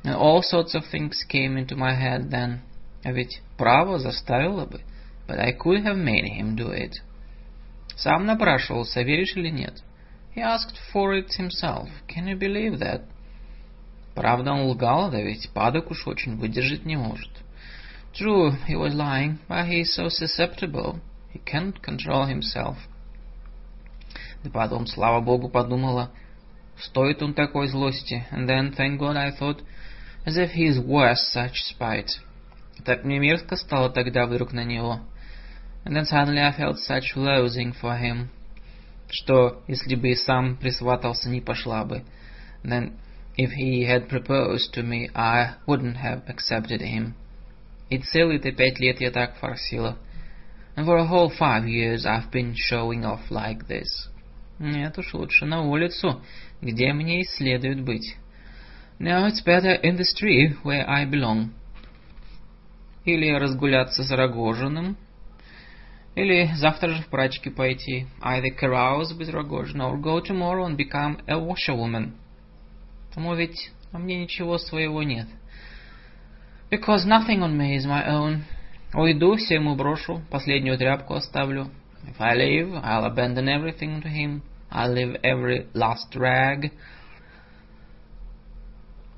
And 0.03 0.15
all 0.15 0.41
sorts 0.41 0.73
of 0.73 0.85
things 0.91 1.23
came 1.29 1.57
into 1.57 1.75
my 1.75 1.93
head 1.93 2.29
then. 2.29 2.59
А 3.03 3.11
ведь 3.11 3.41
право 3.57 3.99
заставило 3.99 4.65
бы. 4.65 4.81
But 5.27 5.39
I 5.39 5.53
could 5.53 5.83
have 5.83 5.97
made 5.97 6.25
him 6.25 6.55
do 6.55 6.71
it. 6.71 6.93
Сам 7.96 8.26
напрашивался, 8.26 9.02
веришь 9.02 9.34
или 9.36 9.48
нет? 9.48 9.82
He 10.34 10.42
asked 10.42 10.76
for 10.92 11.14
it 11.14 11.30
himself. 11.38 11.88
Can 12.06 12.26
you 12.26 12.38
believe 12.38 12.78
that? 12.78 13.02
Правда, 14.14 14.52
он 14.52 14.68
лгал, 14.68 15.10
да 15.10 15.20
ведь 15.20 15.50
падок 15.50 15.90
уж 15.90 16.06
очень 16.06 16.36
выдержать 16.36 16.84
не 16.84 16.96
может. 16.96 17.30
True, 18.12 18.54
he 18.66 18.74
was 18.74 18.94
lying, 18.94 19.38
but 19.48 19.66
he 19.66 19.80
is 19.80 19.94
so 19.94 20.08
susceptible. 20.08 21.00
He 21.32 21.40
can't 21.44 21.80
control 21.82 22.26
himself. 22.26 22.76
Да 24.44 24.50
потом, 24.50 24.86
слава 24.86 25.20
богу, 25.20 25.48
подумала, 25.48 26.10
стоит 26.78 27.22
он 27.22 27.34
такой 27.34 27.68
злости. 27.68 28.26
And 28.30 28.46
then, 28.46 28.74
thank 28.74 28.98
God, 28.98 29.16
I 29.16 29.32
thought, 29.32 29.62
as 30.26 30.36
if 30.36 30.52
he 30.52 30.66
is 30.66 30.78
worth 30.78 31.18
such 31.18 31.62
spite. 31.70 32.08
Так 32.84 33.04
мне 33.04 33.18
мерзко 33.18 33.56
стало 33.56 33.90
тогда 33.90 34.26
вдруг 34.26 34.52
на 34.52 34.64
него. 34.64 35.00
And 35.85 35.95
then 35.95 36.05
suddenly 36.05 36.41
I 36.41 36.51
felt 36.51 36.79
such 36.79 37.15
loathing 37.15 37.73
for 37.73 37.97
him, 37.97 38.29
что 39.09 39.63
если 39.67 39.95
бы 39.95 40.09
и 40.09 40.15
сам 40.15 40.57
присватался, 40.57 41.29
не 41.29 41.41
пошла 41.41 41.83
бы. 41.83 42.03
Then 42.63 42.97
if 43.37 43.51
he 43.51 43.83
had 43.85 44.07
proposed 44.07 44.73
to 44.73 44.83
me, 44.83 45.09
I 45.15 45.55
wouldn't 45.65 45.97
have 45.97 46.23
accepted 46.27 46.81
him. 46.81 47.15
И 47.89 47.97
целые-то 47.97 48.51
пять 48.51 48.79
лет 48.79 49.01
я 49.01 49.11
так 49.11 49.35
форсила. 49.37 49.97
And 50.75 50.85
for 50.85 50.97
a 50.97 51.05
whole 51.05 51.29
five 51.29 51.67
years 51.67 52.05
I've 52.05 52.31
been 52.31 52.53
showing 52.55 53.03
off 53.03 53.29
like 53.29 53.67
this. 53.67 54.07
Нет 54.59 54.97
уж, 54.99 55.13
лучше 55.13 55.45
на 55.45 55.61
улицу, 55.61 56.21
где 56.61 56.93
мне 56.93 57.21
и 57.21 57.25
следует 57.25 57.83
быть. 57.83 58.15
No, 58.99 59.27
it's 59.27 59.43
better 59.43 59.73
in 59.81 59.97
the 59.97 60.05
street 60.05 60.63
where 60.63 60.87
I 60.87 61.05
belong. 61.05 61.49
Или 63.03 63.31
разгуляться 63.31 64.03
с 64.03 64.11
Рогожиным, 64.11 64.95
или 66.16 66.50
завтра 66.56 66.88
же 66.94 67.02
в 67.02 67.06
прачки 67.06 67.50
пойти. 67.50 68.06
Either 68.20 68.50
carouse 68.58 69.16
with 69.16 69.30
Rogozhin 69.30 69.80
or 69.80 70.00
go 70.00 70.20
tomorrow 70.20 70.64
and 70.66 70.76
become 70.76 71.18
a 71.28 71.38
washerwoman. 71.38 72.14
Тому 73.14 73.34
ведь 73.34 73.70
а 73.92 73.98
мне 73.98 74.22
ничего 74.22 74.58
своего 74.58 75.02
нет. 75.02 75.28
Because 76.70 77.06
nothing 77.06 77.40
on 77.42 77.56
me 77.56 77.76
is 77.76 77.86
my 77.86 78.08
own. 78.08 78.42
Уйду, 78.92 79.36
всему 79.36 79.76
брошу, 79.76 80.22
последнюю 80.30 80.78
тряпку 80.78 81.14
оставлю. 81.14 81.70
If 82.06 82.16
I 82.18 82.36
leave, 82.36 82.72
I'll 82.82 83.04
abandon 83.04 83.48
everything 83.48 84.02
to 84.02 84.08
him. 84.08 84.42
I'll 84.70 84.92
leave 84.92 85.20
every 85.22 85.66
last 85.74 86.14
rag. 86.14 86.72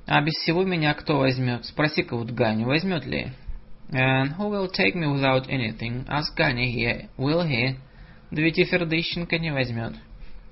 А 0.06 0.20
без 0.22 0.34
всего 0.34 0.64
меня 0.64 0.94
кто 0.94 1.18
возьмет? 1.18 1.64
Спроси-ка 1.64 2.16
вот 2.16 2.30
Ганю, 2.30 2.66
возьмет 2.66 3.04
ли? 3.04 3.32
And 3.90 4.32
who 4.32 4.48
will 4.48 4.68
take 4.68 4.94
me 4.94 5.06
without 5.06 5.48
anything? 5.48 6.04
Ask 6.08 6.36
Ганя 6.36 6.70
here, 6.70 7.08
will 7.16 7.42
he? 7.42 7.76
Да 8.30 8.42
ведь 8.42 8.58
и 8.58 8.64
Фердыщенко 8.64 9.38
не 9.38 9.50
возьмет. 9.50 9.94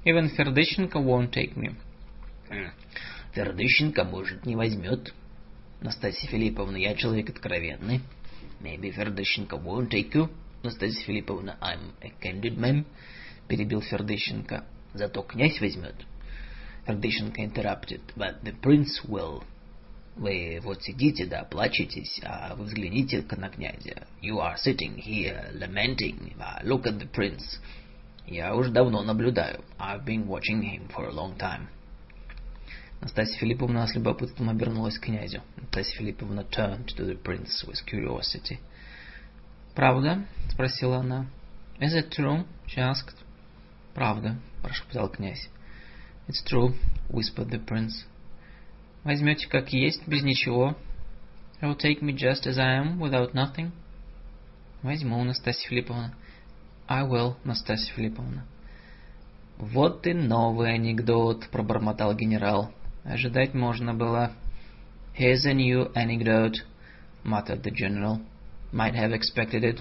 Even 0.04 0.28
Фердыщенко 0.34 0.98
won't 0.98 1.30
take 1.32 1.54
me. 1.54 1.76
Фердыщенко, 3.34 4.04
может, 4.04 4.46
не 4.46 4.56
возьмет. 4.56 5.12
Настасья 5.82 6.28
Филипповна, 6.28 6.76
я 6.76 6.94
человек 6.94 7.28
откровенный. 7.28 8.00
Maybe 8.60 8.90
Фердыщенко 8.90 9.56
won't 9.56 9.90
take 9.90 10.12
you. 10.12 10.30
Настасья 10.62 11.04
Филипповна, 11.04 11.58
I'm 11.60 11.92
a 12.00 12.12
candid 12.22 12.56
man. 12.56 12.86
Перебил 13.48 13.82
Фердыщенко. 13.82 14.64
Зато 14.94 15.22
князь 15.22 15.60
возьмет. 15.60 15.94
Фердыщенко 16.86 17.42
interrupted. 17.42 18.00
But 18.16 18.42
the 18.42 18.54
prince 18.62 19.04
will. 19.06 19.44
Вы 20.16 20.60
вот 20.62 20.82
сидите, 20.82 21.26
да, 21.26 21.44
плачетесь, 21.44 22.20
а 22.24 22.54
вы 22.54 22.64
взгляните-ка 22.64 23.38
на 23.38 23.50
князя. 23.50 24.06
You 24.22 24.38
are 24.38 24.56
sitting 24.56 24.96
here 24.96 25.52
lamenting. 25.52 26.34
Uh, 26.38 26.64
look 26.64 26.86
at 26.86 26.98
the 26.98 27.06
prince. 27.06 27.60
Я 28.26 28.54
уж 28.54 28.70
давно 28.70 29.02
наблюдаю. 29.02 29.62
I've 29.78 30.06
been 30.06 30.26
watching 30.26 30.62
him 30.62 30.88
for 30.88 31.06
a 31.06 31.12
long 31.12 31.36
time. 31.36 31.68
Настасья 33.02 33.38
Филипповна 33.38 33.86
с 33.86 33.94
любопытством 33.94 34.48
обернулась 34.48 34.98
к 34.98 35.02
князю. 35.02 35.42
Настасья 35.56 35.98
Филипповна 35.98 36.40
turned 36.50 36.86
to 36.96 37.04
the 37.04 37.22
prince 37.22 37.62
with 37.66 37.84
curiosity. 37.86 38.58
«Правда?»— 39.74 40.24
спросила 40.50 41.00
она. 41.00 41.26
«Is 41.78 41.94
it 41.94 42.08
true?»— 42.08 42.46
she 42.66 42.78
asked. 42.80 43.14
«Правда»,— 43.94 44.38
прошептал 44.62 45.10
князь. 45.10 45.50
«It's 46.26 46.42
true»,— 46.42 46.74
whispered 47.10 47.50
the 47.50 47.62
prince. 47.62 48.06
Возьмете 49.06 49.46
как 49.46 49.72
есть, 49.72 50.02
без 50.08 50.24
ничего. 50.24 50.76
You 51.62 51.68
will 51.68 51.78
take 51.78 52.02
me 52.02 52.12
just 52.12 52.44
as 52.44 52.58
I 52.58 52.80
am, 52.80 52.98
without 52.98 53.34
nothing. 53.34 53.70
Возьму, 54.82 55.22
Настасья 55.22 55.68
Филипповна. 55.68 56.12
I 56.88 57.04
will, 57.04 57.36
Настасья 57.44 57.94
Филипповна. 57.94 58.44
Вот 59.58 60.04
и 60.08 60.12
новый 60.12 60.74
анекдот, 60.74 61.48
пробормотал 61.50 62.16
генерал. 62.16 62.72
Ожидать 63.04 63.54
можно 63.54 63.94
было. 63.94 64.32
Here's 65.16 65.46
a 65.46 65.54
new 65.54 65.92
anecdote, 65.94 66.56
muttered 67.22 67.62
the 67.62 67.70
general. 67.70 68.20
Might 68.72 68.96
have 68.96 69.12
expected 69.12 69.62
it. 69.62 69.80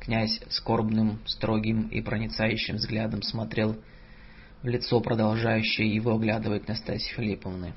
Князь 0.00 0.40
скорбным, 0.48 1.20
строгим 1.26 1.88
и 1.88 2.00
проницающим 2.00 2.76
взглядом 2.76 3.20
смотрел 3.20 3.76
в 4.62 4.66
лицо 4.66 4.98
продолжающее 5.02 5.94
его 5.94 6.14
оглядывать 6.14 6.68
Настасьи 6.68 7.14
Филипповны. 7.14 7.74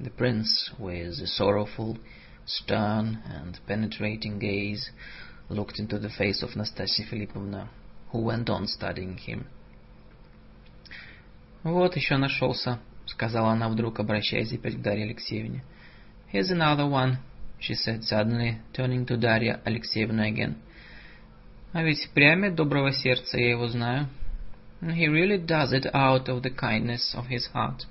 The 0.00 0.10
prince, 0.10 0.70
with 0.78 1.18
a 1.18 1.26
sorrowful, 1.26 1.98
stern, 2.46 3.18
and 3.24 3.58
penetrating 3.66 4.38
gaze, 4.38 4.90
looked 5.48 5.80
into 5.80 5.98
the 5.98 6.08
face 6.08 6.42
of 6.42 6.50
Nastasya 6.50 7.08
Philippovna, 7.10 7.68
who 8.10 8.20
went 8.20 8.48
on 8.48 8.68
studying 8.68 9.16
him. 9.16 9.46
«Вот 11.64 11.96
еще 11.96 12.16
нашелся», — 12.16 13.06
сказала 13.06 13.50
она 13.50 13.68
вдруг, 13.68 13.98
обращаясь 13.98 14.52
опять 14.52 14.76
к 14.76 14.82
Дарье 14.82 15.04
Алексеевне. 15.04 15.64
«Here's 16.32 16.52
another 16.52 16.86
one», — 16.86 17.58
she 17.58 17.74
said 17.74 18.04
suddenly, 18.04 18.58
turning 18.72 19.04
to 19.06 19.16
Дарья 19.16 19.60
Алексеевна 19.64 20.28
again. 20.28 20.54
«А 21.72 21.82
ведь 21.82 22.08
прямо 22.14 22.50
доброго 22.50 22.92
сердца 22.92 23.36
я 23.36 23.50
его 23.50 23.66
знаю. 23.66 24.08
He 24.80 25.08
really 25.08 25.38
does 25.38 25.72
it 25.72 25.86
out 25.92 26.28
of 26.28 26.42
the 26.42 26.50
kindness 26.50 27.16
of 27.16 27.26
his 27.26 27.48
heart. 27.52 27.84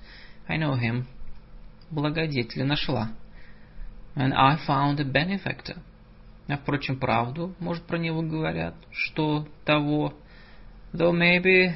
I 0.48 0.56
know 0.56 0.76
him 0.76 1.08
Благодетеля 1.93 2.65
нашла. 2.65 3.13
And 4.15 4.35
I 4.35 4.57
found 4.67 5.01
a 5.01 5.05
benefactor. 5.05 5.79
А, 6.49 6.57
впрочем, 6.57 6.99
правду, 6.99 7.55
может, 7.61 7.85
про 7.85 7.97
него 7.97 8.23
говорят, 8.23 8.75
что 8.91 9.47
того. 9.65 10.15
Though 10.93 11.13
maybe 11.13 11.75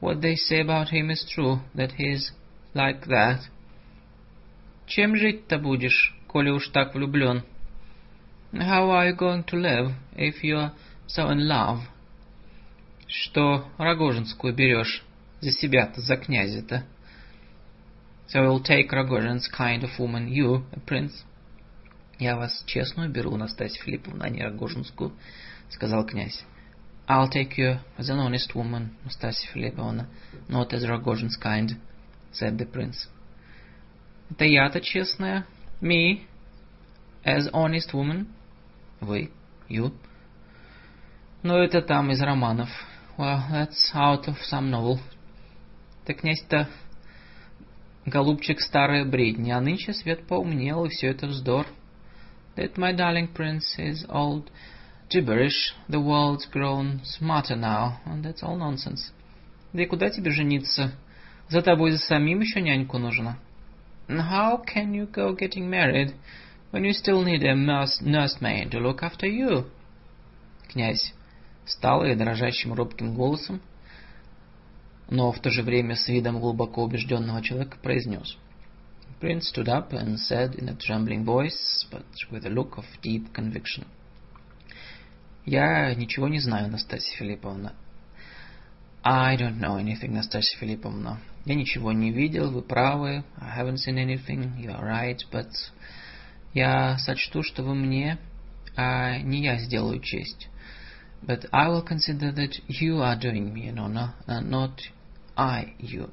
what 0.00 0.20
they 0.20 0.36
say 0.36 0.60
about 0.60 0.88
him 0.90 1.10
is 1.10 1.24
true, 1.34 1.60
that 1.74 1.92
he's 1.98 2.32
like 2.74 3.06
that. 3.06 3.40
Чем 4.86 5.16
жить-то 5.16 5.58
будешь, 5.58 6.14
коли 6.28 6.50
уж 6.50 6.68
так 6.68 6.94
влюблен? 6.94 7.42
How 8.52 8.90
are 8.90 9.10
you 9.10 9.16
going 9.16 9.44
to 9.44 9.56
live 9.56 9.92
if 10.16 10.42
you're 10.42 10.70
so 11.06 11.30
in 11.30 11.46
love? 11.46 11.80
Что 13.06 13.66
Рогожинскую 13.76 14.54
берешь 14.54 15.02
за 15.40 15.50
себя-то, 15.50 16.00
за 16.00 16.16
князя-то? 16.16 16.84
So 18.28 18.42
you'll 18.42 18.62
take 18.62 18.90
Rogozhin's 18.90 19.48
kind 19.48 19.82
of 19.84 19.90
woman, 19.98 20.28
you, 20.28 20.62
a 20.72 20.80
prince. 20.80 21.24
Я 22.18 22.36
вас 22.36 22.62
честную 22.66 23.10
беру, 23.10 23.36
Настасья 23.36 23.82
Филипповна, 23.82 24.26
а 24.26 24.28
не 24.28 24.42
Рогожинскую, 24.42 25.12
сказал 25.70 26.04
князь. 26.04 26.44
I'll 27.08 27.30
take 27.30 27.56
you 27.56 27.80
as 27.96 28.10
an 28.10 28.18
honest 28.18 28.54
woman, 28.54 28.90
Настасья 29.04 29.48
Филипповна, 29.52 30.08
not 30.46 30.74
as 30.74 30.84
Rogozhin's 30.84 31.38
kind, 31.38 31.80
said 32.30 32.58
the 32.58 32.66
prince. 32.66 33.08
Это 34.30 34.44
я-то 34.44 34.82
честная, 34.82 35.46
me, 35.80 36.26
as 37.24 37.48
honest 37.54 37.94
woman, 37.94 38.26
вы, 39.00 39.30
you. 39.70 39.94
Но 41.42 41.62
это 41.62 41.80
там 41.80 42.10
из 42.10 42.20
романов. 42.20 42.68
Well, 43.16 43.42
that's 43.50 43.90
out 43.94 44.28
of 44.28 44.36
some 44.42 44.70
novel. 44.70 45.00
Так 46.04 46.20
князь-то 46.20 46.68
Голубчик 48.08 48.60
старая 48.60 49.04
бредни, 49.04 49.50
а 49.50 49.60
нынче 49.60 49.92
свет 49.92 50.26
поумнел, 50.26 50.86
и 50.86 50.88
все 50.88 51.08
это 51.08 51.26
вздор. 51.26 51.66
That 52.56 52.76
my 52.76 52.96
darling 52.96 53.28
prince 53.34 53.78
is 53.78 54.06
old 54.08 54.50
gibberish, 55.10 55.74
the 55.88 56.00
world's 56.00 56.46
grown 56.50 57.02
smarter 57.04 57.54
now, 57.54 57.98
and 58.06 58.24
that's 58.24 58.42
all 58.42 58.56
nonsense. 58.56 59.12
Да 59.74 59.82
и 59.82 59.86
куда 59.86 60.08
тебе 60.08 60.30
жениться? 60.30 60.92
За 61.50 61.60
тобой 61.60 61.90
за 61.90 61.98
самим 61.98 62.40
еще 62.40 62.62
няньку 62.62 62.96
нужно. 62.96 63.38
How 64.08 64.64
can 64.64 64.92
you 64.92 65.06
go 65.06 65.36
getting 65.36 65.68
married 65.68 66.14
when 66.70 66.84
you 66.84 66.92
still 66.92 67.22
need 67.22 67.42
a 67.42 67.54
nursemaid 67.54 68.70
to 68.70 68.78
look 68.80 69.02
after 69.02 69.26
you? 69.26 69.66
Князь 70.68 71.12
встал 71.66 72.04
и 72.06 72.14
дрожащим 72.14 72.72
робким 72.72 73.14
голосом 73.14 73.60
но 75.10 75.32
в 75.32 75.40
то 75.40 75.50
же 75.50 75.62
время 75.62 75.96
с 75.96 76.08
видом 76.08 76.38
глубоко 76.38 76.84
убежденного 76.84 77.42
человека 77.42 77.78
произнес. 77.82 78.36
Prince 79.20 79.50
stood 79.52 79.68
up 79.68 79.92
and 79.92 80.16
said 80.16 80.54
in 80.54 80.68
a 80.68 80.76
trembling 80.76 81.24
voice, 81.24 81.84
but 81.90 82.04
with 82.30 82.46
a 82.46 82.50
look 82.50 82.78
of 82.78 82.84
deep 83.02 83.32
conviction. 83.32 83.86
«Я 85.44 85.94
ничего 85.94 86.28
не 86.28 86.38
знаю, 86.38 86.70
Настасья 86.70 87.16
Филипповна». 87.16 87.72
«I 89.02 89.36
don't 89.36 89.58
know 89.58 89.78
anything, 89.78 90.12
Настасья 90.12 90.58
Филипповна. 90.58 91.18
Я 91.46 91.54
ничего 91.54 91.92
не 91.92 92.12
видел, 92.12 92.50
вы 92.50 92.62
правы. 92.62 93.24
I 93.40 93.60
haven't 93.60 93.78
seen 93.78 93.96
anything, 93.96 94.56
you 94.60 94.70
are 94.70 94.84
right, 94.84 95.18
but...» 95.32 95.50
«Я 96.52 96.98
сочту, 96.98 97.42
что 97.42 97.62
вы 97.62 97.74
мне, 97.74 98.18
а 98.76 99.18
не 99.18 99.42
я 99.42 99.56
сделаю 99.58 100.00
честь». 100.00 100.48
But 101.22 101.48
I 101.50 101.68
will 101.68 101.82
consider 101.82 102.32
that 102.32 102.52
you 102.68 103.00
are 103.00 103.18
doing 103.18 103.52
me 103.52 103.68
an 103.68 103.78
honor, 103.78 104.14
and 104.28 104.50
not 104.50 104.78
I 105.38 105.74
you. 105.78 106.10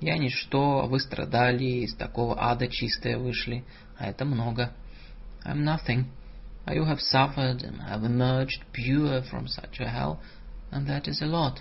Я 0.00 0.18
ничто, 0.18 0.86
вы 0.86 1.00
страдали, 1.00 1.84
из 1.84 1.94
такого 1.94 2.36
ада 2.40 2.68
чистые 2.68 3.16
вышли, 3.16 3.64
а 3.96 4.06
это 4.06 4.24
много. 4.24 4.72
I'm 5.44 5.64
nothing, 5.64 6.06
а 6.64 6.74
you 6.74 6.84
have 6.84 6.98
suffered 7.00 7.62
and 7.62 7.80
have 7.88 8.04
emerged 8.04 8.62
pure 8.72 9.22
from 9.22 9.46
such 9.46 9.80
a 9.80 9.88
hell, 9.88 10.18
and 10.70 10.86
that 10.86 11.06
is 11.08 11.22
a 11.22 11.26
lot. 11.26 11.60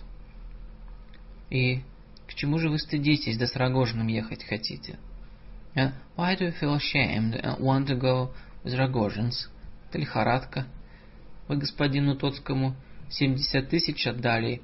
И 1.49 1.83
к 2.27 2.33
чему 2.33 2.59
же 2.59 2.69
вы 2.69 2.79
стыдитесь, 2.79 3.37
да 3.37 3.47
с 3.47 3.55
Рогожиным 3.55 4.07
ехать 4.07 4.43
хотите? 4.43 4.99
And 5.75 5.93
why 6.15 6.35
do 6.35 6.45
you 6.45 6.53
feel 6.59 6.75
ashamed 6.75 7.35
and 7.35 7.59
want 7.59 7.87
to 7.87 7.95
go 7.95 8.33
with 8.63 8.73
Rogozhins? 8.73 9.49
Это 9.87 9.99
лихорадка. 9.99 10.67
Вы 11.47 11.57
господину 11.57 12.15
Тоцкому 12.15 12.75
семьдесят 13.09 13.69
тысяч 13.69 14.05
отдали. 14.05 14.61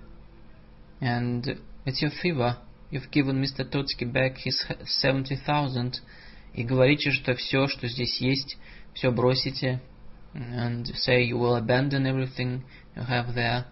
And 1.00 1.62
it's 1.86 2.02
your 2.02 2.12
fever. 2.22 2.58
You've 2.90 3.12
given 3.12 3.42
Mr. 3.42 3.64
Totsky 3.64 4.12
back 4.12 4.38
his 4.38 4.64
seventy 4.86 5.36
thousand. 5.36 6.00
И 6.54 6.64
говорите, 6.64 7.12
что 7.12 7.36
все, 7.36 7.68
что 7.68 7.88
здесь 7.88 8.22
есть, 8.22 8.58
все 8.94 9.12
бросите. 9.12 9.82
And 10.36 10.86
say 10.96 11.24
you 11.24 11.38
will 11.38 11.56
abandon 11.56 12.06
everything 12.06 12.64
you 12.96 13.04
have 13.04 13.34
there. 13.34 13.66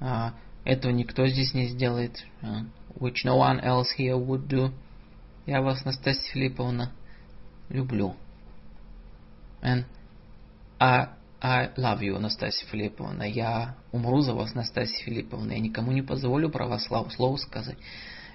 Uh, 0.00 0.32
этого 0.64 0.92
никто 0.92 1.26
здесь 1.26 1.54
не 1.54 1.68
сделает. 1.68 2.24
Uh, 2.42 2.64
which 2.98 3.24
no 3.24 3.36
one 3.36 3.60
else 3.60 3.90
here 3.96 4.16
would 4.16 4.48
do. 4.48 4.72
Я 5.46 5.62
вас, 5.62 5.84
Настасья 5.84 6.32
Филипповна, 6.32 6.92
люблю. 7.68 8.16
And 9.62 9.84
I, 10.80 11.08
I 11.40 11.70
love 11.76 12.00
you, 12.00 12.18
Настасья 12.18 12.66
Филипповна. 12.66 13.24
Я 13.24 13.76
умру 13.92 14.20
за 14.22 14.32
вас, 14.32 14.54
Настасья 14.54 15.04
Филипповна. 15.04 15.52
Я 15.52 15.58
никому 15.60 15.92
не 15.92 16.02
позволю 16.02 16.48
про 16.50 16.66
вас 16.66 16.84
слово 16.84 17.36
сказать. 17.36 17.76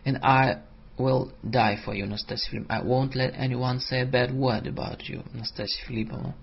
And 0.05 0.19
I 0.21 0.61
will 0.97 1.31
die 1.43 1.77
for 1.83 1.95
you, 1.95 2.05
Настасья 2.05 2.51
Филипповна. 2.51 2.75
I 2.75 2.83
won't 2.83 3.15
let 3.15 3.33
anyone 3.37 3.79
say 3.79 4.01
a 4.01 4.05
bad 4.05 4.31
word 4.31 4.67
about 4.67 5.09
you, 5.09 5.23
Настасья 5.33 5.83
Филипповна. 5.85 6.35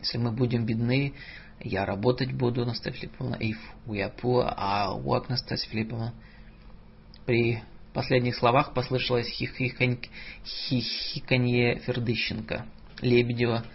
Если 0.00 0.18
мы 0.18 0.32
будем 0.32 0.64
бедны, 0.64 1.14
я 1.60 1.84
работать 1.84 2.32
буду, 2.32 2.64
Настасья 2.64 3.00
Филипповна. 3.00 3.36
If 3.36 3.58
we 3.86 4.00
are 4.00 4.12
poor, 4.16 4.46
I'll 4.56 5.02
work, 5.02 5.28
Настасья 5.28 5.68
Филипповна. 5.70 6.14
При 7.26 7.62
последних 7.92 8.36
словах 8.36 8.72
послышалось 8.72 9.28
хихиканье 9.28 10.00
Фердыщенко, 11.80 12.64
Лебедева. 13.02 13.66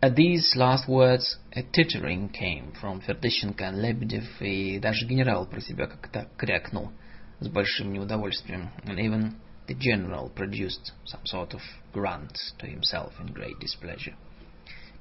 At 0.00 0.16
these 0.16 0.54
last 0.54 0.86
words, 0.86 1.38
a 1.52 1.62
tittering 1.62 2.28
came 2.28 2.72
from 2.78 3.00
Фердыщенко 3.00 3.62
and 3.62 3.80
Лебедев, 3.80 4.42
и 4.42 4.78
даже 4.78 5.06
генерал 5.06 5.46
про 5.46 5.60
себя 5.60 5.86
как-то 5.86 6.28
крякнул 6.36 6.92
с 7.40 7.48
большим 7.48 7.92
неудовольствием. 7.92 8.70
And 8.84 8.98
even 8.98 9.36
the 9.66 9.74
general 9.74 10.28
produced 10.28 10.92
some 11.06 11.24
sort 11.24 11.54
of 11.54 11.62
grunt 11.92 12.38
to 12.58 12.66
himself 12.66 13.12
in 13.18 13.32
great 13.32 13.58
displeasure. 13.58 14.14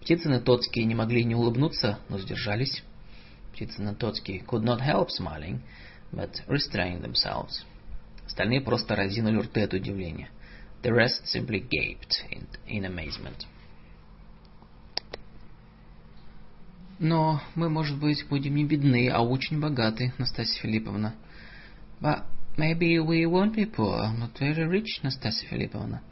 Птицын 0.02 0.36
и 0.36 0.40
Тоцкий 0.40 0.86
не 0.86 0.96
могли 0.96 1.26
не 1.26 1.36
улыбнуться, 1.36 2.00
но 2.10 2.18
сдержались. 2.18 2.82
Птицын 3.54 3.90
и 3.90 3.96
Тоцкий 3.96 4.40
could 4.40 4.64
not 4.64 4.80
help 4.80 5.10
smiling, 5.10 5.60
but 6.14 6.32
restrained 6.48 7.02
themselves. 7.02 7.66
Остальные 8.26 8.62
просто 8.62 8.96
разинули 8.96 9.40
рты 9.42 9.64
от 9.64 9.74
удивления. 9.74 10.30
The 10.82 10.92
rest 10.94 11.26
simply 11.26 11.60
gaped 11.60 12.24
in, 12.32 12.48
in 12.68 12.86
amazement. 12.86 13.46
Но 16.99 17.41
мы, 17.55 17.71
может 17.71 17.99
быть, 17.99 18.27
будем 18.29 18.57
не 18.57 18.65
бедны, 18.65 19.09
а 19.09 19.21
очень 19.21 19.61
богаты, 19.61 20.13
Настасья 20.19 20.61
Филипповна. 20.63 21.15
But 22.01 22.25
maybe 22.57 22.99
we 22.99 23.25
won't 23.25 23.55
be 23.55 23.67
poor, 23.67 24.13
not 24.13 24.37
very 24.41 24.69
rich, 24.69 25.01
Настасья 25.03 25.47
Филипповна. 25.49 26.03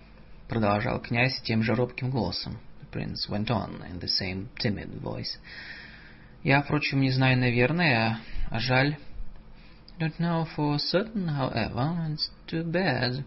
Продолжал 0.48 1.00
князь 1.00 1.40
тем 1.42 1.62
же 1.64 1.74
робким 1.74 2.10
голосом. 2.10 2.58
The 2.80 2.92
prince 2.92 3.28
went 3.28 3.50
on 3.50 3.82
in 3.90 3.98
the 3.98 4.08
same 4.08 4.48
timid 4.62 5.00
voice. 5.02 5.38
Я, 6.44 6.62
впрочем, 6.62 7.00
не 7.00 7.10
знаю, 7.10 7.36
наверное, 7.38 8.20
а 8.50 8.60
жаль. 8.60 8.96
Don't 9.98 10.18
know 10.18 10.46
for 10.56 10.78
certain, 10.78 11.26
however, 11.26 12.14
it's 12.14 12.30
too 12.46 12.64
bad. 12.64 13.24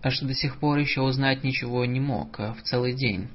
А 0.00 0.10
что 0.10 0.26
до 0.26 0.34
сих 0.34 0.58
пор 0.58 0.78
еще 0.78 1.02
узнать 1.02 1.44
ничего 1.44 1.84
не 1.84 2.00
мог, 2.00 2.40
а 2.40 2.54
в 2.54 2.62
целый 2.62 2.94
день. 2.94 3.28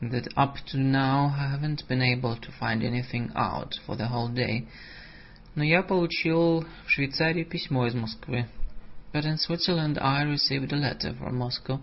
That 0.00 0.28
up 0.36 0.56
to 0.72 0.78
now 0.78 1.34
I 1.36 1.50
haven't 1.50 1.86
been 1.88 2.02
able 2.02 2.36
to 2.36 2.52
find 2.58 2.82
anything 2.82 3.30
out 3.36 3.74
for 3.86 3.96
the 3.96 4.08
whole 4.08 4.28
day. 4.28 4.66
Но 5.54 5.62
я 5.62 5.82
получил 5.82 6.64
в 6.86 6.90
Швейцарии 6.90 7.44
письмо 7.44 7.86
из 7.86 7.94
Москвы. 7.94 8.46
But 9.12 9.24
in 9.24 9.36
Switzerland 9.36 9.98
I 9.98 10.22
received 10.22 10.72
a 10.72 10.76
letter 10.76 11.14
from 11.14 11.36
Moscow. 11.36 11.80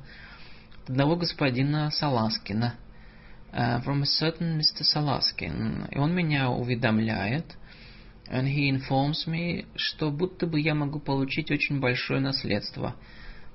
От 0.84 0.90
одного 0.90 1.16
господина 1.16 1.91
Саласкина. 1.91 2.76
Uh, 3.52 3.82
from 3.82 4.04
a 4.04 4.06
certain 4.06 4.60
Mr. 4.60 4.84
Salaskin. 4.84 5.88
И 5.91 5.98
он 5.98 6.14
меня 6.14 6.52
уведомляет, 6.52 7.58
and 8.28 8.48
he 8.48 8.70
informs 8.70 9.26
me, 9.26 9.66
что 9.76 10.12
будто 10.12 10.46
бы 10.46 10.60
я 10.60 10.76
могу 10.76 11.00
получить 11.00 11.50
очень 11.50 11.80
большое 11.80 12.20
наследство. 12.20 12.96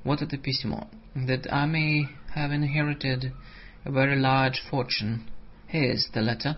Вот 0.03 0.20
это 0.20 0.36
письмо. 0.36 0.89
That 1.15 1.47
I 1.49 1.69
may 1.69 2.09
have 2.35 2.51
inherited 2.51 3.32
a 3.85 3.91
very 3.91 4.16
large 4.16 4.62
fortune. 4.70 5.24
Here's 5.69 6.09
the 6.12 6.20
letter. 6.20 6.57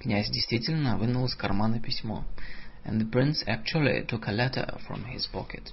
Князь 0.00 0.30
действительно 0.30 0.96
вынул 0.96 1.26
из 1.26 1.34
кармана 1.34 1.80
письмо. 1.80 2.24
And 2.84 3.00
the 3.00 3.10
prince 3.10 3.42
actually 3.46 4.06
took 4.06 4.26
a 4.28 4.32
letter 4.32 4.78
from 4.86 5.04
his 5.04 5.26
pocket. 5.26 5.72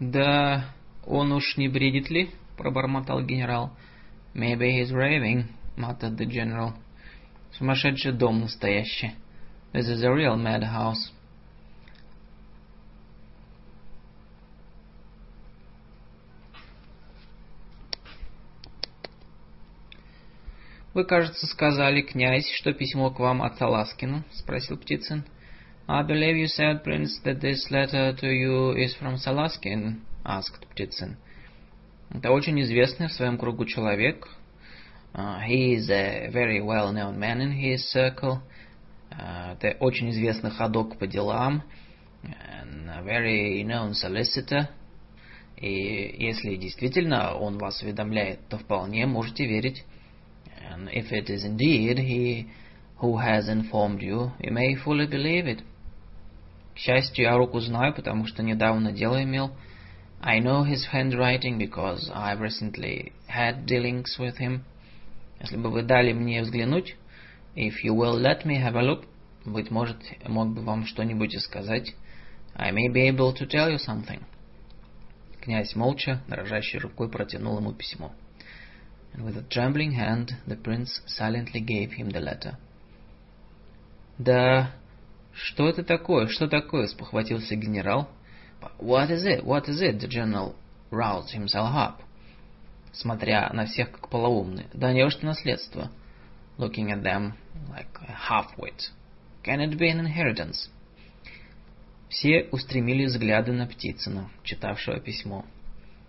Да 0.00 0.74
он 1.04 1.32
уж 1.32 1.56
не 1.56 1.68
бредит 1.68 2.10
ли? 2.10 2.30
пробормотал 2.56 3.22
генерал. 3.22 3.72
Maybe 4.34 4.70
he's 4.70 4.92
raving, 4.92 5.48
muttered 5.76 6.16
the 6.16 6.26
general. 6.26 6.74
Сумасшедший 7.52 8.12
дом 8.12 8.40
настоящий. 8.40 9.12
This 9.72 9.88
is 9.88 10.02
a 10.02 10.12
real 10.12 10.36
madhouse. 10.36 11.11
«Вы, 20.93 21.05
кажется, 21.05 21.47
сказали, 21.47 22.01
князь, 22.01 22.47
что 22.51 22.71
письмо 22.71 23.09
к 23.09 23.19
вам 23.19 23.41
от 23.41 23.57
Саласкина?»— 23.57 24.23
спросил 24.31 24.77
Птицын. 24.77 25.25
«I 25.87 26.03
believe 26.03 26.37
you 26.37 26.45
said, 26.45 26.83
prince, 26.83 27.19
that 27.23 27.41
this 27.41 27.71
letter 27.71 28.15
to 28.15 28.27
you 28.27 28.75
is 28.75 28.95
from 29.01 29.15
Salaskin»,— 29.15 30.01
asked 30.23 30.67
Птицын. 30.69 31.17
«Это 32.11 32.29
очень 32.29 32.61
известный 32.61 33.07
в 33.07 33.13
своем 33.13 33.39
кругу 33.39 33.65
человек. 33.65 34.27
Uh, 35.15 35.39
he 35.47 35.73
is 35.73 35.89
a 35.89 36.29
very 36.31 36.61
well-known 36.61 37.17
man 37.17 37.41
in 37.41 37.51
his 37.51 37.91
circle. 37.91 38.41
Uh, 39.11 39.53
это 39.53 39.75
очень 39.79 40.11
известный 40.11 40.51
ходок 40.51 40.99
по 40.99 41.07
делам. 41.07 41.63
And 42.23 42.87
a 42.89 43.01
very 43.01 43.63
known 43.63 43.93
solicitor. 43.93 44.67
И 45.57 46.23
если 46.23 46.55
действительно 46.55 47.35
он 47.35 47.57
вас 47.57 47.81
уведомляет, 47.81 48.47
то 48.47 48.59
вполне 48.59 49.07
можете 49.07 49.47
верить. 49.47 49.83
And 50.70 50.88
if 50.92 51.12
it 51.12 51.30
is 51.30 51.44
indeed 51.44 51.98
he 51.98 52.46
who 52.98 53.18
has 53.18 53.48
informed 53.48 54.02
you, 54.02 54.32
you 54.40 54.52
may 54.52 54.74
fully 54.74 55.06
believe 55.06 55.46
it. 55.46 55.62
К 56.74 56.78
счастью, 56.78 57.24
я 57.24 57.36
руку 57.36 57.60
знаю, 57.60 57.94
потому 57.94 58.26
что 58.26 58.42
недавно 58.42 58.92
дело 58.92 59.22
имел. 59.22 59.50
I 60.20 60.40
know 60.40 60.64
his 60.64 60.86
handwriting 60.92 61.58
because 61.58 62.10
I've 62.14 62.40
recently 62.40 63.12
had 63.28 63.66
dealings 63.66 64.18
with 64.18 64.38
him. 64.38 64.64
Если 65.40 65.56
бы 65.56 65.70
вы 65.70 65.82
дали 65.82 66.12
мне 66.12 66.42
взглянуть, 66.42 66.96
if 67.54 67.84
you 67.84 67.94
will 67.94 68.16
let 68.16 68.44
me 68.44 68.56
have 68.56 68.76
a 68.76 68.82
look, 68.82 69.06
быть 69.44 69.70
может, 69.70 69.96
мог 70.26 70.54
бы 70.54 70.62
вам 70.62 70.86
что-нибудь 70.86 71.40
сказать. 71.40 71.94
I 72.54 72.72
may 72.72 72.88
be 72.88 73.08
able 73.08 73.32
to 73.34 73.46
tell 73.46 73.70
you 73.70 73.78
something. 73.78 74.22
Князь 75.40 75.74
молча, 75.76 76.22
дрожащей 76.28 76.78
рукой 76.78 77.08
протянул 77.08 77.58
ему 77.58 77.72
письмо. 77.72 78.12
and 79.12 79.24
with 79.24 79.36
a 79.36 79.42
trembling 79.42 79.92
hand 79.92 80.36
the 80.46 80.56
prince 80.56 81.00
silently 81.06 81.60
gave 81.60 81.92
him 81.92 82.10
the 82.10 82.20
letter. 82.20 82.56
«Да 84.18 84.72
что 85.32 85.68
это 85.68 85.84
такое? 85.84 86.26
Что 86.28 86.48
такое?» — 86.48 86.88
спохватился 86.88 87.54
генерал. 87.54 88.08
«What 88.78 89.10
is 89.10 89.24
it? 89.24 89.44
What 89.44 89.68
is 89.68 89.80
it?» — 89.80 90.00
the 90.00 90.08
general 90.08 90.54
roused 90.90 91.32
himself 91.32 91.74
up. 91.74 92.02
Смотря 92.92 93.50
на 93.52 93.66
всех 93.66 93.92
как 93.92 94.08
полоумный. 94.08 94.66
«Да 94.72 94.92
неужто 94.92 95.26
наследство?» 95.26 95.90
Looking 96.58 96.90
at 96.90 97.02
them 97.02 97.34
like 97.68 97.86
a 98.00 98.12
half-wit. 98.28 98.90
«Can 99.44 99.60
it 99.60 99.78
be 99.78 99.88
an 99.88 100.00
inheritance?» 100.00 100.68
Все 102.08 102.48
устремили 102.50 103.04
взгляды 103.04 103.52
на 103.52 103.66
Птицына, 103.66 104.30
читавшего 104.42 104.98
письмо. 104.98 105.44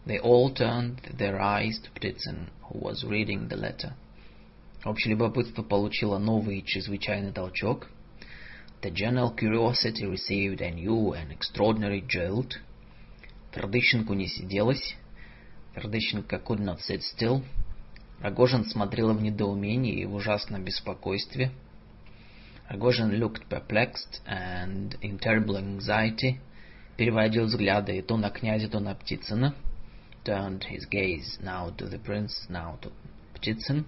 They 0.06 0.20
all 0.20 0.52
turned 0.52 1.02
their 1.18 1.40
eyes 1.40 1.80
to 1.84 1.92
Птицын, 1.94 2.50
who 2.69 2.81
was 2.81 3.05
reading 3.05 3.49
the 3.49 3.57
letter. 3.57 3.93
Общее 4.85 5.13
любопытство 5.13 5.63
получило 5.63 6.19
новый 6.19 6.63
чрезвычайный 6.63 7.33
толчок. 7.33 7.89
The 8.83 8.91
general 8.91 9.35
curiosity 9.35 10.05
received 10.05 10.61
a 10.61 10.71
new 10.71 11.15
and 11.15 11.31
extraordinary 11.31 12.05
jolt. 12.07 12.59
Фердыщенку 13.53 14.13
не 14.13 14.27
сиделось. 14.27 14.95
Фердыщенко 15.75 16.37
could 16.37 16.61
not 16.61 16.81
sit 16.81 17.01
still. 17.01 17.43
Рогожин 18.21 18.65
смотрел 18.65 19.13
в 19.15 19.23
недоумении 19.23 20.01
и 20.01 20.05
в 20.05 20.15
ужасном 20.15 20.65
беспокойстве. 20.65 21.51
Рогожин 22.69 23.11
looked 23.13 23.49
perplexed 23.49 24.21
and 24.27 24.99
in 25.01 25.19
terrible 25.19 25.57
anxiety. 25.57 26.41
Переводил 26.97 27.47
взгляды 27.47 28.01
то 28.03 28.17
на 28.17 28.31
князя, 28.31 28.69
то 28.69 28.81
на 28.81 28.95
Птицына. 28.95 29.55
Turned 30.25 30.65
his 30.65 30.87
gaze 30.87 31.39
now 31.43 31.71
to 31.77 31.87
the 31.87 31.99
prince, 31.99 32.47
now 32.49 32.79
to 32.83 32.91
Птицын. 33.35 33.85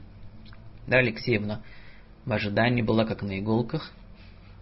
Дарья 0.87 1.11
Алексеевна 1.11 1.63
в 2.25 2.33
ожидании 2.33 2.83
была 2.83 3.05
как 3.05 3.23
на 3.23 3.39
иголках. 3.39 3.93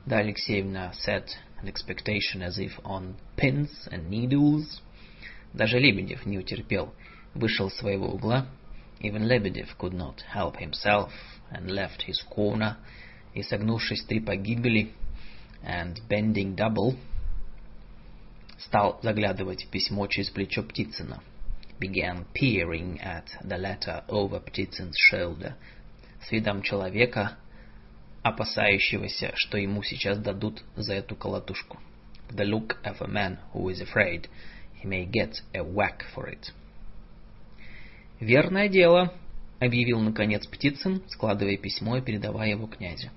Дарья 0.07 0.29
Алексеевна 0.29 0.93
sat 0.93 1.29
in 1.63 1.69
expectation 1.69 2.43
as 2.43 2.59
if 2.59 2.73
on 2.85 3.17
pins 3.37 3.71
and 3.91 4.09
needles. 4.09 4.81
Даже 5.53 5.79
Лебедев 5.79 6.27
не 6.27 6.39
утерпел, 6.39 6.95
вышел 7.35 7.69
из 7.69 7.77
своего 7.77 8.09
угла. 8.09 8.47
Even 9.01 9.27
Lebedev 9.27 9.77
could 9.77 9.93
not 9.93 10.23
help 10.33 10.57
himself 10.57 11.11
and 11.51 11.71
left 11.71 12.03
his 12.07 12.23
corner, 12.31 12.77
и 13.35 13.43
согнувшись 13.43 14.05
три 14.05 14.21
погибели, 14.21 14.93
and 15.63 16.01
bending 16.09 16.55
double, 16.55 16.97
стал 18.59 19.01
заглядывать 19.03 19.65
в 19.65 19.71
письмо 19.71 20.07
через 20.07 20.31
плечо 20.31 20.63
Птицына. 20.63 21.23
Began 21.87 22.25
peering 22.33 22.99
at 23.03 23.37
the 23.45 23.59
letter 23.59 24.05
over 24.09 24.41
Птицын's 24.41 24.97
shoulder, 24.97 25.55
с 26.23 26.33
видом 26.33 26.63
человека, 26.63 27.37
опасающегося, 28.23 29.33
что 29.35 29.59
ему 29.59 29.83
сейчас 29.83 30.17
дадут 30.17 30.65
за 30.77 30.95
эту 30.95 31.15
колотушку. 31.15 31.79
The 32.31 32.47
look 32.47 32.79
of 32.85 33.03
a 33.03 33.07
man 33.07 33.39
who 33.53 33.69
is 33.69 33.83
afraid 33.83 34.31
he 34.81 34.89
may 34.89 35.05
get 35.05 35.43
a 35.53 35.63
whack 35.63 36.07
for 36.15 36.27
it. 36.27 36.55
«Верное 38.19 38.71
дело»,— 38.71 39.13
объявил 39.61 40.01
наконец 40.01 40.47
Птицын, 40.47 41.03
складывая 41.11 41.59
письмо 41.59 41.99
и 41.99 42.01
передавая 42.01 42.49
его 42.49 42.67
князю. 42.67 43.11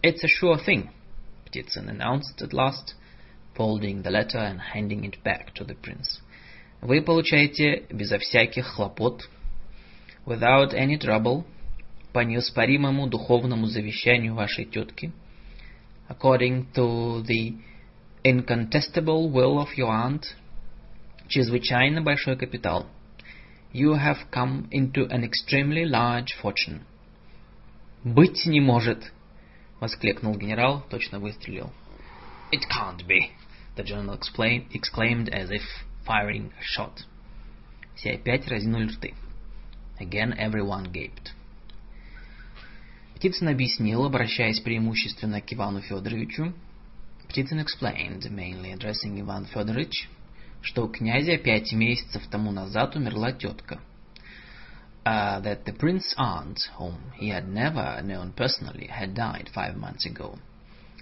«It's 0.00 0.22
a 0.22 0.28
sure 0.28 0.64
thing»,— 0.64 0.90
Птицын 1.46 1.88
announced 1.88 2.40
at 2.40 2.52
last, 2.52 2.94
folding 3.56 4.02
the 4.02 4.12
letter 4.12 4.38
and 4.38 4.60
handing 4.60 5.04
it 5.04 5.20
back 5.24 5.52
to 5.54 5.64
the 5.64 5.74
prince. 5.74 6.20
«Вы 6.80 7.02
получаете 7.02 7.84
безо 7.90 8.18
всяких 8.18 8.66
хлопот, 8.66 9.28
without 10.24 10.72
any 10.72 10.98
trouble, 10.98 11.44
по 12.12 12.20
неоспоримому 12.20 13.06
духовному 13.06 13.66
завещанию 13.66 14.34
вашей 14.34 14.64
тетки, 14.64 15.12
according 16.08 16.72
to 16.72 17.22
the 17.22 17.56
incontestable 18.24 19.30
will 19.30 19.58
of 19.58 19.76
your 19.76 19.90
aunt, 19.90 20.22
чрезвычайно 21.28 22.00
большой 22.02 22.36
капитал. 22.36 22.86
You 23.72 23.94
have 23.94 24.30
come 24.32 24.68
into 24.70 25.06
an 25.10 25.22
extremely 25.22 25.84
large 25.84 26.34
fortune. 26.42 26.80
«Быть 28.02 28.46
не 28.46 28.60
может!»— 28.60 29.12
воскликнул 29.80 30.34
генерал, 30.34 30.84
точно 30.88 31.20
выстрелил. 31.20 31.72
It 32.50 32.62
can't 32.68 33.06
be, 33.06 33.30
the 33.76 33.84
general 33.84 34.18
exclaimed 34.72 35.28
as 35.28 35.50
if 35.50 35.62
firing 36.10 36.50
a 36.58 36.62
shot. 36.62 37.04
Все 37.94 38.14
опять 38.14 38.48
разинули 38.48 38.88
рты. 38.88 39.14
Again 40.00 40.36
everyone 40.36 40.90
gaped. 40.90 41.30
Птицын 43.14 43.48
объяснил, 43.48 44.04
обращаясь 44.04 44.58
преимущественно 44.58 45.40
к 45.40 45.52
Ивану 45.52 45.82
Федоровичу, 45.82 46.52
Птицын 47.28 47.60
explained, 47.60 48.28
mainly 48.30 48.72
addressing 48.72 49.20
Иван 49.20 49.44
Федорович, 49.44 50.08
что 50.62 50.86
у 50.86 50.88
князя 50.88 51.36
пять 51.36 51.72
месяцев 51.72 52.26
тому 52.28 52.50
назад 52.50 52.96
умерла 52.96 53.30
тетка. 53.32 53.78
Uh, 55.04 55.40
that 55.42 55.64
the 55.64 55.72
prince's 55.72 56.14
aunt, 56.18 56.58
whom 56.76 56.96
he 57.18 57.28
had 57.28 57.48
never 57.48 58.02
known 58.02 58.32
personally, 58.32 58.86
had 58.88 59.14
died 59.14 59.48
five 59.54 59.76
months 59.76 60.04
ago, 60.04 60.38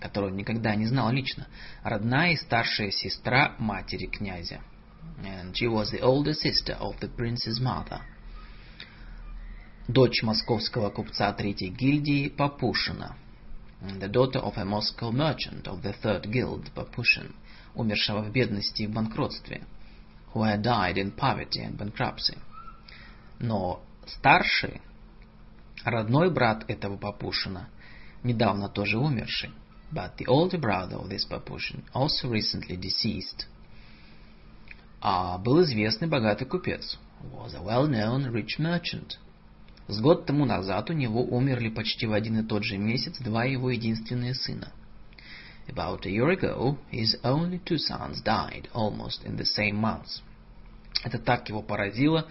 которую 0.00 0.34
никогда 0.34 0.74
не 0.76 0.86
знал 0.86 1.10
лично, 1.10 1.48
родная 1.82 2.32
и 2.32 2.36
старшая 2.36 2.90
сестра 2.90 3.56
матери 3.58 4.06
князя. 4.06 4.60
And 5.23 5.57
she 5.57 5.67
was 5.67 5.91
the 5.91 6.01
older 6.01 6.33
sister 6.33 6.73
of 6.73 6.99
the 6.99 7.07
prince's 7.07 7.59
mother 7.59 8.01
дочь 9.87 10.23
московского 10.23 10.89
купца 10.89 11.33
третьей 11.33 11.69
гильдии 11.69 12.29
Папушина, 12.29 13.15
the 13.81 14.07
daughter 14.07 14.39
of 14.39 14.57
a 14.57 14.63
Moscow 14.63 15.11
merchant 15.11 15.67
of 15.67 15.81
the 15.81 15.93
third 15.93 16.31
guild, 16.31 16.71
Papushin, 16.73 17.33
умершего 17.75 18.21
в 18.21 18.31
бедности 18.31 18.83
и 18.83 18.87
в 18.87 18.93
банкротстве, 18.93 19.65
who 20.33 20.43
had 20.43 20.61
died 20.61 20.97
in 20.97 21.11
poverty 21.11 21.61
and 21.61 21.77
bankruptcy. 21.77 22.37
Но 23.39 23.83
старший, 24.05 24.81
родной 25.83 26.31
брат 26.31 26.63
этого 26.69 26.97
Папушина, 26.97 27.69
недавно 28.23 28.69
тоже 28.69 28.97
умерший, 28.97 29.51
but 29.91 30.15
the 30.17 30.25
older 30.27 30.57
brother 30.57 30.97
of 30.97 31.09
this 31.09 31.25
Papushin, 31.29 31.83
also 31.93 32.29
recently 32.29 32.77
deceased, 32.77 33.47
а 35.00 35.38
был 35.38 35.62
известный 35.62 36.08
богатый 36.08 36.44
купец, 36.44 36.98
was 37.32 37.54
a 37.54 37.62
well-known 37.62 38.32
rich 38.32 38.58
merchant, 38.58 39.16
С 39.86 40.00
год 40.00 40.26
тому 40.26 40.44
назад 40.44 40.90
у 40.90 40.92
него 40.92 41.22
умерли 41.22 41.68
почти 41.68 42.06
в 42.06 42.12
один 42.12 42.40
и 42.40 42.46
тот 42.46 42.64
же 42.64 42.76
месяц 42.76 43.18
два 43.18 43.44
его 43.44 43.70
единственные 43.70 44.34
сына. 44.34 44.72
About 45.68 46.04
a 46.04 46.10
year 46.10 46.30
ago, 46.30 46.78
his 46.90 47.16
only 47.22 47.60
two 47.64 47.78
sons 47.78 48.22
died 48.22 48.68
almost 48.74 49.24
in 49.24 49.36
the 49.36 49.44
same 49.44 49.76
months. 49.76 50.20
Это 51.04 51.18
так 51.18 51.48
его 51.48 51.62
поразило, 51.62 52.26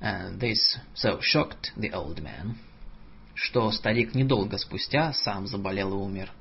and 0.00 0.40
this 0.40 0.78
so 0.94 1.20
shocked 1.20 1.72
the 1.76 1.92
old 1.92 2.22
man, 2.22 2.56
что 3.34 3.70
старик 3.70 4.14
недолго 4.14 4.56
спустя 4.56 5.12
сам 5.12 5.46
заболел 5.46 5.90
и 5.90 5.96
умер. 5.96 6.32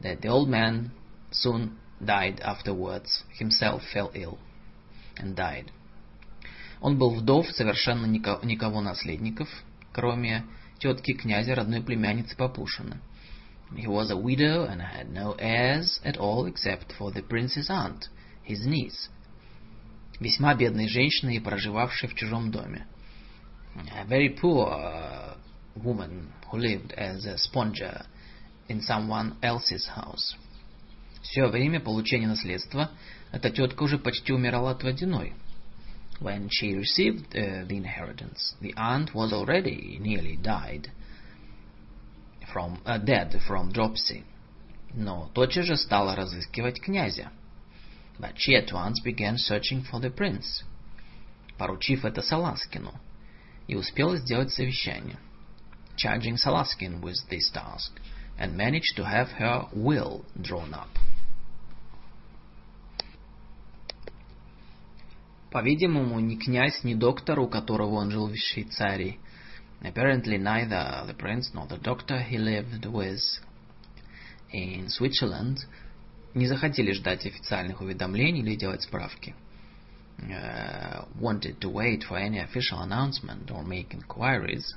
That 0.00 0.20
the 0.20 0.30
old 0.30 0.48
man 0.48 0.90
soon 1.30 1.78
died 2.00 2.40
afterwards, 2.40 3.22
himself 3.38 3.82
fell 3.94 4.10
ill 4.14 4.38
and 5.18 5.34
died. 5.34 5.70
Он 6.80 6.98
был 6.98 7.14
вдов, 7.14 7.50
совершенно 7.50 8.06
никого 8.06 8.80
наследников, 8.80 9.48
кроме 9.92 10.44
тетки 10.78 11.14
князя, 11.14 11.54
родной 11.54 11.82
племянницы 11.82 12.36
Папушина. 12.36 13.00
He 13.72 13.86
was 13.86 14.10
a 14.10 14.16
widow 14.16 14.64
and 14.64 14.80
had 14.80 15.10
no 15.10 15.34
heirs 15.38 16.00
at 16.04 16.18
all 16.18 16.46
except 16.46 16.92
for 16.92 17.10
the 17.10 17.22
prince's 17.22 17.68
aunt, 17.68 18.08
his 18.44 18.64
niece. 18.64 19.10
Весьма 20.20 20.54
бедной 20.54 20.88
женщиной, 20.88 21.40
проживавшей 21.40 22.08
в 22.08 22.14
чужом 22.14 22.50
доме. 22.50 22.86
A 23.92 24.04
very 24.06 24.30
poor 24.30 24.68
uh, 24.68 25.36
woman 25.74 26.32
who 26.50 26.58
lived 26.58 26.92
as 26.92 27.26
a 27.26 27.36
sponger 27.36 28.06
in 28.68 28.80
someone 28.80 29.36
else's 29.42 29.86
house. 29.86 30.36
Все 31.30 31.46
время 31.46 31.80
получения 31.80 32.28
наследства 32.28 32.90
эта 33.32 33.50
тетка 33.50 33.82
уже 33.82 33.98
почти 33.98 34.32
умирала 34.32 34.70
от 34.70 34.82
водяной. 34.82 35.34
When 36.20 36.48
she 36.48 36.74
received 36.74 37.34
uh, 37.34 37.66
the 37.66 37.76
inheritance, 37.76 38.54
the 38.60 38.72
aunt 38.76 39.12
was 39.12 39.32
already 39.32 39.98
nearly 39.98 40.36
died 40.36 40.90
from 42.52 42.80
uh, 42.86 42.98
dead 42.98 43.38
from 43.46 43.70
dropsy. 43.72 44.24
Но 44.94 45.28
тотчас 45.34 45.66
же 45.66 45.76
стала 45.76 46.14
разыскивать 46.16 46.80
князя. 46.80 47.30
But 48.18 48.36
she 48.36 48.54
at 48.54 48.72
once 48.72 49.00
began 49.04 49.36
searching 49.36 49.82
for 49.82 50.00
the 50.00 50.10
prince, 50.10 50.64
поручив 51.58 52.04
это 52.04 52.22
Саласкину, 52.22 52.94
и 53.66 53.74
успела 53.74 54.16
сделать 54.16 54.52
совещание. 54.52 55.18
Charging 55.96 56.36
Salaskin 56.36 57.02
with 57.02 57.16
this 57.28 57.50
task, 57.52 57.92
and 58.38 58.56
managed 58.56 58.96
to 58.96 59.04
have 59.04 59.32
her 59.32 59.66
will 59.74 60.24
drawn 60.40 60.72
up. 60.72 60.88
По-видимому, 65.56 66.20
ни 66.20 66.36
князь, 66.36 66.84
ни 66.84 66.92
доктор, 66.92 67.40
у 67.40 67.48
которого 67.48 67.94
он 67.94 68.10
жил 68.10 68.28
в 68.28 68.36
Швейцарии, 68.36 69.18
apparently 69.80 70.36
neither 70.36 71.06
the 71.06 71.16
prince 71.16 71.50
nor 71.54 71.66
the 71.66 71.80
doctor 71.80 72.18
he 72.18 72.36
lived 72.36 72.84
with 72.84 73.22
in 74.52 74.88
Switzerland 74.90 75.56
не 76.34 76.46
захотели 76.46 76.92
ждать 76.92 77.24
официальных 77.24 77.80
уведомлений 77.80 78.42
или 78.42 78.54
делать 78.54 78.82
справки. 78.82 79.34
Uh, 80.18 81.06
wanted 81.18 81.58
to 81.58 81.70
wait 81.70 82.02
for 82.02 82.18
any 82.18 82.38
official 82.38 82.82
announcement 82.82 83.50
or 83.50 83.64
make 83.64 83.94
inquiries. 83.94 84.74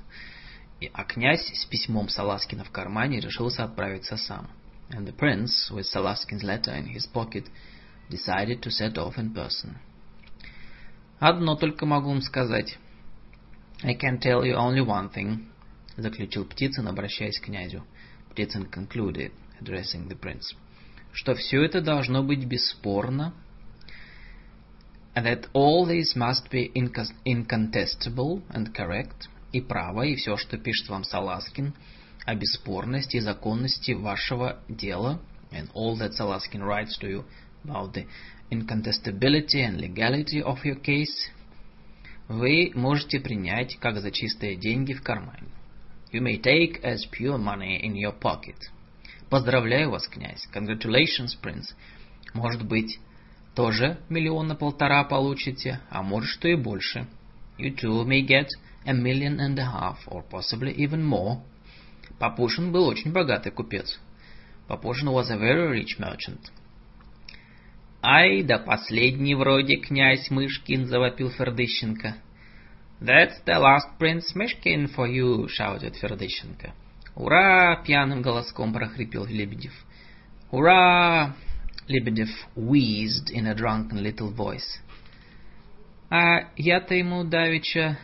А 0.93 1.03
князь 1.03 1.45
с 1.55 1.65
письмом 1.65 2.07
Саласкина 2.07 2.63
в 2.63 2.71
кармане 2.71 3.19
решился 3.19 3.65
отправиться 3.65 4.15
сам. 4.15 4.47
And 4.91 5.05
the 5.05 5.13
prince, 5.13 5.69
with 5.71 5.87
Salaskin's 5.93 6.41
letter 6.41 6.73
in 6.73 6.85
his 6.85 7.05
pocket, 7.05 7.49
decided 8.09 8.61
to 8.61 8.71
set 8.71 8.97
off 8.97 9.17
in 9.17 9.33
person. 9.33 9.75
Одно 11.19 11.55
только 11.55 11.85
могу 11.85 12.09
вам 12.09 12.21
сказать. 12.21 12.77
I 13.83 13.93
can 13.93 14.19
tell 14.19 14.43
you 14.43 14.55
only 14.55 14.85
one 14.85 15.11
thing, 15.13 15.45
заключил 15.97 16.45
Птицын, 16.45 16.87
обращаясь 16.87 17.39
к 17.39 17.45
князю. 17.45 17.83
Птицын 18.31 18.69
concluded, 18.69 19.31
addressing 19.61 20.07
the 20.07 20.17
prince, 20.19 20.55
что 21.13 21.35
все 21.35 21.63
это 21.63 21.81
должно 21.81 22.23
быть 22.23 22.45
бесспорно, 22.45 23.33
and 25.15 25.25
that 25.25 25.49
all 25.53 25.85
this 25.85 26.15
must 26.15 26.49
be 26.49 26.71
incontestable 27.25 28.41
and 28.49 28.73
correct, 28.73 29.27
и 29.51 29.59
право, 29.61 30.03
и 30.03 30.15
все, 30.15 30.37
что 30.37 30.57
пишет 30.57 30.89
вам 30.89 31.03
Саласкин, 31.03 31.73
о 32.25 32.35
бесспорности 32.35 33.17
и 33.17 33.21
законности 33.21 33.91
вашего 33.91 34.59
дела, 34.69 35.19
and 35.51 35.69
all 35.73 35.97
that 35.97 36.11
Salaskin 36.11 36.61
writes 36.61 36.97
to 36.99 37.09
you 37.09 37.25
about 37.63 37.93
the 37.93 38.05
incontestability 38.51 39.61
and 39.61 39.79
legality 39.79 40.41
of 40.41 40.63
your 40.63 40.81
case, 40.81 41.31
вы 42.27 42.71
можете 42.75 43.19
принять 43.19 43.77
как 43.79 43.99
за 43.99 44.11
чистые 44.11 44.55
деньги 44.55 44.93
в 44.93 45.01
кармане. 45.01 45.47
You 46.11 46.21
may 46.21 46.41
take 46.41 46.81
as 46.83 47.05
pure 47.11 47.37
money 47.37 47.79
in 47.81 47.93
your 47.93 48.19
pocket. 48.19 48.57
Поздравляю 49.29 49.91
вас, 49.91 50.07
князь. 50.07 50.47
Congratulations, 50.53 51.37
prince. 51.41 51.75
Может 52.33 52.65
быть, 52.65 52.99
тоже 53.55 53.99
миллиона 54.09 54.55
полтора 54.55 55.03
получите, 55.03 55.81
а 55.89 56.01
может, 56.01 56.29
что 56.29 56.47
и 56.47 56.55
больше. 56.55 57.07
You 57.59 57.75
too 57.75 58.05
may 58.05 58.25
get 58.25 58.47
a 58.85 58.93
million 58.93 59.39
and 59.39 59.59
a 59.59 59.65
half, 59.65 59.97
or 60.07 60.23
possibly 60.29 60.73
even 60.75 61.03
more. 61.03 61.41
Папушин 62.19 62.71
был 62.71 62.85
очень 62.85 63.11
богатый 63.11 63.51
купец. 63.51 63.99
Папушин 64.67 65.09
was 65.09 65.29
a 65.29 65.37
very 65.37 65.67
rich 65.67 65.99
merchant. 65.99 66.51
«Ай, 68.01 68.43
да 68.43 68.59
последний 68.59 69.35
вроде 69.35 69.75
князь 69.75 70.29
Мышкин!»— 70.29 70.85
завопил 70.87 71.31
Фердыщенко. 71.31 72.15
«That's 73.01 73.43
the 73.45 73.59
last 73.59 73.99
Prince 73.99 74.33
Mishkin 74.35 74.87
for 74.95 75.05
you!»— 75.05 75.47
shouted 75.49 75.95
Фердыщенко. 76.01 76.73
«Ура!»— 77.15 77.75
пьяным 77.85 78.21
голоском 78.21 78.71
прохрипел 78.71 79.25
Лебедев. 79.25 79.73
«Ура!»— 80.49 81.35
Лебедев 81.89 82.29
wheezed 82.55 83.31
in 83.31 83.47
a 83.47 83.53
drunken 83.53 84.01
little 84.01 84.33
voice. 84.33 84.79
«А 86.09 86.47
я-то 86.55 86.95
ему 86.95 87.25
давеча 87.25 87.99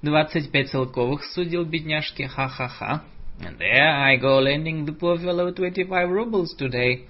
двадцать 0.00 0.50
пять 0.50 0.70
целковых 0.70 1.24
судил, 1.24 1.66
бедняжки, 1.66 2.22
ха-ха-ха. 2.22 3.04
And 3.40 3.58
there 3.58 3.90
I 3.90 4.16
go 4.16 4.38
lending 4.38 4.86
the 4.86 4.92
poor 4.92 5.18
fellow 5.18 5.52
twenty-five 5.52 6.08
rubles 6.08 6.54
today». 6.56 7.06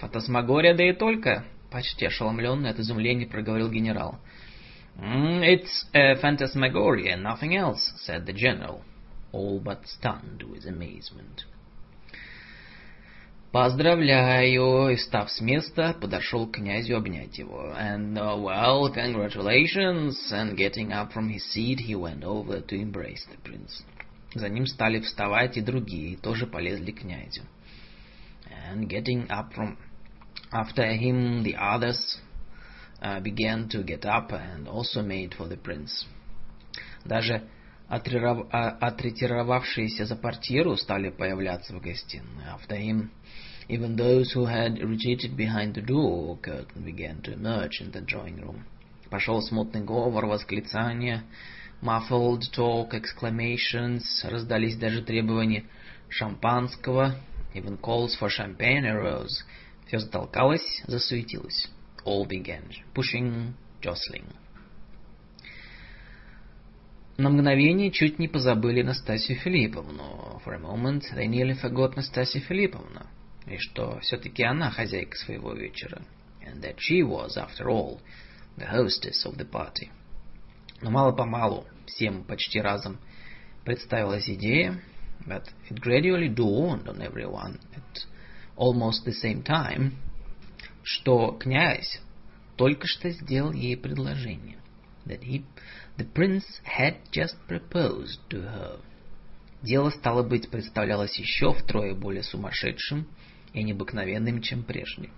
«Фантасмагория, 0.00 0.74
да 0.74 0.84
и 0.84 0.92
только!»— 0.92 1.44
почти 1.70 2.06
ошеломленный 2.06 2.70
от 2.70 2.78
изумления 2.78 3.26
проговорил 3.26 3.70
генерал. 3.70 4.18
Mm, 4.96 5.42
«It's 5.42 5.86
a 5.94 6.16
phantasmagoria, 6.16 7.16
nothing 7.16 7.54
else»,— 7.54 7.92
said 8.06 8.26
the 8.26 8.32
general, 8.32 8.82
all 9.32 9.60
but 9.62 9.86
stunned 9.86 10.42
with 10.42 10.66
amazement. 10.66 11.44
«Поздравляю!» 13.52 14.90
И, 14.90 14.96
став 14.96 15.30
с 15.30 15.40
места, 15.40 15.94
подошел 16.00 16.46
к 16.46 16.56
князю 16.56 16.96
обнять 16.96 17.36
его. 17.38 17.74
And, 17.76 18.16
uh, 18.16 18.36
well, 18.36 18.92
congratulations! 18.94 20.16
And 20.30 20.56
getting 20.56 20.92
up 20.92 21.12
from 21.12 21.28
his 21.28 21.44
seat, 21.52 21.80
he 21.80 21.96
went 21.96 22.22
over 22.22 22.60
to 22.60 22.76
embrace 22.76 23.26
the 23.26 23.38
prince. 23.42 23.82
За 24.34 24.48
ним 24.48 24.66
стали 24.66 25.00
вставать 25.00 25.56
и 25.56 25.60
другие, 25.60 26.16
тоже 26.16 26.46
полезли 26.46 26.92
к 26.92 27.00
князю. 27.00 27.42
And 28.70 28.88
getting 28.88 29.28
up 29.28 29.52
from 29.52 29.76
After 30.51 30.85
him, 30.85 31.43
the 31.43 31.55
others 31.55 32.19
uh, 33.01 33.19
began 33.19 33.67
to 33.69 33.83
get 33.83 34.05
up 34.05 34.31
and 34.31 34.67
also 34.67 35.01
made 35.01 35.33
for 35.33 35.47
the 35.47 35.57
prince. 35.57 36.05
Даже 37.05 37.43
отретировавшиеся 37.89 40.05
за 40.05 40.15
портьеру 40.15 40.77
стали 40.77 41.09
появляться 41.09 41.73
в 41.73 41.81
гостиной. 41.81 42.45
After 42.47 42.77
him, 42.77 43.09
even 43.67 43.95
those 43.95 44.31
who 44.33 44.45
had 44.45 44.79
retreated 44.79 45.35
behind 45.35 45.73
the 45.75 45.81
door 45.81 46.37
curtain 46.37 46.83
began 46.83 47.21
to 47.21 47.33
emerge 47.33 47.81
in 47.81 47.91
the 47.91 48.01
drawing 48.01 48.39
room. 48.41 48.65
Пошел 49.09 49.41
смутный 49.41 49.83
говор, 49.83 50.25
восклицания, 50.25 51.23
muffled 51.81 52.43
talk, 52.53 52.93
exclamations, 52.93 54.03
раздались 54.23 54.77
даже 54.77 55.03
требования 55.03 55.65
шампанского, 56.09 57.15
even 57.53 57.77
calls 57.77 58.15
for 58.19 58.29
champagne 58.29 58.85
arose, 58.85 59.43
Все 59.90 59.98
затолкалось, 59.98 60.84
засуетилось. 60.86 61.68
All 62.04 62.24
began 62.24 62.62
pushing, 62.94 63.54
jostling. 63.82 64.24
На 67.16 67.28
мгновение 67.28 67.90
чуть 67.90 68.20
не 68.20 68.28
позабыли 68.28 68.82
Настасью 68.82 69.34
Филипповну. 69.34 70.40
For 70.44 70.54
a 70.54 70.60
moment 70.60 71.02
they 71.16 71.26
nearly 71.26 71.60
forgot 71.60 71.96
Настасью 71.96 72.40
Филипповну. 72.42 73.04
И 73.48 73.56
что 73.58 73.98
все-таки 73.98 74.44
она 74.44 74.70
хозяйка 74.70 75.16
своего 75.16 75.54
вечера. 75.54 76.02
And 76.46 76.62
that 76.62 76.76
she 76.78 77.02
was, 77.02 77.36
after 77.36 77.68
all, 77.68 78.00
the 78.56 78.70
hostess 78.70 79.26
of 79.26 79.36
the 79.38 79.44
party. 79.44 79.90
Но 80.82 80.92
мало-помалу 80.92 81.66
всем 81.86 82.22
почти 82.22 82.60
разом 82.60 83.00
представилась 83.64 84.30
идея, 84.30 84.80
but 85.26 85.48
it 85.68 85.80
gradually 85.80 86.32
dawned 86.32 86.86
on 86.86 87.02
everyone 87.02 87.58
at 87.74 88.06
almost 88.60 89.06
the 89.06 89.12
same 89.12 89.42
time, 89.42 89.94
что 90.82 91.32
князь 91.32 92.00
только 92.56 92.86
что 92.86 93.10
сделал 93.10 93.52
ей 93.52 93.76
предложение. 93.76 94.58
That 95.06 95.22
he, 95.22 95.44
the 95.96 96.06
prince 96.12 96.44
had 96.64 96.98
just 97.10 97.36
proposed 97.48 98.20
to 98.28 98.42
her. 98.42 98.80
Дело, 99.62 99.90
стало 99.90 100.22
быть, 100.22 100.50
представлялось 100.50 101.18
еще 101.18 101.52
втрое 101.52 101.94
более 101.94 102.22
сумасшедшим 102.22 103.08
и 103.54 103.62
необыкновенным, 103.62 104.42
чем 104.42 104.62
прежде. 104.62 105.10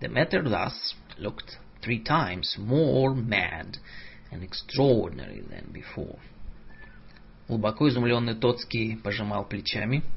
The 0.00 0.08
matter 0.08 0.42
thus 0.44 0.94
looked 1.18 1.58
three 1.82 2.02
times 2.02 2.56
more 2.56 3.14
mad 3.14 3.78
and 4.30 4.42
extraordinary 4.44 5.42
than 5.48 5.72
before. 5.72 6.18
Глубоко 7.48 7.88
изумленный 7.88 8.36
Тоцкий 8.36 8.96
пожимал 8.96 9.44
плечами— 9.44 10.04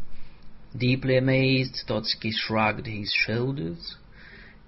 Deeply 0.76 1.18
amazed, 1.18 1.84
Totski 1.88 2.32
shrugged 2.32 2.88
his 2.88 3.12
shoulders. 3.14 3.96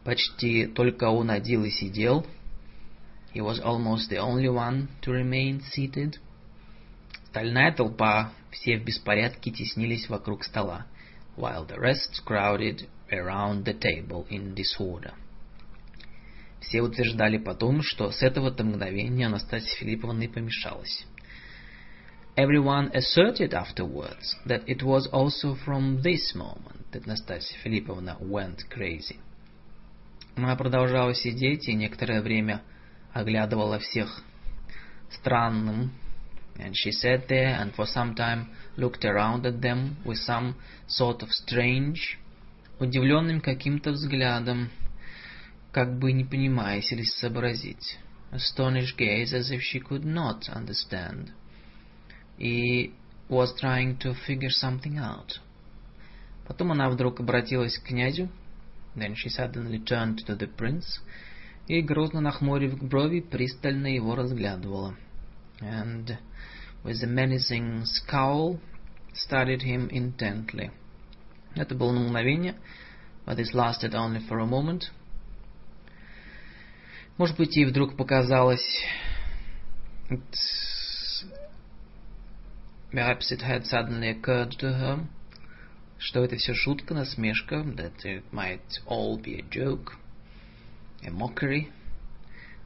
Почти 0.03 0.67
только 0.67 1.05
он 1.05 1.31
один 1.31 1.65
и 1.65 1.71
сидел. 1.71 2.25
He 3.33 3.41
was 3.41 3.59
almost 3.59 4.09
the 4.09 4.17
only 4.17 4.47
one 4.47 4.87
to 5.01 5.11
remain 5.11 5.61
seated. 5.73 6.19
Стальная 7.29 7.73
толпа, 7.73 8.31
все 8.51 8.77
в 8.77 8.85
беспорядке, 8.85 9.51
теснились 9.51 10.07
вокруг 10.07 10.43
стола, 10.43 10.85
while 11.35 11.65
the 11.65 11.77
rest 11.77 12.23
crowded 12.23 12.87
around 13.11 13.65
the 13.65 13.73
table 13.73 14.27
in 14.29 14.53
disorder. 14.53 15.13
Все 16.61 16.81
утверждали 16.81 17.37
потом, 17.37 17.81
что 17.81 18.11
с 18.11 18.21
этого-то 18.21 18.63
мгновения 18.63 19.25
Анастасия 19.25 19.75
Филипповна 19.77 20.23
и 20.23 20.27
помешалась. 20.27 21.05
Everyone 22.36 22.90
asserted 22.94 23.54
afterwards 23.54 24.34
that 24.46 24.62
it 24.66 24.82
was 24.82 25.06
also 25.08 25.54
from 25.54 26.02
this 26.02 26.34
moment 26.34 26.90
that 26.92 27.06
Настасья 27.06 27.56
Филипповна 27.62 28.16
went 28.20 28.68
crazy. 28.70 29.18
Она 30.36 30.56
продолжала 30.56 31.14
сидеть 31.14 31.68
и 31.68 31.74
некоторое 31.74 32.22
время 32.22 32.62
оглядывала 33.12 33.78
всех 33.78 34.22
странным, 35.10 35.90
and 36.58 36.74
she 36.74 36.92
sat 36.92 37.28
there 37.28 37.54
and 37.60 37.74
for 37.74 37.86
some 37.86 38.14
time 38.14 38.48
looked 38.76 39.04
around 39.04 39.44
at 39.44 39.60
them 39.60 39.96
with 40.04 40.18
some 40.18 40.54
sort 40.86 41.22
of 41.22 41.30
strange, 41.32 42.18
удивленным 42.78 43.40
каким-то 43.40 43.92
взглядом, 43.92 44.70
как 45.72 45.98
бы 45.98 46.12
не 46.12 46.24
понимая, 46.24 46.80
или 46.80 47.02
сообразить. 47.02 47.98
Astonished 48.32 48.96
gaze 48.96 49.32
as 49.32 49.50
if 49.50 49.60
she 49.60 49.80
could 49.80 50.04
not 50.04 50.48
understand. 50.48 51.32
и 52.38 52.92
was 53.28 53.54
trying 53.60 53.96
to 53.98 54.14
figure 54.26 54.50
something 54.50 54.98
out. 54.98 55.38
Потом 56.46 56.72
она 56.72 56.90
вдруг 56.90 57.20
обратилась 57.20 57.78
к 57.78 57.84
князю, 57.84 58.28
then 58.96 59.14
she 59.14 59.28
suddenly 59.28 59.78
turned 59.78 60.18
to 60.26 60.36
the 60.36 60.48
prince, 60.48 61.00
и, 61.68 61.80
грозно 61.80 62.20
нахмурив 62.20 62.82
брови, 62.82 63.20
пристально 63.20 63.86
его 63.94 64.16
разглядывала. 64.16 64.96
And, 65.60 66.18
with 66.82 67.02
a 67.02 67.06
menacing 67.06 67.84
scowl, 67.84 68.58
studied 69.14 69.62
him 69.62 69.88
intently. 69.90 70.70
Это 71.54 71.74
было 71.74 71.92
на 71.92 72.00
мгновение, 72.00 72.56
but 73.26 73.36
this 73.36 73.54
lasted 73.54 73.94
only 73.94 74.20
for 74.26 74.40
a 74.40 74.46
moment. 74.46 74.90
Может 77.16 77.36
быть, 77.36 77.56
ей 77.56 77.66
вдруг 77.66 77.96
показалось... 77.96 78.84
Perhaps 82.95 83.29
it 83.33 83.41
had 83.41 83.65
suddenly 83.65 84.07
occurred 84.07 84.51
to 84.51 84.71
her, 84.71 85.05
что 85.97 86.23
это 86.23 86.37
все 86.37 86.53
шутка, 86.53 86.93
насмешка, 86.93 87.61
that 87.75 88.05
it 88.05 88.23
might 88.31 88.79
all 88.87 89.17
be 89.17 89.37
a 89.37 89.41
joke, 89.41 89.97
a 91.03 91.11
mockery. 91.11 91.73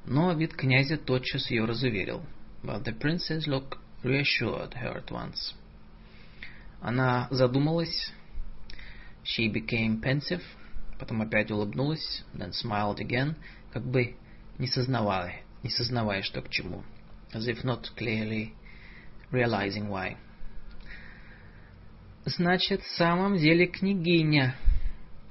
Но 0.06 0.32
вид 0.34 0.54
князя 0.54 0.98
тотчас 0.98 1.50
ее 1.50 1.66
разуверил. 1.66 2.22
But 2.62 2.84
the 2.84 2.94
princess 2.94 3.48
look 3.48 3.80
reassured 4.04 4.76
her 4.76 4.98
at 4.98 5.10
once. 5.10 5.56
Она 6.80 7.28
задумалась. 7.32 8.12
She 9.24 9.52
became 9.52 10.00
pensive, 10.00 10.44
потом 11.00 11.24
опять 11.24 11.50
улыбнулась, 11.50 12.24
then 12.36 12.52
smiled 12.52 13.00
again, 13.00 13.34
как 13.74 13.84
бы 13.84 14.16
не 14.60 14.68
сознавая, 14.68 15.42
не 15.64 15.72
сознавая, 15.72 16.22
что 16.22 16.44
к 16.44 16.50
чему. 16.50 16.84
As 17.34 17.48
if 17.48 17.64
not 17.64 17.90
clearly 17.98 18.54
realizing 19.32 19.90
why. 19.90 20.18
Значит, 22.26 22.82
в 22.82 22.96
самом 22.96 23.38
деле 23.38 23.68
княгиня. 23.68 24.56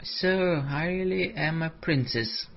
So, 0.03 0.65
I 0.69 0.89
really 0.89 1.35
am 1.35 1.63
a 1.63 1.73
princess, 1.81 2.49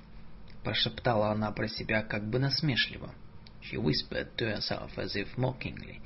прошептала 0.64 1.32
она 1.32 1.52
про 1.52 1.68
себя 1.68 2.04
как 2.04 2.30
бы 2.30 2.40
насмешливо. 2.40 3.14
she 3.62 3.78
whispered 3.78 4.28
to 4.38 4.46
herself 4.46 4.98
as 4.98 5.16
if 5.16 5.28
mockingly. 5.38 6.02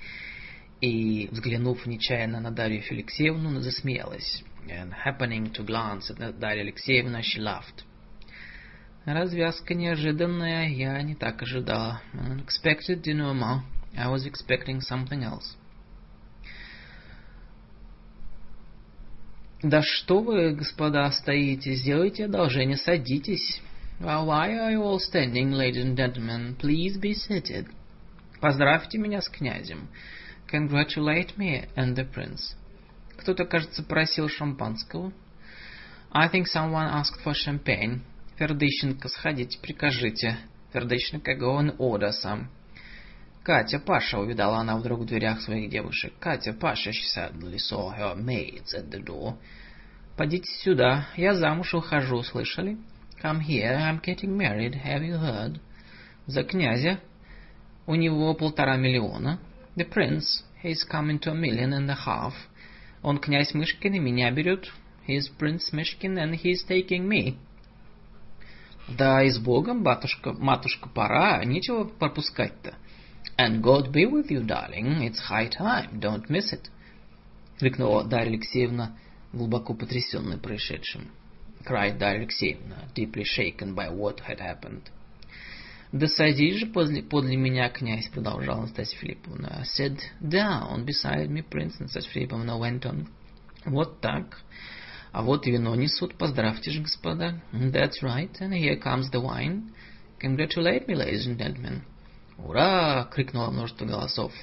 И, 0.82 1.30
взглянув 1.32 1.86
нечаянно 1.86 2.40
на 2.40 2.52
Дарью 2.52 2.82
Феликсеевну, 2.82 3.62
засмеялась. 3.62 4.44
And 4.68 4.94
happening 5.06 5.52
to 5.54 5.64
glance 5.66 6.12
at 6.12 6.40
Дарью 6.40 6.64
Алексеевну, 6.64 7.20
she 7.20 7.40
laughed. 7.40 7.84
Развязка 9.06 9.74
неожиданная, 9.74 10.70
я 10.70 11.02
не 11.02 11.16
так 11.16 11.42
ожидала. 11.42 12.02
Unexpected 12.14 13.02
denouement. 13.02 13.62
I 13.98 14.08
was 14.10 14.26
expecting 14.26 14.82
something 14.82 15.24
else. 15.24 15.56
Да 19.64 19.82
что 19.82 20.20
вы, 20.22 20.54
господа, 20.54 21.10
стоите? 21.12 21.74
Сделайте 21.76 22.26
одолжение, 22.26 22.78
садитесь. 22.78 23.62
Well, 24.00 24.26
why 24.26 24.52
are 24.52 24.72
you 24.72 24.84
all 24.84 25.00
standing, 25.00 25.52
ladies 25.54 25.84
and 25.84 25.96
gentlemen? 25.96 26.56
Please 26.60 26.98
be 27.00 27.14
seated. 27.14 27.68
Поздравьте 28.42 28.98
меня 28.98 29.22
с 29.22 29.30
князем. 29.30 29.88
Congratulate 30.52 31.38
me 31.38 31.68
and 31.76 31.96
the 31.96 32.06
prince. 32.06 32.56
Кто-то, 33.18 33.46
кажется, 33.46 33.82
просил 33.84 34.28
шампанского. 34.28 35.14
I 36.12 36.30
think 36.30 36.46
someone 36.46 36.92
asked 36.92 37.24
for 37.24 37.34
champagne. 37.34 38.02
Фердыщенко, 38.38 39.08
сходите, 39.08 39.58
прикажите. 39.60 40.38
Фердыщенко, 40.74 41.34
go 41.36 41.58
and 41.58 41.76
order 41.78 42.12
some. 42.12 42.50
Катя, 43.46 43.78
Паша, 43.78 44.18
увидала 44.18 44.58
она 44.58 44.76
вдруг 44.76 45.02
в 45.02 45.06
дверях 45.06 45.40
своих 45.40 45.70
девушек. 45.70 46.14
Катя, 46.20 46.52
Паша, 46.52 46.90
she 46.90 47.04
suddenly 47.16 47.60
saw 47.60 47.96
her 47.96 48.16
maids 48.16 48.74
at 48.74 48.90
the 48.90 49.00
door. 49.00 49.36
Подите 50.18 50.52
сюда, 50.64 51.08
я 51.16 51.36
замуж 51.36 51.76
ухожу, 51.76 52.24
слышали? 52.24 52.80
Come 53.22 53.42
here, 53.42 53.78
I'm 53.78 54.02
getting 54.02 54.36
married, 54.36 54.74
have 54.84 55.04
you 55.04 55.20
heard? 55.20 55.60
За 56.26 56.44
князя. 56.44 57.00
У 57.86 57.94
него 57.94 58.34
полтора 58.34 58.78
миллиона. 58.78 59.40
The 59.76 59.88
prince, 59.88 60.44
he's 60.64 60.84
coming 60.92 61.20
to 61.20 61.30
a 61.30 61.36
million 61.36 61.72
and 61.72 61.88
a 61.92 61.98
half. 62.04 62.34
Он 63.04 63.20
князь 63.20 63.54
Мышкин 63.54 63.94
и 63.94 64.00
меня 64.00 64.32
берет. 64.32 64.74
He's 65.08 65.30
Prince 65.40 65.72
Мышкин 65.72 66.18
and 66.18 66.34
he's 66.34 66.68
taking 66.68 67.08
me. 67.08 67.38
Да 68.88 69.22
и 69.22 69.30
с 69.30 69.38
Богом, 69.38 69.84
батушка, 69.84 70.34
матушка, 70.34 70.90
пора, 70.90 71.46
нечего 71.46 71.84
пропускать-то. 71.84 72.76
And 73.38 73.62
God 73.62 73.92
be 73.92 74.06
with 74.06 74.32
you, 74.32 74.44
darling, 74.44 75.04
it's 75.04 75.20
high 75.20 75.50
time, 75.50 76.00
don't 76.00 76.30
miss 76.30 76.54
it. 76.54 76.70
Крикнула 77.60 78.06
Дарья 78.06 78.30
Алексеевна, 78.30 78.98
глубоко 79.34 79.74
потрясенная 79.74 80.38
происшедшим 80.38 81.12
cried 81.66 81.98
Darья 81.98 82.20
Алексеевна, 82.20 82.88
deeply 82.94 83.24
shaken 83.24 83.74
by 83.74 83.90
what 83.90 84.20
had 84.22 84.40
happened. 84.40 84.90
«Да 85.92 86.08
садись 86.08 86.60
же 86.60 86.66
подле, 86.68 87.02
подле 87.04 87.38
меня, 87.38 87.70
князь»,— 87.70 88.08
продолжала 88.14 88.62
Настасья 88.62 88.98
Филипповна. 89.00 89.66
«Sit 89.78 90.00
down 90.22 90.86
beside 90.86 91.30
me, 91.30 91.44
Prince»,— 91.48 91.76
Настасья 91.80 92.12
Филипповна 92.12 92.58
went 92.58 92.82
on. 92.82 93.08
«Вот 93.66 94.02
так. 94.02 94.42
А 95.12 95.24
вот 95.24 95.46
вино 95.46 95.76
несут. 95.76 96.16
Поздравьте 96.18 96.72
же, 96.72 96.82
господа». 96.82 97.42
«That's 97.54 98.02
right. 98.04 98.32
And 98.40 98.54
here 98.54 98.80
comes 98.80 99.10
the 99.12 99.22
wine. 99.22 99.74
Congratulate 100.20 100.88
me, 100.88 100.96
ladies 100.96 101.28
and 101.28 101.38
gentlemen». 101.38 101.84
«Ура!»— 102.38 103.08
крикнуло 103.14 103.52
множество 103.52 103.86
голосов. 103.86 104.34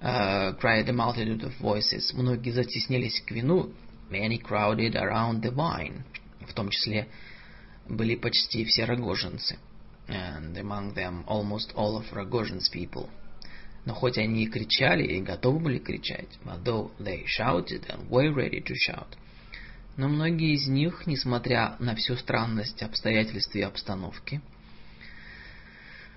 Uh, 0.00 0.52
cried 0.60 0.88
a 0.88 0.92
multitude 0.92 1.42
of 1.42 1.52
voices. 1.60 2.12
Многие 2.12 2.50
затеснились 2.50 3.20
к 3.20 3.30
вину. 3.30 3.72
Many 4.10 4.38
crowded 4.38 4.94
around 4.96 5.40
the 5.40 5.54
wine 5.54 6.02
в 6.46 6.52
том 6.52 6.68
числе 6.70 7.08
были 7.88 8.14
почти 8.16 8.64
все 8.64 8.84
рогожинцы, 8.84 9.58
and 10.08 10.56
among 10.56 10.94
them 10.94 11.24
almost 11.26 11.72
all 11.74 11.96
of 11.96 12.12
Rogozhin's 12.12 12.68
people. 12.68 13.08
Но 13.84 13.94
хоть 13.94 14.16
они 14.18 14.44
и 14.44 14.48
кричали, 14.48 15.04
и 15.04 15.20
готовы 15.20 15.58
были 15.58 15.78
кричать, 15.78 16.38
although 16.46 16.90
they 16.98 17.24
shouted 17.26 17.86
and 17.88 18.08
were 18.08 18.32
ready 18.32 18.62
to 18.62 18.74
shout, 18.74 19.16
но 19.96 20.08
многие 20.08 20.54
из 20.54 20.66
них, 20.66 21.06
несмотря 21.06 21.76
на 21.78 21.94
всю 21.94 22.16
странность 22.16 22.82
обстоятельств 22.82 23.54
и 23.54 23.60
обстановки, 23.60 24.40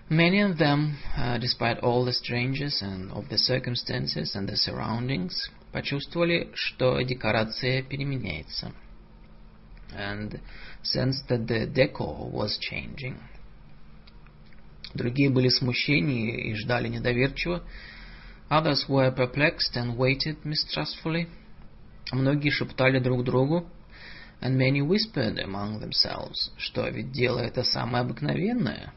Many 0.08 0.40
of 0.40 0.58
them, 0.58 0.98
uh, 1.16 1.38
despite 1.38 1.78
all 1.78 2.04
the 2.04 2.12
strangeness 2.12 2.82
and 2.82 3.10
of 3.12 3.28
the 3.28 3.38
circumstances 3.38 4.34
and 4.34 4.48
the 4.48 4.56
surroundings, 4.56 5.50
почувствовали, 5.72 6.50
что 6.54 7.00
декорация 7.00 7.82
переменяется – 7.82 8.82
and 9.94 10.40
sensed 10.82 11.28
that 11.28 11.46
the 11.46 11.66
decor 11.66 12.30
was 12.30 12.58
changing. 12.60 13.18
Другие 14.94 15.30
были 15.30 15.48
смущены 15.48 16.50
и 16.50 16.54
ждали 16.54 16.88
недоверчиво. 16.88 17.62
Others 18.50 18.86
were 18.88 19.10
perplexed 19.10 19.76
and 19.76 19.96
waited 19.96 20.44
mistrustfully. 20.44 21.28
Многие 22.12 22.50
шептали 22.50 22.98
друг 22.98 23.24
другу. 23.24 23.66
And 24.40 24.58
many 24.58 24.82
whispered 24.82 25.38
among 25.38 25.80
themselves, 25.80 26.50
что 26.58 26.88
ведь 26.88 27.12
дело 27.12 27.38
это 27.38 27.62
самое 27.62 28.02
обыкновенное. 28.02 28.92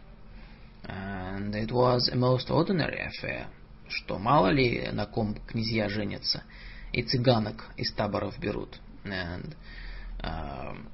And 0.90 1.56
it 1.56 1.72
was 1.72 2.10
a 2.10 2.16
most 2.16 2.50
ordinary 2.50 3.00
affair, 3.00 3.48
что 3.88 4.20
мало 4.20 4.50
ли 4.50 4.90
на 4.92 5.06
ком 5.06 5.36
князья 5.48 5.90
женятся, 5.90 6.44
и 6.94 7.02
цыганок 7.02 7.66
из 7.78 7.92
таборов 7.94 8.40
берут. 8.40 8.80
And 9.04 9.56
um, 10.24 10.88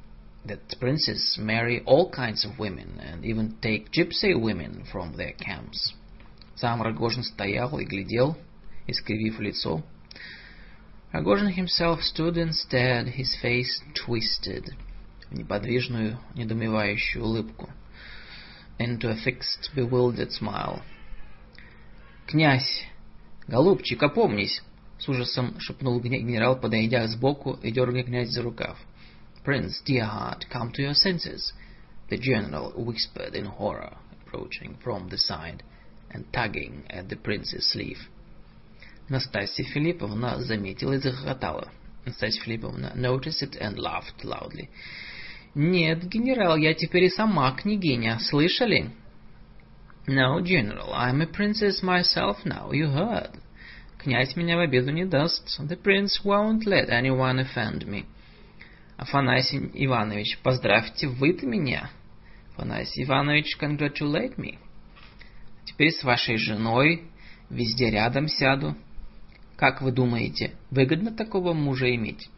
that 0.45 0.79
princes 0.79 1.37
marry 1.39 1.81
all 1.85 2.09
kinds 2.09 2.45
of 2.45 2.57
women 2.57 2.99
and 2.99 3.25
even 3.25 3.57
take 3.61 3.91
gypsy 3.91 4.39
women 4.39 4.83
from 4.91 5.13
their 5.13 5.33
camps. 5.33 5.93
Сам 6.55 6.81
Рогожин 6.81 7.23
стоял 7.23 7.77
и 7.79 7.85
глядел, 7.85 8.37
искривив 8.87 9.39
лицо. 9.39 9.83
Rogozhin 11.13 11.53
himself 11.53 12.01
stood 12.01 12.37
and 12.37 12.55
stared, 12.55 13.07
his 13.07 13.35
face 13.41 13.81
twisted, 13.93 14.73
в 15.29 15.33
неподвижную, 15.33 16.17
недоумевающую 16.35 17.23
улыбку, 17.23 17.69
into 18.79 19.09
a 19.09 19.15
fixed, 19.15 19.69
bewildered 19.75 20.31
smile. 20.31 20.81
«Князь! 22.27 22.85
Голубчик, 23.47 24.01
опомнись!» — 24.03 24.97
с 24.97 25.09
ужасом 25.09 25.59
шепнул 25.59 25.99
генерал, 25.99 26.59
подойдя 26.59 27.07
сбоку 27.07 27.59
и 27.61 27.71
дергая 27.71 28.03
князь 28.03 28.29
за 28.29 28.41
рукав. 28.41 28.77
Prince, 29.43 29.81
dear 29.85 30.05
heart, 30.05 30.45
come 30.51 30.71
to 30.71 30.83
your 30.83 30.93
senses, 30.93 31.53
the 32.09 32.17
general 32.17 32.71
whispered 32.75 33.33
in 33.33 33.45
horror, 33.45 33.97
approaching 34.21 34.77
from 34.83 35.09
the 35.09 35.17
side 35.17 35.63
and 36.11 36.31
tugging 36.31 36.83
at 36.89 37.09
the 37.09 37.15
prince's 37.15 37.67
sleeve. 37.71 38.07
Настасья 39.09 39.65
Филипповна 39.65 40.41
заметила 40.41 40.93
и 40.93 40.99
захохотала. 40.99 41.69
Настасья 42.05 42.41
Филипповна 42.43 42.93
noticed 42.95 43.41
it 43.41 43.57
and 43.59 43.77
laughed 43.77 44.23
loudly. 44.23 44.69
«Нет, 45.58 46.04
генерал, 46.04 46.58
я 46.58 46.74
теперь 46.74 47.04
и 47.04 47.08
сама 47.08 47.50
княгиня, 47.52 48.18
слышали?» 48.18 48.90
«No, 50.06 50.38
general, 50.42 50.92
I'm 50.92 51.22
a 51.22 51.26
princess 51.26 51.82
myself 51.82 52.44
now, 52.44 52.72
you 52.72 52.90
heard. 52.90 53.30
Князь 53.96 54.36
меня 54.36 54.58
в 54.58 54.60
обиду 54.60 54.92
не 54.92 55.06
даст. 55.06 55.58
The 55.58 55.82
prince 55.82 56.22
won't 56.22 56.66
let 56.66 56.90
anyone 56.90 57.38
offend 57.38 57.86
me. 57.88 58.04
Афанасий 58.98 59.70
Иванович, 59.72 60.38
поздравьте 60.42 61.08
вы-то 61.08 61.46
меня. 61.46 61.88
Афанасий 62.52 63.04
Иванович, 63.04 63.56
congratulate 63.58 64.36
me. 64.36 64.58
Теперь 65.64 65.90
с 65.90 66.04
вашей 66.04 66.36
женой 66.36 67.04
везде 67.48 67.90
рядом 67.90 68.28
сяду. 68.28 68.76
Как 69.56 69.80
вы 69.80 69.90
думаете, 69.90 70.52
выгодно 70.70 71.12
такого 71.12 71.54
мужа 71.54 71.88
иметь? 71.94 72.28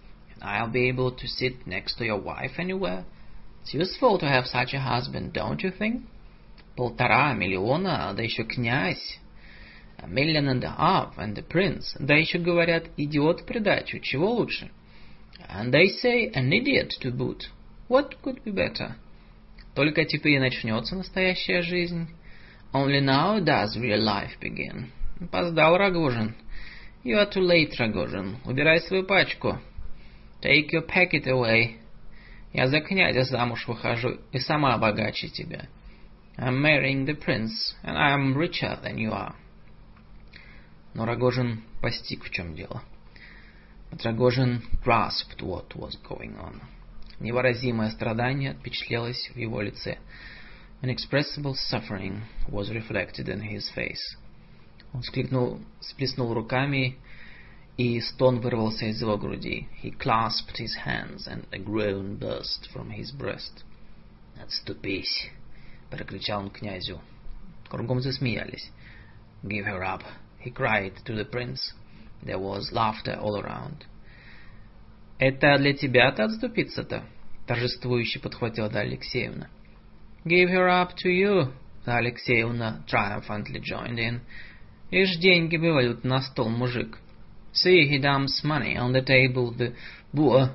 I'll 0.41 0.69
be 0.69 0.89
able 0.89 1.11
to 1.11 1.27
sit 1.27 1.65
next 1.65 1.97
to 1.97 2.05
your 2.05 2.19
wife 2.19 2.59
anywhere. 2.59 3.05
It's 3.61 3.73
useful 3.73 4.19
to 4.19 4.25
have 4.25 4.45
such 4.45 4.73
a 4.73 4.79
husband, 4.79 5.33
don't 5.33 5.61
you 5.63 5.71
think? 5.71 6.03
Полтора 6.75 7.33
миллиона, 7.33 8.13
да 8.15 8.23
еще 8.23 8.43
князь. 8.43 9.19
A 9.99 10.07
million 10.07 10.49
and 10.49 10.63
a 10.63 10.75
half, 10.77 11.17
and 11.17 11.35
the 11.35 11.43
prince. 11.43 11.95
Да 11.99 12.15
еще, 12.15 12.39
говорят, 12.39 12.87
идиот 12.97 13.41
в 13.41 13.45
придачу. 13.45 13.99
Чего 13.99 14.31
лучше? 14.31 14.69
And 15.49 15.71
they 15.71 15.87
say 15.87 16.29
an 16.33 16.51
idiot 16.51 16.91
to 17.01 17.11
boot. 17.11 17.49
What 17.87 18.21
could 18.21 18.43
be 18.43 18.51
better? 18.51 18.95
Только 19.75 20.03
теперь 20.03 20.33
и 20.33 20.39
начнется 20.39 20.95
настоящая 20.95 21.61
жизнь. 21.61 22.09
Only 22.73 23.01
now 23.01 23.39
does 23.39 23.77
real 23.77 24.01
life 24.01 24.37
begin. 24.41 24.87
Поздал 25.31 25.77
Рогожин. 25.77 26.35
You 27.03 27.17
are 27.17 27.29
too 27.29 27.41
late, 27.41 27.75
Рогожин. 27.77 28.37
Убирай 28.45 28.81
свою 28.81 29.05
пачку. 29.05 29.59
Take 30.40 30.72
your 30.72 30.86
packet 30.86 31.26
away. 31.26 31.78
Я 32.52 32.68
за 32.68 32.80
князя 32.80 33.24
замуж 33.24 33.66
выхожу 33.66 34.20
и 34.32 34.38
сама 34.38 34.78
богаче 34.78 35.28
тебя. 35.28 35.68
I'm 36.36 36.62
marrying 36.62 37.04
the 37.04 37.14
prince, 37.14 37.74
and 37.82 37.98
I 37.98 38.12
am 38.12 38.34
richer 38.34 38.78
than 38.82 38.96
you 38.96 39.10
are. 39.10 39.34
Но 40.94 41.04
Рогожин 41.04 41.62
постиг, 41.80 42.24
в 42.24 42.30
чем 42.30 42.54
дело. 42.54 42.82
Рогожин 44.04 44.62
grasped 44.84 45.42
what 45.42 45.74
was 45.74 45.96
going 46.08 46.36
on. 46.38 46.60
Невыразимое 47.18 47.90
страдание 47.90 48.52
отпечатлелось 48.52 49.30
в 49.34 49.36
его 49.36 49.60
лице. 49.60 49.98
Inexpressible 50.82 51.54
suffering 51.54 52.22
was 52.48 52.70
reflected 52.70 53.28
in 53.28 53.40
his 53.40 53.68
face. 53.74 54.16
Он 54.94 55.02
вскликнул, 55.02 55.60
сплеснул 55.80 56.32
руками, 56.32 56.96
и 57.78 58.00
стон 58.00 58.40
вырвался 58.40 58.86
из 58.86 59.00
его 59.00 59.16
груди. 59.16 59.68
He 59.82 59.96
clasped 59.96 60.58
his 60.58 60.74
hands, 60.84 61.26
and 61.28 61.46
a 61.52 61.58
groan 61.58 62.18
burst 62.18 62.68
from 62.72 62.90
his 62.90 63.12
breast. 63.12 63.64
«Отступись!»— 64.36 65.30
прокричал 65.90 66.40
он 66.40 66.50
князю. 66.50 67.00
Кругом 67.70 68.00
засмеялись. 68.00 68.70
«Give 69.44 69.64
her 69.64 69.82
up!» 69.82 70.02
he 70.40 70.50
cried 70.50 70.92
to 71.04 71.14
the 71.14 71.24
prince. 71.24 71.72
There 72.22 72.38
was 72.38 72.72
laughter 72.72 73.14
all 73.14 73.40
around. 73.40 73.84
«Это 75.18 75.56
для 75.58 75.72
тебя-то 75.72 76.24
отступиться-то?»— 76.24 77.04
торжествующе 77.46 78.20
подхватила 78.20 78.68
Дарья 78.68 78.90
Алексеевна. 78.90 79.48
«Give 80.24 80.48
her 80.50 80.68
up 80.68 80.94
to 81.04 81.10
you!»— 81.10 81.52
Дарья 81.86 82.10
Алексеевна 82.10 82.84
triumphantly 82.86 83.60
joined 83.60 83.98
in. 83.98 84.20
«Ишь 84.90 85.16
деньги 85.18 85.56
вывалят 85.56 86.04
на 86.04 86.20
стол, 86.22 86.48
мужик!» 86.48 86.98
«See, 87.51 87.87
he 87.87 87.99
dumps 87.99 88.43
money 88.43 88.77
on 88.77 88.93
the 88.93 89.01
table, 89.01 89.51
the 89.51 89.73
boor!» 90.11 90.51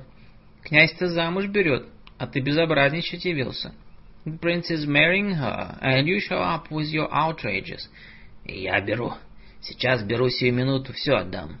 «Князь-то 0.63 1.07
замуж 1.07 1.47
берет, 1.47 1.87
а 2.17 2.27
ты 2.27 2.41
безобразничать 2.41 3.25
явился!» 3.25 3.73
«The 4.25 4.37
prince 4.37 4.69
is 4.69 4.85
marrying 4.85 5.35
her, 5.35 5.77
and 5.81 6.05
you 6.07 6.19
show 6.19 6.41
up 6.41 6.69
with 6.69 6.91
your 6.91 7.09
outrages!» 7.11 7.87
«Я 8.45 8.81
беру!» 8.81 9.13
Сейчас 9.61 10.03
беру 10.03 10.29
сию 10.29 10.53
минуту, 10.53 10.93
все 10.93 11.17
отдам. 11.17 11.57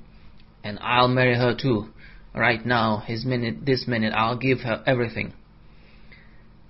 And 0.63 0.79
I'll 0.79 1.09
marry 1.09 1.35
her 1.35 1.55
too. 1.55 1.89
Right 2.33 2.65
now, 2.65 3.03
his 3.05 3.25
minute, 3.25 3.65
this 3.65 3.87
minute, 3.87 4.13
I'll 4.13 4.37
give 4.37 4.61
her 4.61 4.83
everything. 4.85 5.33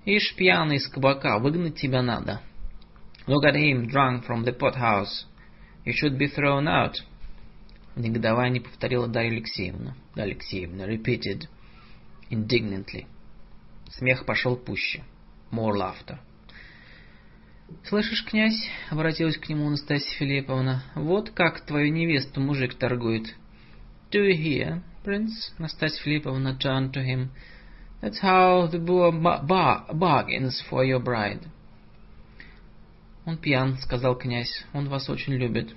Ишь, 0.04 0.34
пьяный 0.36 0.76
из 0.76 0.88
кабака, 0.88 1.38
выгнать 1.38 1.78
тебя 1.78 2.02
надо. 2.02 2.40
Look 3.26 3.44
at 3.44 3.54
him, 3.54 3.88
drunk 3.88 4.24
from 4.24 4.44
the 4.44 4.52
pothouse. 4.52 5.26
You 5.84 5.92
should 5.92 6.18
be 6.18 6.28
thrown 6.28 6.66
out. 6.66 6.96
В 7.95 8.01
негодовании 8.01 8.59
повторила 8.59 9.07
Дарья 9.07 9.31
Алексеевна. 9.31 9.95
Дарья 10.15 10.33
Алексеевна 10.33 10.85
repeated 10.85 11.47
indignantly. 12.29 13.05
Смех 13.89 14.25
пошел 14.25 14.57
пуще. 14.57 15.03
More 15.51 15.73
laughter. 15.73 16.19
«Слышишь, 17.85 18.23
князь?»— 18.25 18.69
обратилась 18.89 19.37
к 19.37 19.49
нему 19.49 19.69
Настасья 19.69 20.17
Филипповна. 20.19 20.83
«Вот 20.95 21.31
как 21.31 21.61
твою 21.61 21.91
невесту 21.91 22.41
мужик 22.41 22.75
торгует». 22.75 23.33
«Do 24.11 24.19
you 24.19 24.37
hear, 24.37 24.81
prince?» 25.03 25.53
Настасья 25.57 26.03
Филипповна 26.03 26.57
turned 26.61 26.91
to 26.91 27.01
him. 27.01 27.29
«That's 28.01 28.21
how 28.21 28.69
the 28.69 28.77
boor 28.77 29.11
bar 29.11 29.85
bargains 29.93 30.61
for 30.69 30.85
your 30.85 31.01
bride». 31.01 31.47
«Он 33.25 33.37
пьян»,— 33.37 33.77
сказал 33.81 34.15
князь. 34.15 34.65
«Он 34.73 34.89
вас 34.89 35.09
очень 35.09 35.33
любит». 35.33 35.73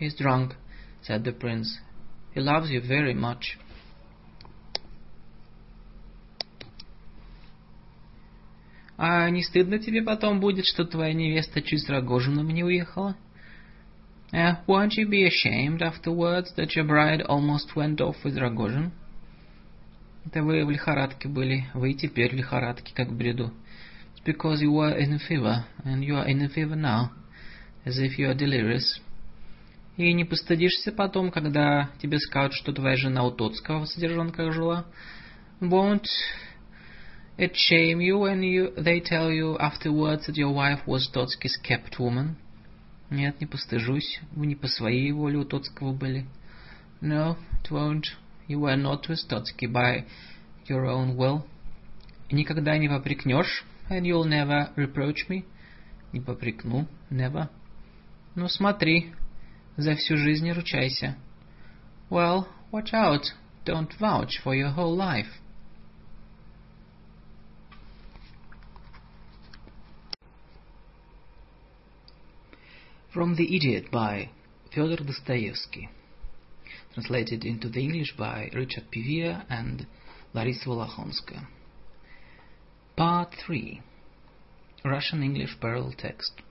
«He's 0.00 0.16
drunk»,— 0.18 0.54
said 1.01 1.23
the 1.23 1.31
prince. 1.31 1.79
«He 2.33 2.41
loves 2.41 2.69
you 2.69 2.81
very 2.81 3.13
much». 3.13 3.57
А 8.97 9.29
не 9.29 9.43
стыдно 9.43 9.77
тебе 9.77 10.01
потом 10.01 10.39
будет, 10.39 10.65
что 10.65 10.85
твоя 10.85 11.13
невеста 11.13 11.61
чуть 11.61 11.83
с 11.83 11.89
Рогожиным 11.89 12.47
не 12.49 12.63
уехала? 12.63 13.17
Uh, 14.31 14.55
won't 14.67 14.93
you 14.97 15.07
be 15.07 15.25
ashamed 15.25 15.81
afterwards 15.81 16.53
that 16.55 16.75
your 16.75 16.85
bride 16.85 17.21
almost 17.21 17.75
went 17.75 18.01
off 18.01 18.15
with 18.23 18.37
Rogozhin? 18.37 18.91
Это 20.25 20.41
вы 20.41 20.65
в 20.65 20.71
лихорадке 20.71 21.27
были, 21.27 21.65
вы 21.73 21.91
и 21.91 21.95
теперь 21.95 22.31
в 22.31 22.35
лихорадке, 22.35 22.93
как 22.95 23.09
в 23.09 23.15
бреду. 23.15 23.53
It's 24.15 24.25
because 24.25 24.61
you 24.61 24.71
were 24.71 24.97
in 24.97 25.13
a 25.13 25.19
fever, 25.19 25.65
and 25.83 26.03
you 26.03 26.15
are 26.15 26.27
in 26.27 26.41
a 26.41 26.49
fever 26.49 26.75
now, 26.75 27.11
as 27.85 27.99
if 27.99 28.17
you 28.17 28.29
are 28.29 28.33
delirious. 28.33 28.99
И 30.00 30.14
не 30.14 30.24
постыдишься 30.24 30.92
потом, 30.92 31.30
когда 31.30 31.90
тебе 32.00 32.18
скажут, 32.20 32.54
что 32.54 32.72
твоя 32.72 32.96
жена 32.96 33.22
у 33.22 33.30
Тоцкого 33.30 33.84
в 33.84 33.86
содержанках 33.86 34.50
жила? 34.50 34.86
Won't 35.60 36.06
it 37.36 37.52
shame 37.52 38.00
you 38.00 38.18
when 38.18 38.40
you, 38.40 38.74
they 38.76 39.02
tell 39.02 39.30
you 39.30 39.58
afterwards 39.58 40.26
that 40.26 40.36
your 40.36 40.54
wife 40.54 40.86
was 40.86 41.06
Тоцкий's 41.12 41.58
kept 41.62 41.98
woman? 41.98 42.36
Нет, 43.10 43.42
не 43.42 43.46
постыжусь. 43.46 44.22
Вы 44.32 44.46
не 44.46 44.54
по 44.54 44.68
своей 44.68 45.12
воле 45.12 45.36
у 45.36 45.44
Тоцкого 45.44 45.92
были. 45.92 46.24
No, 47.02 47.36
it 47.62 47.70
won't. 47.70 48.04
You 48.48 48.60
were 48.60 48.76
not 48.76 49.06
with 49.06 49.18
Totsky 49.28 49.70
by 49.70 50.06
your 50.66 50.86
own 50.86 51.14
will. 51.14 51.42
И 52.30 52.36
никогда 52.36 52.78
не 52.78 52.88
попрекнешь, 52.88 53.66
and 53.90 54.06
you'll 54.06 54.24
never 54.24 54.74
reproach 54.76 55.28
me. 55.28 55.44
Не 56.14 56.20
попрекну, 56.20 56.88
never. 57.10 57.50
Ну 58.34 58.48
смотри, 58.48 59.12
за 59.77 59.95
всю 59.95 60.17
жизнь 60.17 60.49
ручайся. 60.51 61.17
Well, 62.09 62.47
watch 62.71 62.93
out, 62.93 63.33
don't 63.65 63.93
vouch 63.99 64.39
for 64.43 64.53
your 64.55 64.69
whole 64.69 64.95
life. 64.95 65.41
From 73.13 73.35
the 73.35 73.55
Idiot 73.55 73.91
by 73.91 74.29
Fyodor 74.73 75.03
Dostoevsky. 75.03 75.89
Translated 76.93 77.45
into 77.45 77.69
the 77.69 77.81
English 77.81 78.13
by 78.17 78.49
Richard 78.53 78.91
Pivia 78.91 79.45
and 79.49 79.87
Larissa 80.33 80.65
Volохonska. 80.65 81.47
Part 82.97 83.33
3. 83.45 83.81
Russian-English 84.83 85.57
parallel 85.61 85.93
text. 85.97 86.41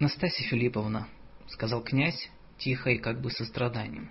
Настасья 0.00 0.46
Филипповна, 0.48 1.08
сказал 1.46 1.84
князь, 1.84 2.30
тихо 2.56 2.88
и 2.88 2.96
как 2.96 3.20
бы 3.20 3.30
состраданием. 3.30 4.10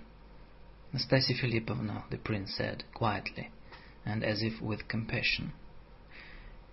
Настасья 0.92 1.34
Филипповна, 1.34 2.04
the 2.10 2.22
prince 2.22 2.56
said, 2.56 2.84
quietly, 2.94 3.50
and 4.04 4.22
as 4.22 4.40
if 4.40 4.60
with 4.60 4.86
compassion. 4.86 5.50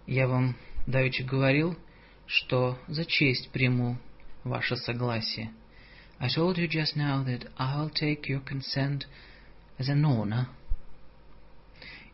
Я 0.05 0.27
вам 0.27 0.55
давеча 0.85 1.23
говорил, 1.23 1.75
что 2.27 2.77
за 2.87 3.05
честь 3.05 3.49
приму 3.49 3.97
ваше 4.43 4.75
согласие. 4.75 5.51
I 6.19 6.27
told 6.27 6.57
you 6.59 6.67
just 6.67 6.95
now 6.95 7.23
that 7.25 7.51
I'll 7.57 7.89
take 7.89 8.29
your 8.29 8.41
consent 8.41 9.07
as 9.79 9.89
an 9.89 10.05
honor. 10.05 10.45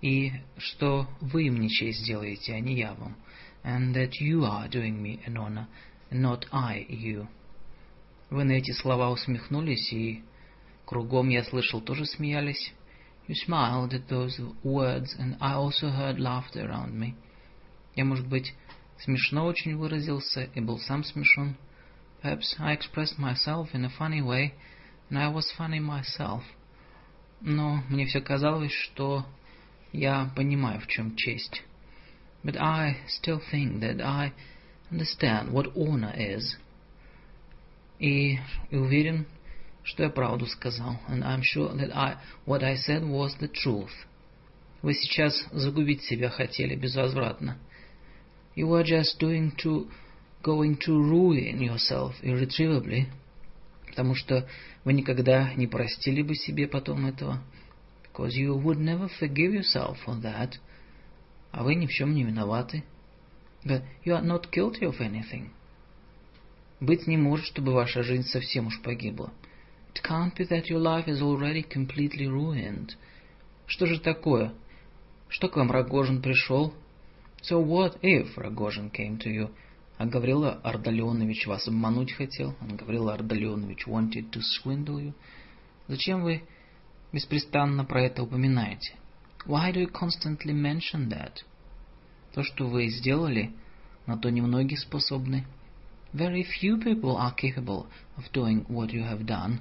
И 0.01 0.31
что 0.57 1.09
вы 1.19 1.51
мне 1.51 1.67
честь 1.67 1.99
сделаете, 1.99 2.53
а 2.53 2.61
не 2.61 2.75
я 2.75 2.93
вам. 2.93 3.17
And 3.65 3.93
that 3.93 4.21
you 4.21 4.45
are 4.45 4.69
doing 4.69 5.01
me 5.01 5.19
an 5.25 5.35
honor, 5.35 5.67
not 6.13 6.45
I 6.51 6.85
you. 6.89 7.27
Вы 8.29 8.45
на 8.45 8.53
эти 8.53 8.71
слова 8.71 9.09
усмехнулись, 9.11 9.93
и 9.93 10.23
кругом 10.85 11.29
я 11.29 11.43
слышал 11.43 11.81
тоже 11.81 12.05
смеялись. 12.05 12.73
You 13.27 13.35
smiled 13.35 13.93
at 13.93 14.07
those 14.07 14.39
words, 14.63 15.15
and 15.17 15.37
I 15.39 15.53
also 15.53 15.89
heard 15.89 16.19
laughter 16.19 16.67
around 16.67 16.93
me. 16.93 17.13
Я, 17.95 18.05
может 18.05 18.27
быть, 18.27 18.53
смешно 18.99 19.45
очень 19.45 19.75
выразился 19.75 20.43
и 20.53 20.59
был 20.59 20.79
сам 20.79 21.03
смешон. 21.03 21.55
Perhaps 22.21 22.55
I 22.59 22.73
expressed 22.73 23.19
myself 23.19 23.73
in 23.73 23.85
a 23.85 23.89
funny 23.89 24.21
way, 24.21 24.53
and 25.09 25.17
I 25.17 25.27
was 25.27 25.51
funny 25.57 25.79
myself. 25.79 26.43
Но 27.41 27.83
мне 27.89 28.05
все 28.05 28.21
казалось, 28.21 28.71
что 28.71 29.25
я 29.91 30.31
понимаю, 30.35 30.79
в 30.79 30.87
чем 30.87 31.15
честь. 31.15 31.63
But 32.43 32.57
I 32.57 32.97
still 33.07 33.41
think 33.51 33.79
that 33.81 34.01
I 34.01 34.33
understand 34.93 35.51
what 35.51 35.75
honor 35.75 36.13
is. 36.15 36.57
И, 37.99 38.37
и 38.69 38.75
уверен, 38.75 39.25
что 39.83 40.03
я 40.03 40.09
правду 40.09 40.45
сказал. 40.45 40.99
And 41.09 41.23
I'm 41.23 41.41
sure 41.41 41.73
that 41.75 41.95
I, 41.95 42.17
what 42.45 42.63
I 42.63 42.75
said 42.75 43.03
was 43.03 43.35
the 43.39 43.47
truth. 43.47 43.91
Вы 44.81 44.93
сейчас 44.93 45.45
загубить 45.51 46.03
себя 46.03 46.29
хотели 46.29 46.75
безвозвратно. 46.75 47.57
You 48.55 48.67
were 48.67 48.83
just 48.83 49.19
doing 49.19 49.55
to, 49.63 49.87
going 50.43 50.77
to 50.85 50.91
ruin 50.91 51.59
yourself 51.59 52.13
irretrievably, 52.21 53.07
потому 53.87 54.13
что 54.13 54.47
вы 54.83 54.93
никогда 54.93 55.53
не 55.53 55.67
простили 55.67 56.21
бы 56.21 56.35
себе 56.35 56.67
потом 56.67 57.05
этого, 57.05 57.41
because 58.03 58.35
you 58.35 58.61
would 58.61 58.77
never 58.77 59.09
forgive 59.19 59.53
yourself 59.53 59.97
for 60.05 60.21
that, 60.21 60.55
а 61.51 61.63
вы 61.63 61.75
ни 61.75 61.87
в 61.87 61.91
чем 61.91 62.13
не 62.13 62.23
виноваты. 62.23 62.83
But 63.65 63.83
you 64.03 64.13
are 64.13 64.21
not 64.21 64.51
guilty 64.51 64.85
of 64.85 64.99
anything. 64.99 65.51
Быть 66.79 67.07
не 67.07 67.17
может, 67.17 67.45
чтобы 67.45 67.73
ваша 67.73 68.03
жизнь 68.03 68.27
совсем 68.27 68.67
уж 68.67 68.81
погибла. 68.81 69.31
It 69.93 70.01
can't 70.03 70.35
be 70.35 70.45
that 70.49 70.69
your 70.69 70.79
life 70.79 71.07
is 71.07 71.21
already 71.21 71.63
completely 71.63 72.27
ruined. 72.27 72.95
Что 73.67 73.85
же 73.85 73.99
такое? 73.99 74.53
Что 75.29 75.47
к 75.47 75.55
вам 75.55 75.71
Рогожин 75.71 76.21
пришел? 76.21 76.73
So 77.41 77.63
what 77.65 77.99
if 78.01 78.35
Рогожин 78.37 78.91
came 78.91 79.17
to 79.19 79.29
you? 79.29 79.49
А 79.97 80.05
Гаврила 80.05 80.59
Ардалионович 80.63 81.47
вас 81.47 81.67
обмануть 81.67 82.11
хотел? 82.11 82.55
А 82.59 82.65
Гаврила 82.65 83.13
Ардалионович 83.13 83.87
wanted 83.87 84.29
to 84.31 84.41
swindle 84.41 84.99
you? 84.99 85.13
Зачем 85.87 86.23
вы 86.23 86.43
беспрестанно 87.11 87.85
про 87.85 88.03
это 88.03 88.23
упоминаете? 88.23 88.95
Why 89.45 89.71
do 89.71 89.81
you 89.81 89.91
constantly 89.91 90.53
mention 90.53 91.09
that? 91.09 91.43
То, 92.33 92.43
что 92.43 92.67
вы 92.67 92.87
сделали, 92.87 93.53
на 94.05 94.17
то 94.17 94.29
немногие 94.29 94.77
способны. 94.77 95.45
Very 96.13 96.43
few 96.43 96.79
people 96.79 97.17
are 97.17 97.33
capable 97.35 97.87
of 98.17 98.31
doing 98.33 98.65
what 98.67 98.89
you 98.89 99.03
have 99.03 99.25
done. 99.25 99.59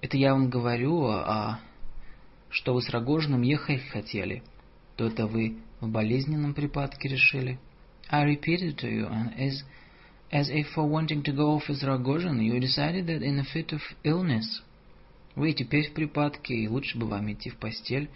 Это 0.00 0.16
я 0.16 0.32
вам 0.32 0.50
говорю, 0.50 1.04
а 1.04 1.60
что 2.50 2.74
вы 2.74 2.82
с 2.82 2.90
Рогожиным 2.90 3.42
ехать 3.42 3.86
хотели, 3.88 4.42
то 4.96 5.06
это 5.06 5.26
вы 5.26 5.58
в 5.80 5.88
болезненном 5.88 6.54
припадке 6.54 7.08
решили. 7.08 7.58
I 8.10 8.24
repeated 8.24 8.76
to 8.78 8.90
you, 8.90 9.08
and 9.08 9.32
as, 9.38 9.62
as 10.30 10.50
if 10.50 10.66
for 10.74 10.88
wanting 10.88 11.22
to 11.22 11.32
go 11.32 11.54
off 11.54 11.68
with 11.68 11.82
Rogozhin, 11.82 12.42
you 12.42 12.60
decided 12.60 13.06
that 13.06 13.22
in 13.22 13.38
a 13.38 13.44
fit 13.44 13.72
of 13.72 13.80
illness. 14.04 14.62
Вы 15.34 15.52
теперь 15.52 15.88
в 15.88 15.94
припадке, 15.94 16.54
и 16.54 16.68
лучше 16.68 16.98
бы 16.98 17.06
вам 17.06 17.32
идти 17.32 17.50
в 17.50 17.56
постель. 17.56 18.10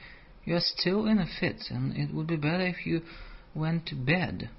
You 0.45 0.55
are 0.55 0.61
still 0.61 1.05
in 1.05 1.19
a 1.19 1.27
fit, 1.39 1.69
and 1.69 1.95
it 1.95 2.13
would 2.13 2.27
be 2.27 2.35
better 2.35 2.65
if 2.65 2.85
you 2.85 3.03
went 3.53 3.85
to 3.85 3.95
bed. 3.95 4.49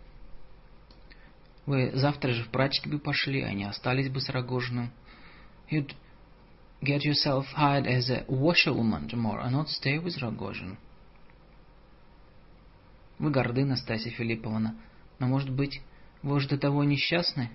Вы 1.67 1.93
завтра 1.95 2.33
же 2.33 2.45
в 2.45 2.49
прачки 2.49 2.89
бы 2.89 2.99
пошли, 2.99 3.43
а 3.43 3.53
не 3.53 3.65
остались 3.65 4.11
бы 4.11 4.21
с 4.21 4.29
Рогожиным. 4.29 4.93
You'd 5.71 5.95
get 6.83 7.03
yourself 7.05 7.47
hired 7.57 7.87
as 7.87 8.11
a 8.11 8.25
washerwoman 8.29 9.09
tomorrow 9.09 9.45
and 9.45 9.53
not 9.53 9.69
stay 9.69 9.99
with 9.99 10.19
Rogozhin. 10.21 10.77
Вы 13.19 13.31
горды, 13.31 13.65
Настасья 13.65 14.11
Филипповна, 14.11 14.77
но, 15.21 15.29
может 15.29 15.51
быть, 15.51 15.81
вы 16.23 16.37
уж 16.37 16.47
до 16.47 16.59
того 16.59 16.83
несчастны? 16.83 17.51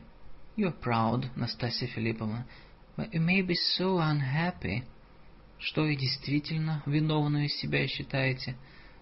You're 0.55 0.73
proud, 0.81 1.27
Настасья 1.35 1.87
Филипповна, 1.87 2.45
but 2.95 3.11
you 3.11 3.19
may 3.19 3.41
be 3.41 3.55
so 3.77 3.99
unhappy. 3.99 4.83
Что 5.64 5.82
вы 5.82 5.94
действительно 5.94 6.82
виновную 6.86 7.48
себя 7.48 7.86
считаете? 7.86 8.56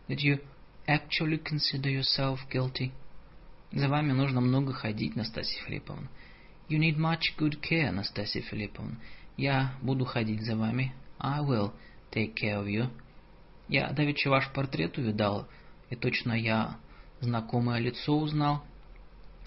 That 0.08 0.18
you 0.18 0.40
actually 0.86 1.42
consider 1.42 1.89
yourself 1.89 2.39
guilty. 2.52 2.92
За 3.72 3.89
вами 3.89 4.12
нужно 4.12 4.42
много 4.42 4.74
ходить, 4.74 5.16
Настасья 5.16 5.58
Филипповна. 5.64 6.08
You 6.68 6.78
need 6.78 6.98
much 6.98 7.34
good 7.39 7.62
care, 7.62 7.90
Настасья 7.90 8.42
Филипповна. 8.42 9.00
Я 9.39 9.74
буду 9.80 10.05
ходить 10.05 10.42
за 10.42 10.55
вами. 10.55 10.92
I 11.18 11.40
will 11.40 11.72
take 12.12 12.34
care 12.34 12.62
of 12.62 12.66
you. 12.66 12.90
Я 13.68 13.90
давеча 13.92 14.28
ваш 14.28 14.52
портрет 14.52 14.98
увидал, 14.98 15.48
и 15.89 15.97
точно 15.97 16.34
я 16.34 16.76
знакомое 17.20 17.78
лицо 17.80 18.18
узнал. 18.18 18.62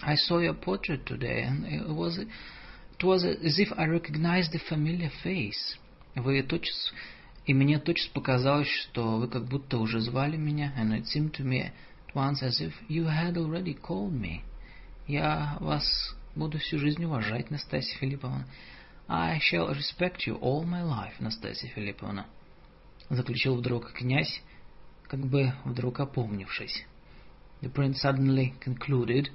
I 0.02 0.16
saw 0.16 0.40
your 0.42 0.60
portrait 0.60 1.06
today, 1.06 1.44
and 1.44 1.66
it 1.66 1.88
was, 1.88 2.18
it 2.18 3.04
was 3.04 3.24
as 3.24 3.60
if 3.60 3.72
I 3.78 3.86
recognized 3.86 4.56
a 4.56 4.60
familiar 4.68 5.12
face. 5.22 5.78
Вы 6.16 6.44
тотчас, 6.44 6.94
и 7.46 7.54
мне 7.54 7.80
тотчас 7.80 8.08
показалось, 8.10 8.68
что 8.68 9.18
вы 9.18 9.28
как 9.28 9.46
будто 9.46 9.80
уже 9.80 10.00
звали 10.00 10.38
меня, 10.38 10.74
and 10.78 10.92
it 10.92 11.06
seemed 11.06 11.32
to 11.32 11.44
me 11.44 11.62
at 11.64 11.74
once 12.14 12.44
as 12.44 12.62
if 12.62 12.74
you 12.88 13.06
had 13.06 13.36
already 13.36 13.74
called 13.74 14.12
me. 14.12 14.42
Я 15.08 15.58
вас 15.60 16.16
буду 16.36 16.60
всю 16.60 16.78
жизнь 16.78 17.04
уважать, 17.04 17.50
Настасья 17.50 17.98
Филипповна. 17.98 18.48
I 19.08 19.40
shall 19.40 19.70
respect 19.70 20.28
you 20.28 20.40
all 20.40 20.64
my 20.64 20.84
life, 20.84 21.14
Настасья 21.20 21.68
Филипповна. 21.70 22.28
Заключил 23.10 23.56
вдруг 23.56 23.92
князь, 23.92 24.42
как 25.08 25.20
бы 25.26 25.54
вдруг 25.66 26.00
опомнившись. 26.00 26.86
The 27.62 27.72
prince 27.72 28.02
suddenly 28.04 28.54
concluded, 28.60 29.30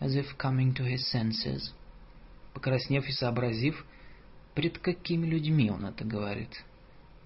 as 0.00 0.16
if 0.16 0.36
coming 0.36 0.74
to 0.74 0.84
his 0.84 1.08
senses. 1.10 1.72
Покраснев 2.52 3.06
и 3.06 3.12
сообразив, 3.12 3.84
пред 4.56 4.78
какими 4.78 5.26
людьми 5.26 5.70
он 5.70 5.84
это 5.84 6.04
говорит. 6.04 6.64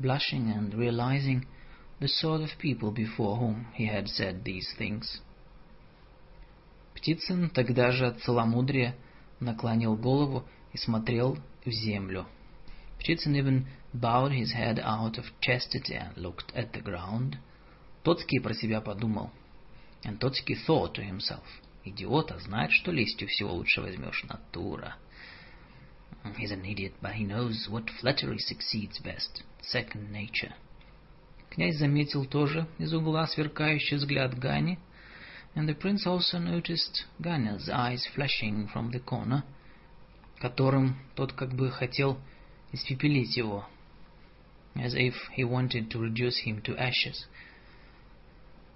Blushing 0.00 0.52
and 0.52 0.75
realizing 0.75 1.47
the 2.00 2.09
sort 2.09 2.42
of 2.42 2.59
people 2.59 2.91
before 2.91 3.36
whom 3.36 3.67
he 3.73 3.86
had 3.86 4.09
said 4.09 4.42
these 4.42 4.67
things. 4.76 5.23
Птицын 6.94 7.50
тогда 7.50 7.92
же 7.92 8.09
от 8.09 8.20
целомудрия 8.20 8.97
наклонил 9.39 9.97
голову 9.97 10.44
и 10.73 10.76
смотрел 10.76 11.39
в 11.65 11.70
землю. 11.70 12.26
Птицын 12.99 13.36
even 13.36 13.67
bowed 13.94 14.33
his 14.33 14.52
head 14.52 14.81
out 14.81 15.17
of 15.17 15.26
chastity 15.41 15.94
and 15.94 16.17
looked 16.17 16.52
at 16.52 16.73
the 16.73 16.83
ground. 16.83 17.36
Тоцкий 18.02 18.41
про 18.41 18.55
себя 18.55 18.81
подумал. 18.81 19.31
And 20.02 20.18
Тоцкий 20.18 20.57
thought 20.67 20.94
to 20.94 21.02
himself, 21.02 21.44
Идиота, 21.84 22.41
знает, 22.41 22.73
что 22.73 22.91
листью 22.91 23.28
всего 23.28 23.52
лучше 23.52 23.81
возьмешь 23.81 24.25
натура. 24.25 24.97
He's 26.38 26.51
an 26.51 26.65
idiot, 26.65 26.93
but 27.01 27.14
he 27.14 27.24
knows 27.24 27.67
what 27.69 27.90
flattery 27.90 28.40
succeeds 28.40 28.99
best. 28.99 29.43
Second 29.61 30.11
nature. 30.11 30.53
Князь 31.49 31.77
заметил 31.77 32.25
тоже 32.25 32.67
из 32.77 32.93
угла 32.93 33.27
сверкающий 33.27 33.95
взгляд 33.95 34.38
Гани, 34.38 34.77
and 35.56 35.69
the 35.69 35.74
prince 35.74 36.06
also 36.06 36.38
noticed 36.38 37.06
Ganya's 37.19 37.69
eyes 37.69 38.06
flashing 38.14 38.67
from 38.67 38.91
the 38.91 38.99
corner, 38.99 39.43
которым 40.41 40.98
тот 41.15 41.32
как 41.32 41.53
бы 41.53 41.72
хотел 41.72 42.19
испепелить 42.74 43.38
его, 43.38 43.65
as 44.75 44.93
if 44.95 45.15
he 45.38 45.45
wanted 45.45 45.90
to 45.90 45.99
reduce 46.01 46.40
him 46.45 46.61
to 46.61 46.75
ashes. 46.77 47.27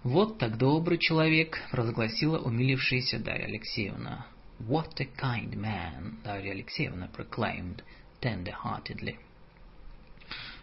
«Вот 0.04 0.38
так 0.38 0.58
добрый 0.58 0.98
человек!» — 0.98 1.72
провозгласила 1.72 2.40
умилившаяся 2.40 3.20
Дарья 3.20 3.48
Алексеевна. 3.48 4.26
«What 4.61 4.99
a 4.99 5.05
kind 5.05 5.57
man!»— 5.57 6.21
Дарья 6.25 6.53
Алексеевна 6.53 7.09
proclaimed 7.09 7.83
tender-heartedly. 8.23 9.19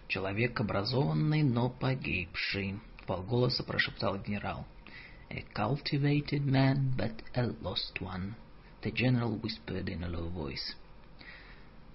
«Человек 0.07 0.59
образованный, 0.59 1.43
но 1.43 1.69
погибший»,— 1.69 2.79
полголоса 3.05 3.63
прошептал 3.63 4.17
генерал. 4.17 4.65
«A 5.29 5.43
cultivated 5.53 6.45
man, 6.45 6.95
but 6.97 7.21
a 7.35 7.53
lost 7.61 8.01
one»,— 8.01 8.33
the 8.81 8.91
general 8.91 9.37
whispered 9.37 9.87
in 9.87 10.03
a 10.03 10.09
low 10.09 10.29
voice. 10.29 10.75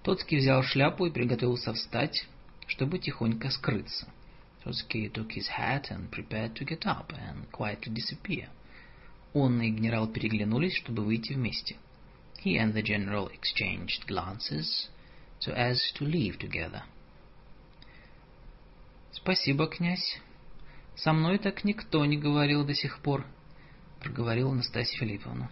Тоцкий 0.05 0.39
взял 0.39 0.63
шляпу 0.63 1.07
и 1.07 1.11
приготовился 1.11 1.73
встать, 1.73 2.29
чтобы 2.69 3.01
тихонько 3.01 3.51
скрыться. 3.51 4.07
Trotsky 4.63 5.09
took 5.13 5.33
his 5.33 5.49
hat 5.49 5.91
and 5.91 6.11
prepared 6.11 6.55
to 6.55 6.65
get 6.65 6.87
up 6.87 7.13
and 7.13 7.51
quietly 7.51 7.93
disappear. 7.93 8.49
Он 9.33 9.61
и 9.61 9.71
генерал 9.71 10.07
переглянулись, 10.07 10.77
чтобы 10.77 11.05
выйти 11.05 11.33
вместе. 11.33 11.77
He 12.47 12.59
and 12.59 12.75
the 12.75 12.83
general 12.83 13.27
exchanged 13.27 14.07
glances 14.07 14.89
so 15.41 15.51
as 15.51 15.91
to 15.97 16.05
leave 16.05 16.39
together. 16.39 16.85
«Спасибо, 19.11 19.67
князь. 19.67 20.21
Со 20.95 21.13
мной 21.13 21.39
так 21.39 21.65
никто 21.65 22.07
не 22.07 22.17
говорил 22.17 22.65
до 22.65 22.73
сих 22.73 23.01
пор»,— 23.01 23.27
проговорила 24.01 24.55
Настасья 24.55 24.97
Филипповна. 24.97 25.51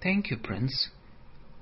«Thank 0.00 0.30
you, 0.30 0.40
prince. 0.40 0.88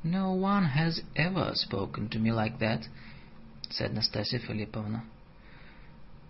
No 0.05 0.33
one 0.35 0.67
has 0.67 1.03
ever 1.17 1.53
spoken 1.57 2.09
to 2.11 2.21
me 2.21 2.31
like 2.31 2.61
that»,— 2.61 2.85
said 3.71 3.93
Настасья 3.93 4.39
Филипповна. 4.39 5.05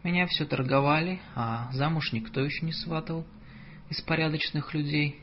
Меня 0.03 0.27
все 0.29 0.47
торговали, 0.47 1.21
а 1.35 1.71
замуж 1.75 2.11
никто 2.13 2.41
еще 2.43 2.65
не 2.65 2.73
сватал 2.73 3.27
из 3.91 4.01
порядочных 4.01 4.73
людей. 4.73 5.21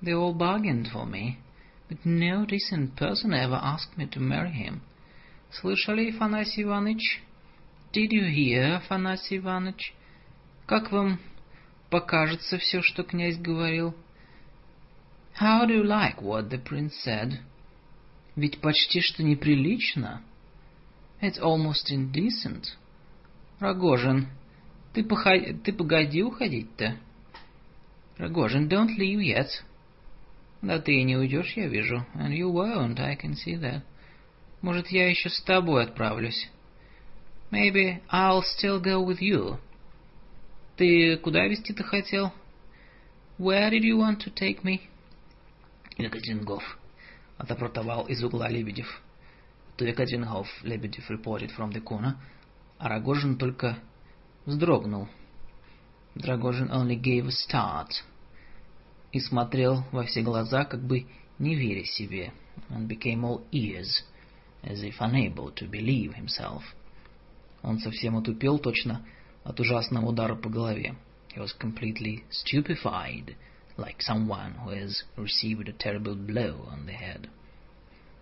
They 0.00 0.12
all 0.12 0.32
bargained 0.32 0.86
for 0.92 1.04
me, 1.04 1.41
but 1.92 2.06
no 2.06 2.46
decent 2.46 2.96
person 2.96 3.34
ever 3.34 3.60
asked 3.62 3.98
me 3.98 4.06
to 4.06 4.18
marry 4.18 4.50
him. 4.50 4.80
Слышали, 5.50 6.08
Афанасий 6.08 6.62
Иванович? 6.62 7.20
Did 7.92 8.12
you 8.12 8.24
hear, 8.24 8.76
Афанасий 8.76 9.36
Иванович? 9.36 9.92
Как 10.66 10.90
вам 10.90 11.20
покажется 11.90 12.56
все, 12.56 12.80
что 12.80 13.02
князь 13.02 13.36
говорил? 13.36 13.94
How 15.38 15.66
do 15.66 15.74
you 15.74 15.84
like 15.84 16.22
what 16.22 16.48
the 16.48 16.58
prince 16.58 16.94
said? 17.04 17.40
Ведь 18.36 18.62
почти 18.62 19.02
что 19.02 19.22
неприлично. 19.22 20.22
It's 21.20 21.38
almost 21.38 21.90
indecent. 21.90 22.68
Рогожин, 23.60 24.28
ты, 24.94 25.04
походи, 25.04 25.52
ты 25.52 25.74
погоди 25.74 26.22
уходить-то. 26.22 26.96
Rogozhin, 28.16 28.66
don't 28.66 28.96
leave 28.96 29.20
yet. 29.20 29.48
Да 30.62 30.78
ты 30.78 31.02
не 31.02 31.16
уйдешь, 31.16 31.54
я 31.56 31.66
вижу. 31.66 32.06
And 32.14 32.30
you 32.30 32.50
won't, 32.52 33.00
I 33.00 33.16
can 33.16 33.34
see 33.34 33.56
that. 33.60 33.82
Может, 34.60 34.88
я 34.88 35.08
еще 35.08 35.28
с 35.28 35.42
тобой 35.42 35.82
отправлюсь. 35.82 36.48
Maybe 37.50 38.00
I'll 38.10 38.42
still 38.42 38.80
go 38.80 39.04
with 39.04 39.18
you. 39.18 39.58
Ты 40.76 41.16
куда 41.16 41.46
везти-то 41.46 41.82
хотел? 41.82 42.32
Where 43.38 43.70
did 43.70 43.82
you 43.82 43.98
want 43.98 44.20
to 44.24 44.32
take 44.32 44.62
me? 44.62 44.82
Екатерингов. 45.98 46.78
Отрапортовал 47.38 48.06
из 48.06 48.22
угла 48.22 48.48
Лебедев. 48.48 49.02
To 49.78 49.86
Екатерингов, 49.86 50.46
Лебедев 50.62 51.10
reported 51.10 51.50
from 51.56 51.72
the 51.72 51.82
corner. 51.82 52.14
А 52.78 52.88
Рогожин 52.88 53.36
только 53.36 53.78
вздрогнул. 54.46 55.08
Драгожин 56.14 56.70
only 56.70 56.94
gave 56.94 57.26
a 57.26 57.30
start. 57.30 57.88
И 59.12 59.20
смотрел 59.20 59.84
во 59.92 60.04
все 60.04 60.22
глаза, 60.22 60.64
как 60.64 60.82
бы 60.82 61.06
не 61.38 61.54
веря 61.54 61.84
себе. 61.84 62.32
And 62.70 62.86
became 62.86 63.24
all 63.24 63.46
ears, 63.52 64.02
as 64.62 64.82
if 64.82 65.00
unable 65.00 65.54
to 65.54 65.68
believe 65.68 66.14
himself. 66.14 66.62
Он 67.62 67.78
совсем 67.78 68.16
отупел 68.16 68.58
точно 68.58 69.06
от 69.44 69.60
ужасного 69.60 70.06
удара 70.06 70.34
по 70.34 70.48
голове. 70.48 70.96
He 71.34 71.40
was 71.40 71.52
completely 71.58 72.24
stupefied, 72.30 73.36
like 73.76 74.00
someone 74.00 74.54
who 74.64 74.70
has 74.70 75.04
received 75.16 75.68
a 75.68 75.72
terrible 75.72 76.14
blow 76.14 76.68
on 76.70 76.86
the 76.86 76.92
head. 76.92 77.28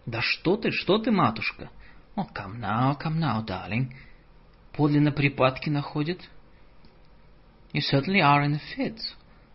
«Да 0.06 0.20
что 0.22 0.56
ты, 0.56 0.70
что 0.70 0.98
ты, 0.98 1.10
матушка? 1.10 1.70
Oh, 2.16 2.26
come 2.34 2.58
now, 2.60 2.96
come 2.98 3.18
now, 3.18 3.44
darling. 3.44 3.92
Подлинно 4.72 5.12
припадки 5.12 5.70
находит?» 5.70 6.28
«You 7.72 7.80
certainly 7.80 8.20
are 8.20 8.44
in 8.44 8.54
a 8.54 8.60
fit. 8.76 8.98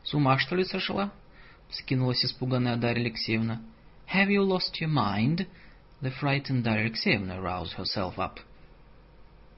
С 0.04 0.14
ума, 0.14 0.38
что 0.38 0.56
ли, 0.56 0.64
сошла?»— 0.64 1.12
вскинулась 1.70 2.24
испуганная 2.24 2.78
Дарья 2.78 3.02
Алексеевна. 3.02 3.62
«Have 4.14 4.30
you 4.30 4.44
lost 4.44 4.80
your 4.80 4.90
mind?» 4.90 5.48
The 6.02 6.12
frightened 6.22 6.64
Darья 6.64 6.86
Алексеевна 6.86 7.40
roused 7.40 7.76
herself 7.78 8.18
up. 8.18 8.40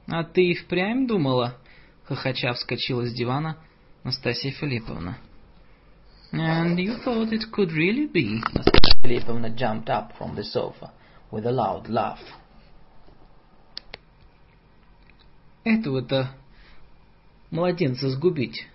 «А 0.07 0.23
ты 0.23 0.51
и 0.51 0.55
впрямь 0.55 1.07
думала?»— 1.07 1.57
хохоча 2.05 2.53
вскочила 2.53 3.05
с 3.05 3.13
дивана 3.13 3.57
Настасья 4.03 4.51
Филипповна. 4.51 5.17
And 6.31 6.77
you 6.79 6.97
thought 7.03 7.31
it 7.31 7.51
could 7.51 7.71
really 7.71 8.07
be? 8.07 8.41
Настасья 8.53 8.95
Филипповна 9.01 9.49
jumped 9.49 9.89
up 9.89 10.13
from 10.17 10.35
the 10.35 10.43
sofa 10.43 10.91
with 11.31 11.45
a 11.45 11.51
loud 11.51 11.89
laugh. 11.89 12.19
Этого-то 15.65 16.29
младенца 17.51 18.09
сгубить. 18.09 18.65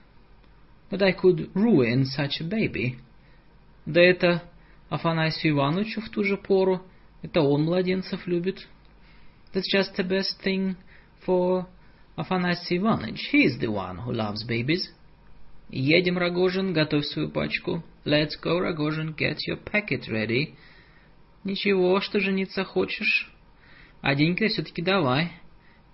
That 0.91 1.03
I 1.03 1.13
could 1.13 1.51
ruin 1.55 2.05
such 2.05 2.41
a 2.41 2.45
baby. 2.45 2.99
Да 3.87 4.01
это 4.01 4.43
Афанасию 4.89 5.55
Ивановичу 5.55 6.01
в 6.01 6.11
ту 6.11 6.25
же 6.25 6.37
пору. 6.37 6.83
Это 7.23 7.41
он 7.41 7.65
младенцев 7.65 8.27
любит. 8.27 8.69
That's 9.53 9.65
just 9.73 9.97
the 9.97 10.07
best 10.07 10.43
thing 10.45 10.77
for 11.27 11.67
Афанасий 12.17 12.79
Иванович. 12.79 13.33
He 13.33 13.45
is 13.45 13.59
the 13.59 13.71
one 13.71 14.05
who 14.05 14.13
loves 14.13 14.47
babies. 14.47 14.89
Едем, 15.71 16.19
Рогожин, 16.19 16.73
готовь 16.73 17.07
свою 17.07 17.31
пачку. 17.31 17.83
Let's 18.05 18.37
go, 18.43 18.59
Rogozhin, 18.61 19.17
get 19.17 19.39
your 19.49 19.59
packet 19.59 20.09
ready. 20.09 20.55
Ничего, 21.45 22.01
что 22.01 22.21
жениться 22.21 22.65
хочешь. 22.65 23.33
А 24.01 24.15
деньги 24.15 24.47
все-таки 24.49 24.83
давай. 24.83 25.33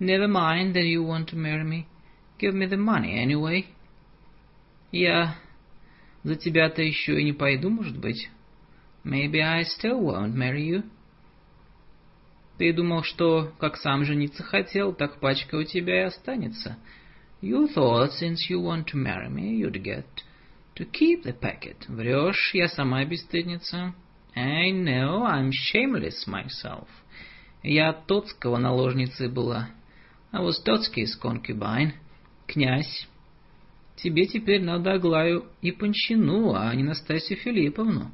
Never 0.00 0.26
mind 0.26 0.75
that 0.75 0.84
you 0.84 1.05
want 1.05 1.26
to 1.31 1.36
marry 1.36 1.65
me. 1.65 1.86
Give 2.41 2.55
me 2.55 2.67
the 2.67 2.76
money 2.76 3.15
anyway. 3.15 3.67
Я 4.91 5.36
за 6.29 6.37
тебя-то 6.37 6.83
еще 6.83 7.19
и 7.19 7.25
не 7.25 7.33
пойду, 7.33 7.71
может 7.71 7.99
быть. 7.99 8.29
Maybe 9.03 9.41
I 9.41 9.63
still 9.63 10.03
won't 10.03 10.35
marry 10.35 10.69
you. 10.69 10.83
Ты 12.59 12.75
думал, 12.75 13.03
что 13.03 13.53
как 13.59 13.79
сам 13.79 14.05
жениться 14.05 14.43
хотел, 14.43 14.93
так 14.93 15.21
пачка 15.21 15.55
у 15.55 15.65
тебя 15.65 16.03
и 16.03 16.05
останется. 16.05 16.77
You 17.41 17.73
thought 17.75 18.11
since 18.21 18.51
you 18.51 18.61
want 18.61 18.87
to 18.89 18.97
marry 18.97 19.31
me, 19.31 19.59
you'd 19.59 19.83
get 19.83 20.05
to 20.77 20.85
keep 20.85 21.23
the 21.23 21.33
packet. 21.33 21.89
Врешь, 21.89 22.53
я 22.53 22.69
сама 22.69 23.05
бесстыдница. 23.05 23.95
I 24.37 24.71
know, 24.71 25.23
I'm 25.25 25.51
shameless 25.51 26.27
myself. 26.27 26.89
Я 27.63 27.95
Тоцкого 27.95 28.59
наложницей 28.59 29.31
была. 29.31 29.71
I 30.31 30.43
was 30.43 30.63
Totsky's 30.63 31.19
concubine. 31.19 31.93
Князь, 32.47 33.09
тебе 33.99 34.27
теперь 34.27 34.62
надо 34.62 34.93
Аглаю 34.93 35.47
и 35.60 35.73
Панчину, 35.73 36.55
а 36.55 36.75
не 36.75 36.83
Настасью 36.83 37.36
Филипповну. 37.36 38.12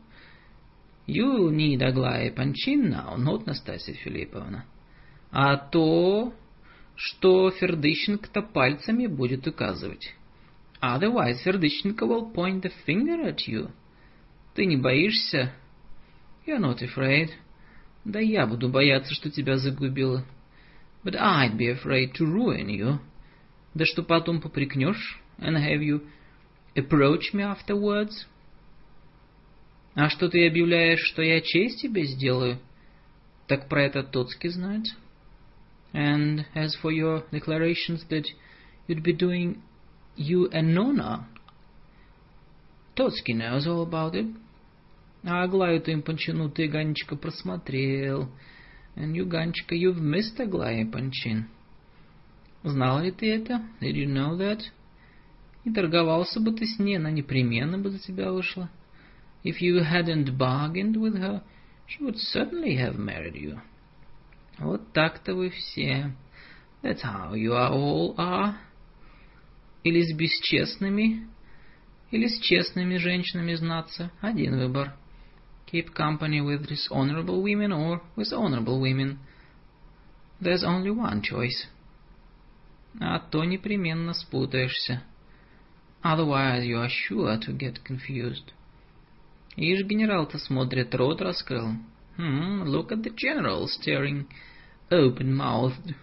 You 1.06 1.50
need 1.50 1.80
Aglaya 1.80 2.34
Panchin 2.34 2.90
now, 2.90 3.16
not 3.16 3.44
Настасья 3.46 3.92
Филипповна. 3.92 4.64
А 5.30 5.56
то 5.56 6.32
что 6.96 7.50
Фердыщенко-то 7.50 8.42
пальцами 8.42 9.06
будет 9.06 9.46
указывать. 9.46 10.14
Otherwise, 10.80 11.42
Фердыщенко 11.44 12.04
will 12.04 12.32
point 12.32 12.62
the 12.62 12.72
finger 12.86 13.26
at 13.26 13.46
you. 13.46 13.70
Ты 14.54 14.66
не 14.66 14.76
боишься? 14.76 15.52
You're 16.46 16.60
not 16.60 16.80
afraid. 16.80 17.30
Да 18.04 18.20
я 18.20 18.46
буду 18.46 18.68
бояться, 18.68 19.12
что 19.14 19.30
тебя 19.30 19.56
загубила. 19.56 20.24
But 21.02 21.16
I'd 21.16 21.56
be 21.56 21.68
afraid 21.68 22.12
to 22.14 22.24
ruin 22.24 22.68
you. 22.68 22.98
Да 23.74 23.84
что 23.84 24.02
потом 24.02 24.40
попрекнешь? 24.40 25.20
And 25.38 25.57
have 25.57 25.81
you 25.81 26.01
approach 26.75 27.33
me 27.33 27.43
afterwards? 27.43 28.25
А 29.95 30.09
что 30.09 30.30
ты 30.30 30.48
объявляешь, 30.48 30.99
что 30.99 31.22
я 31.22 31.41
честь 31.41 31.81
тебе 31.81 32.06
сделаю? 32.06 32.59
Так 33.48 33.67
про 33.67 33.83
это 33.83 34.03
Тоцкий 34.03 34.49
знает. 34.49 34.85
And 35.93 36.45
as 36.53 36.75
for 36.81 36.91
your 36.91 37.23
declarations 37.31 38.06
that 38.09 38.25
you'd 38.88 39.03
be 39.03 39.14
doing 39.14 39.61
you 40.15 40.49
an 40.51 40.77
honor, 40.77 41.25
Totsky 42.95 43.33
knows 43.33 43.65
all 43.65 43.81
about 43.81 44.14
it. 44.15 44.27
А 45.23 45.43
Аглаю-то 45.43 45.91
им 45.91 46.01
Панчину 46.01 46.49
ты, 46.49 46.67
Ганечка, 46.67 47.15
просмотрел. 47.15 48.30
And 48.95 49.15
you, 49.15 49.25
Ганечка, 49.25 49.75
you've 49.75 49.99
missed 49.99 50.39
Аглая 50.39 50.85
Панчин. 50.85 51.49
Знал 52.64 53.01
ли 53.01 53.11
ты 53.11 53.33
это? 53.33 53.65
Did 53.81 53.95
you 53.95 54.07
know 54.07 54.38
that? 54.38 54.61
И 55.65 55.70
торговался 55.70 56.41
бы 56.41 56.52
ты 56.52 56.67
с 56.67 56.78
ней, 56.78 56.97
она 56.97 57.10
непременно 57.10 57.78
бы 57.78 57.91
за 57.91 57.99
тебя 57.99 58.31
вышла. 58.31 58.70
If 59.43 59.60
you 59.60 59.81
hadn't 59.81 60.36
bargained 60.36 60.97
with 60.97 61.17
her, 61.17 61.43
she 61.86 62.02
would 62.02 62.17
certainly 62.17 62.76
have 62.76 62.97
married 62.97 63.34
you. 63.34 63.60
Вот 64.59 64.93
так-то 64.93 65.34
вы 65.34 65.51
все. 65.51 66.12
That's 66.83 67.02
how 67.02 67.34
you 67.34 67.52
are 67.52 67.73
all 67.73 68.15
are. 68.17 68.55
Или 69.83 70.02
с 70.02 70.15
бесчестными, 70.15 71.26
или 72.10 72.26
с 72.26 72.39
честными 72.41 72.97
женщинами 72.99 73.55
знаться. 73.55 74.10
Один 74.20 74.59
выбор. 74.59 74.94
Keep 75.73 75.94
company 75.94 76.41
with 76.41 76.68
dishonorable 76.68 77.43
women 77.43 77.73
or 77.73 78.02
with 78.17 78.33
honorable 78.33 78.81
women. 78.81 79.18
There's 80.41 80.62
only 80.62 80.91
one 80.91 81.23
choice. 81.23 81.68
А 83.01 83.18
то 83.18 83.44
непременно 83.44 84.12
спутаешься. 84.12 85.02
Otherwise 86.03 86.65
you 86.65 86.77
are 86.77 86.89
sure 86.89 87.38
to 87.38 87.51
get 87.53 87.83
confused. 87.83 88.51
Ишь, 89.57 89.83
генерал-то 89.83 90.38
смотрит, 90.39 90.95
рот 90.95 91.22
раскрыл. 91.22 91.75
Hmm, 92.17 92.64
look 92.64 92.91
at 92.91 93.03
the 93.03 93.11
general 93.15 93.67
staring 93.67 94.27
open-mouthed. 94.91 95.95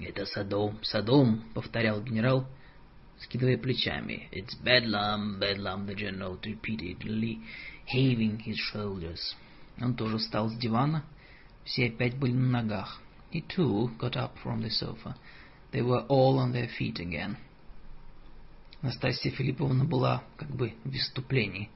Это 0.00 0.26
Содом, 0.26 0.78
Содом, 0.82 1.42
повторял 1.54 2.02
генерал, 2.02 2.46
скидывая 3.20 3.58
плечами. 3.58 4.28
It's 4.32 4.54
bedlam, 4.62 5.38
bedlam, 5.38 5.86
the 5.86 5.94
general 5.94 6.38
repeated, 6.42 7.02
heaving 7.86 8.40
his 8.40 8.56
shoulders. 8.72 9.36
Он 9.80 9.94
тоже 9.94 10.18
встал 10.18 10.48
с 10.48 10.56
дивана. 10.56 11.04
Все 11.64 11.86
опять 11.86 12.16
были 12.16 12.32
на 12.32 12.62
ногах. 12.62 13.00
He 13.32 13.42
too 13.46 13.90
got 13.98 14.16
up 14.16 14.32
from 14.42 14.62
the 14.62 14.70
sofa. 14.70 15.16
They 15.72 15.82
were 15.82 16.04
all 16.08 16.38
on 16.38 16.52
their 16.52 16.68
feet 16.68 16.98
again. 16.98 17.36
Настасья 18.81 19.29
Филипповна 19.31 19.83
была 19.83 20.23
как 20.37 20.49
бы 20.49 20.73
в 20.85 20.91
выступлении. 20.91 21.69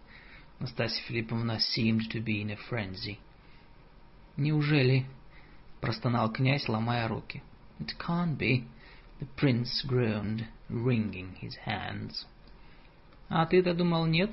Настасья 0.59 1.03
Филипповна 1.03 1.59
seemed 1.59 2.09
to 2.11 2.23
be 2.23 2.41
in 2.41 2.51
a 2.51 2.57
frenzy. 2.69 3.17
Неужели? 4.38 5.06
простонал 5.82 6.32
князь, 6.32 6.69
ломая 6.69 7.09
руки. 7.09 7.43
It 7.80 7.91
can't 7.99 8.38
be. 8.38 8.64
The 9.19 9.27
prince 9.35 9.83
groaned, 9.85 10.45
wringing 10.69 11.35
his 11.41 11.56
hands. 11.65 12.25
А 13.27 13.45
ты-то 13.45 13.73
думал, 13.73 14.06
нет? 14.06 14.32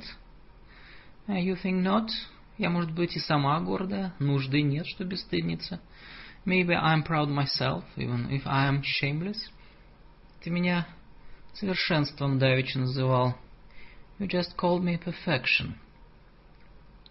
You 1.27 1.57
think 1.61 1.83
not? 1.83 2.09
Я, 2.57 2.71
может 2.71 2.93
быть, 2.93 3.17
и 3.17 3.19
сама 3.19 3.61
гордая, 3.61 4.15
нужды 4.21 4.63
нет, 4.63 4.87
что 4.87 5.05
бесстыдница. 5.05 5.81
Maybe 6.45 6.75
I'm 6.75 7.03
proud 7.03 7.29
myself, 7.29 7.85
even 7.97 8.31
if 8.31 8.43
I 8.47 8.69
am 8.69 8.83
shameless. 8.83 9.39
Ты 10.43 10.51
меня 10.51 10.87
совершенством 11.55 12.39
давеча 12.39 12.79
называл. 12.79 13.37
You 14.19 14.27
just 14.27 14.57
called 14.57 14.83
me 14.83 14.99
perfection. 14.99 15.75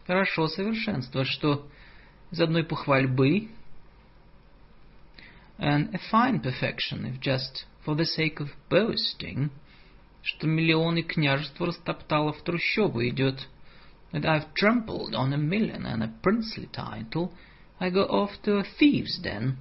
Хорошо, 0.06 0.48
совершенство, 0.48 1.26
что 1.26 1.68
из 2.32 2.40
одной 2.40 2.64
похвальбы 2.64 3.50
and 5.60 5.94
a 5.94 6.00
fine 6.12 6.40
perfection, 6.40 7.06
if 7.06 7.20
just 7.20 7.66
for 7.84 7.96
the 7.96 8.06
sake 8.06 8.40
of 8.40 8.50
boasting, 8.70 9.50
что 10.22 10.48
миллионы 10.48 11.04
княжества 11.04 11.68
растоптало 11.68 12.34
в 12.34 12.42
трущобу 12.44 13.08
идет, 13.08 13.48
that 14.12 14.26
I've 14.26 14.54
trampled 14.54 15.14
on 15.14 15.34
a 15.34 15.38
million 15.38 15.86
and 15.86 16.04
a 16.04 16.14
princely 16.22 16.68
title, 16.72 17.34
I 17.80 17.90
go 17.90 18.04
off 18.04 18.32
to 18.44 18.58
a 18.58 18.64
thieves' 18.80 19.20
den. 19.22 19.58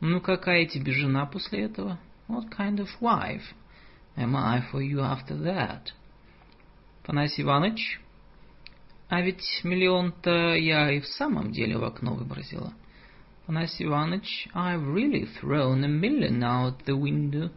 Ну 0.00 0.20
какая 0.20 0.66
тебе 0.66 0.92
жена 0.92 1.26
после 1.26 1.62
этого? 1.62 1.98
What 2.28 2.50
kind 2.50 2.78
of 2.78 2.88
wife 3.00 3.54
am 4.16 4.36
I 4.36 4.62
for 4.70 4.80
you 4.80 5.00
after 5.00 5.36
that? 5.36 5.92
Панасий 7.04 7.42
Иванович, 7.42 8.00
а 9.08 9.20
ведь 9.20 9.60
миллион-то 9.64 10.54
я 10.54 10.90
и 10.92 11.00
в 11.00 11.06
самом 11.06 11.52
деле 11.52 11.76
в 11.76 11.84
окно 11.84 12.14
выбросила. 12.14 12.72
Панасий 13.46 13.84
Иванович, 13.86 14.48
I've 14.54 14.86
really 14.86 15.28
thrown 15.40 15.84
a 15.84 15.88
million 15.88 16.42
out 16.42 16.84
the 16.86 16.96
window. 16.96 17.50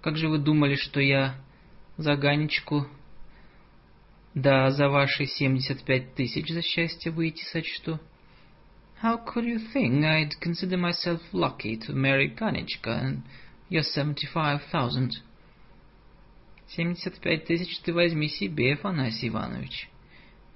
Как 0.00 0.16
же 0.16 0.28
вы 0.28 0.38
думали, 0.38 0.74
что 0.74 1.00
я 1.00 1.36
за 1.96 2.16
Ганечку, 2.16 2.88
да 4.34 4.70
за 4.70 4.88
ваши 4.88 5.26
семьдесят 5.26 5.84
пять 5.84 6.14
тысяч 6.14 6.48
за 6.48 6.62
счастье 6.62 7.12
выйти 7.12 7.44
сочту? 7.44 8.00
How 9.02 9.24
could 9.24 9.44
you 9.44 9.60
think 9.72 10.04
I'd 10.04 10.32
consider 10.40 10.76
myself 10.76 11.20
lucky 11.32 11.76
to 11.86 11.92
marry 11.92 12.28
Ганечка 12.28 12.90
and 12.90 13.22
your 13.72 13.82
seventy-five 13.82 14.60
thousand? 14.70 15.12
Семьдесят 16.68 17.18
пять 17.20 17.46
тысяч 17.46 17.80
ты 17.80 17.94
возьми 17.94 18.28
себе, 18.28 18.74
Афанасий 18.74 19.28
Иванович. 19.28 19.88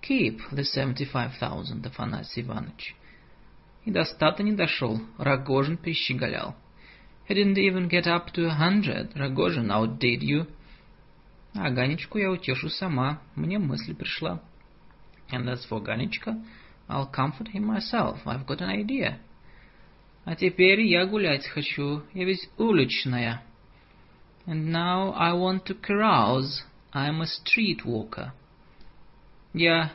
Keep 0.03 0.51
the 0.53 0.65
seventy-five 0.65 1.33
thousand, 1.41 1.87
Афанасий 1.87 2.43
Иванович. 2.43 2.95
И 3.87 3.91
до 3.91 4.05
ста 4.05 4.35
не 4.41 4.53
дошел, 4.53 5.01
Рогожин 5.17 5.79
перещеголял. 5.79 6.55
He 7.29 7.35
didn't 7.35 7.57
even 7.57 7.89
get 7.89 8.07
up 8.07 8.33
to 8.35 8.47
a 8.47 8.55
hundred. 8.55 9.15
Rogozhin 9.15 9.71
outdid 9.71 10.21
you. 10.21 10.47
А 11.55 11.71
Ганечку 11.71 12.19
я 12.19 12.31
утешу 12.31 12.69
сама. 12.69 13.23
Мне 13.35 13.59
мысль 13.59 13.95
пришла. 13.95 14.43
And 15.31 15.49
as 15.49 15.67
for 15.69 15.83
Ганечка, 15.83 16.45
I'll 16.87 17.11
comfort 17.11 17.49
him 17.49 17.65
myself. 17.65 18.19
I've 18.27 18.47
got 18.47 18.61
an 18.61 18.69
idea. 18.69 19.19
А 20.27 20.35
теперь 20.35 20.81
я 20.81 21.07
гулять 21.07 21.47
хочу. 21.47 22.03
Я 22.13 22.25
ведь 22.25 22.51
уличная. 22.59 23.45
And 24.45 24.73
now 24.73 25.15
I 25.17 25.33
want 25.33 25.67
to 25.67 25.81
carouse. 25.81 26.65
I'm 26.93 27.23
a 27.23 27.27
street 27.27 27.85
walker. 27.85 28.33
Я 29.55 29.93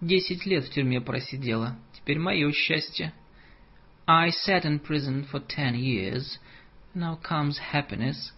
десять 0.00 0.46
лет 0.46 0.64
в 0.64 0.70
тюрьме 0.70 1.02
просидела. 1.02 1.76
Теперь 1.92 2.18
мое 2.18 2.50
счастье. 2.52 3.12
I 4.06 4.30
sat 4.30 4.64
in 4.64 4.80
prison 4.80 5.28
for 5.30 5.40
ten 5.46 5.74
years. 5.74 6.38
Now 6.94 7.20
comes 7.20 7.58
happiness. 7.70 8.32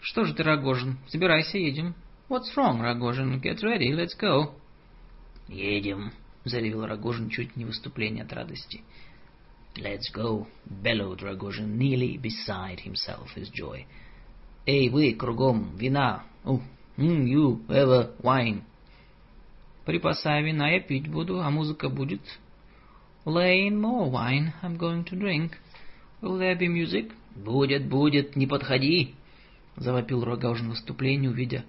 Что 0.00 0.24
ж 0.24 0.32
ты, 0.32 0.42
Рогожин, 0.42 0.98
собирайся, 1.06 1.58
едем. 1.58 1.94
What's 2.28 2.52
wrong, 2.56 2.80
Рогожин? 2.80 3.40
Get 3.40 3.62
ready, 3.62 3.92
let's 3.92 4.18
go. 4.20 4.56
Едем, 5.46 6.12
заревел 6.48 6.86
Рогожин 6.86 7.28
чуть 7.28 7.56
не 7.56 7.64
выступление 7.64 8.24
от 8.24 8.32
радости. 8.32 8.82
Let's 9.76 10.10
go, 10.14 10.46
bellowed 10.66 11.20
Rogozhin, 11.20 11.76
nearly 11.76 12.16
beside 12.16 12.80
himself 12.80 13.28
with 13.36 13.52
joy. 13.52 13.84
Эй, 14.64 14.88
вы, 14.88 15.12
кругом, 15.12 15.76
вина. 15.76 16.24
Oh, 16.44 16.62
mm, 16.96 17.26
you, 17.26 17.66
ever, 17.68 18.16
wine. 18.22 18.62
Припасай 19.84 20.42
вина, 20.42 20.70
я 20.70 20.80
пить 20.80 21.08
буду, 21.08 21.40
а 21.40 21.50
музыка 21.50 21.88
будет. 21.88 22.22
Lay 23.24 23.68
in 23.68 23.80
more 23.80 24.10
wine, 24.10 24.52
I'm 24.62 24.78
going 24.78 25.04
to 25.04 25.16
drink. 25.16 25.52
Will 26.22 26.38
there 26.38 26.58
be 26.58 26.68
music? 26.68 27.12
Будет, 27.34 27.86
будет, 27.86 28.34
не 28.34 28.46
подходи, 28.46 29.14
завопил 29.76 30.24
Рогожин 30.24 30.70
в 30.70 31.28
увидя, 31.28 31.64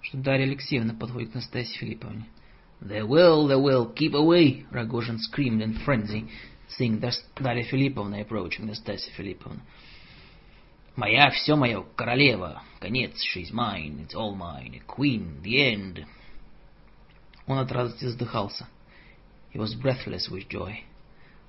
что 0.00 0.16
Дарья 0.16 0.44
Алексеевна 0.44 0.94
подходит 0.94 1.32
к 1.32 1.34
Настасье 1.34 1.78
Филипповне. 1.78 2.24
There 2.84 3.06
will, 3.06 3.46
there 3.46 3.60
will, 3.60 3.86
keep 3.86 4.12
away, 4.12 4.66
Rogozhin 4.72 5.18
screamed 5.20 5.62
in 5.62 5.78
frenzy, 5.84 6.26
seeing 6.68 6.98
Дарья 6.98 7.62
Филипповна 7.64 8.22
approaching 8.22 8.66
Настасья 8.66 9.12
Филипповна. 9.16 9.62
Моя, 10.96 11.30
все 11.30 11.54
мое, 11.54 11.84
королева, 11.96 12.60
конец, 12.80 13.22
she's 13.22 13.52
mine, 13.52 14.00
it's 14.02 14.16
all 14.16 14.34
mine, 14.34 14.80
queen, 14.88 15.40
the 15.42 15.62
end. 15.62 16.04
Он 17.46 17.58
от 17.58 17.70
радости 17.70 18.04
задыхался. 18.04 18.66
He 19.52 19.60
was 19.60 19.74
breathless 19.74 20.28
with 20.28 20.48
joy. 20.48 20.80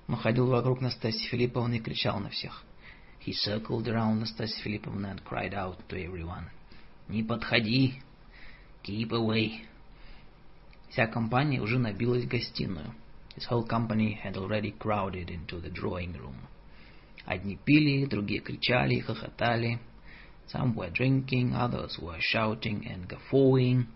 Он 0.07 0.17
ходил 0.17 0.45
вокруг 0.45 0.81
Настасьи 0.81 1.27
Филипповны 1.29 1.77
и 1.77 1.79
кричал 1.79 2.19
на 2.19 2.29
всех. 2.29 2.63
He 3.25 3.33
circled 3.33 3.87
around 3.87 4.19
Настасья 4.19 4.61
Филипповна 4.63 5.07
and 5.07 5.23
cried 5.23 5.55
out 5.55 5.79
to 5.89 5.97
everyone. 5.97 6.51
«Не 7.07 7.23
подходи! 7.23 8.01
Keep 8.83 9.13
away!» 9.13 9.61
Вся 10.93 11.07
компания 11.07 11.59
уже 11.59 11.77
набилась 11.77 12.23
в 12.23 12.27
гостиную. 12.29 12.93
His 13.35 13.49
whole 13.49 13.67
company 13.67 14.17
had 14.23 14.37
already 14.37 14.71
crowded 14.77 15.29
into 15.29 15.59
the 15.59 15.71
drawing 15.71 16.13
room. 16.13 16.35
Одни 17.25 17.57
пили, 17.57 18.05
другие 18.05 18.39
кричали 18.39 18.99
хохотали. 18.99 19.79
Some 20.47 20.75
were 20.75 20.91
drinking, 20.91 21.53
others 21.53 21.99
were 21.99 22.19
shouting 22.19 22.85
and 22.87 23.07
guffawing. 23.07 23.87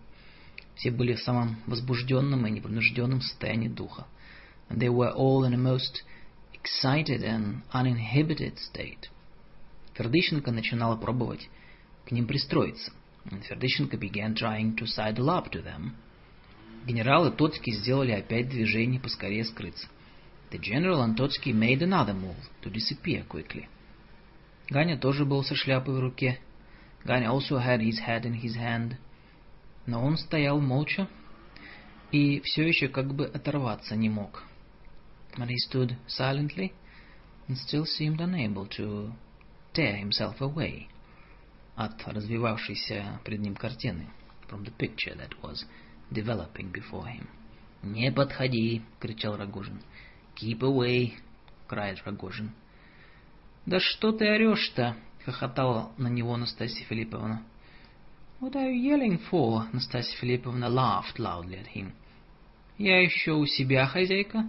Все 0.74 0.90
были 0.90 1.14
в 1.14 1.20
самом 1.20 1.62
возбужденном 1.66 2.46
и 2.46 2.50
непринужденном 2.50 3.20
состоянии 3.20 3.68
духа 3.68 4.06
and 4.68 4.80
they 4.80 4.88
were 4.88 5.10
all 5.10 5.44
in 5.44 5.54
a 5.54 5.58
most 5.58 6.02
excited 6.52 7.22
and 7.22 7.62
uninhibited 7.72 8.58
state. 8.58 9.08
Фердыщенко 9.94 10.50
начинала 10.52 10.96
пробовать 10.96 11.48
к 12.06 12.12
ним 12.12 12.26
пристроиться. 12.26 12.92
And 13.30 13.42
Фердыщенко 13.44 13.96
began 13.96 14.34
trying 14.34 14.76
to 14.76 14.86
sidle 14.86 15.30
up 15.30 15.50
to 15.52 15.62
them. 15.62 15.96
Генерал 16.88 17.28
и 17.28 17.36
Тоцкий 17.36 17.74
сделали 17.74 18.12
опять 18.12 18.48
движение 18.48 18.98
поскорее 18.98 19.44
скрыться. 19.44 19.86
The 20.50 20.58
general 20.58 21.04
and 21.04 21.16
Totsky 21.16 21.52
made 21.52 21.82
another 21.82 22.14
move 22.14 22.36
to 22.62 22.72
disappear 22.72 23.26
quickly. 23.28 23.68
Ганя 24.70 24.96
тоже 24.96 25.26
был 25.26 25.44
со 25.44 25.54
шляпой 25.54 25.94
в 25.94 26.00
руке. 26.00 26.40
Ганя 27.04 27.28
also 27.28 27.58
had 27.58 27.80
his 27.80 27.98
hat 28.00 28.24
in 28.24 28.40
his 28.40 28.56
hand. 28.56 28.96
Но 29.84 30.02
он 30.02 30.16
стоял 30.16 30.62
молча 30.62 31.08
и 32.10 32.40
все 32.40 32.66
еще 32.66 32.88
как 32.88 33.14
бы 33.14 33.26
оторваться 33.26 33.94
не 33.94 34.08
мог. 34.08 34.42
but 35.36 35.50
he 35.50 35.58
stood 35.58 35.94
silently 36.06 36.72
and 37.46 37.58
still 37.58 37.84
seemed 37.84 38.20
unable 38.20 38.66
to 38.66 39.12
tear 39.74 39.94
himself 39.94 40.40
away 40.40 40.88
от 41.76 42.02
развивавшейся 42.08 43.20
пред 43.24 43.40
ним 43.40 43.54
картины, 43.54 44.08
from 44.48 44.64
the 44.64 44.72
picture 44.72 45.14
that 45.14 45.38
was 45.42 45.66
developing 46.10 46.72
before 46.72 47.06
him. 47.06 47.26
«Не 47.82 48.10
подходи!»— 48.10 48.82
кричал 49.00 49.36
Рогожин. 49.36 49.82
«Keep 50.36 50.60
away!»— 50.60 51.12
cried 51.68 51.98
Рогожин. 52.04 52.52
«Да 53.66 53.80
что 53.80 54.12
ты 54.12 54.26
орешь-то?»— 54.26 54.96
хохотала 55.24 55.92
на 55.98 56.08
него 56.08 56.36
Настасья 56.36 56.84
Филипповна. 56.86 57.42
«What 58.40 58.54
are 58.54 58.72
you 58.72 58.82
yelling 58.82 59.20
for?»— 59.30 59.66
Настасья 59.72 60.16
Филипповна 60.18 60.66
laughed 60.66 61.18
loudly 61.18 61.60
at 61.60 61.68
him. 61.74 61.92
«Я 62.78 63.00
еще 63.00 63.32
у 63.32 63.46
себя, 63.46 63.86
хозяйка. 63.86 64.48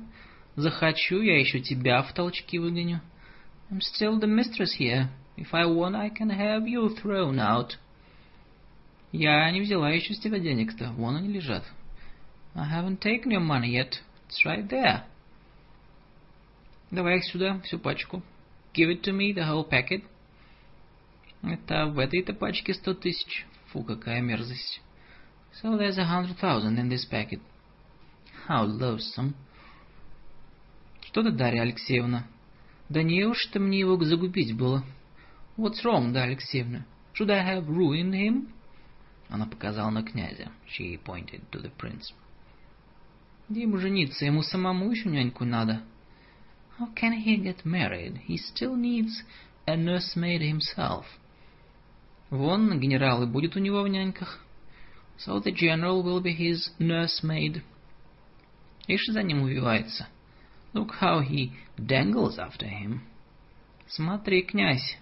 Захочу, 0.56 1.22
я 1.22 1.40
еще 1.40 1.60
тебя 1.60 2.02
в 2.04 2.14
толчки 2.14 2.60
выгоню. 2.60 3.02
I'm 3.72 3.82
still 3.82 4.20
the 4.20 4.28
mistress 4.28 4.74
here. 4.80 5.10
If 5.38 5.54
I 5.54 5.66
want, 5.66 5.96
I 5.96 6.10
can 6.10 6.30
have 6.30 6.68
you 6.68 6.90
thrown 6.96 7.40
out. 7.40 7.78
Я 9.12 9.50
не 9.52 9.62
взяла 9.62 9.90
еще 9.90 10.14
с 10.14 10.20
тебя 10.20 10.40
денег-то, 10.40 10.92
вон 10.92 11.16
они 11.16 11.30
лежат. 11.30 11.64
I 12.56 12.68
haven't 12.68 13.00
taken 13.00 13.32
your 13.32 13.42
money 13.42 13.72
yet. 13.72 14.02
It's 14.28 14.46
right 14.46 14.68
there. 14.70 15.04
Давай 16.92 17.18
их 17.18 17.26
сюда, 17.26 17.60
всю 17.62 17.80
пачку. 17.80 18.22
Give 18.74 18.90
it 18.90 19.02
to 19.04 19.12
me, 19.12 19.34
the 19.34 19.48
whole 19.48 19.68
packet. 19.68 20.04
Это 21.42 21.88
в 21.88 21.98
этой-то 21.98 22.34
пачке 22.34 22.74
сто 22.74 22.94
тысяч. 22.94 23.46
Фу, 23.68 23.84
какая 23.84 24.22
мерзость. 24.22 24.82
So 25.62 25.78
there's 25.78 25.98
a 25.98 26.06
hundred 26.06 26.38
thousand 26.40 26.78
in 26.78 26.90
this 26.90 27.06
packet. 27.10 27.40
How 28.48 28.66
loathsome. 28.68 29.34
Что 31.02 31.24
ты, 31.24 31.32
Дарья 31.32 31.62
Алексеевна? 31.62 32.28
Да 32.90 33.02
не 33.02 33.24
уж 33.26 33.46
ты 33.48 33.60
мне 33.60 33.80
его 33.80 33.98
загубить 34.04 34.56
было. 34.56 34.84
What's 35.58 35.84
wrong, 35.84 36.12
Дарья 36.12 36.34
Алексеевна? 36.34 36.86
Should 37.14 37.32
I 37.32 37.58
have 37.58 37.68
ruined 37.68 38.14
him? 38.14 38.50
Она 39.30 39.46
показала 39.46 39.90
на 39.92 40.04
князя. 40.04 40.52
She 40.68 41.00
pointed 41.04 41.42
to 41.52 41.62
the 41.62 41.72
prince. 41.78 42.14
Где 43.48 43.62
ему 43.62 43.78
жениться? 43.78 44.26
Ему 44.26 44.42
самому 44.42 44.92
еще 44.92 45.10
няньку 45.10 45.46
надо. 45.46 45.84
How 46.80 46.94
can 46.96 47.14
he 47.14 47.38
get 47.38 47.64
married? 47.64 48.22
He 48.28 48.38
still 48.38 48.76
needs 48.76 49.24
a 49.66 49.76
nursemaid 49.76 50.42
himself. 50.42 51.06
Вон, 52.30 52.80
генерал 52.80 53.24
и 53.24 53.28
будет 53.28 53.56
у 53.56 53.60
него 53.60 53.82
в 53.84 53.88
няньках. 53.88 54.40
So 55.18 55.40
the 55.40 55.52
general 55.52 56.04
will 56.04 56.22
be 56.22 56.36
his 56.36 56.72
nursemaid. 56.80 57.62
Ишь 58.88 59.06
за 59.08 59.22
ним 59.22 59.44
увивается. 59.44 60.08
Look 60.74 60.92
how 61.02 61.22
he 61.22 61.52
dangles 61.78 62.38
after 62.38 62.68
him. 62.68 63.02
Смотри, 63.88 64.44
князь, 64.44 64.98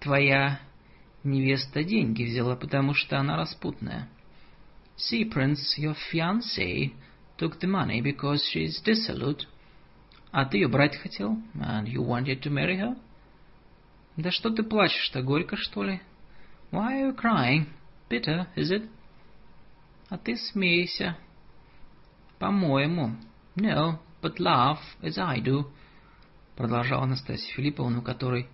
твоя 0.00 0.60
невеста 1.26 1.84
деньги 1.84 2.24
взяла, 2.24 2.56
потому 2.56 2.94
что 2.94 3.18
она 3.18 3.36
распутная. 3.36 4.08
See, 4.96 5.30
prince, 5.30 5.76
your 5.78 5.96
fiancée 6.10 6.94
took 7.36 7.58
the 7.60 7.68
money 7.68 8.00
because 8.00 8.40
she's 8.52 8.82
dissolute. 8.82 9.46
А 10.30 10.44
ты 10.44 10.58
ее 10.58 10.68
брать 10.68 10.96
хотел? 10.96 11.38
And 11.54 11.86
you 11.86 12.02
wanted 12.02 12.42
to 12.42 12.50
marry 12.50 12.78
her? 12.78 12.96
Да 14.16 14.30
что 14.30 14.50
ты 14.50 14.62
плачешь-то, 14.62 15.22
горько, 15.22 15.56
что 15.56 15.82
ли? 15.82 16.00
Why 16.72 16.94
are 16.94 17.10
you 17.10 17.16
crying? 17.16 17.66
Bitter, 18.08 18.46
is 18.56 18.70
it? 18.70 18.88
А 20.08 20.16
ты 20.16 20.36
смейся. 20.36 21.16
По-моему. 22.38 23.16
No, 23.56 23.98
but 24.22 24.38
laugh, 24.38 24.78
as 25.02 25.18
I 25.18 25.40
do, 25.40 25.66
продолжала 26.56 27.04
Анастасия 27.04 27.54
Филипповна, 27.54 27.98
у 27.98 28.02
которой 28.02 28.48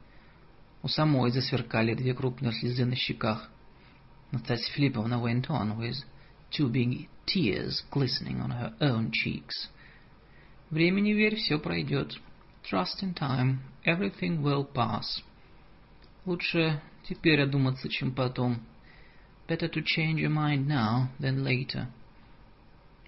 У 0.82 0.88
самой 0.88 1.30
засверкали 1.30 1.94
две 1.94 2.12
крупные 2.12 2.52
слезы 2.52 2.84
на 2.84 2.96
щеках. 2.96 3.48
Настасья 4.32 4.72
Филипповна 4.72 5.20
went 5.20 5.46
on 5.48 5.78
with 5.78 6.04
two 6.50 6.68
big 6.68 7.08
tears 7.26 7.84
glistening 7.90 8.40
on 8.40 8.50
her 8.50 8.74
own 8.80 9.10
cheeks. 9.12 9.68
Времени 10.70 11.12
верь, 11.12 11.36
все 11.36 11.58
пройдет. 11.58 12.18
Trust 12.64 13.02
in 13.02 13.14
time, 13.14 13.58
everything 13.84 14.42
will 14.42 14.64
pass. 14.64 15.22
Лучше 16.24 16.80
теперь 17.08 17.42
одуматься, 17.42 17.88
чем 17.88 18.12
потом. 18.12 18.60
Better 19.46 19.68
to 19.68 19.82
change 19.82 20.18
your 20.18 20.30
mind 20.30 20.66
now 20.66 21.08
than 21.20 21.44
later. 21.44 21.88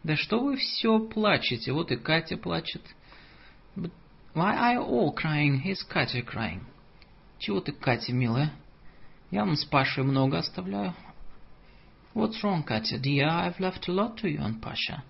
Да 0.05 0.17
что 0.17 0.45
вы 0.45 0.57
все 0.57 1.01
плачете? 1.01 1.73
Вот 1.73 1.91
и 1.91 1.97
Катя 1.97 2.37
плачет. 2.37 2.83
But 3.75 3.91
why 4.35 4.57
are 4.57 4.75
you 4.75 4.83
all 4.83 5.15
crying? 5.15 5.61
Here's 5.61 5.83
Katya 5.83 6.23
crying. 6.23 6.61
Чего 7.45 7.61
ты, 7.61 7.73
Катя, 7.73 8.15
милая? 8.15 8.55
Я 9.31 9.45
вам 9.45 9.57
с 9.57 9.67
Пашей 9.67 10.03
много 10.03 10.39
оставляю. 10.39 10.95
What's 12.15 12.43
wrong, 12.43 12.65
Katya? 12.65 12.99
Dear, 12.99 13.29
I've 13.29 13.61
left 13.61 13.87
a 13.87 13.93
lot 13.93 14.17
to 14.23 14.31
you 14.31 14.39
and 14.39 14.63
Pasha. 14.63 15.03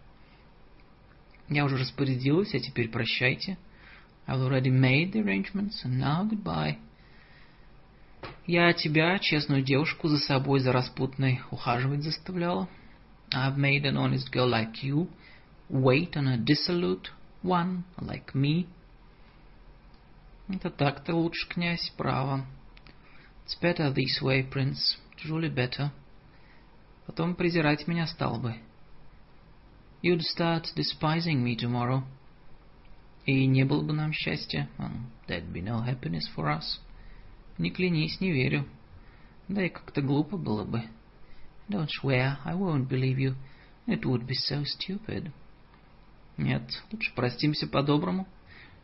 Я 1.48 1.64
уже 1.64 1.76
распорядилась, 1.76 2.52
а 2.52 2.58
теперь 2.58 2.90
прощайте. 2.90 3.56
I've 4.26 4.40
already 4.40 4.72
made 4.72 5.12
the 5.12 5.22
arrangements, 5.22 5.84
and 5.84 6.00
now 6.00 6.28
goodbye. 6.28 6.78
Я 8.48 8.72
тебя, 8.72 9.16
честную 9.20 9.62
девушку, 9.62 10.08
за 10.08 10.18
собой, 10.18 10.58
за 10.58 10.72
распутной, 10.72 11.40
ухаживать 11.52 12.02
заставляла. 12.02 12.68
I've 13.32 13.56
made 13.56 13.84
an 13.84 13.96
honest 13.96 14.32
girl 14.32 14.50
like 14.50 14.82
you 14.82 15.06
wait 15.68 16.16
on 16.16 16.26
a 16.26 16.36
dissolute 16.36 17.12
one 17.44 17.84
like 18.00 18.34
me. 18.34 18.66
Это 20.48 20.70
так-то 20.70 21.14
лучше, 21.14 21.48
князь, 21.48 21.90
право. 21.96 22.44
It's 23.46 23.58
better 23.60 23.92
this 23.92 24.22
way, 24.22 24.48
prince. 24.48 24.98
Truly 25.16 25.52
better. 25.52 25.90
Потом 27.06 27.34
презирать 27.34 27.86
меня 27.86 28.06
стал 28.06 28.38
бы. 28.38 28.56
You'd 30.02 30.20
start 30.20 30.66
despising 30.76 31.42
me 31.42 31.56
tomorrow. 31.56 32.02
И 33.24 33.46
не 33.46 33.64
было 33.64 33.82
бы 33.82 33.94
нам 33.94 34.12
счастья. 34.12 34.68
There'd 35.26 35.50
be 35.50 35.62
no 35.62 35.82
happiness 35.82 36.24
for 36.36 36.46
us. 36.46 36.78
Не 37.56 37.70
клянись, 37.70 38.20
не 38.20 38.32
верю. 38.32 38.68
Да 39.48 39.64
и 39.64 39.70
как-то 39.70 40.02
глупо 40.02 40.36
было 40.36 40.64
бы. 40.64 40.82
Don't 41.68 41.88
swear, 42.02 42.36
I 42.44 42.54
won't 42.54 42.88
believe 42.88 43.18
you. 43.18 43.34
It 43.86 44.04
would 44.04 44.26
be 44.26 44.34
so 44.34 44.64
stupid. 44.64 45.30
Нет, 46.36 46.62
лучше 46.92 47.14
простимся 47.14 47.66
по-доброму. 47.66 48.26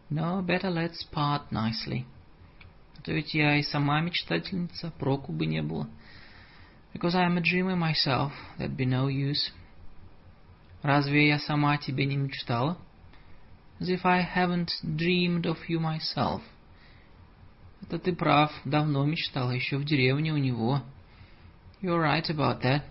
No, 0.09 0.41
better 0.41 0.69
let's 0.69 1.03
part 1.03 1.51
nicely. 1.51 2.05
А 2.97 3.01
то 3.01 3.11
ведь 3.11 3.33
я 3.33 3.57
и 3.57 3.63
сама 3.63 4.01
мечтательница, 4.01 4.91
проку 4.99 5.31
бы 5.31 5.45
не 5.45 5.61
было. 5.61 5.87
Because 6.93 7.15
I 7.15 7.25
am 7.25 7.37
a 7.37 7.41
dreamer 7.41 7.75
myself, 7.75 8.31
there'd 8.57 8.77
be 8.77 8.85
no 8.85 9.07
use. 9.07 9.51
Разве 10.81 11.27
я 11.27 11.39
сама 11.39 11.73
о 11.73 11.77
тебе 11.77 12.05
не 12.05 12.15
мечтала? 12.15 12.77
As 13.79 13.89
if 13.89 14.05
I 14.05 14.21
haven't 14.21 14.69
dreamed 14.83 15.45
of 15.45 15.57
you 15.67 15.79
myself. 15.79 16.41
Это 17.81 17.99
ты 17.99 18.15
прав, 18.15 18.51
давно 18.63 19.03
мечтала, 19.05 19.51
еще 19.51 19.77
в 19.77 19.83
деревне 19.83 20.31
у 20.33 20.37
него. 20.37 20.81
You're 21.81 22.01
right 22.01 22.29
about 22.29 22.61
that. 22.61 22.83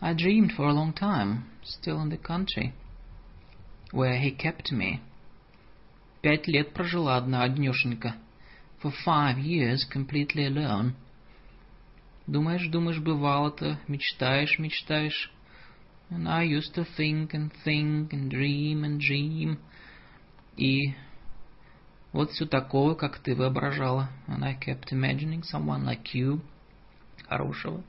I 0.00 0.14
dreamed 0.14 0.52
for 0.56 0.68
a 0.68 0.72
long 0.72 0.92
time, 0.92 1.44
still 1.62 2.00
in 2.00 2.08
the 2.08 2.16
country, 2.16 2.72
where 3.92 4.18
he 4.18 4.30
kept 4.32 4.72
me. 4.72 5.00
Пять 6.25 6.47
лет 6.47 6.73
прожила 6.73 7.17
одна 7.17 7.43
однешенька. 7.43 8.15
For 8.81 8.91
five 9.05 9.37
years, 9.37 9.87
completely 9.87 10.47
alone. 10.47 10.93
Думаешь, 12.25 12.67
думаешь, 12.67 12.97
бывало-то, 12.97 13.79
мечтаешь, 13.87 14.57
мечтаешь. 14.57 15.31
And 16.09 16.27
I 16.27 16.41
used 16.45 16.73
to 16.73 16.87
think 16.97 17.35
and 17.35 17.51
think 17.63 18.11
and 18.11 18.31
dream 18.31 18.83
and 18.83 18.99
dream. 18.99 19.59
И 20.57 20.95
вот 22.11 22.31
все 22.31 22.47
такого, 22.47 22.95
как 22.95 23.19
ты 23.19 23.35
воображала. 23.35 24.09
And 24.27 24.43
I 24.43 24.55
kept 24.55 24.91
imagining 24.91 25.43
someone 25.43 25.85
like 25.85 26.15
you, 26.15 26.41
хорошего, 27.29 27.83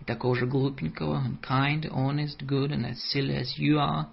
и 0.00 0.04
такого 0.04 0.36
же 0.36 0.46
глупенького, 0.46 1.24
and 1.26 1.40
kind, 1.40 1.90
honest, 1.90 2.46
good, 2.46 2.70
and 2.70 2.86
as 2.86 3.02
silly 3.12 3.34
as 3.34 3.58
you 3.58 3.80
are, 3.80 4.06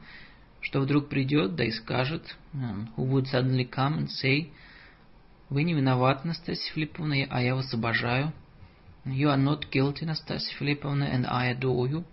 что 0.61 0.81
вдруг 0.81 1.09
придет, 1.09 1.55
да 1.55 1.63
и 1.63 1.71
скажет, 1.71 2.35
who 2.53 3.07
would 3.09 3.25
suddenly 3.31 3.69
come 3.69 3.97
and 3.97 4.07
say, 4.07 4.51
вы 5.49 5.63
не 5.63 5.73
виноваты, 5.73 6.27
Настасья 6.27 6.73
Филипповна, 6.73 7.25
а 7.29 7.41
я 7.41 7.55
вас 7.55 7.73
обожаю. 7.73 8.33
You 9.05 9.29
are 9.29 9.41
not 9.41 9.69
guilty, 9.71 10.05
Настасья 10.05 10.57
Филипповна, 10.57 11.05
and 11.05 11.25
I 11.29 11.53
adore 11.53 11.89
you. 11.89 12.05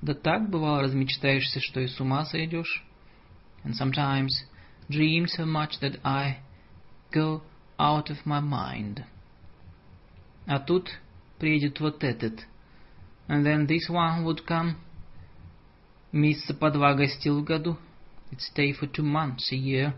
Да 0.00 0.14
так, 0.14 0.48
бывало, 0.48 0.82
размечтаешься, 0.82 1.60
что 1.60 1.80
и 1.80 1.88
с 1.88 2.00
ума 2.00 2.24
сойдешь. 2.24 2.84
And 3.64 3.74
sometimes 3.74 4.30
dream 4.88 5.26
so 5.26 5.44
much 5.44 5.78
that 5.80 6.00
I 6.04 6.38
go 7.12 7.42
out 7.78 8.08
of 8.08 8.24
my 8.24 8.40
mind. 8.40 9.04
А 10.46 10.58
тут 10.60 10.88
приедет 11.38 11.80
вот 11.80 12.02
этот. 12.02 12.46
And 13.28 13.44
then 13.44 13.66
this 13.66 13.90
one 13.90 14.24
would 14.24 14.46
come. 14.46 14.76
Месяца 16.11 16.53
по 16.53 16.69
два 16.69 16.93
гостил 16.93 17.41
в 17.41 17.43
году. 17.43 17.77
It'd 18.31 18.39
stay 18.39 18.71
for 18.71 18.89
two 18.91 19.03
months 19.03 19.51
a 19.51 19.55
year. 19.55 19.93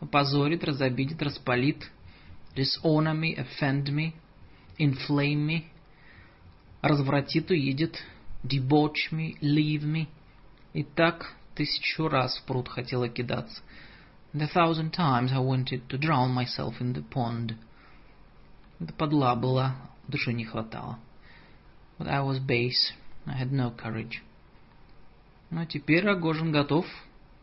Опозорит, 0.00 0.64
разобидит, 0.64 1.22
распалит. 1.22 1.90
Dishonor 2.54 3.14
me, 3.14 3.36
offend 3.36 3.90
me, 3.90 4.12
inflame 4.78 5.46
me. 5.46 5.64
Развратит, 6.82 7.50
уедет. 7.50 8.02
Debauch 8.44 9.10
me, 9.12 9.36
leave 9.40 9.82
me. 9.82 10.06
И 10.72 10.84
так 10.84 11.34
тысячу 11.54 12.08
раз 12.08 12.38
в 12.38 12.44
пруд 12.44 12.68
хотела 12.68 13.08
кидаться. 13.08 13.62
And 14.32 14.42
a 14.42 14.48
thousand 14.48 14.92
times 14.92 15.32
I 15.32 15.38
wanted 15.38 15.88
to 15.88 15.98
drown 15.98 16.32
myself 16.32 16.80
in 16.80 16.92
the 16.92 17.02
pond. 17.02 17.56
Это 18.78 18.92
подла 18.92 19.34
была, 19.34 19.76
души 20.08 20.32
не 20.32 20.44
хватало. 20.44 20.98
But 21.98 22.08
I 22.08 22.20
was 22.20 22.38
base. 22.38 22.92
I 23.24 23.32
had 23.32 23.50
no 23.50 23.70
courage. 23.70 24.22
Ну, 25.51 25.65
теперь 25.65 26.05
Рогожин 26.05 26.51
готов. 26.53 26.85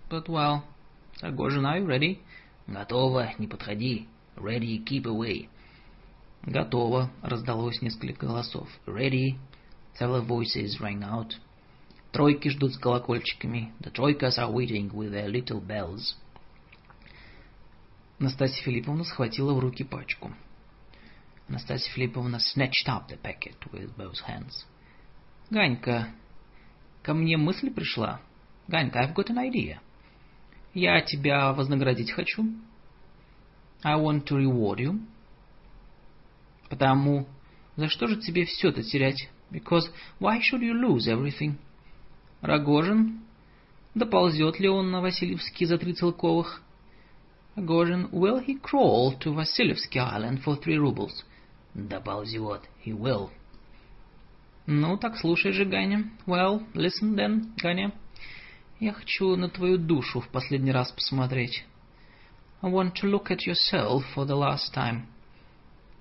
But 0.08 0.26
well, 0.28 0.62
Рогожин, 1.20 1.66
are 1.66 1.78
you 1.78 1.86
ready? 1.86 2.18
Готово, 2.66 3.34
не 3.38 3.46
подходи. 3.46 4.08
Ready, 4.34 4.82
keep 4.82 5.04
away. 5.04 5.48
Готово, 6.42 7.10
раздалось 7.20 7.82
несколько 7.82 8.26
голосов. 8.26 8.66
Ready, 8.86 9.38
several 10.00 10.26
voices 10.26 10.80
rang 10.80 11.02
out. 11.02 11.34
Тройки 12.12 12.48
ждут 12.48 12.72
с 12.72 12.78
колокольчиками. 12.78 13.74
The 13.80 13.92
troikas 13.92 14.38
are 14.38 14.50
waiting 14.50 14.90
with 14.90 15.12
their 15.12 15.28
little 15.28 15.60
bells. 15.60 16.16
Настасья 18.18 18.62
Филипповна 18.64 19.04
схватила 19.04 19.52
в 19.52 19.58
руки 19.58 19.84
пачку. 19.84 20.32
Настасья 21.46 21.92
Филипповна 21.92 22.38
snatched 22.38 22.88
up 22.88 23.06
the 23.08 23.18
packet 23.20 23.58
with 23.70 23.94
both 23.96 24.16
hands. 24.26 24.64
Ганька, 25.50 26.08
ко 27.02 27.14
мне 27.14 27.36
мысль 27.36 27.70
пришла. 27.70 28.20
Ганька, 28.68 29.00
I've 29.00 29.14
got 29.14 29.30
an 29.30 29.38
idea. 29.38 29.80
Я 30.74 31.00
тебя 31.00 31.52
вознаградить 31.52 32.12
хочу. 32.12 32.44
I 33.82 33.96
want 33.96 34.24
to 34.26 34.36
reward 34.36 34.78
you. 34.78 35.00
Потому, 36.68 37.26
за 37.76 37.88
что 37.88 38.06
же 38.06 38.16
тебе 38.16 38.44
все-то 38.44 38.82
терять? 38.82 39.28
Because 39.50 39.90
why 40.20 40.40
should 40.40 40.60
you 40.60 40.74
lose 40.74 41.08
everything? 41.08 41.54
Рогожин, 42.42 43.20
доползет 43.94 44.60
ли 44.60 44.68
он 44.68 44.90
на 44.90 45.00
Васильевский 45.00 45.66
за 45.66 45.78
три 45.78 45.94
целковых? 45.94 46.62
Рогожин, 47.56 48.08
will 48.12 48.44
he 48.44 48.60
crawl 48.60 49.18
to 49.18 49.32
Васильевский 49.32 50.00
Island 50.00 50.42
for 50.44 50.60
three 50.60 50.76
rubles? 50.76 51.24
Доползет, 51.74 52.62
he 52.84 52.92
will. 52.92 53.30
Ну, 54.70 54.98
так 54.98 55.16
слушай 55.16 55.52
же, 55.52 55.64
Ганя. 55.64 56.10
Well, 56.26 56.62
listen 56.74 57.14
then, 57.14 57.54
Ганя. 57.56 57.90
Я 58.78 58.92
хочу 58.92 59.34
на 59.34 59.48
твою 59.48 59.78
душу 59.78 60.20
в 60.20 60.28
последний 60.28 60.72
раз 60.72 60.92
посмотреть. 60.92 61.64
I 62.60 62.70
want 62.70 62.92
to 62.96 63.08
look 63.10 63.30
at 63.30 63.46
yourself 63.46 64.04
for 64.14 64.26
the 64.26 64.36
last 64.36 64.74
time. 64.74 65.06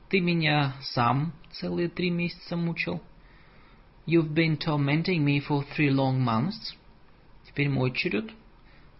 Ты 0.09 0.19
меня 0.19 0.75
сам 0.81 1.31
целые 1.53 1.87
три 1.87 2.09
месяца 2.09 2.57
мучил. 2.57 3.01
You've 4.05 4.33
been 4.33 4.57
tormenting 4.57 5.23
me 5.23 5.39
for 5.39 5.63
three 5.77 5.89
long 5.89 6.19
months. 6.19 6.75
Теперь 7.47 7.69
мой 7.69 7.93
черед. 7.93 8.31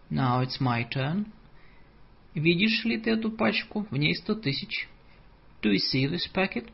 Now 0.10 0.42
it's 0.42 0.62
my 0.62 0.88
turn. 0.90 1.26
Видишь 2.34 2.86
ли 2.86 2.98
ты 2.98 3.12
эту 3.12 3.32
пачку? 3.32 3.86
В 3.92 3.98
ней 3.98 4.16
сто 4.16 4.34
тысяч. 4.34 4.88
Do 5.62 5.74
you 5.74 5.80
see 5.80 6.08
this 6.08 6.26
packet? 6.34 6.70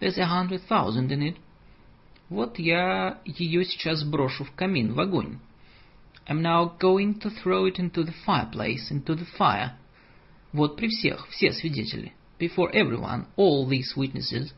There's 0.00 0.18
a 0.18 0.26
hundred 0.26 0.62
thousand 0.66 1.12
in 1.12 1.22
it. 1.22 1.36
Вот 2.29 2.59
я 2.59 3.19
ее 3.25 3.65
сейчас 3.65 4.03
брошу 4.03 4.43
в 4.43 4.51
камин, 4.51 4.93
в 4.93 4.99
огонь. 4.99 5.39
I'm 6.27 6.41
now 6.41 6.77
going 6.79 7.19
to 7.21 7.31
throw 7.43 7.65
it 7.65 7.79
into 7.79 8.03
the 8.03 8.13
fireplace, 8.25 8.91
into 8.91 9.15
the 9.15 9.27
fire. 9.37 9.71
Вот 10.53 10.75
при 10.75 10.87
всех, 10.87 11.27
все 11.29 11.51
свидетели. 11.51 12.13
before 12.39 12.71
everyone, 12.73 13.27
all 13.35 13.67
these 13.67 13.93
witnesses. 13.95 14.53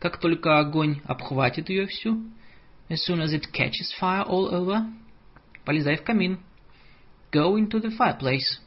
Как 0.00 0.18
только 0.18 0.58
огонь 0.58 1.00
обхватит 1.04 1.68
ее 1.68 1.86
всю, 1.86 2.22
as 2.88 3.04
soon 3.06 3.20
as 3.20 3.32
it 3.32 3.52
catches 3.52 3.92
fire 4.00 4.24
all 4.26 4.48
over, 4.48 4.86
полезай 5.64 5.96
в 5.96 6.02
камин. 6.02 6.40
Go 7.32 7.56
into 7.56 7.80
the 7.80 7.96
fireplace, 7.96 8.60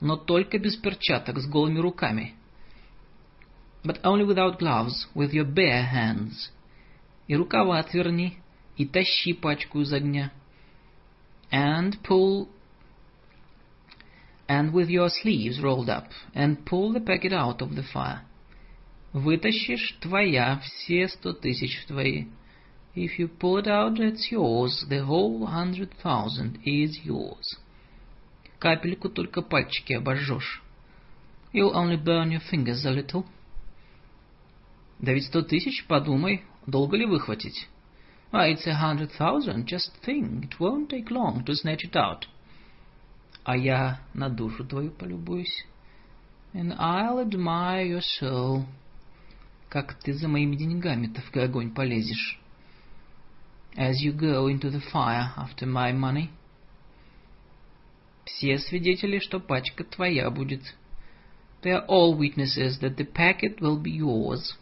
но 0.00 0.16
только 0.16 0.58
без 0.58 0.76
перчаток, 0.76 1.38
с 1.38 1.46
голыми 1.46 1.78
руками. 1.78 2.34
But 3.84 4.00
only 4.02 4.24
without 4.24 4.58
gloves, 4.58 5.06
with 5.14 5.32
your 5.32 5.44
bare 5.44 5.84
hands. 5.84 6.50
И 7.26 7.36
рукава 7.36 7.78
отверни, 7.78 8.38
и 8.76 8.86
тащи 8.86 9.34
пачку 9.34 9.80
из 9.80 9.92
огня. 9.92 10.32
And 11.50 12.00
pull 12.02 12.48
and 14.48 14.72
with 14.72 14.88
your 14.88 15.10
sleeves 15.10 15.60
rolled 15.60 15.90
up, 15.90 16.08
and 16.34 16.64
pull 16.64 16.92
the 16.92 17.00
packet 17.00 17.32
out 17.32 17.60
of 17.60 17.74
the 17.74 17.82
fire. 17.82 18.22
Вытащишь 19.12 19.98
твоя, 20.00 20.60
все 20.62 21.08
сто 21.08 21.32
тысяч 21.32 21.84
твои. 21.86 22.26
If 22.94 23.18
you 23.18 23.28
pull 23.28 23.58
it 23.58 23.66
out, 23.66 23.98
it's 24.00 24.30
yours. 24.30 24.84
The 24.88 25.04
whole 25.04 25.46
hundred 25.46 25.90
thousand 26.02 26.58
is 26.64 26.98
yours. 27.04 27.58
Капельку 28.58 29.08
только 29.08 29.42
пальчики 29.42 29.92
обожжешь. 29.92 30.62
You'll 31.52 31.74
only 31.74 31.96
burn 31.96 32.30
your 32.30 32.42
fingers 32.50 32.84
a 32.84 32.90
little. 32.90 33.24
Да 34.98 35.12
ведь 35.12 35.26
сто 35.26 35.42
тысяч, 35.42 35.86
подумай, 35.86 36.42
долго 36.66 36.96
ли 36.96 37.06
выхватить? 37.06 37.68
Why, 38.30 38.52
it's 38.52 38.66
a 38.66 38.74
hundred 38.74 39.10
thousand, 39.12 39.66
just 39.66 39.90
think, 40.04 40.44
it 40.44 40.60
won't 40.60 40.90
take 40.90 41.10
long 41.10 41.44
to 41.44 41.54
snatch 41.54 41.84
it 41.84 41.96
out. 41.96 42.26
А 43.44 43.56
я 43.56 44.00
на 44.12 44.28
душу 44.28 44.64
твою 44.64 44.90
полюбуюсь. 44.90 45.64
And 46.52 46.74
I'll 46.78 47.18
admire 47.18 47.86
your 47.86 48.02
soul. 48.20 48.66
Как 49.70 49.94
ты 49.94 50.12
за 50.12 50.28
моими 50.28 50.56
деньгами-то 50.56 51.22
в 51.22 51.36
огонь 51.36 51.72
полезешь? 51.72 52.38
As 53.76 54.02
you 54.02 54.12
go 54.12 54.48
into 54.48 54.70
the 54.70 54.82
fire 54.92 55.32
after 55.36 55.66
my 55.66 55.92
money. 55.92 56.30
Все 58.24 58.58
свидетели, 58.58 59.18
что 59.18 59.40
пачка 59.40 59.84
твоя 59.84 60.30
будет. 60.30 60.62
They 61.62 61.72
are 61.72 61.86
all 61.86 62.14
witnesses 62.14 62.78
that 62.80 62.96
the 62.96 63.04
packet 63.04 63.60
will 63.60 63.78
be 63.78 63.90
yours. 63.90 64.56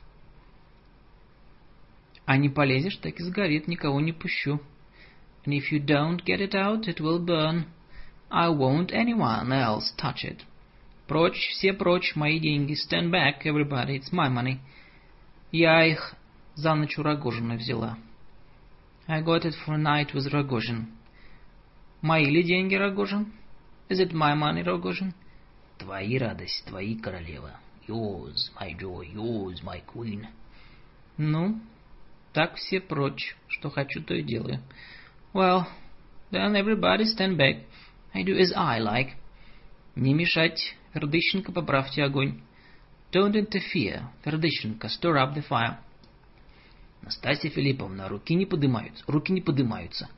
А 2.31 2.37
не 2.37 2.47
полезешь, 2.47 2.95
так 2.95 3.19
и 3.19 3.23
сгорит, 3.23 3.67
никого 3.67 3.99
не 3.99 4.13
пущу. 4.13 4.61
And 5.43 5.53
if 5.53 5.69
you 5.69 5.85
don't 5.85 6.23
get 6.23 6.39
it 6.39 6.55
out, 6.55 6.87
it 6.87 7.01
will 7.01 7.19
burn. 7.19 7.65
I 8.29 8.47
won't 8.47 8.93
anyone 8.93 9.51
else 9.51 9.91
touch 9.97 10.23
it. 10.23 10.45
Прочь, 11.07 11.49
все 11.49 11.73
прочь, 11.73 12.15
мои 12.15 12.39
деньги. 12.39 12.73
Stand 12.87 13.11
back, 13.11 13.45
everybody, 13.45 13.97
it's 13.97 14.13
my 14.13 14.29
money. 14.29 14.59
Я 15.51 15.83
их 15.85 16.15
за 16.55 16.73
ночь 16.73 16.97
у 16.97 17.03
Рогожина 17.03 17.55
взяла. 17.57 17.97
I 19.09 19.21
got 19.21 19.43
it 19.43 19.55
for 19.65 19.73
a 19.73 19.77
night 19.77 20.13
with 20.13 20.31
Rogozhin. 20.31 20.85
Мои 22.01 22.27
ли 22.27 22.43
деньги, 22.43 22.75
Рогожин? 22.75 23.33
Is 23.89 23.99
it 23.99 24.13
my 24.13 24.33
money, 24.35 24.63
Rogozhin? 24.63 25.13
Твои 25.79 26.17
радость, 26.17 26.63
твои 26.65 26.95
королева. 26.95 27.59
Yours, 27.89 28.51
my 28.57 28.73
joy, 28.79 29.05
yours, 29.13 29.61
my 29.65 29.81
queen. 29.85 30.29
Ну, 31.17 31.59
так 32.33 32.55
все 32.55 32.79
прочь. 32.79 33.35
Что 33.47 33.69
хочу, 33.69 34.01
то 34.01 34.13
и 34.13 34.23
делаю. 34.23 34.61
Well, 35.33 35.65
then 36.31 36.55
everybody 36.55 37.05
stand 37.05 37.37
back. 37.37 37.63
I 38.13 38.23
do 38.23 38.37
as 38.37 38.51
I 38.55 38.79
like. 38.79 39.11
Не 39.95 40.13
мешать. 40.13 40.75
Фердыщенко, 40.93 41.51
поправьте 41.51 42.03
огонь. 42.03 42.41
Don't 43.11 43.33
interfere. 43.33 44.03
Фердыщенко, 44.23 44.87
stir 44.87 45.15
up 45.17 45.33
the 45.35 45.43
fire. 45.47 45.77
Настасья 47.01 47.49
Филипповна, 47.49 48.07
руки 48.07 48.35
не 48.35 48.45
поднимаются, 48.45 49.03
руки 49.07 49.31
не 49.33 49.41
поднимаются, 49.41 50.09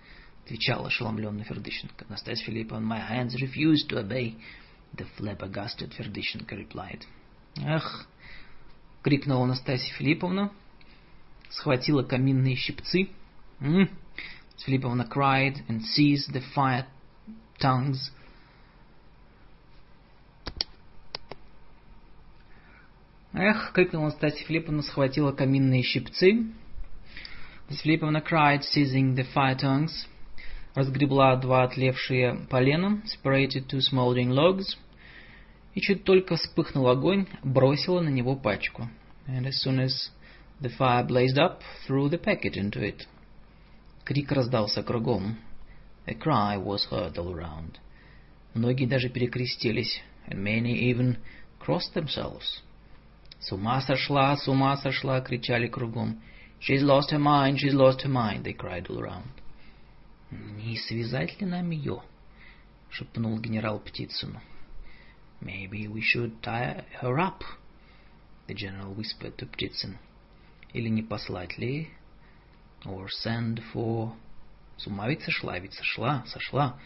отвечал 0.43 0.85
ошеломленный 0.85 1.43
Фердыщенко. 1.45 2.05
Настасья 2.09 2.45
Филипповна, 2.45 2.85
my 2.85 3.09
hands 3.09 3.35
refuse 3.35 3.87
to 3.87 3.97
obey. 3.97 4.35
The 4.95 5.07
flabbergasted 5.17 5.93
Фердыщенко 5.95 6.55
replied. 6.55 7.03
Эх, 7.55 8.07
крикнула 9.01 9.45
Настасья 9.45 9.93
Филипповна, 9.93 10.51
схватила 11.53 12.03
каминные 12.03 12.55
щипцы. 12.55 13.09
Mm. 13.59 13.89
Филипповна 14.65 15.07
cried 15.09 15.57
and 15.67 15.81
seized 15.81 16.31
the 16.33 16.43
fire 16.55 16.85
tongues. 17.59 18.11
Эх, 23.33 23.71
крикнула 23.73 24.05
Настасья 24.05 24.45
Филипповна, 24.45 24.83
схватила 24.83 25.31
каминные 25.31 25.81
щипцы. 25.83 26.53
Miss 27.69 27.81
Филипповна 27.81 28.21
cried, 28.21 28.61
seizing 28.61 29.15
the 29.15 29.25
fire 29.33 29.57
tongues. 29.57 30.07
Разгребла 30.75 31.35
два 31.35 31.63
отлевшие 31.63 32.47
полена, 32.49 33.01
separated 33.05 33.67
two 33.67 33.79
smoldering 33.79 34.29
logs. 34.29 34.77
И 35.73 35.81
чуть 35.81 36.03
только 36.03 36.35
вспыхнул 36.35 36.87
огонь, 36.87 37.27
бросила 37.43 38.01
на 38.01 38.09
него 38.09 38.35
пачку. 38.35 38.87
And 39.27 39.47
as 39.47 39.63
soon 39.63 39.79
as 39.79 40.11
the 40.62 40.68
fire 40.68 41.04
blazed 41.04 41.38
up, 41.38 41.62
threw 41.86 42.08
the 42.08 42.18
packet 42.18 42.56
into 42.56 42.82
it. 42.82 43.06
Крик 44.04 44.32
раздался 44.32 44.82
кругом. 44.82 45.36
A 46.06 46.14
cry 46.14 46.56
was 46.56 46.86
heard 46.90 47.16
all 47.18 47.32
around. 47.34 47.78
Многие 48.54 48.86
даже 48.86 49.08
перекрестились, 49.08 50.00
and 50.26 50.42
many 50.42 50.90
even 50.90 51.18
crossed 51.60 51.94
themselves. 51.94 52.62
С 53.40 53.52
ума 53.52 53.80
сошла, 53.82 54.36
с 54.36 54.48
ума 54.48 54.76
сошла, 54.78 55.20
кричали 55.20 55.68
кругом. 55.68 56.20
She's 56.60 56.82
lost 56.82 57.10
her 57.10 57.20
mind, 57.20 57.58
she's 57.58 57.74
lost 57.74 58.02
her 58.02 58.08
mind, 58.08 58.44
they 58.44 58.52
cried 58.52 58.88
all 58.88 58.98
around. 58.98 59.30
Не 60.30 60.76
связать 60.76 61.40
ли 61.40 61.46
нам 61.46 61.70
ее? 61.70 62.02
шепнул 62.90 63.38
генерал 63.38 63.78
Птицыну. 63.78 64.40
Maybe 65.40 65.86
we 65.86 66.00
should 66.00 66.42
tie 66.42 66.84
her 67.00 67.18
up, 67.20 67.44
the 68.48 68.54
general 68.54 68.92
whispered 68.94 69.36
to 69.38 69.46
Птицын. 69.46 69.98
Или 70.73 70.89
не 70.89 71.03
послать 71.03 71.57
ли? 71.57 71.89
Or 72.85 73.07
send 73.23 73.63
for... 73.73 74.13
С 74.77 74.87
ума 74.87 75.07
ведь 75.07 75.21
сошла, 75.21 75.57
ведь 75.59 75.73
сошла, 75.73 76.25
сошла. 76.25 76.79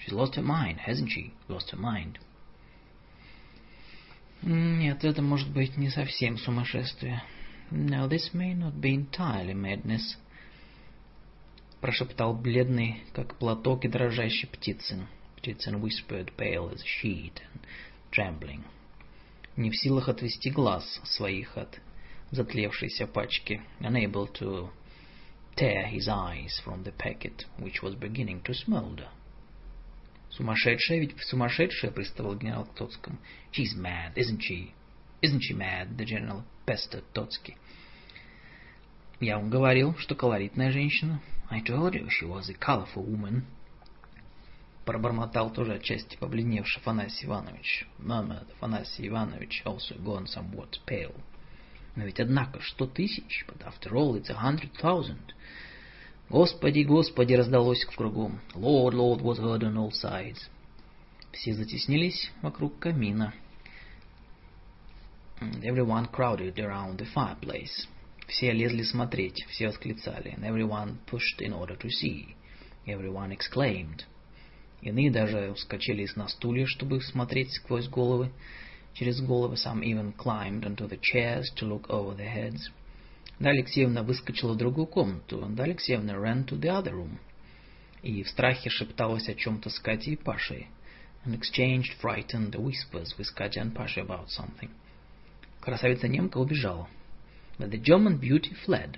She's 0.00 0.12
lost 0.12 0.34
her 0.34 0.42
mind, 0.42 0.80
hasn't 0.80 1.08
she? 1.08 1.32
Lost 1.48 1.70
her 1.70 1.78
mind. 1.78 2.18
Нет, 4.42 5.04
это 5.04 5.22
может 5.22 5.50
быть 5.52 5.76
не 5.76 5.88
совсем 5.88 6.36
сумасшествие. 6.36 7.22
No, 7.70 8.08
this 8.08 8.34
may 8.34 8.52
not 8.54 8.80
be 8.80 8.94
entirely 8.94 9.54
madness. 9.54 10.16
Прошептал 11.80 12.34
бледный, 12.34 13.04
как 13.12 13.38
платок 13.38 13.84
и 13.84 13.88
дрожащий 13.88 14.48
Птицын. 14.48 15.06
Птицын 15.36 15.80
whispered, 15.80 16.32
pale 16.36 16.68
as 16.70 16.82
a 16.82 16.84
sheet 16.84 17.40
and 17.54 17.60
trembling. 18.10 18.64
Не 19.56 19.70
в 19.70 19.76
силах 19.76 20.08
отвести 20.08 20.50
глаз 20.50 21.00
своих 21.04 21.56
от 21.56 21.80
затлевшейся 22.32 23.06
пачки. 23.06 23.62
Unable 23.80 24.26
to 24.32 24.70
tear 25.54 25.86
his 25.86 26.08
eyes 26.08 26.60
from 26.64 26.82
the 26.82 26.92
packet, 26.92 27.44
which 27.58 27.82
was 27.82 27.94
beginning 27.94 28.42
to 28.42 28.52
smolder. 28.52 29.08
Сумасшедшая, 30.30 31.00
ведь 31.00 31.14
сумасшедшая, 31.20 31.90
приставал 31.90 32.36
генерал 32.36 32.64
к 32.64 32.74
Тоцкому. 32.74 33.18
She's 33.52 33.76
mad, 33.76 34.14
isn't 34.16 34.40
she? 34.40 34.72
Isn't 35.20 35.42
she 35.42 35.54
mad? 35.54 35.96
The 35.98 36.06
general 36.06 36.42
pestered 36.66 37.04
Тоцкий. 37.12 37.56
Я 39.20 39.38
вам 39.38 39.50
говорил, 39.50 39.94
что 39.98 40.14
колоритная 40.14 40.72
женщина. 40.72 41.20
I 41.50 41.60
told 41.60 41.92
you 41.92 42.08
she 42.08 42.26
was 42.26 42.48
a 42.48 42.54
colorful 42.54 43.04
woman. 43.04 43.42
Пробормотал 44.86 45.52
тоже 45.52 45.74
отчасти 45.74 46.16
побледневший 46.16 46.80
Афанасий 46.80 47.26
Иванович. 47.26 47.86
Murmured 47.98 48.50
Афанасий 48.54 49.06
Иванович, 49.06 49.62
also 49.64 49.96
gone 50.02 50.26
somewhat 50.26 50.80
pale. 50.86 51.14
Но 51.94 52.04
ведь 52.04 52.20
однако 52.20 52.60
сто 52.62 52.86
тысяч, 52.86 53.44
but 53.48 53.62
after 53.66 53.92
all 53.94 54.14
it's 54.16 54.30
a 54.30 54.34
hundred 54.34 54.72
thousand. 54.80 55.34
Господи, 56.30 56.82
Господи, 56.82 57.34
раздалось 57.34 57.84
кругом. 57.84 58.40
Lord, 58.54 58.94
Lord 58.94 59.20
was 59.20 59.38
heard 59.38 59.62
on 59.62 59.76
all 59.76 59.90
sides. 59.90 60.38
Все 61.32 61.52
затеснились 61.54 62.30
вокруг 62.40 62.78
камина. 62.78 63.34
Everyone 65.62 66.08
crowded 66.10 66.58
around 66.58 66.98
the 66.98 67.06
fireplace. 67.12 67.86
Все 68.28 68.52
лезли 68.52 68.82
смотреть, 68.82 69.44
все 69.50 69.68
восклицали. 69.68 70.34
And 70.36 70.44
everyone 70.44 70.98
pushed 71.06 71.40
in 71.40 71.52
order 71.52 71.76
to 71.76 71.88
see. 71.88 72.34
Everyone 72.86 73.36
exclaimed. 73.36 74.04
Иные 74.80 75.10
даже 75.10 75.52
вскочили 75.54 76.08
на 76.16 76.28
стулья, 76.28 76.66
чтобы 76.66 77.02
смотреть 77.02 77.52
сквозь 77.52 77.88
головы. 77.88 78.32
Через 78.93 79.21
головы 79.21 79.57
some 79.57 79.83
even 79.83 80.11
climbed 80.13 80.65
onto 80.65 80.87
the 80.87 80.97
chairs 81.01 81.51
to 81.55 81.67
look 81.67 81.87
over 81.89 82.15
their 82.15 82.31
heads. 82.31 82.71
Да 83.39 83.51
Алексеевна 83.51 84.01
выскочила 84.01 84.53
в 84.53 84.57
другую 84.57 84.87
комнату. 84.87 85.45
Да 85.49 85.63
Алексеевна 85.63 86.13
ran 86.13 86.45
to 86.45 86.59
the 86.59 86.69
other 86.69 86.93
room. 86.93 87.19
И 88.01 88.23
в 88.23 88.29
страхе 88.29 88.69
шепталась 88.69 89.29
о 89.29 89.35
чем-то 89.35 89.69
с 89.69 89.79
Катей 89.79 90.13
и 90.13 90.15
Пашей. 90.15 90.67
And 91.25 91.39
exchanged 91.39 91.93
frightened 92.01 92.55
whispers 92.55 93.15
with 93.17 93.27
Katya 93.35 93.61
and 93.61 93.75
Pasha 93.75 94.01
about 94.01 94.29
something. 94.29 94.69
Красавица-немка 95.61 96.37
убежала. 96.37 96.87
But 97.59 97.69
the 97.69 97.77
German 97.77 98.19
beauty 98.19 98.55
fled. 98.65 98.97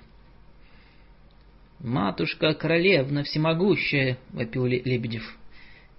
«Матушка, 1.80 2.54
королевна, 2.54 3.22
всемогущая!» — 3.22 4.32
вопил 4.32 4.66
Лебедев. 4.66 5.38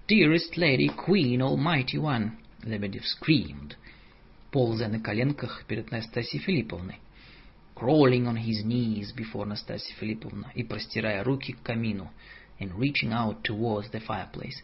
«Dearest 0.08 0.56
lady, 0.56 0.88
queen, 0.88 1.42
almighty 1.42 1.98
one!» — 1.98 2.64
Лебедев 2.64 3.03
screamed, 3.08 3.76
Ползая 4.57 4.89
на 4.89 5.01
коленках 5.01 5.67
перед 5.68 5.91
Настасьей 5.91 6.41
Филипповной, 6.41 6.97
crawling 7.75 8.25
on 8.25 8.36
his 8.36 8.65
knees 8.65 9.15
before 9.15 9.44
Настасья 9.44 9.94
Филипповна 9.97 10.51
и 10.55 10.62
простирая 10.62 11.23
руки 11.23 11.52
к 11.52 11.60
камину, 11.60 12.10
and 12.59 12.73
reaching 12.78 13.12
out 13.12 13.43
towards 13.43 13.91
the 13.93 14.01
fireplace. 14.01 14.55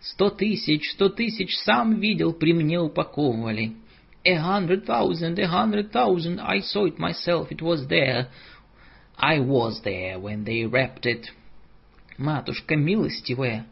«Сто 0.00 0.30
тысяч, 0.30 0.90
сто 0.94 1.10
тысяч, 1.10 1.54
сам 1.66 2.00
видел, 2.00 2.32
при 2.32 2.54
мне 2.54 2.80
упаковывали!» 2.80 3.76
A 4.24 4.36
hundred 4.36 4.86
thousand, 4.86 5.38
a 5.38 5.46
hundred 5.46 5.92
thousand, 5.92 6.40
I 6.40 6.60
saw 6.60 6.86
it 6.86 6.96
myself, 6.98 7.52
it 7.52 7.60
was 7.60 7.86
there. 7.88 8.28
I 9.18 9.38
was 9.38 9.82
there 9.84 10.18
when 10.18 10.44
they 10.44 10.64
wrapped 10.64 11.04
it. 11.04 11.26
Матушка 12.16 12.74
милостивая, 12.74 13.66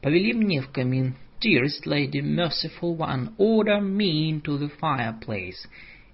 повели 0.00 0.32
мне 0.32 0.62
в 0.62 0.70
камин. 0.70 1.14
Dearest 1.41 1.85
lady, 1.85 2.21
merciful 2.21 2.95
one, 2.95 3.33
order 3.37 3.79
me 3.79 4.29
into 4.29 4.57
the 4.57 4.69
fireplace. 4.79 5.67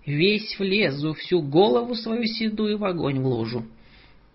Весь 0.06 0.56
влезу, 0.60 1.14
всю 1.16 1.42
голову 1.42 1.95
свою 1.95 2.26
седую 2.26 2.78
в 2.78 2.86
огонь 2.86 3.22
вложу. 3.22 3.66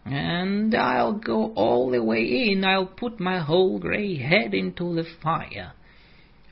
And 0.04 0.74
I'll 0.74 1.20
go 1.20 1.52
all 1.54 1.90
the 1.90 2.02
way 2.02 2.50
in, 2.50 2.64
I'll 2.64 2.86
put 2.86 3.20
my 3.20 3.38
whole 3.38 3.78
grey 3.78 4.16
head 4.16 4.52
into 4.54 4.94
the 4.94 5.04
fire. 5.22 5.74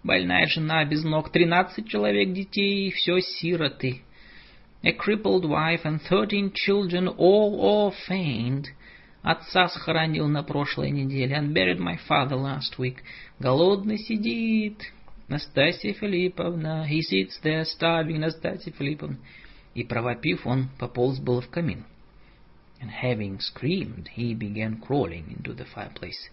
Больная 0.04 0.46
жена 0.46 0.84
без 0.84 1.02
ног, 1.02 1.32
тринадцать 1.32 1.88
человек 1.88 2.32
детей, 2.32 2.92
все 2.92 3.20
сироты. 3.20 4.02
A 4.84 4.92
crippled 4.92 5.44
wife 5.44 5.84
and 5.84 6.00
thirteen 6.00 6.52
children, 6.54 7.08
all 7.08 7.58
orphaned. 7.60 8.66
Отца 9.23 9.69
схоронил 9.69 10.27
на 10.27 10.43
прошлой 10.43 10.91
неделе, 10.91 11.37
and 11.37 11.53
buried 11.53 11.79
my 11.79 11.97
father 12.09 12.35
last 12.35 12.77
week. 12.77 12.97
Голодный 13.39 13.97
сидит. 13.97 14.81
Настасья 15.29 15.93
Филипповна, 15.93 16.85
he 16.89 16.99
sits 16.99 17.41
there 17.41 17.63
starving, 17.63 18.19
Настасья 18.19 18.73
Филипповна. 18.73 19.17
И 19.75 19.85
провопив, 19.85 20.45
он 20.45 20.67
пополз 20.77 21.19
было 21.19 21.41
в 21.41 21.49
камин. 21.49 21.85
And 22.81 22.89
having 23.01 23.39
screamed, 23.39 24.09
he 24.13 24.33
began 24.33 24.81
crawling 24.81 25.33
into 25.37 25.55
the 25.55 25.65
fireplace. 25.73 26.29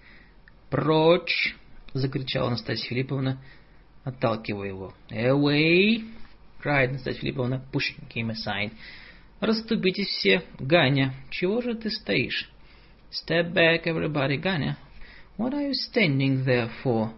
«Прочь!»— 0.68 1.54
закричала 1.94 2.50
Настасья 2.50 2.88
Филипповна, 2.88 3.40
отталкивая 4.02 4.66
его. 4.66 4.94
«Away!»— 5.10 6.12
cried 6.64 6.90
Настасья 6.90 7.20
Филипповна, 7.20 7.62
pushing 7.72 8.08
him 8.12 8.30
aside. 8.30 8.72
«Расступитесь 9.38 10.08
все! 10.08 10.42
Ганя, 10.58 11.14
чего 11.30 11.62
же 11.62 11.74
ты 11.74 11.88
стоишь?» 11.88 12.50
«Step 13.12 13.52
back, 13.52 13.88
everybody, 13.88 14.38
Ганя! 14.38 14.76
What 15.36 15.52
are 15.52 15.62
you 15.62 15.74
standing 15.74 16.44
there 16.44 16.70
for?» 16.84 17.12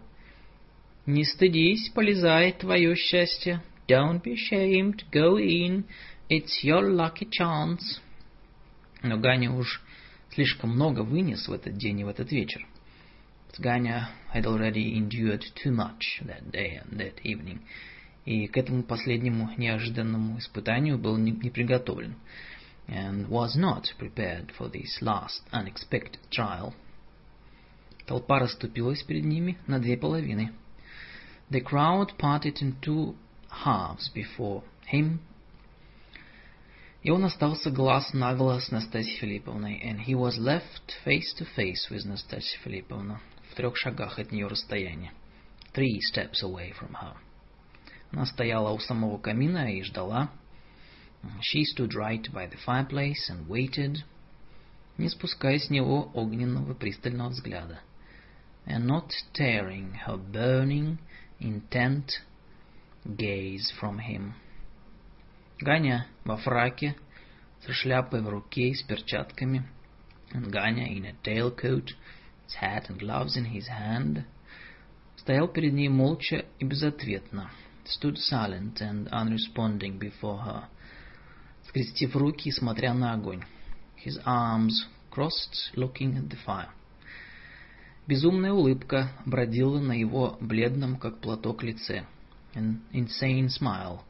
«Не 1.05 1.23
стыдись, 1.23 1.91
полезай, 1.93 2.51
твое 2.53 2.95
счастье!» 2.95 3.61
«Don't 3.87 4.23
be 4.23 4.33
ashamed, 4.33 5.03
go 5.11 5.37
in, 5.37 5.83
it's 6.29 6.63
your 6.63 6.89
lucky 6.89 7.27
chance!» 7.29 7.99
Но 9.03 9.17
Ганя 9.19 9.51
уж 9.51 9.83
слишком 10.31 10.71
много 10.71 11.01
вынес 11.01 11.47
в 11.47 11.53
этот 11.53 11.77
день 11.77 11.99
и 11.99 12.03
в 12.03 12.07
этот 12.07 12.31
вечер. 12.31 12.65
Ганя 13.59 14.09
had 14.33 14.47
already 14.47 14.97
endured 14.97 15.43
too 15.63 15.71
much 15.71 16.21
that 16.21 16.49
day 16.49 16.81
and 16.81 16.97
that 16.97 17.21
evening, 17.23 17.59
и 18.25 18.47
к 18.47 18.57
этому 18.57 18.81
последнему 18.81 19.51
неожиданному 19.57 20.39
испытанию 20.39 20.97
был 20.97 21.17
не, 21.17 21.33
не 21.33 21.51
приготовлен, 21.51 22.15
and 22.87 23.27
was 23.29 23.55
not 23.55 23.87
prepared 23.97 24.51
for 24.57 24.69
this 24.69 24.99
last 25.01 25.41
unexpected 25.51 26.19
trial. 26.31 26.73
Толпа 28.05 28.39
расступилась 28.39 29.03
перед 29.03 29.23
ними 29.23 29.57
на 29.67 29.79
две 29.79 29.97
половины. 29.97 30.51
The 31.49 31.61
crowd 31.61 32.17
parted 32.17 32.61
in 32.61 32.75
two 32.81 33.15
halves 33.49 34.09
before 34.13 34.63
him, 34.91 35.19
и 37.01 37.11
он 37.11 37.25
остался 37.25 37.69
глаз 37.69 38.13
на 38.13 38.33
глаз 38.33 38.67
с 38.67 38.71
Настасьей 38.71 39.17
Филипповной, 39.19 39.81
and 39.83 39.99
he 39.99 40.15
was 40.15 40.37
left 40.37 40.93
face 41.05 41.33
to 41.37 41.45
face 41.55 41.89
with 41.89 42.05
Настасьей 42.05 42.59
Филипповна, 42.63 43.21
в 43.51 43.55
трех 43.55 43.75
шагах 43.77 44.19
от 44.19 44.31
нее 44.31 44.47
расстояния. 44.47 45.11
Three 45.73 45.99
steps 45.99 46.43
away 46.43 46.71
from 46.71 46.93
her. 46.93 47.15
Она 48.11 48.25
стояла 48.25 48.71
у 48.71 48.79
самого 48.79 49.17
камина 49.17 49.73
и 49.73 49.83
ждала. 49.83 50.29
She 51.40 51.64
stood 51.64 51.94
right 51.94 52.26
by 52.32 52.46
the 52.46 52.56
fireplace 52.56 53.28
and 53.30 53.48
waited, 53.48 54.02
не 54.98 55.08
спуская 55.08 55.58
с 55.58 55.70
него 55.70 56.10
огненного 56.14 56.74
пристального 56.74 57.30
взгляда, 57.30 57.80
and 58.66 58.86
not 58.86 59.12
tearing 59.32 59.94
her 60.06 60.16
burning, 60.16 60.98
intent 61.38 62.20
gaze 63.06 63.70
from 63.80 64.00
him. 64.00 64.34
Ганя 65.60 66.06
во 66.24 66.36
фраке, 66.36 66.96
с 67.60 67.70
шляпой 67.72 68.20
в 68.20 68.28
руке 68.28 68.70
и 68.70 68.74
с 68.74 68.82
перчатками, 68.82 69.68
and 70.32 70.52
Ганя 70.52 70.88
in 70.88 71.04
a 71.04 71.12
tailcoat 71.22 71.92
his 72.44 72.54
hat 72.54 72.88
and 72.88 72.98
gloves 72.98 73.36
in 73.36 73.44
his 73.44 73.68
hand, 73.68 74.24
стоял 75.16 75.46
перед 75.48 75.72
ней 75.72 75.88
молча 75.88 76.44
и 76.58 76.64
безответно, 76.64 77.50
stood 77.84 78.16
silent 78.18 78.80
and 78.80 79.08
unresponding 79.10 79.98
before 79.98 80.38
her, 80.38 80.68
скрестив 81.73 82.15
руки 82.15 82.49
и 82.49 82.51
смотря 82.51 82.93
на 82.93 83.13
огонь, 83.13 83.43
his 84.05 84.23
arms 84.25 84.85
crossed, 85.11 85.73
looking 85.75 86.15
at 86.15 86.29
the 86.29 86.37
fire. 86.45 86.69
Безумная 88.05 88.51
улыбка 88.51 89.09
бродила 89.25 89.79
на 89.79 89.93
его 89.93 90.37
бледном, 90.39 90.97
как 90.97 91.19
платок, 91.19 91.63
лице. 91.63 92.05
An 92.53 92.81
insane 92.91 93.47
smile 93.47 94.01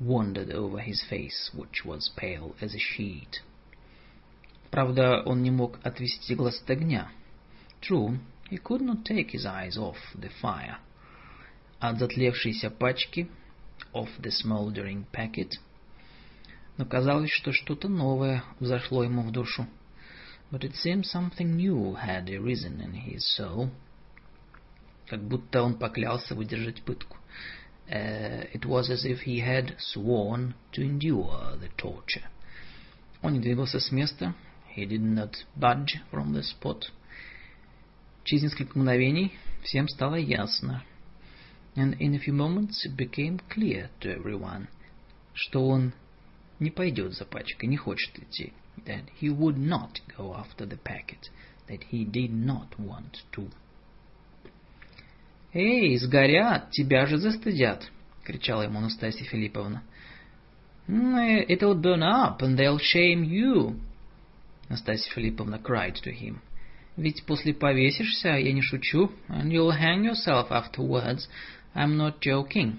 wandered 0.00 0.50
over 0.50 0.80
his 0.80 1.00
face, 1.08 1.52
which 1.54 1.84
was 1.84 2.10
pale 2.16 2.56
as 2.60 2.74
a 2.74 2.78
sheet. 2.78 3.42
Правда, 4.72 5.22
он 5.24 5.42
не 5.42 5.52
мог 5.52 5.78
отвести 5.84 6.34
глаз 6.34 6.60
от 6.62 6.70
огня— 6.70 7.12
True, 7.80 8.18
he 8.50 8.58
could 8.58 8.80
not 8.80 9.04
take 9.04 9.30
his 9.30 9.46
eyes 9.46 9.76
off 9.76 9.98
the 10.16 10.30
fire. 10.42 10.78
От 11.78 11.98
затлевшейся 11.98 12.70
пачки, 12.70 13.28
of 13.92 14.08
the 14.18 14.32
smoldering 14.32 15.04
packet. 15.12 15.52
Но 16.76 16.84
казалось, 16.84 17.30
что 17.30 17.52
что-то 17.52 17.88
новое 17.88 18.42
взошло 18.58 19.04
ему 19.04 19.22
в 19.22 19.30
душу. 19.30 19.66
But 20.50 20.64
it 20.64 20.74
seemed 20.74 21.04
something 21.04 21.56
new 21.56 21.94
had 21.94 22.28
arisen 22.28 22.80
in 22.80 22.92
his 22.92 23.24
soul. 23.36 23.70
Как 25.06 25.22
будто 25.22 25.62
он 25.62 25.78
поклялся 25.78 26.34
выдержать 26.34 26.82
пытку. 26.82 27.18
Uh, 27.88 28.50
it 28.52 28.64
was 28.64 28.88
as 28.90 29.04
if 29.04 29.20
he 29.24 29.40
had 29.40 29.76
sworn 29.78 30.54
to 30.72 30.82
endure 30.82 31.56
the 31.60 31.70
torture. 31.76 32.24
Он 33.22 33.34
не 33.34 33.40
двигался 33.40 33.78
с 33.78 33.92
места. 33.92 34.34
He 34.74 34.86
did 34.86 35.02
not 35.02 35.34
budge 35.56 36.00
from 36.10 36.32
the 36.32 36.42
spot. 36.42 36.90
Через 38.24 38.44
несколько 38.44 38.78
мгновений 38.78 39.32
всем 39.62 39.88
стало 39.88 40.16
ясно. 40.16 40.82
And 41.76 41.96
in 41.98 42.14
a 42.14 42.18
few 42.18 42.32
moments 42.32 42.84
it 42.84 42.96
became 42.96 43.40
clear 43.48 43.90
to 44.00 44.16
everyone, 44.16 44.68
что 45.34 45.68
он 45.68 45.92
не 46.60 46.70
пойдет 46.70 47.14
за 47.14 47.24
пачкой, 47.24 47.68
не 47.68 47.76
хочет 47.76 48.18
идти. 48.18 48.52
That 48.86 49.04
he 49.20 49.28
would 49.28 49.56
not 49.56 50.00
go 50.16 50.34
after 50.34 50.66
the 50.66 50.78
packet, 50.78 51.30
that 51.68 51.84
he 51.90 52.04
did 52.04 52.30
not 52.30 52.78
want 52.78 53.22
to. 53.32 53.50
«Эй, 55.52 55.96
сгорят, 55.98 56.70
тебя 56.70 57.06
же 57.06 57.18
застыдят!»— 57.18 57.84
кричала 58.24 58.62
ему 58.62 58.80
Настасья 58.80 59.24
Филипповна. 59.24 59.82
«It'll 60.88 61.80
burn 61.80 62.02
up, 62.02 62.42
and 62.42 62.58
they'll 62.58 62.78
shame 62.78 63.22
you!» 63.24 63.78
Настасья 64.68 65.12
Филипповна 65.14 65.58
cried 65.58 65.94
to 66.02 66.10
him. 66.10 66.40
Ведь 66.96 67.24
после 67.24 67.54
повесишься, 67.54 68.36
я 68.36 68.52
не 68.52 68.62
шучу, 68.62 69.10
and 69.28 69.50
you'll 69.50 69.72
hang 69.72 70.04
yourself 70.04 70.50
afterwards. 70.50 71.28
I'm 71.74 71.96
not 71.96 72.20
joking. 72.20 72.78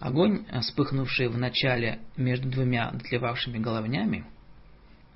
Огонь, 0.00 0.44
вспыхнувший 0.60 1.28
в 1.28 1.38
начале 1.38 2.00
между 2.16 2.50
двумя 2.50 2.90
дотлевавшими 2.90 3.58
головнями, 3.58 4.24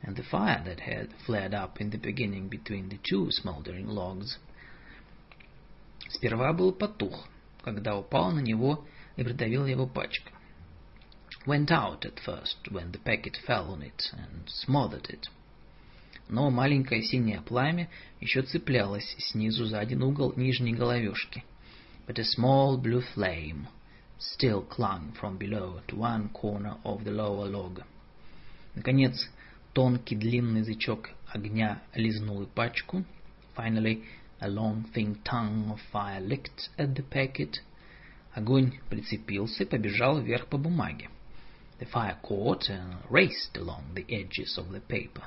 and 0.02 0.16
the 0.16 0.24
fire 0.30 0.64
that 0.64 0.80
had 0.80 1.10
flared 1.26 1.52
up 1.52 1.80
in 1.80 1.90
the 1.90 1.98
beginning 1.98 2.48
between 2.48 2.88
the 2.88 2.98
two 3.02 3.30
smoldering 3.30 3.86
logs, 3.88 4.38
сперва 6.08 6.52
был 6.52 6.72
потух, 6.72 7.28
когда 7.62 7.96
упал 7.96 8.30
на 8.30 8.40
него 8.40 8.86
и 9.16 9.24
придавила 9.24 9.66
его 9.66 9.86
пачка. 9.86 10.32
Went 11.46 11.70
out 11.70 12.04
at 12.04 12.18
first 12.24 12.70
when 12.70 12.92
the 12.92 12.98
packet 12.98 13.36
fell 13.46 13.70
on 13.70 13.82
it 13.82 14.12
and 14.12 14.48
smothered 14.48 15.08
it 15.10 15.28
но 16.28 16.50
маленькое 16.50 17.02
синее 17.02 17.40
пламя 17.40 17.88
еще 18.20 18.42
цеплялось 18.42 19.16
снизу 19.18 19.64
за 19.64 19.80
один 19.80 20.02
угол 20.02 20.34
нижней 20.36 20.74
головешки. 20.74 21.44
But 22.06 22.18
a 22.18 22.24
small 22.24 22.80
blue 22.80 23.02
flame 23.14 23.66
still 24.18 24.62
clung 24.62 25.12
from 25.18 25.38
below 25.38 25.80
to 25.88 25.96
one 25.96 26.28
corner 26.30 26.76
of 26.84 27.04
the 27.04 27.10
lower 27.10 27.46
log. 27.46 27.82
Наконец, 28.74 29.28
тонкий 29.72 30.16
длинный 30.16 30.60
язычок 30.60 31.10
огня 31.32 31.82
лизнул 31.94 32.46
пачку. 32.46 33.04
Finally, 33.56 34.04
a 34.40 34.48
long 34.48 34.84
thin 34.92 35.16
tongue 35.24 35.70
of 35.70 35.80
fire 35.92 36.20
licked 36.20 36.68
at 36.76 36.94
the 36.94 37.02
packet. 37.02 37.60
Огонь 38.34 38.78
прицепился 38.88 39.64
и 39.64 39.66
побежал 39.66 40.20
вверх 40.20 40.46
по 40.46 40.58
бумаге. 40.58 41.10
The 41.80 41.88
fire 41.90 42.16
caught 42.22 42.68
and 42.68 42.98
raced 43.08 43.56
along 43.56 43.94
the 43.94 44.04
edges 44.08 44.58
of 44.58 44.70
the 44.70 44.80
paper. 44.80 45.24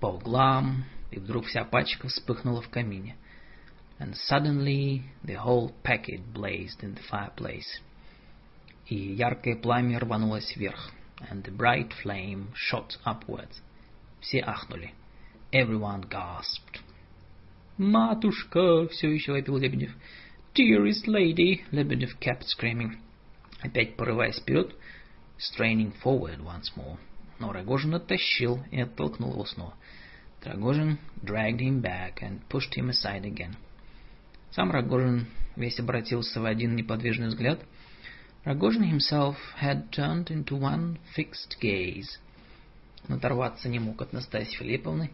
По 0.00 0.06
углам, 0.06 0.84
и 1.10 1.18
вдруг 1.18 1.46
вся 1.46 1.64
пачка 1.64 2.08
вспыхнула 2.08 2.62
в 2.62 2.68
камине. 2.68 3.16
And 3.99 4.15
suddenly 4.15 5.03
the 5.25 5.33
whole 5.33 5.73
packet 5.83 6.33
blazed 6.33 6.83
in 6.83 6.95
the 6.95 7.01
fireplace. 7.01 7.81
И 8.87 8.95
яркое 8.95 9.55
пламя 9.55 9.99
рванулось 9.99 10.55
вверх. 10.55 10.91
And 11.29 11.43
the 11.43 11.51
bright 11.51 11.91
flame 12.01 12.53
shot 12.55 12.97
upwards. 13.05 13.61
Все 14.21 14.39
ахнули. 14.39 14.93
Everyone 15.51 16.07
gasped. 16.09 16.79
«Матушка!» — 17.77 18.91
все 18.91 19.09
еще 19.09 19.33
вопил 19.33 19.57
Лебедев. 19.57 19.91
«Dearest 20.53 21.07
lady!» — 21.07 21.71
Лебедев 21.71 22.17
kept 22.19 22.45
screaming. 22.45 22.97
Опять 23.61 23.97
порываясь 23.97 24.39
вперед, 24.39 24.73
straining 25.37 25.93
forward 26.01 26.41
once 26.41 26.71
more. 26.77 26.97
Но 27.39 27.51
Рогожин 27.51 27.95
оттащил 27.95 28.63
и 28.71 28.81
оттолкнул 28.81 29.33
его 29.33 29.45
снова. 29.45 29.73
Rogozhin 30.43 30.97
dragged 31.21 31.59
him 31.59 31.81
back 31.81 32.21
and 32.21 32.47
pushed 32.49 32.75
him 32.75 32.89
aside 32.89 33.25
again. 33.25 33.55
Сам 34.54 34.70
Рогожин 34.70 35.26
весь 35.56 35.80
обратился 35.80 36.40
в 36.40 36.44
один 36.44 36.76
неподвижный 36.76 37.26
взгляд. 37.26 37.58
Rogozhin 38.44 38.88
himself 38.88 39.34
had 39.60 39.90
turned 39.90 40.26
into 40.26 40.56
one 40.56 40.96
fixed 41.16 41.58
gaze. 41.60 42.20
Но 43.08 43.16
оторваться 43.16 43.68
не 43.68 43.80
мог 43.80 44.00
от 44.00 44.12
Настасьи 44.12 44.56
Филипповны. 44.56 45.10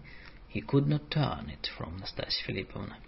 He 0.52 0.60
could 0.60 0.86
not 0.86 1.09
turn 1.09 1.49
it 1.49 1.70
from 1.78 1.99
Настасья 2.01 2.44
Филипповна. 2.44 2.99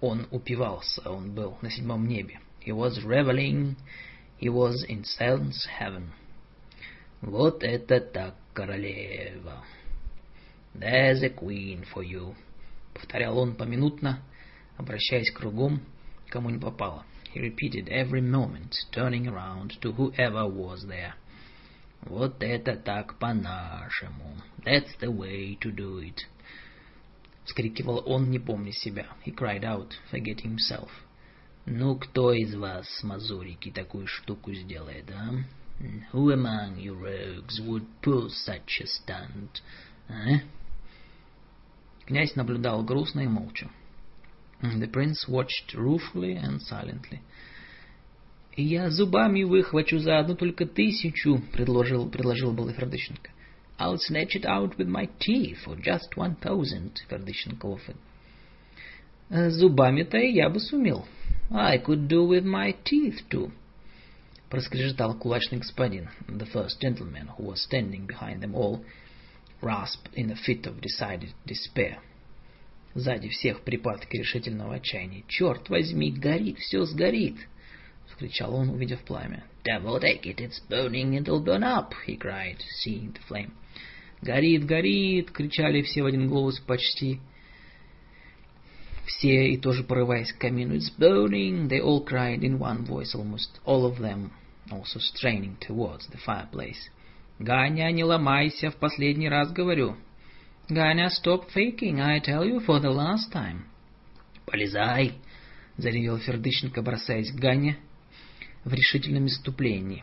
Он 0.00 0.26
упивался, 0.32 1.08
он 1.08 1.32
был 1.32 1.56
на 1.62 1.70
седьмом 1.70 2.08
небе. 2.08 2.40
He 2.66 2.72
was 2.72 2.98
reveling, 3.04 3.76
he 4.40 4.48
was 4.48 4.84
in 4.88 5.04
seventh 5.04 5.64
heaven. 5.78 6.08
Вот 7.20 7.62
это 7.62 8.00
так, 8.00 8.34
королева! 8.52 9.64
There's 10.74 11.22
a 11.22 11.30
queen 11.30 11.84
for 11.94 12.02
you, 12.02 12.34
повторял 12.94 13.38
он 13.38 13.54
поминутно, 13.54 14.24
обращаясь 14.77 15.31
кругом, 15.31 15.81
кому 16.29 16.49
не 16.49 16.59
попало. 16.59 17.05
He 17.33 17.41
repeated 17.41 17.89
every 17.89 18.21
moment, 18.21 18.73
turning 18.91 19.27
around 19.27 19.79
to 19.81 19.91
whoever 19.91 20.47
was 20.47 20.85
there. 20.87 21.13
Вот 22.01 22.41
это 22.41 22.75
так 22.75 23.17
по-нашему. 23.19 24.41
That's 24.63 24.95
the 24.99 25.11
way 25.11 25.57
to 25.59 25.71
do 25.71 25.99
it. 25.99 26.25
Вскрикивал 27.45 28.03
он, 28.05 28.29
не 28.29 28.39
помня 28.39 28.71
себя. 28.71 29.07
He 29.25 29.33
cried 29.33 29.63
out, 29.63 29.91
forgetting 30.11 30.57
himself. 30.57 30.89
Ну, 31.65 31.97
кто 31.97 32.31
из 32.33 32.55
вас, 32.55 32.87
мазурики, 33.03 33.71
такую 33.71 34.07
штуку 34.07 34.53
сделает, 34.53 35.09
а? 35.11 35.43
Who 36.11 36.31
among 36.31 36.77
you 36.77 36.95
rogues 36.95 37.59
would 37.59 37.85
pull 38.01 38.29
such 38.29 38.81
a 38.81 38.85
stunt? 38.85 39.61
А? 40.07 40.39
Князь 42.05 42.35
наблюдал 42.35 42.83
грустно 42.83 43.21
и 43.21 43.27
молча. 43.27 43.69
The 44.61 44.87
prince 44.87 45.27
watched 45.27 45.73
ruefully 45.73 46.35
and 46.35 46.61
silently. 46.61 47.21
«Я 48.55 48.89
зубами 48.89 49.43
выхвачу 49.43 49.99
за 49.99 50.19
одну 50.19 50.35
только 50.35 50.65
тысячу», — 50.65 51.53
предложил, 51.53 52.09
предложил 52.09 52.53
был 52.53 52.69
Фердыщенко. 52.69 53.29
«I'll 53.79 53.97
snatch 53.97 54.35
it 54.35 54.45
out 54.45 54.77
with 54.77 54.87
my 54.87 55.09
teeth 55.19 55.57
for 55.65 55.75
just 55.75 56.15
one 56.15 56.35
thousand», — 56.35 57.09
Фердыщенко 57.09 57.65
offered. 57.65 57.97
«Зубами-то 59.29 60.17
и 60.17 60.33
я 60.33 60.49
бы 60.49 60.59
сумел». 60.59 61.07
«I 61.49 61.77
could 61.77 62.07
do 62.07 62.27
with 62.27 62.43
my 62.43 62.75
teeth 62.83 63.27
too», — 63.29 64.49
проскрежетал 64.49 65.17
кулачный 65.17 65.59
господин, 65.59 66.09
the 66.27 66.45
first 66.45 66.79
gentleman 66.79 67.27
who 67.37 67.45
was 67.45 67.61
standing 67.61 68.05
behind 68.05 68.41
them 68.41 68.55
all, 68.55 68.83
rasped 69.61 70.13
in 70.13 70.31
a 70.31 70.35
fit 70.35 70.65
of 70.65 70.81
decided 70.81 71.29
despair. 71.45 71.99
Сзади 72.94 73.28
всех 73.28 73.62
припадки 73.62 74.16
решительного 74.16 74.74
отчаяния. 74.74 75.24
«Черт 75.26 75.70
возьми, 75.70 76.12
горит, 76.12 76.58
все 76.58 76.84
сгорит!»— 76.84 77.36
вскричал 78.08 78.54
он, 78.54 78.68
увидев 78.68 79.00
пламя. 79.04 79.44
«Devil 79.64 80.00
take 80.00 80.24
it, 80.24 80.40
it's 80.40 80.60
burning, 80.68 81.18
it'll 81.18 81.42
burn 81.42 81.62
up!»— 81.62 81.92
he 82.06 82.18
cried, 82.18 82.58
seeing 82.84 83.12
the 83.12 83.20
flame. 83.28 83.52
«Горит, 84.20 84.66
горит!»— 84.66 85.30
кричали 85.32 85.82
все 85.82 86.02
в 86.02 86.06
один 86.06 86.28
голос 86.28 86.60
почти. 86.60 87.20
Все 89.06 89.52
и 89.52 89.56
тоже 89.56 89.84
порываясь 89.84 90.32
к 90.32 90.38
камину. 90.38 90.74
«It's 90.74 90.90
burning!» 90.98 91.68
They 91.68 91.80
all 91.80 92.04
cried 92.04 92.40
in 92.40 92.58
one 92.58 92.84
voice, 92.84 93.14
almost 93.14 93.60
all 93.64 93.86
of 93.86 93.98
them 94.00 94.30
also 94.70 94.98
straining 94.98 95.56
towards 95.60 96.06
the 96.08 96.18
fireplace. 96.18 96.90
«Ганя, 97.38 97.90
не 97.90 98.04
ломайся, 98.04 98.70
в 98.70 98.76
последний 98.76 99.28
раз 99.28 99.50
говорю!» 99.50 99.96
Ганя, 100.72 101.10
stop 101.10 101.50
faking, 101.50 102.00
I 102.00 102.18
tell 102.20 102.46
you 102.46 102.60
for 102.60 102.80
the 102.80 102.90
last 102.90 103.30
time. 103.30 103.66
«Полезай!»— 104.46 105.12
заревел 105.76 106.18
Фердыщенко, 106.18 106.80
бросаясь 106.82 107.30
к 107.30 107.34
Гане 107.34 107.76
в 108.64 108.72
решительном 108.72 109.26
иступлении. 109.26 110.02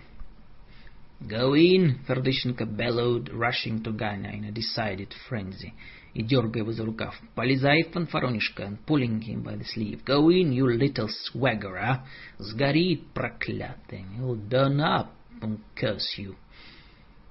«Go 1.21 1.55
in!»— 1.55 1.97
Фердыщенко 2.07 2.65
bellowed, 2.65 3.31
rushing 3.33 3.81
to 3.83 3.91
Ганя 3.91 4.31
in 4.35 4.45
a 4.45 4.51
decided 4.51 5.11
frenzy, 5.27 5.73
и 6.13 6.21
дергая 6.21 6.61
его 6.61 6.71
за 6.71 6.85
рукав. 6.85 7.19
«Полезай, 7.33 7.83
фанфаронишка!» 7.91 8.63
and 8.63 8.77
pulling 8.85 9.21
him 9.21 9.43
by 9.43 9.57
the 9.57 9.65
sleeve. 9.65 10.03
«Go 10.05 10.29
in, 10.29 10.51
you 10.51 10.67
little 10.67 11.09
swaggerer! 11.09 12.05
Сгорит, 12.37 13.07
проклятый! 13.13 14.05
You'll 14.17 14.35
burn 14.35 14.79
up 14.79 15.07
and 15.41 15.59
curse 15.75 16.17
you!» 16.19 16.35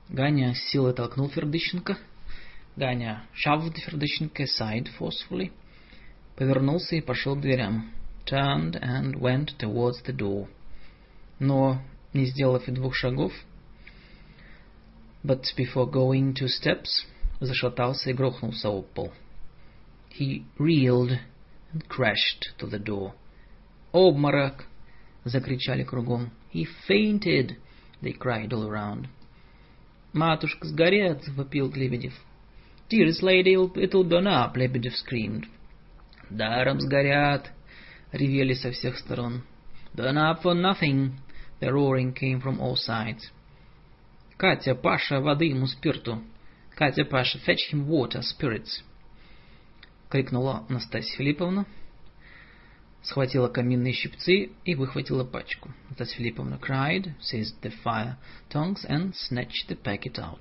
Ганя 0.09 0.55
с 0.55 0.71
силой 0.71 0.93
толкнул 0.93 1.29
Фердыщенко. 1.29 1.97
Ганя 2.79 3.23
shoved 3.35 3.77
Фердыщенко 3.77 4.45
aside 4.45 4.89
forcefully, 4.97 5.51
повернулся 6.37 6.95
и 6.95 7.01
пошел 7.01 7.35
к 7.35 7.41
дверям. 7.41 7.91
Turned 8.25 8.77
and 8.81 9.17
went 9.17 9.59
towards 9.59 10.01
the 10.05 10.13
door. 10.13 10.49
Но, 11.41 11.83
не 12.13 12.27
сделав 12.27 12.69
и 12.69 12.73
двух 12.73 12.95
шагов, 12.95 13.33
but 15.25 15.43
before 15.57 15.91
going 15.91 16.35
two 16.35 16.47
steps, 16.47 17.05
зашатался 17.41 18.11
и 18.11 18.13
грохнулся 18.13 18.69
об 18.69 18.87
пол. 18.95 19.13
He 20.11 20.45
reeled 20.57 21.19
and 21.73 21.89
crashed 21.89 22.57
to 22.59 22.69
the 22.69 22.79
door. 22.79 23.13
«Обморок!»— 23.93 24.67
закричали 25.25 25.83
кругом. 25.83 26.31
He 26.53 26.65
fainted! 26.89 27.57
They 28.01 28.13
cried 28.13 28.53
all 28.53 28.69
around. 28.69 29.09
«Матушка, 30.13 30.69
сгорят!»— 30.69 31.27
вопил 31.37 31.73
Лебедев. 31.73 32.15
«Dearest 32.89 33.23
lady, 33.23 33.53
it'll 33.53 34.05
burn 34.05 34.27
up!»— 34.27 34.55
Лебедев 34.57 34.97
screamed. 34.97 35.47
«Даром 36.31 36.81
сгорят!»— 36.81 37.51
ревели 38.13 38.55
со 38.55 38.71
всех 38.71 38.99
сторон. 38.99 39.43
«Burn 39.95 40.17
up 40.17 40.43
for 40.43 40.55
nothing!» 40.55 41.13
The 41.61 41.73
roaring 41.73 42.15
came 42.15 42.41
from 42.41 42.61
all 42.61 42.77
sides. 42.77 43.31
«Катя, 44.37 44.75
Паша, 44.75 45.21
воды 45.21 45.47
ему 45.47 45.67
спирту!» 45.67 46.23
«Катя, 46.75 47.05
Паша, 47.05 47.39
fetch 47.39 47.73
him 47.73 47.87
water, 47.87 48.23
spirits!»— 48.23 48.83
крикнула 50.11 50.65
Настасья 50.69 51.17
Филипповна, 51.17 51.67
схватила 53.03 53.49
каминные 53.49 53.93
щипцы 53.93 54.51
и 54.65 54.75
выхватила 54.77 55.25
пачку. 55.25 55.75
Настасья 55.91 56.19
Филипповна 56.19 56.59
cried, 56.59 57.15
seized 57.21 57.61
the 57.63 57.73
fire 57.85 58.17
tongs 58.49 58.87
and 58.89 59.13
snatched 59.15 59.67
the 59.69 59.77
packet 59.77 60.19
out. 60.19 60.41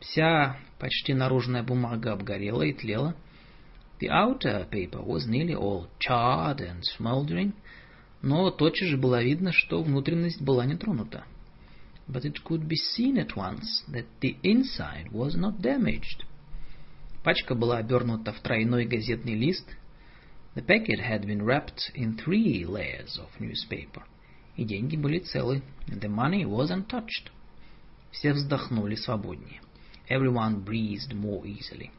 Вся 0.00 0.56
почти 0.78 1.14
наружная 1.14 1.62
бумага 1.62 2.12
обгорела 2.12 2.62
и 2.62 2.72
тлела. 2.72 3.14
The 4.00 4.08
outer 4.08 4.68
paper 4.70 5.02
was 5.04 5.26
nearly 5.26 5.54
all 5.54 5.88
charred 5.98 6.60
and 6.60 6.82
smoldering, 6.98 7.52
но 8.22 8.50
тотчас 8.50 8.88
же 8.88 8.96
было 8.96 9.22
видно, 9.22 9.52
что 9.52 9.82
внутренность 9.82 10.40
была 10.40 10.66
не 10.66 10.76
тронута. 10.76 11.24
But 12.08 12.24
it 12.24 12.42
could 12.44 12.66
be 12.66 12.76
seen 12.76 13.18
at 13.18 13.36
once 13.36 13.84
that 13.88 14.06
the 14.20 14.36
inside 14.42 15.10
was 15.12 15.34
not 15.34 15.60
damaged. 15.60 16.24
Пачка 17.22 17.54
была 17.54 17.78
обернута 17.78 18.32
в 18.32 18.40
тройной 18.40 18.86
газетный 18.86 19.34
лист. 19.34 19.68
The 20.54 20.64
packet 20.64 21.00
had 21.00 21.26
been 21.26 21.42
wrapped 21.42 21.90
in 21.94 22.16
three 22.16 22.64
layers 22.64 23.18
of 23.18 23.28
newspaper. 23.38 24.02
И 24.56 24.64
деньги 24.64 24.96
были 24.96 25.18
целы. 25.18 25.62
The 25.88 26.08
money 26.08 26.44
was 26.44 26.70
untouched. 26.70 27.30
Все 28.10 28.32
вздохнули 28.32 28.94
свободнее. 28.94 29.60
Everyone 30.09 30.63
breathed 30.63 31.13
more 31.13 31.45
easily. 31.45 31.91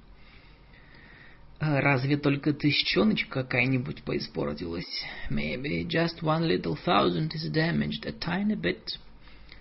Разве 1.60 2.16
только 2.16 2.52
тысячоночка 2.52 3.42
какая-нибудь 3.42 4.02
поиспортилась? 4.02 5.04
Maybe 5.30 5.86
just 5.86 6.22
one 6.22 6.46
little 6.46 6.76
thousand 6.84 7.32
is 7.34 7.50
damaged 7.50 8.04
a 8.06 8.12
tiny 8.12 8.54
bit. 8.54 8.98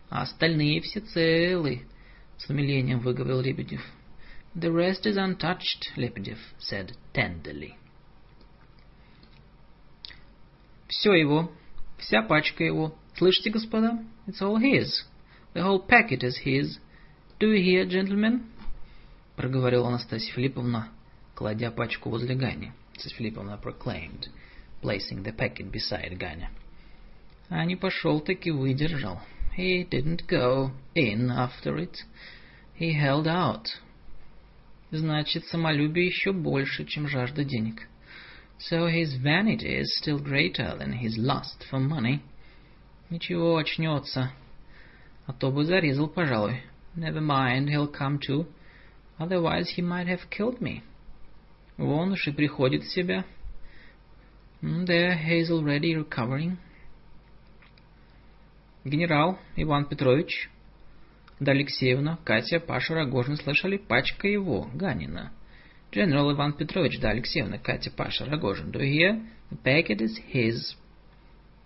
А 0.09 0.23
остальные 0.23 0.81
все 0.81 0.99
целы, 0.99 1.83
с 2.37 2.49
умилением 2.49 2.99
выговорил 2.99 3.41
Лебедев. 3.41 3.81
The 4.55 4.71
rest 4.71 5.05
is 5.05 5.17
untouched, 5.17 5.95
Lebedev 5.95 6.37
said 6.59 6.93
tenderly. 7.13 7.75
Все 10.87 11.13
его, 11.13 11.51
вся 11.97 12.21
пачка 12.21 12.63
его. 12.63 12.95
Слышите, 13.15 13.49
господа? 13.49 14.03
It's 14.27 14.41
all 14.41 14.57
his. 14.57 15.05
The 15.53 15.63
whole 15.63 15.79
packet 15.79 16.23
is 16.23 16.37
his. 16.37 16.79
Do 17.40 17.52
you 17.52 17.62
hear, 17.62 17.86
gentlemen? 17.86 18.46
Проговорила 19.36 19.86
Анастасия 19.86 20.34
Филипповна, 20.34 20.88
кладя 21.36 21.70
пачку 21.70 22.10
возле 22.10 22.34
Гани. 22.34 22.72
Mrs. 22.96 23.14
Филипповна 23.16 23.60
proclaimed, 23.62 24.26
placing 24.82 25.22
the 25.22 25.32
packet 25.32 25.70
beside 25.70 26.18
Ганя. 26.18 26.50
А 27.48 27.64
не 27.64 27.76
пошел-таки 27.76 28.50
выдержал. 28.50 29.20
He 29.56 29.88
didn't 29.88 30.26
go 30.26 30.72
in 30.96 31.30
after 31.30 31.76
it. 31.76 31.94
He 32.76 32.92
held 32.92 33.28
out. 33.28 33.66
Значит, 34.90 35.44
самолюбие 35.46 36.06
еще 36.06 36.32
больше, 36.32 36.84
чем 36.86 37.06
жажда 37.06 37.44
денег. 37.44 37.86
So 38.58 38.88
his 38.88 39.16
vanity 39.22 39.80
is 39.80 39.96
still 40.02 40.18
greater 40.18 40.76
than 40.76 40.92
his 40.92 41.16
lust 41.16 41.64
for 41.70 41.78
money. 41.78 42.18
Ничего, 43.10 43.58
очнется. 43.58 44.32
А 45.26 45.32
то 45.32 45.52
бы 45.52 45.64
зарезал, 45.64 46.08
пожалуй. 46.08 46.62
Never 46.98 47.20
mind, 47.20 47.70
he'll 47.70 47.86
come 47.86 48.18
to. 48.26 48.46
Otherwise 49.20 49.70
he 49.76 49.82
might 49.82 50.08
have 50.08 50.28
killed 50.30 50.60
me. 50.60 50.82
Вон 51.76 52.10
уж 52.10 52.26
и 52.26 52.32
приходит 52.32 52.82
в 52.82 52.92
себя. 52.92 53.24
There 54.60 55.16
he 55.16 55.38
is 55.38 55.48
already 55.48 55.94
recovering. 55.94 56.56
Генерал 58.84 59.38
Иван 59.54 59.84
Петрович, 59.84 60.50
да 61.38 61.52
Алексеевна, 61.52 62.18
Катя, 62.24 62.58
Паша, 62.58 62.94
Рогожин 62.94 63.36
слышали 63.36 63.76
пачка 63.76 64.26
его, 64.26 64.68
Ганина. 64.74 65.30
General 65.92 66.34
Ivan 66.34 66.58
Petrovich, 66.58 66.98
да 67.00 67.10
Алексеевна, 67.10 67.58
Катя, 67.58 67.92
Паша, 67.92 68.24
Рогожин, 68.24 68.72
do 68.72 68.80
you 68.80 68.92
hear? 68.92 69.22
The 69.52 69.56
packet 69.62 70.00
is 70.00 70.18
his. 70.32 70.74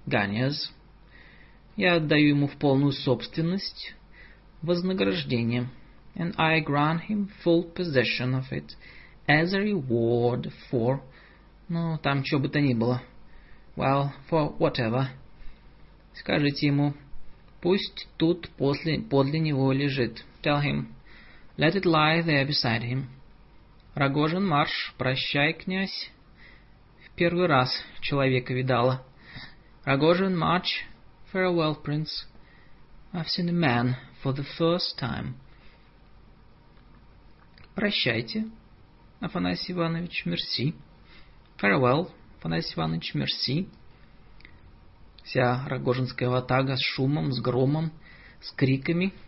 Ганя's. 0.06 0.70
Я 1.76 1.94
отдаю 1.94 2.28
ему 2.28 2.48
в 2.48 2.58
полную 2.58 2.92
собственность 2.92 3.94
вознаграждение. 4.62 5.68
And 6.14 6.34
I 6.36 6.60
grant 6.60 7.02
him 7.02 7.30
full 7.42 7.64
possession 7.64 8.34
of 8.34 8.52
it 8.52 8.74
as 9.28 9.52
a 9.52 9.58
reward 9.58 10.52
for... 10.70 11.02
Ну, 11.68 11.98
там 11.98 12.24
что 12.24 12.38
бы 12.38 12.48
то 12.48 12.60
ни 12.60 12.74
было. 12.74 13.02
Well, 13.76 14.12
for 14.28 14.56
whatever. 14.58 15.08
Скажите 16.14 16.66
ему, 16.66 16.94
пусть 17.62 18.08
тут 18.18 18.50
после, 18.58 19.00
подле 19.00 19.38
него 19.38 19.72
лежит. 19.72 20.24
Tell 20.42 20.60
him, 20.62 20.88
let 21.56 21.74
it 21.74 21.86
lie 21.86 22.20
there 22.22 22.46
beside 22.46 22.82
him. 22.82 23.06
Рогожин 23.94 24.46
марш, 24.46 24.94
прощай, 24.98 25.54
князь. 25.54 26.10
В 27.06 27.14
первый 27.14 27.46
раз 27.46 27.70
человека 28.00 28.52
видала. 28.52 29.04
Rogozhin 29.86 30.36
march, 30.36 30.84
farewell, 31.32 31.76
prince. 31.82 32.26
I've 33.12 33.28
seen 33.28 33.48
a 33.48 33.52
man 33.52 33.96
for 34.22 34.32
the 34.32 34.44
first 34.58 34.98
time. 34.98 35.34
Прощайте, 37.74 38.46
Афанасий 39.20 39.72
Иванович, 39.72 40.26
мерси. 40.26 40.74
Farewell, 41.60 42.10
Афанасий 42.38 42.74
Иванович, 42.74 43.14
мерси. 43.14 43.68
Вся 45.24 45.66
рогожинская 45.68 46.28
ватага 46.28 46.76
с 46.76 46.80
шумом, 46.80 47.32
с 47.32 47.40
громом, 47.40 47.92
с 48.40 48.50
криками— 48.52 49.12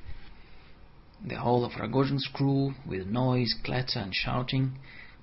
The 1.24 1.36
whole 1.36 1.64
of 1.64 1.74
Rogozhin's 1.76 2.28
crew, 2.28 2.74
with 2.84 3.06
noise, 3.06 3.54
clatter 3.64 4.02
and 4.02 4.12
shouting, 4.12 4.72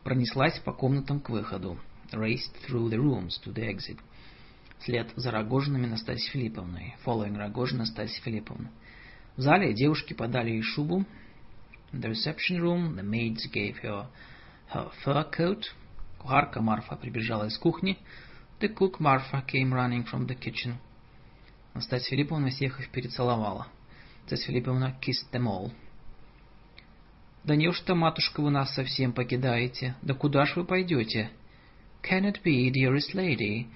пронеслась 0.04 0.58
по 0.58 0.74
комнатам 0.74 1.20
к 1.20 1.30
выходу, 1.30 1.78
raced 2.12 2.56
through 2.66 2.90
the 2.90 2.98
rooms 2.98 3.40
to 3.46 3.54
the 3.54 3.70
exit. 3.70 4.00
Вслед 4.80 5.14
за 5.16 5.30
Рогожиными 5.30 5.86
Настасьей 5.86 6.32
Филипповной, 6.32 6.96
following 7.06 7.38
Rogozhin 7.38 7.78
Настасья 7.78 8.20
Филипповна. 8.24 8.72
В 9.38 9.42
зале 9.42 9.74
девушки 9.74 10.14
подали 10.14 10.52
ей 10.52 10.62
шубу. 10.62 11.06
In 11.94 12.02
the 12.02 12.10
reception 12.10 12.62
room, 12.62 12.96
the 12.96 13.04
maids 13.04 13.46
gave 13.52 13.78
her 13.82 14.08
her 14.74 14.92
fur 15.04 15.24
coat. 15.32 15.64
Кухарка 16.20 16.62
Марфа 16.62 16.96
прибежала 16.96 17.46
из 17.48 17.58
кухни. 17.58 17.98
The 18.60 18.74
cook 18.74 19.00
Marfa 19.00 19.44
came 19.46 19.74
running 19.74 20.06
from 20.06 20.28
the 20.28 20.36
kitchen. 20.36 20.76
Настасья 21.74 22.10
Филипповна 22.12 22.50
всех 22.50 22.80
их 22.80 22.90
перецеловала. 22.92 23.68
Настасья 24.24 24.48
Филипповна 24.48 24.96
kissed 25.02 25.32
them 25.32 25.48
all. 25.48 25.72
Да 27.44 27.56
неужто, 27.56 27.96
матушка, 27.96 28.42
вы 28.42 28.52
нас 28.52 28.74
совсем 28.74 29.14
покидаете? 29.14 29.96
Да 30.02 30.14
куда 30.14 30.46
ж 30.46 30.58
вы 30.58 30.64
пойдете? 30.64 31.32
Can 32.04 32.26
it 32.26 32.44
be, 32.44 32.70
dearest 32.72 33.14
lady, 33.16 33.68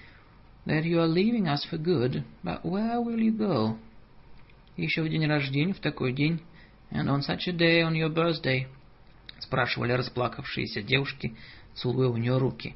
that 0.66 0.84
you 0.84 1.00
are 1.00 1.08
leaving 1.08 1.48
us 1.48 1.66
for 1.66 1.78
good, 1.78 2.24
but 2.44 2.64
where 2.64 3.02
will 3.02 3.20
you 3.20 3.32
go? 3.32 3.78
Еще 4.78 5.04
в 5.04 5.10
день 5.10 5.26
рождения, 5.26 5.74
в 5.74 5.80
такой 5.80 6.14
день, 6.14 6.42
and 6.92 7.08
on 7.08 7.22
such 7.22 7.48
a 7.48 7.54
day, 7.54 7.82
on 7.82 7.94
your 7.94 8.14
birthday, 8.14 8.68
спрашивали 9.40 9.94
расплакавшиеся 9.94 10.82
девушки, 10.82 11.36
целуя 11.76 12.10
у 12.10 12.18
нее 12.18 12.38
руки. 12.38 12.76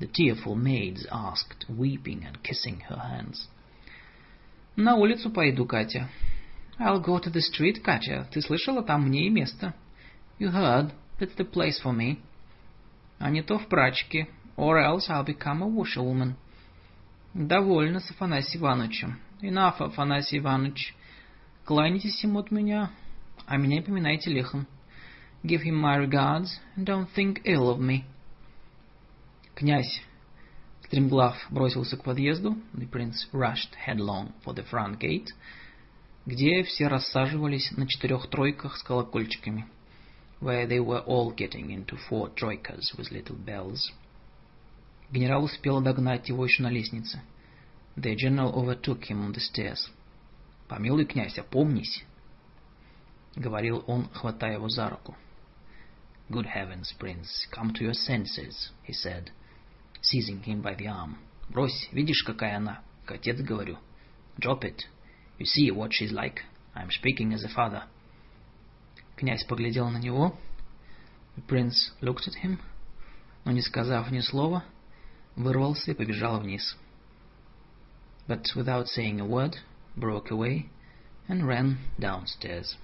The 0.00 0.10
tearful 0.10 0.56
maids 0.56 1.06
asked, 1.10 1.68
weeping 1.68 2.24
and 2.24 2.40
kissing 2.42 2.80
her 2.88 2.98
hands. 2.98 3.48
На 4.76 4.96
улицу 4.96 5.30
пойду, 5.30 5.66
Катя. 5.66 6.08
I'll 6.78 7.00
go 7.00 7.20
to 7.20 7.30
the 7.30 7.40
street, 7.40 7.80
Катя. 7.80 8.26
Ты 8.32 8.40
слышала, 8.40 8.82
там 8.82 9.06
мне 9.06 9.26
и 9.26 9.30
место. 9.30 9.74
You 10.40 10.50
heard, 10.50 10.92
that's 11.20 11.36
the 11.36 11.48
place 11.48 11.80
for 11.84 11.94
me. 11.94 12.18
А 13.18 13.30
не 13.30 13.42
то 13.42 13.58
в 13.58 13.68
прачке, 13.68 14.28
or 14.56 14.78
else 14.78 15.08
I'll 15.08 15.24
become 15.24 15.62
a 15.62 15.66
washerwoman. 15.66 16.34
Довольно 17.34 18.00
с 18.00 18.10
Афанасием 18.10 18.62
Ивановичем. 18.62 19.20
Enough, 19.42 19.76
Афанасий 19.78 20.38
Иванович. 20.38 20.94
Кланяйтесь 21.64 22.22
ему 22.22 22.40
от 22.40 22.50
меня, 22.50 22.90
а 23.46 23.56
меня 23.56 23.82
поминайте 23.82 24.30
лихом. 24.30 24.66
Give 25.42 25.62
him 25.62 25.80
my 25.80 25.98
regards, 25.98 26.48
and 26.76 26.86
don't 26.86 27.08
think 27.14 27.42
ill 27.44 27.68
of 27.68 27.78
me. 27.78 28.04
Князь 29.54 30.02
стремглав 30.84 31.36
бросился 31.50 31.96
к 31.96 32.04
подъезду. 32.04 32.56
The 32.74 32.90
prince 32.90 33.28
rushed 33.32 33.74
headlong 33.86 34.32
for 34.44 34.54
the 34.54 34.64
front 34.70 34.98
gate, 34.98 35.28
где 36.26 36.62
все 36.64 36.88
рассаживались 36.88 37.70
на 37.72 37.86
четырех 37.86 38.28
тройках 38.28 38.76
с 38.76 38.82
колокольчиками 38.82 39.66
where 40.44 40.66
they 40.66 40.80
were 40.80 41.00
all 41.06 41.32
getting 41.32 41.70
into 41.70 41.96
four 42.08 42.28
troikas 42.28 42.94
with 42.98 43.10
little 43.10 43.36
bells. 43.36 43.92
Генерал 45.10 45.44
успел 45.44 45.80
догнать 45.80 46.28
его 46.28 46.44
еще 46.44 46.62
на 46.62 46.70
лестнице. 46.70 47.22
The 47.96 48.14
general 48.16 48.52
overtook 48.52 49.04
him 49.08 49.24
on 49.24 49.32
the 49.32 49.40
stairs. 49.40 49.88
«Помилуй, 50.74 51.06
князь, 51.06 51.38
опомнись!»— 51.38 52.04
говорил 53.36 53.84
он, 53.86 54.08
хватая 54.08 54.54
его 54.54 54.68
за 54.68 54.88
руку. 54.88 55.16
Good 56.28 56.46
heavens, 56.46 56.92
prince, 56.98 57.46
come 57.52 57.72
to 57.74 57.84
your 57.84 57.94
senses, 57.94 58.72
he 58.82 58.92
said, 58.92 59.30
seizing 60.02 60.42
him 60.42 60.62
by 60.62 60.74
the 60.74 60.88
arm. 60.88 61.18
Брось, 61.48 61.88
видишь, 61.92 62.24
какая 62.24 62.56
она? 62.56 62.82
Отец, 63.06 63.40
говорю. 63.40 63.78
Drop 64.36 64.64
it. 64.64 64.82
You 65.38 65.46
see 65.46 65.70
what 65.70 65.92
she's 65.92 66.10
like. 66.10 66.40
I'm 66.74 66.90
speaking 66.90 67.32
as 67.32 67.44
a 67.44 67.48
father. 67.48 67.84
Князь 69.14 69.44
поглядел 69.44 69.90
на 69.90 69.98
него. 69.98 70.36
The 71.36 71.42
prince 71.42 71.92
looked 72.00 72.26
at 72.26 72.42
him, 72.42 72.58
но 73.44 73.52
не 73.52 73.62
сказав 73.62 74.10
ни 74.10 74.18
слова, 74.18 74.64
вырвался 75.36 75.92
и 75.92 75.94
побежал 75.94 76.40
вниз. 76.40 76.76
But 78.26 78.56
without 78.56 78.88
saying 78.88 79.20
a 79.20 79.24
word, 79.24 79.54
broke 79.96 80.30
away 80.30 80.66
and 81.28 81.46
ran 81.46 81.78
downstairs. 81.98 82.76